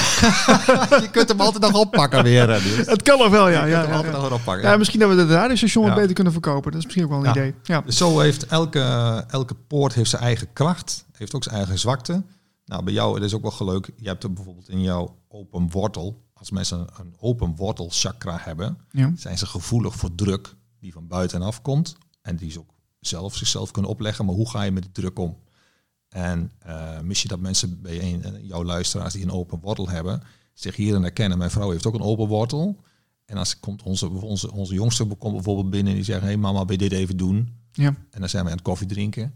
je 1.03 1.07
kunt 1.11 1.29
hem 1.29 1.39
altijd 1.41 1.63
nog 1.71 1.81
oppakken 1.81 2.23
weer. 2.23 2.47
Niels. 2.47 2.87
Het 2.87 3.01
kan 3.01 3.17
nog 3.17 3.29
wel, 3.29 3.49
ja. 3.49 3.65
je 3.65 3.71
kunt 3.71 3.71
ja, 3.71 3.79
hem 3.81 3.89
ja, 3.89 3.95
altijd 3.95 4.13
ja. 4.13 4.21
nog 4.21 4.31
oppakken. 4.31 4.69
Ja, 4.69 4.77
misschien 4.77 4.99
dat 4.99 5.09
we 5.09 5.15
het 5.15 5.29
radiostation 5.29 5.83
wat 5.83 5.93
Ja. 5.93 5.99
beter 5.99 6.13
kunnen 6.15 6.33
verkopen. 6.33 6.71
Dat 6.71 6.79
is 6.79 6.85
misschien 6.85 7.03
ook 7.03 7.09
wel 7.09 7.19
een 7.19 7.25
Ja. 7.25 7.31
idee. 7.31 7.55
Ja. 7.63 7.81
Dus 7.81 7.97
zo 7.97 8.19
heeft 8.19 8.45
elke, 8.45 8.79
elke 9.27 9.55
poort 9.55 9.93
heeft 9.93 10.09
zijn 10.09 10.21
eigen 10.21 10.53
kracht, 10.53 11.05
heeft 11.11 11.35
ook 11.35 11.43
zijn 11.43 11.55
eigen 11.55 11.79
zwakte. 11.79 12.23
Nou, 12.65 12.83
bij 12.83 12.93
jou, 12.93 13.13
het 13.15 13.23
is 13.23 13.33
ook 13.33 13.57
wel 13.57 13.67
leuk, 13.67 13.89
je 13.97 14.07
hebt 14.07 14.23
er 14.23 14.33
bijvoorbeeld 14.33 14.69
in 14.69 14.81
jouw 14.81 15.17
open 15.27 15.69
wortel, 15.69 16.23
als 16.33 16.51
mensen 16.51 16.87
een 16.99 17.15
open 17.19 17.55
wortel 17.55 17.87
chakra 17.91 18.37
hebben, 18.41 18.77
Ja. 18.91 19.11
zijn 19.15 19.37
ze 19.37 19.45
gevoelig 19.45 19.95
voor 19.95 20.15
druk 20.15 20.55
die 20.79 20.91
van 20.93 21.07
buitenaf 21.07 21.61
komt. 21.61 21.95
En 22.21 22.35
die 22.35 22.51
ze 22.51 22.59
ook 22.59 22.71
zelf 22.99 23.35
zichzelf 23.35 23.71
kunnen 23.71 23.91
opleggen. 23.91 24.25
Maar 24.25 24.35
hoe 24.35 24.49
ga 24.49 24.63
je 24.63 24.71
met 24.71 24.83
die 24.83 24.91
druk 24.91 25.19
om? 25.19 25.37
En 26.09 26.51
eh, 26.59 26.99
mis 26.99 27.21
je 27.21 27.27
dat 27.27 27.39
mensen 27.39 27.81
bij 27.81 28.01
een, 28.13 28.23
eh, 28.23 28.47
jouw 28.47 28.63
luisteraars 28.63 29.13
die 29.13 29.23
een 29.23 29.31
open 29.31 29.59
wortel 29.59 29.89
hebben, 29.89 30.23
zich 30.53 30.75
hierin 30.75 31.01
herkennen. 31.01 31.37
Mijn 31.37 31.51
vrouw 31.51 31.69
heeft 31.71 31.85
ook 31.85 31.93
een 31.93 32.01
open 32.01 32.27
wortel. 32.27 32.77
En 33.25 33.37
als 33.37 33.59
komt 33.59 33.83
onze, 33.83 34.09
onze, 34.09 34.51
onze 34.51 34.73
jongste 34.73 35.05
komt 35.05 35.33
bijvoorbeeld 35.33 35.69
binnen 35.69 35.89
en 35.89 35.95
die 35.95 36.05
zegt, 36.05 36.19
hé 36.21 36.25
hey 36.25 36.37
mama, 36.37 36.59
wil 36.65 36.71
je 36.71 36.89
dit 36.89 36.91
even 36.91 37.17
doen? 37.17 37.53
Ja. 37.71 37.95
En 38.11 38.19
dan 38.19 38.29
zijn 38.29 38.43
we 38.43 38.49
aan 38.49 38.55
het 38.55 38.65
koffie 38.65 38.87
drinken. 38.87 39.33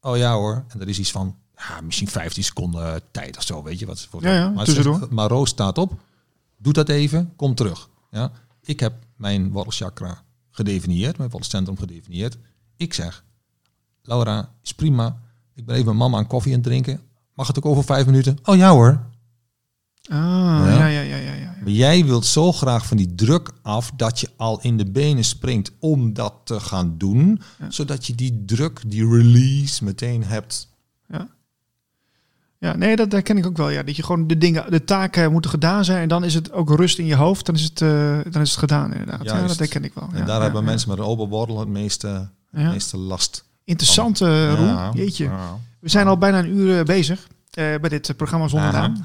Oh 0.00 0.16
ja 0.16 0.34
hoor. 0.34 0.64
En 0.68 0.80
er 0.80 0.88
is 0.88 0.98
iets 0.98 1.10
van, 1.10 1.36
ja, 1.56 1.80
misschien 1.80 2.08
15 2.08 2.44
seconden 2.44 3.02
tijd 3.10 3.36
of 3.36 3.42
zo, 3.42 3.62
weet 3.62 3.78
je 3.78 3.86
wat. 3.86 4.00
Voor 4.00 4.22
Ja, 4.22 4.32
ja, 4.34 4.48
maar, 4.48 4.66
zegt- 4.66 5.10
maar 5.10 5.28
Roos 5.28 5.48
staat 5.50 5.78
op, 5.78 6.00
doe 6.56 6.72
dat 6.72 6.88
even, 6.88 7.32
kom 7.36 7.54
terug. 7.54 7.88
Ja? 8.10 8.32
Ik 8.62 8.80
heb 8.80 8.94
mijn 9.16 9.50
wortelchakra 9.50 10.22
gedefinieerd, 10.50 11.18
mijn 11.18 11.30
wortelcentrum 11.30 11.78
gedefinieerd. 11.78 12.38
Ik 12.78 12.94
zeg, 12.94 13.24
Laura, 14.02 14.52
is 14.62 14.72
prima. 14.74 15.16
Ik 15.54 15.64
ben 15.64 15.74
even 15.74 15.86
met 15.86 15.96
mama 15.96 16.18
een 16.18 16.26
koffie 16.26 16.52
aan 16.52 16.58
het 16.58 16.66
drinken. 16.68 17.00
Mag 17.34 17.46
het 17.46 17.58
ook 17.58 17.66
over 17.66 17.84
vijf 17.84 18.06
minuten? 18.06 18.38
Oh 18.44 18.56
ja 18.56 18.70
hoor. 18.70 19.00
Ah, 20.10 20.18
Ja. 20.18 20.86
ja, 20.86 20.86
ja, 20.86 21.00
ja, 21.00 21.16
ja. 21.16 21.32
ja. 21.34 21.54
Maar 21.60 21.70
jij 21.72 22.04
wilt 22.04 22.26
zo 22.26 22.52
graag 22.52 22.86
van 22.86 22.96
die 22.96 23.14
druk 23.14 23.50
af 23.62 23.90
dat 23.96 24.20
je 24.20 24.28
al 24.36 24.60
in 24.62 24.76
de 24.76 24.90
benen 24.90 25.24
springt 25.24 25.72
om 25.78 26.12
dat 26.12 26.34
te 26.44 26.60
gaan 26.60 26.94
doen. 26.98 27.40
Ja. 27.58 27.70
Zodat 27.70 28.06
je 28.06 28.14
die 28.14 28.44
druk, 28.44 28.80
die 28.86 29.08
release 29.08 29.84
meteen 29.84 30.24
hebt. 30.24 30.68
Ja. 31.08 31.28
Ja, 32.58 32.76
nee, 32.76 32.96
dat 32.96 33.12
herken 33.12 33.36
ik 33.38 33.46
ook 33.46 33.56
wel. 33.56 33.68
Ja, 33.68 33.82
dat 33.82 33.96
je 33.96 34.02
gewoon 34.02 34.26
de 34.26 34.38
dingen, 34.38 34.70
de 34.70 34.84
taken 34.84 35.32
moeten 35.32 35.50
gedaan 35.50 35.84
zijn 35.84 36.02
en 36.02 36.08
dan 36.08 36.24
is 36.24 36.34
het 36.34 36.52
ook 36.52 36.70
rust 36.70 36.98
in 36.98 37.06
je 37.06 37.14
hoofd. 37.14 37.46
Dan 37.46 37.54
is 37.54 37.62
het, 37.62 37.80
eh, 37.82 38.18
dan 38.30 38.42
is 38.42 38.50
het 38.50 38.58
gedaan 38.58 38.92
inderdaad. 38.92 39.24
Ja, 39.24 39.46
dat 39.46 39.58
herken 39.58 39.84
ik 39.84 39.94
wel. 39.94 40.08
En 40.12 40.18
ja, 40.18 40.24
daar 40.24 40.36
ja, 40.36 40.42
hebben 40.42 40.64
mensen 40.64 40.88
met 40.88 40.98
een 40.98 41.04
open 41.04 41.28
wortel 41.28 41.58
het 41.58 41.68
meeste, 41.68 42.28
Ja. 42.50 42.60
het 42.60 42.72
meeste 42.72 42.96
last. 42.96 43.44
Interessant, 43.64 44.20
eh 44.20 44.54
Roel. 44.54 44.66
Ja. 44.66 44.90
Jeetje. 44.94 45.24
Ja. 45.24 45.58
We 45.80 45.88
zijn 45.88 46.06
al 46.06 46.18
bijna 46.18 46.38
een 46.38 46.56
uur 46.56 46.78
eh, 46.78 46.84
bezig 46.84 47.28
bij 47.50 47.88
dit 47.88 48.08
eh, 48.08 48.16
programma 48.16 48.48
zonder 48.48 48.72
naam. 48.72 49.02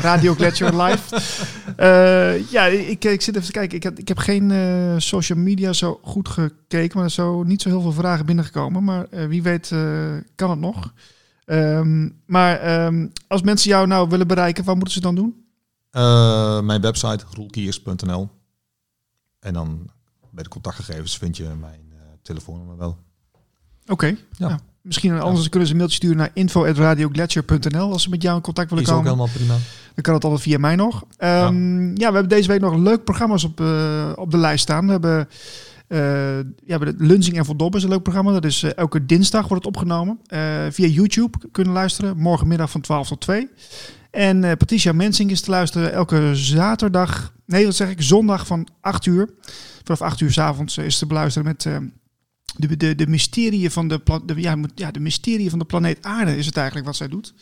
Radio 0.00 0.34
Gletscher 0.34 0.76
Live. 0.82 1.20
Ja, 2.50 2.64
ik, 2.64 3.04
ik 3.04 3.22
zit 3.22 3.34
even 3.34 3.46
te 3.46 3.52
kijken. 3.52 3.76
Ik 3.76 3.82
heb, 3.82 3.98
ik 3.98 4.08
heb 4.08 4.18
geen 4.18 4.52
social 5.00 5.38
media 5.38 5.72
zo 5.72 6.00
goed 6.02 6.28
gekeken, 6.28 6.96
maar 6.96 7.04
er 7.04 7.10
zijn 7.10 7.26
zo 7.26 7.42
niet 7.42 7.62
zo 7.62 7.68
heel 7.68 7.80
veel 7.80 7.92
vragen 7.92 8.26
binnengekomen. 8.26 8.84
Maar 8.84 9.06
wie 9.28 9.42
weet 9.42 9.68
kan 10.34 10.50
het 10.50 10.60
nog. 10.60 10.92
Ehm, 11.44 12.08
maar 12.26 12.60
ehm, 12.60 13.06
als 13.28 13.42
mensen 13.42 13.70
jou 13.70 13.86
nou 13.86 14.08
willen 14.08 14.26
bereiken, 14.26 14.64
wat 14.64 14.74
moeten 14.74 14.94
ze 14.94 15.00
dan 15.00 15.14
doen? 15.14 15.44
Mijn 16.66 16.80
website, 16.80 17.24
roelkiers.nl. 17.34 18.28
En 19.40 19.52
dan 19.52 19.90
bij 20.30 20.42
de 20.42 20.50
contactgegevens 20.50 21.18
vind 21.18 21.36
je 21.36 21.44
mijn 21.44 21.80
eh, 21.85 21.85
telefoonnummer 22.26 22.76
wel. 22.76 22.96
Oké. 23.86 24.06
Ja. 24.06 24.48
Ja. 24.48 24.60
Misschien 24.86 25.20
anders 25.20 25.48
kunnen 25.48 25.68
ze 25.68 25.74
een 25.74 25.80
mailtje 25.80 25.98
sturen 25.98 26.16
naar 26.16 26.30
info.radioglacier.nl 26.34 27.92
als 27.92 28.02
ze 28.02 28.08
met 28.08 28.22
jou 28.22 28.36
in 28.36 28.42
contact 28.42 28.70
willen 28.70 28.84
Is 28.84 28.90
ook 28.90 28.96
komen. 28.96 29.12
helemaal 29.12 29.34
prima. 29.34 29.54
Dan 29.94 30.02
kan 30.02 30.14
het 30.14 30.24
altijd 30.24 30.42
via 30.42 30.58
mij 30.58 30.76
nog. 30.76 31.04
Ehm, 31.16 31.88
ja. 31.88 31.94
we 31.94 32.02
hebben 32.02 32.28
deze 32.28 32.48
week 32.48 32.60
nog 32.60 32.76
leuke 32.76 33.02
programma's 33.02 33.44
op, 33.44 33.60
eh, 33.60 34.12
op 34.14 34.30
de 34.30 34.36
lijst 34.36 34.62
staan. 34.62 34.84
We 34.86 34.90
hebben, 34.90 35.28
eh 35.88 35.98
ja, 36.36 36.44
we 36.44 36.84
hebben 36.84 36.98
de 36.98 37.04
Lunzing 37.04 37.36
en 37.36 37.44
Voldobbe 37.44 37.76
is 37.76 37.82
een 37.82 37.88
leuk 37.88 38.02
programma. 38.02 38.32
Dat 38.32 38.44
is 38.44 38.62
eh, 38.62 38.70
elke 38.76 39.06
dinsdag 39.06 39.48
wordt 39.48 39.64
het 39.64 39.74
opgenomen. 39.74 40.18
Via 40.70 40.86
YouTube 40.86 41.38
kunnen 41.52 41.72
luisteren. 41.72 42.18
Morgenmiddag 42.18 42.70
van 42.70 42.80
12 42.80 43.08
tot 43.08 43.20
2. 43.20 43.48
En 44.10 44.40
Patricia 44.40 44.92
Mensing 44.92 45.30
is 45.30 45.40
te 45.40 45.50
luisteren 45.50 45.92
elke 45.92 46.30
zaterdag. 46.34 47.32
Nee, 47.46 47.64
wat 47.64 47.74
zeg 47.74 47.90
ik? 47.90 48.02
Zondag 48.02 48.46
van 48.46 48.68
8 48.80 49.06
uur. 49.06 49.28
Vanaf 49.84 50.02
8 50.02 50.20
uur 50.20 50.32
s 50.32 50.38
avonds 50.38 50.78
is 50.78 50.98
te 50.98 51.06
beluisteren 51.06 51.48
met... 51.48 51.66
de, 52.56 52.76
de, 52.76 52.94
de 52.94 53.06
mysterie 53.06 53.70
van 53.70 53.88
de, 53.88 54.00
de, 54.24 54.40
ja, 54.40 54.56
ja, 54.74 54.90
de 54.90 55.00
mysterie 55.00 55.50
van 55.50 55.58
de 55.58 55.64
planeet 55.64 55.98
Aarde 56.02 56.36
is 56.36 56.46
het 56.46 56.56
eigenlijk 56.56 56.86
wat 56.86 56.96
zij 56.96 57.08
doet. 57.08 57.34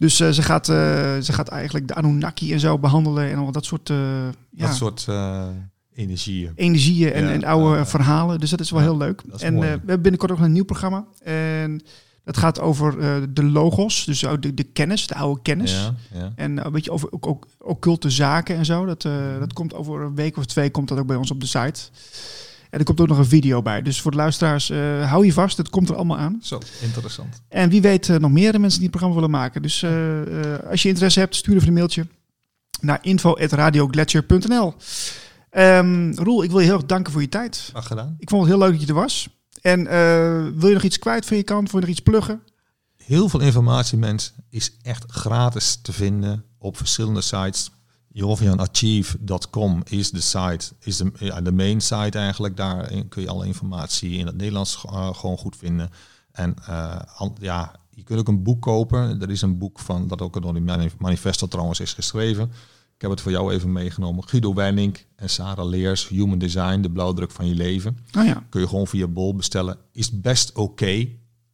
Dus 0.00 0.20
eh, 0.20 0.30
ze, 0.30 0.42
gaat, 0.42 0.68
eh, 0.68 0.76
ze 1.20 1.32
gaat 1.32 1.48
eigenlijk 1.48 1.88
de 1.88 1.94
Anunnaki 1.94 2.52
en 2.52 2.60
zo 2.60 2.78
behandelen 2.78 3.30
en 3.30 3.38
al 3.38 3.52
dat 3.52 3.64
soort, 3.64 3.90
eh, 3.90 3.96
ja, 4.50 4.66
Dat 4.66 4.76
soort 4.76 5.06
energieën. 5.94 6.52
energieën 6.54 7.12
en, 7.12 7.24
Ja, 7.24 7.30
en 7.30 7.44
oude 7.44 7.86
verhalen. 7.86 8.40
Dus 8.40 8.50
dat 8.50 8.60
is 8.60 8.70
wel 8.70 8.80
Ja, 8.80 8.86
heel 8.86 8.96
leuk. 8.96 9.22
En 9.38 9.58
we 9.58 9.66
hebben 9.66 10.02
binnenkort 10.02 10.32
ook 10.32 10.38
een 10.38 10.52
nieuw 10.52 10.64
programma. 10.64 11.04
En 11.22 11.82
dat 12.24 12.36
gaat 12.36 12.60
over 12.60 12.98
de 13.34 13.44
logos, 13.44 14.04
dus 14.04 14.20
de, 14.40 14.54
de 14.54 14.62
kennis, 14.62 15.06
de 15.06 15.14
oude 15.14 15.42
kennis. 15.42 15.90
En 16.34 16.66
een 16.66 16.72
beetje 16.72 16.90
over 16.90 17.12
ook, 17.12 17.26
ook 17.26 17.46
occulte 17.58 18.10
zaken 18.10 18.56
en 18.56 18.64
zo. 18.64 18.84
Dat, 18.84 19.02
dat 19.38 19.52
komt 19.52 19.74
over 19.74 20.00
een 20.00 20.14
week 20.14 20.36
of 20.36 20.46
twee 20.46 20.70
komt 20.70 20.88
dat 20.88 20.98
ook 20.98 21.06
bij 21.06 21.16
ons 21.16 21.30
op 21.30 21.40
de 21.40 21.46
site. 21.46 21.80
En 22.70 22.78
er 22.78 22.84
komt 22.84 23.00
ook 23.00 23.08
nog 23.08 23.18
een 23.18 23.26
video 23.26 23.62
bij. 23.62 23.82
Dus 23.82 24.00
voor 24.00 24.10
de 24.10 24.16
luisteraars, 24.16 24.70
eh, 24.70 25.10
hou 25.10 25.26
je 25.26 25.32
vast. 25.32 25.56
Het 25.56 25.70
komt 25.70 25.88
er 25.88 25.96
allemaal 25.96 26.18
aan. 26.18 26.38
Zo, 26.42 26.58
interessant. 26.82 27.42
En 27.48 27.70
wie 27.70 27.80
weet 27.80 28.08
eh, 28.08 28.16
nog 28.16 28.30
meer 28.30 28.60
mensen 28.60 28.80
die 28.80 28.88
het 28.88 28.90
programma 28.90 29.14
willen 29.14 29.30
maken. 29.30 29.62
Dus 29.62 29.82
eh, 29.82 29.90
als 30.70 30.82
je 30.82 30.88
interesse 30.88 31.18
hebt, 31.20 31.36
stuur 31.36 31.54
even 31.56 31.68
een 31.68 31.74
mailtje 31.74 32.06
naar 32.80 32.98
info.radioglacier.nl 33.02 34.74
Ehm 35.50 36.12
Roel, 36.14 36.42
ik 36.42 36.50
wil 36.50 36.58
je 36.58 36.64
heel 36.64 36.74
erg 36.74 36.86
danken 36.86 37.12
voor 37.12 37.20
je 37.20 37.28
tijd. 37.28 37.68
Graag 37.70 37.86
gedaan. 37.86 38.16
Ik 38.18 38.28
vond 38.28 38.42
het 38.42 38.50
heel 38.50 38.60
leuk 38.60 38.70
dat 38.70 38.80
je 38.80 38.86
er 38.86 38.94
was. 38.94 39.28
En 39.60 39.84
wil 40.58 40.68
je 40.68 40.74
nog 40.74 40.82
iets 40.82 40.98
kwijt 40.98 41.26
van 41.26 41.36
je 41.36 41.42
kant? 41.42 41.70
Wil 41.70 41.80
je 41.80 41.86
nog 41.86 41.96
iets 41.96 42.04
pluggen? 42.04 42.42
Heel 42.96 43.28
veel 43.28 43.40
informatie, 43.40 43.98
mensen, 43.98 44.34
is 44.50 44.76
echt 44.82 45.04
gratis 45.08 45.78
te 45.82 45.92
vinden 45.92 46.44
op 46.58 46.76
verschillende 46.76 47.20
sites. 47.20 47.70
JovianAchieve.com 48.12 49.82
is 49.84 50.10
de 50.10 50.20
site, 50.20 50.72
is 50.80 50.96
de, 50.96 51.12
ja, 51.18 51.40
de 51.40 51.52
main 51.52 51.80
site 51.80 52.18
eigenlijk. 52.18 52.56
Daar 52.56 52.92
kun 53.08 53.22
je 53.22 53.28
alle 53.28 53.46
informatie 53.46 54.10
in 54.10 54.26
het 54.26 54.36
Nederlands 54.36 54.84
uh, 54.86 55.14
gewoon 55.14 55.38
goed 55.38 55.56
vinden. 55.56 55.90
En 56.32 56.54
uh, 56.68 57.00
ja, 57.40 57.80
je 57.90 58.02
kunt 58.02 58.18
ook 58.18 58.28
een 58.28 58.42
boek 58.42 58.62
kopen. 58.62 59.20
Er 59.20 59.30
is 59.30 59.42
een 59.42 59.58
boek 59.58 59.78
van, 59.78 60.08
dat 60.08 60.20
ook 60.20 60.42
door 60.42 60.54
die 60.54 60.90
manifesto 60.98 61.46
trouwens 61.46 61.80
is 61.80 61.92
geschreven. 61.92 62.52
Ik 62.94 63.06
heb 63.06 63.10
het 63.10 63.20
voor 63.20 63.32
jou 63.32 63.52
even 63.52 63.72
meegenomen. 63.72 64.28
Guido 64.28 64.54
Wenning 64.54 64.98
en 65.16 65.30
Sarah 65.30 65.68
Leers, 65.68 66.08
Human 66.08 66.38
Design, 66.38 66.80
de 66.80 66.90
blauwdruk 66.90 67.30
van 67.30 67.46
je 67.46 67.54
leven. 67.54 67.98
Oh 68.18 68.24
ja. 68.24 68.44
Kun 68.48 68.60
je 68.60 68.68
gewoon 68.68 68.86
via 68.86 69.06
Bol 69.06 69.34
bestellen. 69.34 69.76
Is 69.92 70.20
best 70.20 70.52
oké. 70.52 71.08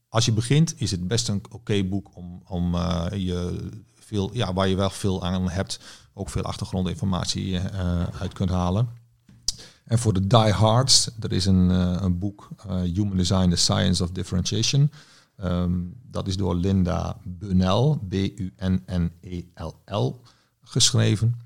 Als 0.08 0.24
je 0.24 0.32
begint, 0.32 0.74
is 0.76 0.90
het 0.90 1.08
best 1.08 1.28
een 1.28 1.42
oké 1.50 1.84
boek 1.84 2.16
om, 2.16 2.42
om 2.46 2.74
uh, 2.74 3.06
je 3.14 3.68
veel, 3.94 4.30
ja, 4.32 4.52
waar 4.52 4.68
je 4.68 4.76
wel 4.76 4.90
veel 4.90 5.24
aan 5.24 5.50
hebt. 5.50 5.80
Ook 6.18 6.30
veel 6.30 6.42
achtergrondinformatie 6.42 7.52
uh, 7.52 7.60
uit 8.20 8.32
kunt 8.32 8.50
halen. 8.50 8.88
En 9.84 9.98
voor 9.98 10.12
de 10.12 10.26
diehards, 10.26 11.10
er 11.20 11.32
is 11.32 11.46
een, 11.46 11.70
uh, 11.70 11.96
een 12.00 12.18
boek, 12.18 12.48
Human 12.68 13.16
Design, 13.16 13.48
The 13.48 13.56
Science 13.56 14.02
of 14.02 14.10
Differentiation. 14.10 14.90
Um, 15.44 15.94
dat 16.10 16.28
is 16.28 16.36
door 16.36 16.54
Linda 16.54 17.16
Bunel, 17.24 18.00
B-U-N-N-E-L-L, 18.08 19.00
geschreven. 20.62 21.40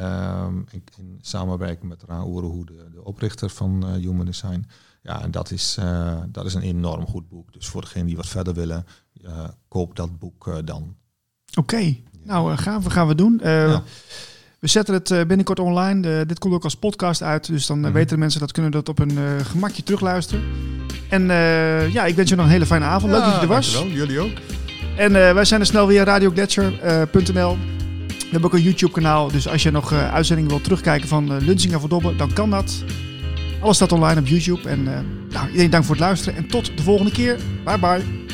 Um, 0.00 0.66
in, 0.70 0.82
in, 0.96 1.18
samenwerking 1.20 1.88
met 1.88 2.02
Ra 2.02 2.24
Oerehoe, 2.24 2.64
de, 2.64 3.04
oprichter 3.04 3.50
van 3.50 3.94
Human 3.94 4.26
Design. 4.26 4.66
Ja, 5.02 5.22
en 5.22 5.30
dat 5.30 5.50
is, 5.50 5.78
dat 6.28 6.44
is 6.44 6.54
een 6.54 6.62
enorm 6.62 7.06
goed 7.06 7.28
boek. 7.28 7.52
Dus 7.52 7.66
voor 7.66 7.80
degenen 7.80 8.06
die 8.06 8.16
wat 8.16 8.26
verder 8.26 8.54
willen, 8.54 8.86
koop 9.68 9.96
dat 9.96 10.18
boek 10.18 10.60
dan. 10.64 10.96
Oké. 11.56 11.96
Nou 12.28 12.56
gaan 12.56 12.82
we, 12.82 12.90
gaan 12.90 13.08
we 13.08 13.14
doen. 13.14 13.40
Ja. 13.42 13.82
We 14.58 14.68
zetten 14.68 14.94
het 14.94 15.08
binnenkort 15.08 15.58
online. 15.60 16.26
dit 16.26 16.38
komt 16.38 16.54
ook 16.54 16.64
als 16.64 16.76
podcast 16.76 17.22
uit. 17.22 17.46
Dus 17.46 17.66
dan 17.66 17.78
mm-hmm. 17.78 17.92
weten 17.92 18.10
de 18.10 18.16
mensen 18.16 18.40
dat 18.40 18.52
kunnen 18.52 18.70
dat 18.70 18.88
op 18.88 18.98
een 18.98 19.18
gemakje 19.44 19.82
terugluisteren. 19.82 20.42
En 21.08 21.26
ja, 21.92 22.04
ik 22.04 22.14
wens 22.14 22.28
je 22.28 22.36
nog 22.36 22.44
een 22.44 22.50
hele 22.50 22.66
fijne 22.66 22.84
avond. 22.84 23.12
Leuk 23.12 23.24
dat 23.24 23.34
je 23.34 23.40
er 23.40 23.46
was. 23.46 23.72
Dankjewel, 23.72 24.06
jullie 24.06 24.20
ook. 24.20 24.38
En 24.96 25.12
wij 25.12 25.44
zijn 25.44 25.60
er 25.60 25.66
snel 25.66 25.86
weer 25.86 26.04
radioglacier.nl. 26.04 27.56
We 28.28 28.34
hebben 28.34 28.50
ook 28.50 28.56
een 28.58 28.64
YouTube 28.64 28.92
kanaal, 28.92 29.30
dus 29.30 29.48
als 29.48 29.62
je 29.62 29.70
nog 29.70 29.92
uh, 29.92 30.12
uitzendingen 30.12 30.50
wilt 30.50 30.64
terugkijken 30.64 31.08
van 31.08 31.42
uh, 31.42 31.78
voor 31.80 31.88
Dobben, 31.88 32.16
dan 32.16 32.32
kan 32.32 32.50
dat. 32.50 32.84
Alles 33.60 33.76
staat 33.76 33.92
online 33.92 34.20
op 34.20 34.26
YouTube. 34.26 34.68
En 34.68 34.80
uh, 34.80 34.98
nou, 35.30 35.46
iedereen 35.46 35.70
dank 35.70 35.84
voor 35.84 35.94
het 35.94 36.04
luisteren 36.04 36.36
en 36.36 36.48
tot 36.48 36.76
de 36.76 36.82
volgende 36.82 37.10
keer. 37.12 37.38
Bye 37.64 37.78
bye. 37.78 38.27